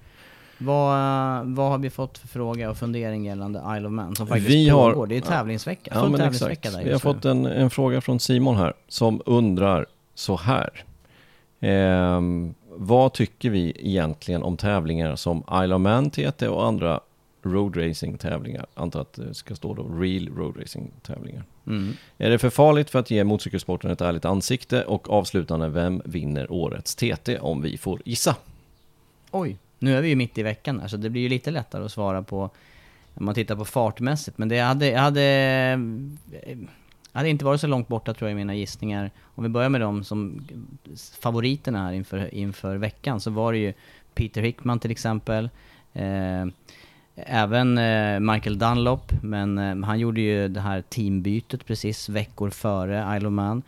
Vad, 0.59 1.47
vad 1.47 1.71
har 1.71 1.79
vi 1.79 1.91
fått 1.91 2.19
för 2.19 2.29
fråga 2.29 2.71
och 2.71 2.77
fundering 2.77 3.25
gällande 3.27 3.63
Isle 3.77 3.87
of 3.87 3.93
Man 3.93 4.17
som 4.17 4.27
faktiskt 4.27 4.51
Vi 4.51 4.69
har- 4.69 4.93
pågår? 4.93 5.07
Det 5.07 5.17
är 5.17 5.21
tävlingsvecka, 5.21 5.91
Ja, 5.95 6.01
full 6.01 6.11
men 6.11 6.21
tävlingsvecka 6.21 6.53
exakt. 6.53 6.75
där 6.77 6.85
Vi 6.85 6.93
har 6.93 6.99
fått 6.99 7.25
en, 7.25 7.47
en 7.47 7.71
fråga 7.71 8.01
från 8.01 8.21
Simon 8.21 8.57
här 8.57 8.73
som 8.89 9.23
undrar 9.27 9.87
så 10.15 10.37
här. 10.37 10.85
Ehm, 11.61 12.55
vad 12.77 13.13
tycker 13.13 13.51
vi 13.51 13.73
egentligen 13.79 14.43
om 14.43 14.57
tävlingar 14.57 15.17
som 15.17 15.43
Isle 15.65 15.75
of 15.75 15.81
Man 15.81 16.11
TT 16.11 16.49
och 16.49 16.67
andra 16.67 17.01
road 17.43 17.77
racing 17.77 18.19
tävlingar? 18.19 18.67
Antar 18.75 19.01
att 19.01 19.13
det 19.13 19.35
ska 19.35 19.55
stå 19.55 19.75
då 19.75 19.83
real 19.83 20.29
road 20.37 20.57
racing 20.61 20.91
tävlingar. 21.03 21.45
Mm. 21.67 21.93
Är 22.19 22.31
det 22.31 22.39
för 22.39 22.51
farligt 22.51 22.91
för 22.91 22.99
att 22.99 23.11
ge 23.11 23.25
motorcykelsporten 23.25 23.91
ett 23.91 24.01
ärligt 24.01 24.25
ansikte? 24.25 24.85
Och 24.85 25.11
avslutande, 25.11 25.69
vem 25.69 26.03
vinner 26.05 26.53
årets 26.53 26.95
TT 26.97 27.39
om 27.39 27.63
vi 27.63 27.79
får 27.79 28.01
gissa? 28.05 28.37
Oj, 29.31 29.59
nu 29.85 29.97
är 29.97 30.03
vi 30.03 30.09
ju 30.09 30.17
mitt 30.17 30.39
i 30.39 30.43
veckan 30.43 30.81
här 30.81 30.89
så 30.89 30.97
det 30.97 31.11
blir 31.11 31.23
ju 31.23 31.29
lite 31.29 31.51
lättare 31.51 31.85
att 31.85 31.93
svara 31.93 32.23
på 32.23 32.51
om 33.15 33.25
man 33.25 33.35
tittar 33.35 33.57
på 33.57 33.65
fartmässigt. 33.65 34.39
Men 34.39 34.49
det 34.49 34.59
hade, 34.61 34.87
jag 34.87 35.01
hade, 35.01 35.23
jag 37.13 37.19
hade 37.19 37.29
inte 37.29 37.45
varit 37.45 37.61
så 37.61 37.67
långt 37.67 37.89
borta 37.89 38.15
tror 38.15 38.31
jag 38.31 38.35
i 38.35 38.37
mina 38.37 38.55
gissningar. 38.55 39.11
Om 39.23 39.43
vi 39.45 39.49
börjar 39.49 39.69
med 39.69 39.81
de 39.81 40.05
som 40.05 40.47
favoriterna 41.21 41.85
här 41.85 41.93
inför, 41.93 42.35
inför 42.35 42.77
veckan 42.77 43.21
så 43.21 43.31
var 43.31 43.53
det 43.53 43.59
ju 43.59 43.73
Peter 44.15 44.43
Hickman 44.43 44.79
till 44.79 44.91
exempel. 44.91 45.51
Eh, 45.93 46.47
även 47.17 47.79
eh, 47.79 48.21
Michael 48.21 48.59
Dunlop, 48.59 49.13
men 49.23 49.59
eh, 49.59 49.87
han 49.87 49.99
gjorde 49.99 50.21
ju 50.21 50.49
det 50.49 50.61
här 50.61 50.83
teambytet 50.83 51.67
precis 51.67 52.09
veckor 52.09 52.51
före 52.51 53.17
Isle 53.17 53.29
of 53.29 53.33
Man. 53.33 53.63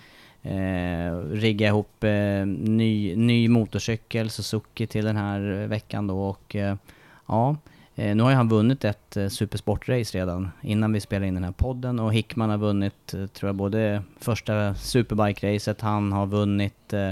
Eh, 0.46 1.16
rigga 1.18 1.68
ihop 1.68 2.04
eh, 2.04 2.46
ny, 2.46 3.16
ny 3.16 3.48
motorcykel, 3.48 4.30
Suzuki, 4.30 4.86
till 4.86 5.04
den 5.04 5.16
här 5.16 5.66
veckan 5.66 6.06
då 6.06 6.22
och 6.22 6.56
eh, 6.56 6.76
ja, 7.26 7.56
eh, 7.94 8.16
nu 8.16 8.22
har 8.22 8.30
ju 8.30 8.36
han 8.36 8.48
vunnit 8.48 8.84
ett 8.84 9.16
eh, 9.16 9.28
supersportrace 9.28 10.18
redan 10.18 10.50
innan 10.62 10.92
vi 10.92 11.00
spelade 11.00 11.26
in 11.26 11.34
den 11.34 11.44
här 11.44 11.52
podden 11.52 11.98
och 12.00 12.14
Hickman 12.14 12.50
har 12.50 12.58
vunnit, 12.58 13.14
eh, 13.14 13.26
tror 13.26 13.48
jag, 13.48 13.56
både 13.56 14.02
första 14.20 14.74
superbike-racet, 14.74 15.80
han 15.80 16.12
har 16.12 16.26
vunnit 16.26 16.92
eh, 16.92 17.10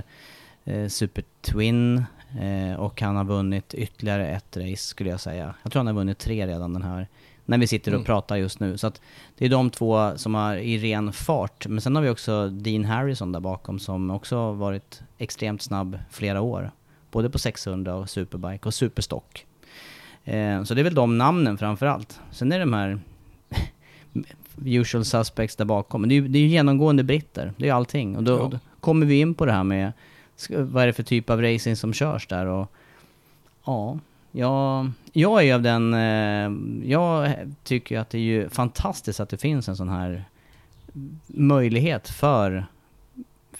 eh 0.65 0.89
Super 0.89 1.24
Twin 1.40 2.05
eh, 2.40 2.81
och 2.81 3.01
han 3.01 3.16
har 3.16 3.24
vunnit 3.24 3.74
ytterligare 3.74 4.28
ett 4.28 4.56
race 4.56 4.77
skulle 4.77 5.11
jag 5.11 5.20
säga. 5.20 5.55
Jag 5.62 5.73
tror 5.73 5.81
han 5.81 5.86
har 5.86 5.94
vunnit 5.94 6.19
tre 6.19 6.47
redan 6.47 6.73
den 6.73 6.82
här, 6.82 7.09
när 7.47 7.59
vi 7.59 7.66
sitter 7.66 7.91
och 7.91 7.95
Mm. 7.97 8.05
pratar 8.05 8.37
just 8.37 8.61
nu. 8.61 8.79
Så 8.79 8.87
att 8.87 9.01
det 9.39 9.45
är 9.45 9.49
de 9.49 9.71
två 9.71 10.12
som 10.16 10.35
har 10.35 10.57
i 10.57 10.79
ren 10.79 11.12
fart. 11.12 11.66
Men 11.66 11.81
sen 11.81 11.97
har 11.97 12.03
vi 12.03 12.09
också 12.09 12.49
Dean 12.49 12.85
Harrison 12.85 13.33
där 13.33 13.41
bakom 13.41 13.79
som 13.79 14.11
också 14.11 14.37
har 14.37 14.53
varit 14.53 15.03
extremt 15.19 15.62
snabb 15.62 15.99
flera 16.11 16.41
år. 16.41 16.71
Både 17.11 17.31
på 17.31 17.39
600 17.39 17.95
och 17.95 18.11
superbike 18.11 18.66
och 18.69 18.75
superstock. 18.75 19.47
Eh, 20.25 20.62
så 20.65 20.75
det 20.75 20.81
är 20.81 20.85
väl 20.85 20.95
de 20.95 21.19
namnen 21.19 21.59
framför 21.59 21.87
allt. 21.87 22.21
Sen 22.31 22.53
är 22.53 22.59
det 22.59 22.65
de 22.65 22.73
här 22.75 22.99
usual 24.65 25.05
suspects 25.05 25.57
där 25.57 25.65
bakom. 25.65 26.01
Men 26.01 26.09
det 26.09 26.15
är 26.15 26.21
ju 26.21 26.29
det 26.29 26.39
är 26.39 26.43
ju 26.43 26.49
genomgående 26.49 27.05
britter. 27.05 27.53
Det 27.57 27.65
är 27.65 27.66
ju 27.69 27.75
allting. 27.75 28.16
Och 28.16 28.23
då, 28.23 28.33
Ja. 28.33 28.49
då 28.53 28.59
kommer 28.81 29.07
vi 29.07 29.21
in 29.21 29.35
på 29.35 29.47
det 29.47 29.53
här 29.53 29.65
med 29.65 29.93
vad 30.51 30.83
är 30.83 30.87
det 30.87 30.93
för 30.93 31.03
typ 31.03 31.31
av 31.31 31.43
racing 31.43 31.77
som 31.77 31.93
körs 31.93 32.27
där 32.27 32.47
och 32.47 32.71
ja, 33.66 33.99
Jag, 34.36 34.90
jag 35.12 35.44
är 35.44 35.55
av 35.55 35.62
den... 35.62 35.94
Eh, 35.94 36.51
jag 36.90 37.35
tycker 37.65 37.98
att 37.98 38.11
det 38.11 38.19
är 38.19 38.23
ju 38.23 38.48
fantastiskt 38.48 39.20
att 39.20 39.28
det 39.28 39.36
finns 39.36 39.69
en 39.69 39.77
sån 39.77 39.89
här 39.89 40.24
möjlighet 41.27 42.09
för 42.09 42.66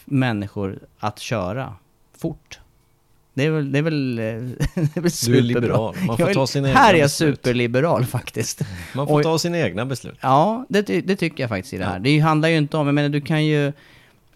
människor 0.05 0.79
att 0.99 1.19
köra 1.19 1.75
fort. 2.19 2.59
Det 3.35 3.45
är 3.45 3.51
väl, 3.51 3.73
det 3.73 3.79
är 3.79 3.83
väl, 3.83 4.17
det 4.17 4.23
är 4.97 5.01
väl 5.01 5.11
Du 5.27 5.39
är 5.39 5.43
liberal. 5.43 5.97
Man 6.07 6.17
får 6.17 6.35
ta 6.35 6.47
sina 6.47 6.69
egna 6.69 6.81
Här 6.81 6.95
är 6.95 6.99
jag 6.99 7.05
beslut. 7.05 7.37
superliberal 7.39 8.05
faktiskt. 8.07 8.61
Man 8.95 9.07
får 9.07 9.17
Och- 9.17 9.23
ta 9.23 9.39
sina 9.39 9.59
egna 9.59 9.87
beslut. 9.87 10.19
Ja, 10.21 10.65
det, 10.69 10.83
det 10.83 11.17
tycker 11.17 11.43
jag 11.43 11.51
faktiskt 11.51 11.75
i 11.75 11.79
det 11.79 11.85
här. 11.85 11.99
Det 11.99 12.19
handlar 12.19 12.49
ju 12.49 12.57
inte 12.57 12.77
om, 12.77 12.87
jag 12.87 12.95
menar 12.95 13.09
du 13.09 13.21
kan 13.21 13.45
ju, 13.47 13.73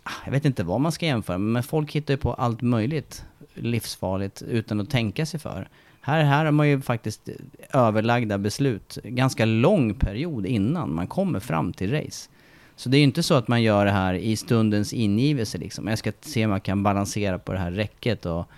ah, 0.03 0.11
jag 0.25 0.33
vet 0.33 0.45
inte 0.45 0.63
vad 0.65 0.81
man 0.81 0.93
ska 0.93 1.07
jämföra 1.07 1.39
men 1.39 1.63
folk 1.63 1.93
hittar 1.93 2.15
ju 2.15 2.19
på 2.19 2.35
allt 2.35 2.63
möjligt 2.63 3.25
livsfarligt 3.55 4.43
utan 4.43 4.81
att 4.81 4.91
tänka 4.91 5.27
sig 5.27 5.41
för. 5.41 5.69
Här, 6.09 6.25
här 6.25 6.45
har 6.45 6.53
man 6.53 6.69
ju 6.69 6.81
faktiskt 6.81 7.29
överlagda 7.73 8.39
beslut, 8.39 8.99
ganska 9.05 9.45
lång 9.45 9.95
period 9.95 10.47
innan 10.47 10.95
man 10.95 11.07
kommer 11.07 11.41
fram 11.41 11.73
till 11.73 11.93
race. 11.93 12.31
Så 12.77 12.89
det 12.89 12.97
är 12.97 12.99
ju 12.99 13.05
inte 13.05 13.23
så 13.23 13.35
att 13.35 13.49
man 13.49 13.63
gör 13.63 13.85
det 13.85 13.91
här 13.91 14.15
i 14.15 14.37
stundens 14.37 14.93
ingivelse 14.93 15.59
liksom. 15.59 15.87
Jag 15.87 15.99
ska 15.99 16.13
se 16.21 16.45
om 16.45 16.53
jag 16.53 16.63
kan 16.63 16.83
balansera 16.83 17.39
på 17.39 17.53
det 17.53 17.59
här 17.59 17.71
räcket 17.71 18.27
och 18.27 18.49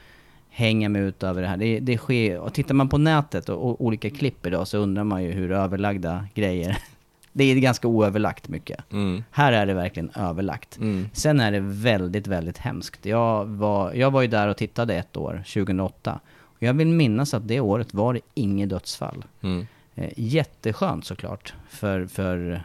hänga 0.51 0.89
mig 0.89 1.03
ut 1.03 1.23
över 1.23 1.43
det 1.43 1.49
här. 1.49 1.57
Det, 1.57 1.81
det 1.81 1.99
sker, 1.99 2.39
och 2.39 2.55
tittar 2.55 2.75
man 2.75 2.89
på 2.89 2.99
nätet 2.99 3.49
och, 3.49 3.71
och 3.71 3.85
olika 3.85 4.11
klipp 4.11 4.47
idag 4.47 4.69
så 4.69 4.79
undrar 4.79 5.05
man 5.05 5.25
ju 5.25 5.31
hur 5.31 5.53
överlagda 5.53 6.27
grejer... 6.35 6.79
Det 7.33 7.45
är 7.45 7.57
ganska 7.57 7.89
oöverlagt 7.89 8.49
mycket. 8.49 8.93
Mm. 8.93 9.25
Här 9.31 9.53
är 9.53 9.67
det 9.67 9.75
verkligen 9.75 10.11
överlagt. 10.15 10.79
Mm. 10.79 11.09
Sen 11.13 11.41
är 11.41 11.53
det 11.53 11.61
väldigt, 11.61 12.27
väldigt 12.27 12.59
hemskt. 12.59 13.07
Jag 13.07 13.47
var, 13.47 13.93
jag 13.93 14.11
var 14.11 14.23
ju 14.23 14.29
där 14.29 14.49
och 14.49 14.57
tittade 14.57 14.95
ett 14.95 15.17
år, 15.17 15.43
2008. 15.55 16.21
Och 16.61 16.67
jag 16.67 16.75
vill 16.75 16.89
minnas 16.89 17.35
att 17.35 17.49
det 17.49 17.61
året 17.61 17.95
var 17.95 18.15
det 18.15 18.21
inget 18.35 18.69
dödsfall. 18.69 19.25
Mm. 19.41 19.67
Eh, 19.95 20.11
jätteskönt 20.17 21.05
såklart 21.05 21.55
för, 21.69 22.07
för 22.07 22.63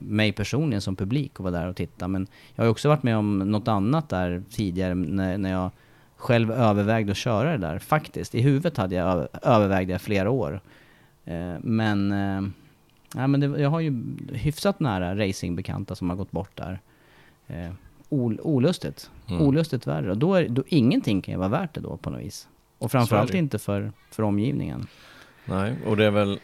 mig 0.00 0.32
personligen 0.32 0.80
som 0.80 0.96
publik 0.96 1.32
att 1.34 1.40
vara 1.40 1.50
där 1.50 1.68
och 1.68 1.76
titta. 1.76 2.08
Men 2.08 2.26
jag 2.54 2.64
har 2.64 2.70
också 2.70 2.88
varit 2.88 3.02
med 3.02 3.16
om 3.16 3.38
något 3.38 3.68
annat 3.68 4.08
där 4.08 4.42
tidigare 4.50 4.94
när, 4.94 5.38
när 5.38 5.50
jag 5.50 5.70
själv 6.16 6.52
övervägde 6.52 7.12
att 7.12 7.18
köra 7.18 7.52
det 7.52 7.58
där. 7.58 7.78
Faktiskt, 7.78 8.34
i 8.34 8.40
huvudet 8.40 8.76
hade 8.76 8.94
jag 8.94 9.08
över, 9.08 9.28
övervägde 9.42 9.92
jag 9.92 10.00
flera 10.00 10.30
år. 10.30 10.60
Eh, 11.24 11.54
men 11.60 12.12
eh, 12.12 12.50
ja, 13.14 13.26
men 13.26 13.40
det, 13.40 13.46
jag 13.46 13.70
har 13.70 13.80
ju 13.80 14.02
hyfsat 14.32 14.80
nära 14.80 15.16
racingbekanta 15.16 15.94
som 15.94 16.10
har 16.10 16.16
gått 16.16 16.30
bort 16.30 16.56
där. 16.56 16.80
Eh, 17.46 17.70
ol, 18.08 18.40
olustigt. 18.42 19.10
Mm. 19.28 19.42
Olustigt 19.42 19.86
värre. 19.86 20.10
Och 20.10 20.18
då, 20.18 20.34
är, 20.34 20.48
då 20.48 20.62
ingenting 20.66 21.22
kan 21.22 21.32
ju 21.34 21.38
vara 21.38 21.48
värt 21.48 21.74
det 21.74 21.80
då 21.80 21.96
på 21.96 22.10
något 22.10 22.20
vis. 22.20 22.48
Och 22.78 22.90
framförallt 22.90 23.34
inte 23.34 23.58
för, 23.58 23.92
för 24.10 24.22
omgivningen. 24.22 24.86
Nej, 25.44 25.74
och 25.86 25.96
det 25.96 26.04
är 26.04 26.10
väl 26.10 26.40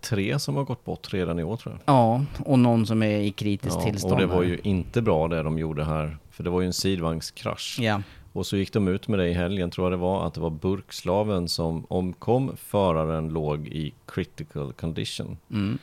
tre 0.00 0.38
som 0.38 0.56
har 0.56 0.64
gått 0.64 0.84
bort 0.84 1.14
redan 1.14 1.38
i 1.38 1.42
år 1.44 1.56
tror 1.56 1.74
jag. 1.74 1.94
Ja, 1.94 2.24
och 2.44 2.58
någon 2.58 2.86
som 2.86 3.02
är 3.02 3.18
i 3.20 3.30
kritiskt 3.30 3.82
tillstånd. 3.82 4.12
och 4.12 4.18
det 4.20 4.26
var 4.26 4.42
ju 4.42 4.58
inte 4.62 5.02
bra 5.02 5.28
det 5.28 5.42
de 5.42 5.58
gjorde 5.58 5.84
här. 5.84 6.16
För 6.30 6.44
det 6.44 6.50
var 6.50 6.60
ju 6.60 6.66
en 6.66 6.72
sidvagnskrasch. 6.72 7.78
Ja. 7.80 8.02
Och 8.32 8.46
så 8.46 8.56
gick 8.56 8.72
de 8.72 8.88
ut 8.88 9.08
med 9.08 9.18
det 9.18 9.28
i 9.28 9.32
helgen, 9.32 9.70
tror 9.70 9.84
jag 9.84 9.92
det 9.92 9.96
var, 9.96 10.26
att 10.26 10.34
det 10.34 10.40
var 10.40 10.50
burkslaven 10.50 11.48
som 11.48 11.86
omkom. 11.88 12.56
Föraren 12.56 13.28
låg 13.28 13.68
i 13.68 13.92
critical 14.06 14.72
condition. 14.72 15.38
Mm. 15.50 15.78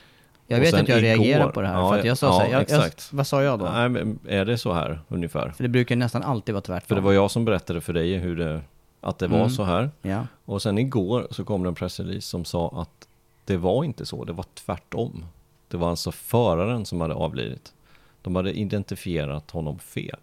Jag 0.48 0.60
vet 0.60 0.74
att 0.74 0.88
jag 0.90 0.98
igår- 0.98 1.02
reagerar 1.02 1.50
på 1.50 1.62
det 1.62 1.68
här. 1.68 1.76
Ja, 1.80 1.92
för 1.92 2.00
att 2.00 2.06
jag 2.06 2.18
sa 2.18 2.28
ja, 2.28 2.34
så 2.34 2.40
här, 2.40 2.52
jag, 2.52 2.70
jag, 2.70 2.92
vad 3.12 3.28
sa 3.28 3.44
jag 3.44 3.60
då? 3.60 3.66
Nej, 3.66 3.90
men 3.90 4.20
är 4.28 4.46
det 4.46 4.58
så 4.58 4.74
här 4.74 5.00
ungefär? 5.08 5.50
För 5.50 5.64
det 5.64 5.70
brukar 5.70 5.96
nästan 5.96 6.24
alltid 6.24 6.54
vara 6.56 6.62
tvärtom. 6.62 6.88
För 6.88 6.96
det 6.96 7.02
var 7.02 7.14
jag 7.14 7.32
som 7.32 7.46
berättade 7.46 7.82
för 7.82 7.94
dig 7.94 8.18
hur 8.18 8.36
det, 8.36 8.62
att 9.06 9.19
det 9.19 9.27
var 9.27 9.38
Mm. 9.38 9.49
så 9.49 9.64
här. 9.64 9.91
Ja. 10.02 10.27
Och 10.45 10.61
sen 10.61 10.77
igår 10.77 11.27
så 11.32 11.45
kom 11.45 11.64
det 11.64 11.69
en 11.69 11.76
pressrelease 11.76 12.22
som 12.27 12.45
sa 12.45 12.69
att 12.82 13.07
det 13.45 13.57
var 13.57 13.84
inte 13.84 14.06
så, 14.06 14.23
det 14.23 14.34
var 14.34 14.45
tvärtom. 14.53 15.26
Det 15.68 15.77
var 15.77 15.90
alltså 15.90 16.11
föraren 16.11 16.86
som 16.86 17.02
hade 17.02 17.14
avlidit. 17.14 17.73
De 18.22 18.36
hade 18.36 18.53
identifierat 18.53 19.52
honom 19.52 19.80
fel. 19.80 20.19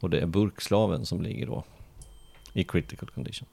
Och 0.00 0.10
det 0.10 0.20
är 0.20 0.26
burkslaven 0.26 1.06
som 1.06 1.22
ligger 1.22 1.46
då 1.46 1.64
i 2.52 2.64
critical 2.64 3.08
condition. 3.10 3.48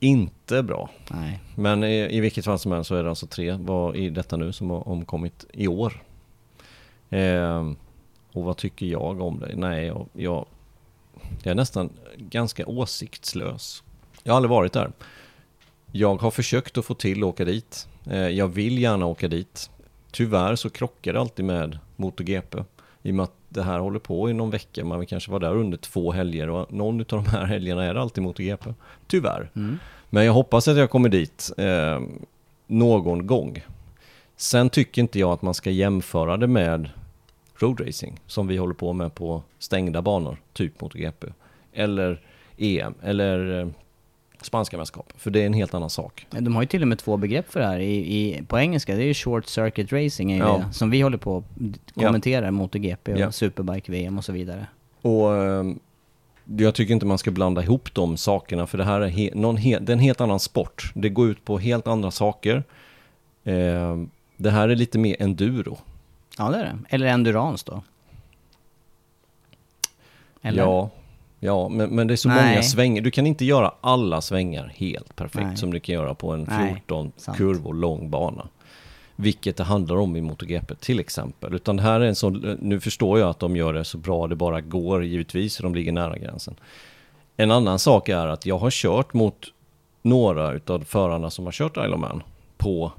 Inte 0.00 0.62
bra. 0.62 0.90
Nej. 1.10 1.40
Men 1.56 1.84
i, 1.84 2.16
i 2.16 2.20
vilket 2.20 2.44
fall 2.44 2.58
som 2.58 2.72
helst 2.72 2.88
så 2.88 2.94
är 2.94 3.02
det 3.02 3.08
alltså 3.08 3.26
tre 3.26 3.52
var 3.52 3.96
i 3.96 4.10
detta 4.10 4.36
nu 4.36 4.52
som 4.52 4.70
har 4.70 4.88
omkommit 4.88 5.44
i 5.52 5.68
år. 5.68 6.02
Ehm, 7.10 7.76
och 8.32 8.44
vad 8.44 8.56
tycker 8.56 8.86
jag 8.86 9.20
om 9.20 9.38
det? 9.40 9.56
Nej, 9.56 9.86
jag, 9.86 10.06
jag, 10.12 10.46
jag 11.42 11.50
är 11.50 11.54
nästan 11.54 11.90
ganska 12.16 12.66
åsiktslös. 12.66 13.82
Jag 14.22 14.32
har 14.32 14.36
aldrig 14.36 14.50
varit 14.50 14.72
där. 14.72 14.92
Jag 15.92 16.22
har 16.22 16.30
försökt 16.30 16.78
att 16.78 16.84
få 16.84 16.94
till 16.94 17.18
att 17.18 17.28
åka 17.28 17.44
dit. 17.44 17.88
Eh, 18.10 18.28
jag 18.28 18.48
vill 18.48 18.78
gärna 18.78 19.06
åka 19.06 19.28
dit. 19.28 19.70
Tyvärr 20.10 20.56
så 20.56 20.70
krockar 20.70 21.12
det 21.12 21.20
alltid 21.20 21.44
med 21.44 21.78
MotoGP. 21.96 22.58
I 23.02 23.10
och 23.10 23.14
med 23.14 23.24
att 23.24 23.34
det 23.48 23.62
här 23.62 23.78
håller 23.78 23.98
på 23.98 24.30
i 24.30 24.32
någon 24.32 24.50
vecka. 24.50 24.84
Man 24.84 24.98
vill 24.98 25.08
kanske 25.08 25.30
vara 25.30 25.40
där 25.40 25.56
under 25.56 25.78
två 25.78 26.12
helger 26.12 26.50
och 26.50 26.72
någon 26.72 27.00
av 27.00 27.06
de 27.06 27.26
här 27.26 27.44
helgerna 27.44 27.84
är 27.84 27.94
det 27.94 28.00
alltid 28.00 28.24
MotoGP. 28.24 28.74
Tyvärr. 29.06 29.50
Mm. 29.56 29.78
Men 30.10 30.24
jag 30.24 30.32
hoppas 30.32 30.68
att 30.68 30.76
jag 30.76 30.90
kommer 30.90 31.08
dit 31.08 31.50
eh, 31.56 32.00
någon 32.66 33.26
gång. 33.26 33.64
Sen 34.36 34.70
tycker 34.70 35.02
inte 35.02 35.18
jag 35.18 35.30
att 35.30 35.42
man 35.42 35.54
ska 35.54 35.70
jämföra 35.70 36.36
det 36.36 36.46
med 36.46 36.88
roadracing 37.62 38.20
som 38.26 38.46
vi 38.46 38.56
håller 38.56 38.74
på 38.74 38.92
med 38.92 39.14
på 39.14 39.42
stängda 39.58 40.02
banor, 40.02 40.36
typ 40.52 40.80
MotoGP. 40.80 41.26
Eller 41.72 42.20
EM, 42.58 42.94
eller 43.02 43.60
eh, 43.60 43.68
spanska 44.42 44.78
mästerskap. 44.78 45.12
För 45.16 45.30
det 45.30 45.42
är 45.42 45.46
en 45.46 45.52
helt 45.52 45.74
annan 45.74 45.90
sak. 45.90 46.26
De 46.30 46.54
har 46.54 46.62
ju 46.62 46.68
till 46.68 46.82
och 46.82 46.88
med 46.88 46.98
två 46.98 47.16
begrepp 47.16 47.52
för 47.52 47.60
det 47.60 47.66
här 47.66 47.78
i, 47.80 47.94
i, 48.16 48.42
på 48.48 48.58
engelska. 48.58 48.94
Det 48.94 49.02
är 49.02 49.06
ju 49.06 49.14
short 49.14 49.46
circuit 49.46 49.92
racing, 49.92 50.30
Ja. 50.38 50.64
det, 50.68 50.74
som 50.74 50.90
vi 50.90 51.00
håller 51.00 51.18
på 51.18 51.36
att 51.36 51.94
kommentera 51.94 52.50
MotoGP 52.50 53.12
och 53.12 53.18
Ja. 53.20 53.32
Superbike-VM 53.32 54.18
och 54.18 54.24
så 54.24 54.32
vidare. 54.32 54.66
Och 55.02 55.36
eh, 55.36 55.64
jag 56.58 56.74
tycker 56.74 56.94
inte 56.94 57.06
man 57.06 57.18
ska 57.18 57.30
blanda 57.30 57.62
ihop 57.62 57.94
de 57.94 58.16
sakerna 58.16 58.66
för 58.66 58.78
det 58.78 58.84
här 58.84 59.00
är, 59.00 59.08
he- 59.10 59.34
någon 59.36 59.56
he- 59.58 59.80
det 59.80 59.92
är 59.92 59.94
en 59.94 59.98
helt 60.00 60.20
annan 60.20 60.40
sport. 60.40 60.92
Det 60.94 61.08
går 61.08 61.28
ut 61.30 61.44
på 61.44 61.58
helt 61.58 61.86
andra 61.86 62.10
saker. 62.10 62.64
Eh, 63.44 63.96
det 64.36 64.50
här 64.50 64.68
är 64.68 64.76
lite 64.76 64.98
mer 64.98 65.16
enduro. 65.18 65.78
Ja, 66.38 66.48
det 66.50 66.56
är 66.56 66.64
det. 66.64 66.78
Eller 66.88 67.06
endurance 67.06 67.64
då. 67.66 67.82
Eller? 70.42 70.62
Ja, 70.62 70.90
ja 71.40 71.68
men, 71.68 71.90
men 71.90 72.06
det 72.06 72.14
är 72.14 72.16
så 72.16 72.28
Nej. 72.28 72.50
många 72.50 72.62
svängar. 72.62 73.02
Du 73.02 73.10
kan 73.10 73.26
inte 73.26 73.44
göra 73.44 73.72
alla 73.80 74.20
svängar 74.20 74.72
helt 74.76 75.16
perfekt 75.16 75.46
Nej. 75.46 75.56
som 75.56 75.72
du 75.72 75.80
kan 75.80 75.94
göra 75.94 76.14
på 76.14 76.32
en 76.32 76.46
Nej, 76.50 76.74
14 76.74 77.12
sant. 77.16 77.38
kurvor 77.38 77.74
lång 77.74 78.10
bana. 78.10 78.48
Vilket 79.16 79.56
det 79.56 79.64
handlar 79.64 79.96
om 79.96 80.16
i 80.16 80.20
MotoGP 80.20 80.74
till 80.74 81.00
exempel. 81.00 81.54
Utan 81.54 81.76
det 81.76 81.82
här 81.82 82.00
är 82.00 82.06
en 82.06 82.14
sån, 82.14 82.58
nu 82.60 82.80
förstår 82.80 83.18
jag 83.18 83.30
att 83.30 83.38
de 83.38 83.56
gör 83.56 83.72
det 83.72 83.84
så 83.84 83.98
bra 83.98 84.26
det 84.26 84.36
bara 84.36 84.60
går 84.60 85.04
givetvis, 85.04 85.58
de 85.58 85.74
ligger 85.74 85.92
nära 85.92 86.18
gränsen. 86.18 86.54
En 87.36 87.50
annan 87.50 87.78
sak 87.78 88.08
är 88.08 88.26
att 88.26 88.46
jag 88.46 88.58
har 88.58 88.70
kört 88.70 89.14
mot 89.14 89.46
några 90.02 90.52
utav 90.52 90.84
förarna 90.84 91.30
som 91.30 91.44
har 91.44 91.52
kört 91.52 91.76
Ironman 91.76 92.22
på 92.56 92.92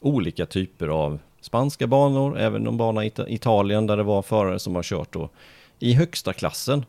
olika 0.00 0.46
typer 0.46 0.88
av 0.88 1.18
spanska 1.48 1.86
banor, 1.86 2.38
även 2.38 2.62
någon 2.62 2.76
bana 2.76 3.04
i 3.04 3.08
Ita- 3.10 3.28
Italien 3.28 3.86
där 3.86 3.96
det 3.96 4.02
var 4.02 4.22
förare 4.22 4.58
som 4.58 4.74
har 4.74 4.82
kört 4.82 5.12
då 5.12 5.28
i 5.78 5.92
högsta 5.94 6.32
klassen. 6.32 6.84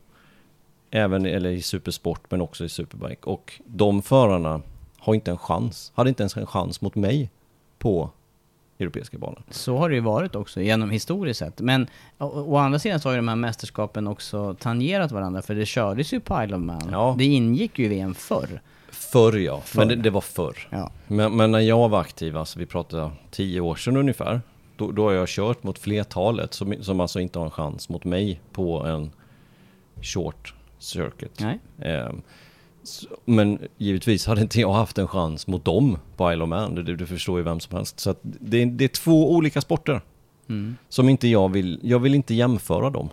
Även 0.92 1.26
eller 1.26 1.50
i 1.50 1.62
supersport 1.62 2.22
men 2.32 2.42
också 2.42 2.66
i 2.66 2.70
superbike. 2.70 3.22
Och 3.30 3.62
de 3.66 4.02
förarna 4.02 4.62
har 4.98 5.16
inte 5.16 5.32
en 5.32 5.38
chans, 5.38 5.92
hade 5.96 6.10
inte 6.10 6.24
ens 6.24 6.38
en 6.38 6.46
chans 6.48 6.82
mot 6.82 6.96
mig 6.96 7.30
på 7.78 8.10
europeiska 8.80 9.18
banor. 9.18 9.42
Så 9.50 9.78
har 9.78 9.90
det 9.90 9.96
ju 9.96 10.02
varit 10.02 10.36
också 10.36 10.62
genom 10.62 10.90
historiskt 10.90 11.40
sett. 11.40 11.60
Men 11.60 11.88
å, 12.18 12.26
å 12.28 12.58
andra 12.58 12.80
sidan 12.80 13.00
så 13.00 13.10
har 13.10 13.14
ju 13.14 13.18
de 13.18 13.28
här 13.28 13.36
mästerskapen 13.36 14.08
också 14.08 14.56
tangerat 14.60 15.12
varandra. 15.12 15.42
För 15.42 15.56
det 15.56 15.66
kördes 15.66 16.14
ju 16.14 16.20
på 16.20 16.44
Isle 16.44 16.56
of 16.56 16.62
Man. 16.62 16.90
Ja. 16.92 17.16
Det 17.18 17.26
ingick 17.26 17.80
ju 17.80 17.86
i 17.86 17.88
VM 17.88 18.14
förr. 18.14 18.62
Förr 18.92 19.38
ja, 19.38 19.62
Förr. 19.62 19.80
men 19.80 19.88
det, 19.88 19.96
det 19.96 20.10
var 20.10 20.22
förr. 20.22 20.68
Ja. 20.70 20.92
Men, 21.08 21.36
men 21.36 21.52
när 21.52 21.60
jag 21.60 21.90
var 21.90 22.02
aktiv, 22.02 22.38
alltså 22.38 22.60
vi 22.60 22.66
pratar 22.66 23.12
tio 23.32 23.60
år 23.62 23.76
sedan 23.76 23.98
ungefär, 23.98 24.42
då, 24.78 24.92
då 24.92 25.04
har 25.04 25.12
jag 25.12 25.28
kört 25.28 25.64
mot 25.64 25.80
flertalet 25.80 26.54
som, 26.54 26.76
som 26.82 27.00
alltså 27.00 27.20
inte 27.20 27.40
har 27.40 27.46
en 27.46 27.52
chans 27.52 27.90
mot 27.90 28.04
mig 28.06 28.42
på 28.52 28.84
en 28.86 29.12
short 30.02 30.54
circuit. 30.80 31.42
Så- 32.84 33.08
men 33.26 33.60
givetvis 33.78 34.26
hade 34.26 34.42
inte 34.42 34.60
jag 34.62 34.74
haft 34.74 34.98
en 34.98 35.08
chans 35.08 35.48
mot 35.48 35.66
dem 35.66 35.98
på 36.18 36.32
Isle 36.32 36.44
of 36.44 36.50
Man, 36.50 36.76
det, 36.76 36.96
det 36.96 37.06
förstår 37.06 37.38
ju 37.38 37.44
vem 37.44 37.60
som 37.60 37.78
helst. 37.78 38.00
Så 38.00 38.16
det, 38.22 38.66
det 38.66 38.84
är 38.84 38.88
två 38.88 39.32
olika 39.34 39.62
sporter 39.62 40.02
Mm. 40.50 40.78
som 40.90 41.10
inte 41.10 41.28
jag 41.28 41.50
vill, 41.52 41.80
jag 41.84 42.00
vill 42.00 42.16
inte 42.16 42.34
jämföra 42.34 42.90
dem. 42.90 43.10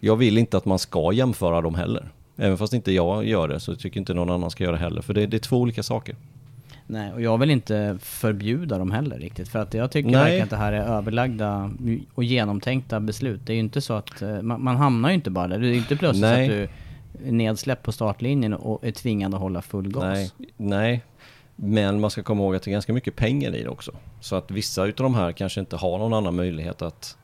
Jag 0.00 0.16
vill 0.16 0.38
inte 0.38 0.56
att 0.56 0.64
man 0.64 0.78
ska 0.78 1.12
jämföra 1.12 1.60
dem 1.60 1.74
heller. 1.74 2.08
Även 2.42 2.58
fast 2.58 2.72
inte 2.72 2.92
jag 2.92 3.24
gör 3.24 3.48
det 3.48 3.60
så 3.60 3.76
tycker 3.76 4.00
inte 4.00 4.14
någon 4.14 4.30
annan 4.30 4.50
ska 4.50 4.64
göra 4.64 4.76
det 4.76 4.82
heller. 4.82 5.02
För 5.02 5.14
det, 5.14 5.26
det 5.26 5.36
är 5.36 5.38
två 5.38 5.56
olika 5.56 5.82
saker. 5.82 6.16
Nej, 6.86 7.12
och 7.12 7.22
jag 7.22 7.38
vill 7.38 7.50
inte 7.50 7.98
förbjuda 8.00 8.78
dem 8.78 8.90
heller 8.90 9.18
riktigt. 9.18 9.48
För 9.48 9.58
att 9.58 9.74
jag 9.74 9.90
tycker 9.90 10.10
Nej. 10.10 10.20
verkligen 10.20 10.44
att 10.44 10.50
det 10.50 10.56
här 10.56 10.72
är 10.72 10.84
överlagda 10.84 11.70
och 12.14 12.24
genomtänkta 12.24 13.00
beslut. 13.00 13.40
Det 13.44 13.52
är 13.52 13.54
ju 13.54 13.60
inte 13.60 13.80
så 13.80 13.94
att, 13.94 14.22
eh, 14.22 14.42
man, 14.42 14.64
man 14.64 14.76
hamnar 14.76 15.08
ju 15.08 15.14
inte 15.14 15.30
bara 15.30 15.48
där. 15.48 15.58
Det 15.58 15.66
är 15.66 15.70
ju 15.70 15.76
inte 15.76 15.96
plötsligt 15.96 16.22
Nej. 16.22 16.44
att 16.44 16.70
du 17.24 17.32
nedsläppt 17.32 17.82
på 17.82 17.92
startlinjen 17.92 18.54
och 18.54 18.84
är 18.84 18.92
tvingad 18.92 19.34
att 19.34 19.40
hålla 19.40 19.62
full 19.62 19.92
gas. 19.92 20.04
Nej, 20.04 20.30
nej. 20.56 21.02
Men 21.56 22.00
man 22.00 22.10
ska 22.10 22.22
komma 22.22 22.42
ihåg 22.42 22.56
att 22.56 22.62
det 22.62 22.70
är 22.70 22.72
ganska 22.72 22.92
mycket 22.92 23.16
pengar 23.16 23.54
i 23.54 23.62
det 23.62 23.68
också. 23.68 23.92
Så 24.20 24.36
att 24.36 24.50
vissa 24.50 24.84
utav 24.84 25.04
de 25.04 25.14
här 25.14 25.32
kanske 25.32 25.60
inte 25.60 25.76
har 25.76 25.98
någon 25.98 26.14
annan 26.14 26.36
möjlighet 26.36 26.82
att 26.82 27.16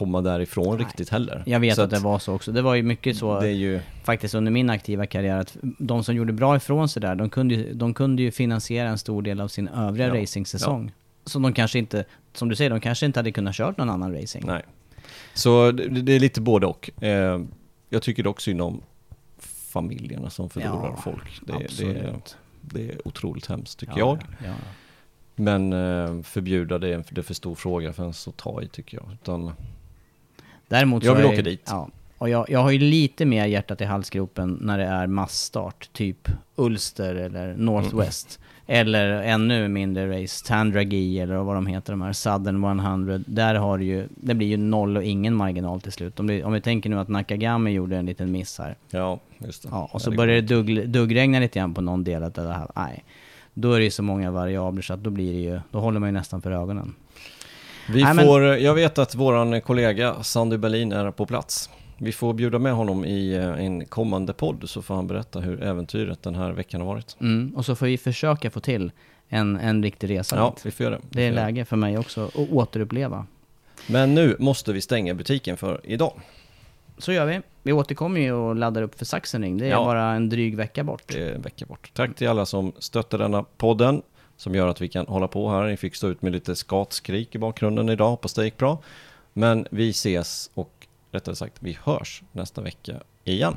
komma 0.00 0.20
därifrån 0.20 0.76
Nej. 0.76 0.84
riktigt 0.86 1.08
heller. 1.08 1.42
Jag 1.46 1.60
vet 1.60 1.76
så 1.76 1.82
att 1.82 1.90
det 1.90 1.98
var 1.98 2.18
så 2.18 2.34
också. 2.34 2.52
Det 2.52 2.62
var 2.62 2.74
ju 2.74 2.82
mycket 2.82 3.16
så 3.16 3.44
ju, 3.44 3.80
faktiskt 4.04 4.34
under 4.34 4.52
min 4.52 4.70
aktiva 4.70 5.06
karriär 5.06 5.36
att 5.36 5.56
de 5.78 6.04
som 6.04 6.14
gjorde 6.14 6.32
bra 6.32 6.56
ifrån 6.56 6.88
sig 6.88 7.02
där, 7.02 7.14
de 7.14 7.30
kunde 7.30 7.54
ju, 7.54 7.72
de 7.74 7.94
kunde 7.94 8.22
ju 8.22 8.30
finansiera 8.30 8.88
en 8.88 8.98
stor 8.98 9.22
del 9.22 9.40
av 9.40 9.48
sin 9.48 9.68
övriga 9.68 10.06
Ja. 10.16 10.22
racingsäsong. 10.22 10.92
Som 11.24 11.42
de 11.42 11.52
kanske 11.52 11.78
inte, 11.78 12.04
som 12.32 12.48
du 12.48 12.56
säger, 12.56 12.70
de 12.70 12.80
kanske 12.80 13.06
inte 13.06 13.18
hade 13.18 13.32
kunnat 13.32 13.54
kört 13.54 13.76
någon 13.78 13.90
annan 13.90 14.14
racing. 14.20 14.46
nej. 14.46 14.62
Så 15.34 15.72
det, 15.72 15.88
det 15.88 16.12
är 16.12 16.20
lite 16.20 16.40
både 16.40 16.66
och. 16.66 16.90
Eh, 17.02 17.40
jag 17.88 18.02
tycker 18.02 18.22
dock 18.22 18.40
synd 18.40 18.60
om 18.60 18.82
familjerna 19.72 20.30
som 20.30 20.50
förlorar 20.50 20.94
Ja, 20.96 21.00
folk. 21.04 21.40
Det, 21.46 21.84
det, 21.84 22.12
det 22.60 22.90
är 22.90 23.08
otroligt 23.08 23.46
hemskt 23.46 23.78
tycker 23.78 23.98
Ja, 23.98 24.18
jag. 24.40 24.48
Ja. 24.48 24.54
Men 25.36 25.72
eh, 25.72 26.22
förbjuda 26.22 26.78
det, 26.78 26.88
är- 26.88 27.18
är 27.18 27.22
för 27.22 27.34
stor 27.34 27.54
fråga 27.54 27.92
för 27.92 28.02
ens 28.02 28.28
att 28.28 28.36
ta 28.36 28.62
i 28.62 28.68
tycker 28.68 28.96
jag. 28.98 29.12
Utan, 29.12 29.52
Däremot 30.70 31.04
Jag 31.04 31.16
så 31.16 31.16
vill 31.16 31.26
är- 31.30 31.32
åka 31.32 31.42
dit. 31.42 31.62
Ja. 31.66 31.88
Och 32.18 32.28
jag, 32.28 32.50
jag 32.50 32.58
har 32.60 32.70
ju 32.70 32.78
lite 32.78 33.24
mer 33.24 33.46
hjärtat 33.46 33.80
i 33.80 33.84
halsgropen 33.84 34.58
när 34.60 34.78
det 34.78 34.84
är 34.84 35.06
massstart, 35.06 35.88
typ 35.92 36.28
Ulster 36.56 37.14
eller 37.14 37.54
Northwest. 37.54 38.38
Mm. 38.66 38.80
Eller 38.80 39.10
ännu 39.22 39.68
mindre 39.68 40.22
race, 40.22 40.46
Tandragi 40.46 41.20
eller 41.20 41.36
vad 41.36 41.54
de 41.54 41.66
heter, 41.66 41.92
de 41.92 42.02
här 42.02 42.12
Southern 42.12 42.64
100. 42.80 43.20
Där 43.26 43.54
har 43.54 43.78
du 43.78 43.84
ju, 43.84 44.08
det 44.16 44.34
blir 44.34 44.46
ju 44.46 44.56
noll 44.56 44.96
och 44.96 45.04
ingen 45.04 45.34
marginal 45.34 45.80
till 45.80 45.92
slut. 45.92 46.20
Om, 46.20 46.26
det, 46.26 46.44
om 46.44 46.52
vi 46.52 46.60
tänker 46.60 46.90
nu 46.90 46.98
att 46.98 47.08
Nakagami 47.08 47.70
gjorde 47.70 47.96
en 47.96 48.06
liten 48.06 48.32
miss 48.32 48.58
här. 48.58 48.76
ja, 48.90 49.20
just 49.38 49.62
det. 49.62 49.68
Ja, 49.72 49.90
och 49.92 50.02
så 50.02 50.10
det 50.10 50.16
börjar 50.16 50.34
det 50.34 50.40
dugg, 50.40 50.88
duggregna 50.88 51.38
lite 51.40 51.58
grann 51.58 51.74
på 51.74 51.80
någon 51.80 52.04
del 52.04 52.22
av 52.22 52.30
det 52.32 52.52
här. 52.52 52.68
Nej. 52.76 53.04
Då 53.54 53.72
är 53.72 53.78
det 53.78 53.84
ju 53.84 53.90
så 53.90 54.02
många 54.02 54.30
variabler 54.30 54.82
så 54.82 54.94
att 54.94 55.02
då 55.02 55.10
blir 55.10 55.32
det 55.32 55.40
ju, 55.40 55.60
då 55.70 55.80
håller 55.80 56.00
man 56.00 56.08
ju 56.08 56.12
nästan 56.12 56.42
för 56.42 56.50
ögonen. 56.50 56.94
Vi 57.88 58.02
Nej, 58.02 58.14
men- 58.14 58.26
får, 58.26 58.42
jag 58.42 58.74
vet 58.74 58.98
att 58.98 59.14
våran 59.14 59.60
kollega 59.60 60.22
Sandy 60.22 60.56
Berlin 60.56 60.92
är 60.92 61.10
på 61.10 61.26
plats. 61.26 61.70
Vi 61.98 62.12
får 62.12 62.34
bjuda 62.34 62.58
med 62.58 62.72
honom 62.72 63.04
i 63.04 63.34
eh, 63.34 63.64
en 63.64 63.84
kommande 63.86 64.32
podd 64.32 64.62
så 64.70 64.82
får 64.82 64.94
han 64.94 65.06
berätta 65.06 65.40
hur 65.40 65.62
äventyret 65.62 66.22
den 66.22 66.34
här 66.34 66.52
veckan 66.52 66.80
har 66.80 66.88
varit. 66.88 67.16
Mm, 67.20 67.52
och 67.56 67.64
så 67.66 67.74
får 67.74 67.86
vi 67.86 67.98
försöka 67.98 68.50
få 68.50 68.60
till 68.60 68.92
en, 69.28 69.56
en 69.56 69.82
riktig 69.82 70.10
resa 70.10 70.36
Ja, 70.36 70.54
vi 70.64 70.70
får 70.70 70.84
göra 70.84 70.94
det. 70.94 71.00
Det 71.10 71.22
är 71.22 71.30
får 71.30 71.34
läge 71.36 71.64
för 71.64 71.76
mig 71.76 71.98
också 71.98 72.24
att 72.26 72.36
återuppleva. 72.50 73.26
Men 73.86 74.14
nu 74.14 74.36
måste 74.38 74.72
vi 74.72 74.80
stänga 74.80 75.14
butiken 75.14 75.56
för 75.56 75.80
idag. 75.84 76.12
Så 76.98 77.12
gör 77.12 77.26
vi. 77.26 77.40
Vi 77.62 77.72
återkommer 77.72 78.20
ju 78.20 78.32
och 78.32 78.56
laddar 78.56 78.82
upp 78.82 78.98
för 78.98 79.04
Sachsenring. 79.04 79.58
Det 79.58 79.66
är 79.66 79.70
Ja. 79.70 79.84
bara 79.84 80.12
en 80.12 80.28
dryg 80.28 80.56
vecka 80.56 80.84
bort. 80.84 81.02
Det 81.06 81.22
är 81.28 81.34
en 81.34 81.42
vecka 81.42 81.66
bort. 81.66 81.90
Tack 81.94 82.14
till 82.16 82.28
alla 82.28 82.46
som 82.46 82.72
stöttar 82.78 83.18
denna 83.18 83.42
podden 83.42 84.02
som 84.40 84.54
gör 84.54 84.68
att 84.68 84.80
vi 84.80 84.88
kan 84.88 85.06
hålla 85.06 85.28
på 85.28 85.50
här. 85.50 85.66
Ni 85.66 85.76
fick 85.76 85.94
stå 85.94 86.08
ut 86.08 86.22
med 86.22 86.32
lite 86.32 86.56
skatskrik 86.56 87.34
i 87.34 87.38
bakgrunden 87.38 87.88
idag. 87.88 88.10
Hoppas 88.10 88.34
det 88.34 88.44
gick 88.44 88.56
bra. 88.56 88.82
Men 89.32 89.66
vi 89.70 89.90
ses 89.90 90.50
och 90.54 90.86
rättare 91.12 91.36
sagt 91.36 91.56
vi 91.60 91.78
hörs 91.82 92.22
nästa 92.32 92.60
vecka 92.60 92.92
igen. 93.24 93.56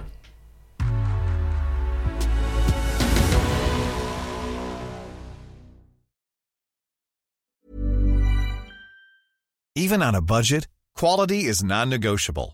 Even 9.75 10.03
on 10.03 10.15
a 10.15 10.21
budget, 10.21 10.67
quality 10.99 11.49
is 11.49 11.63
non-negotiable. 11.63 12.53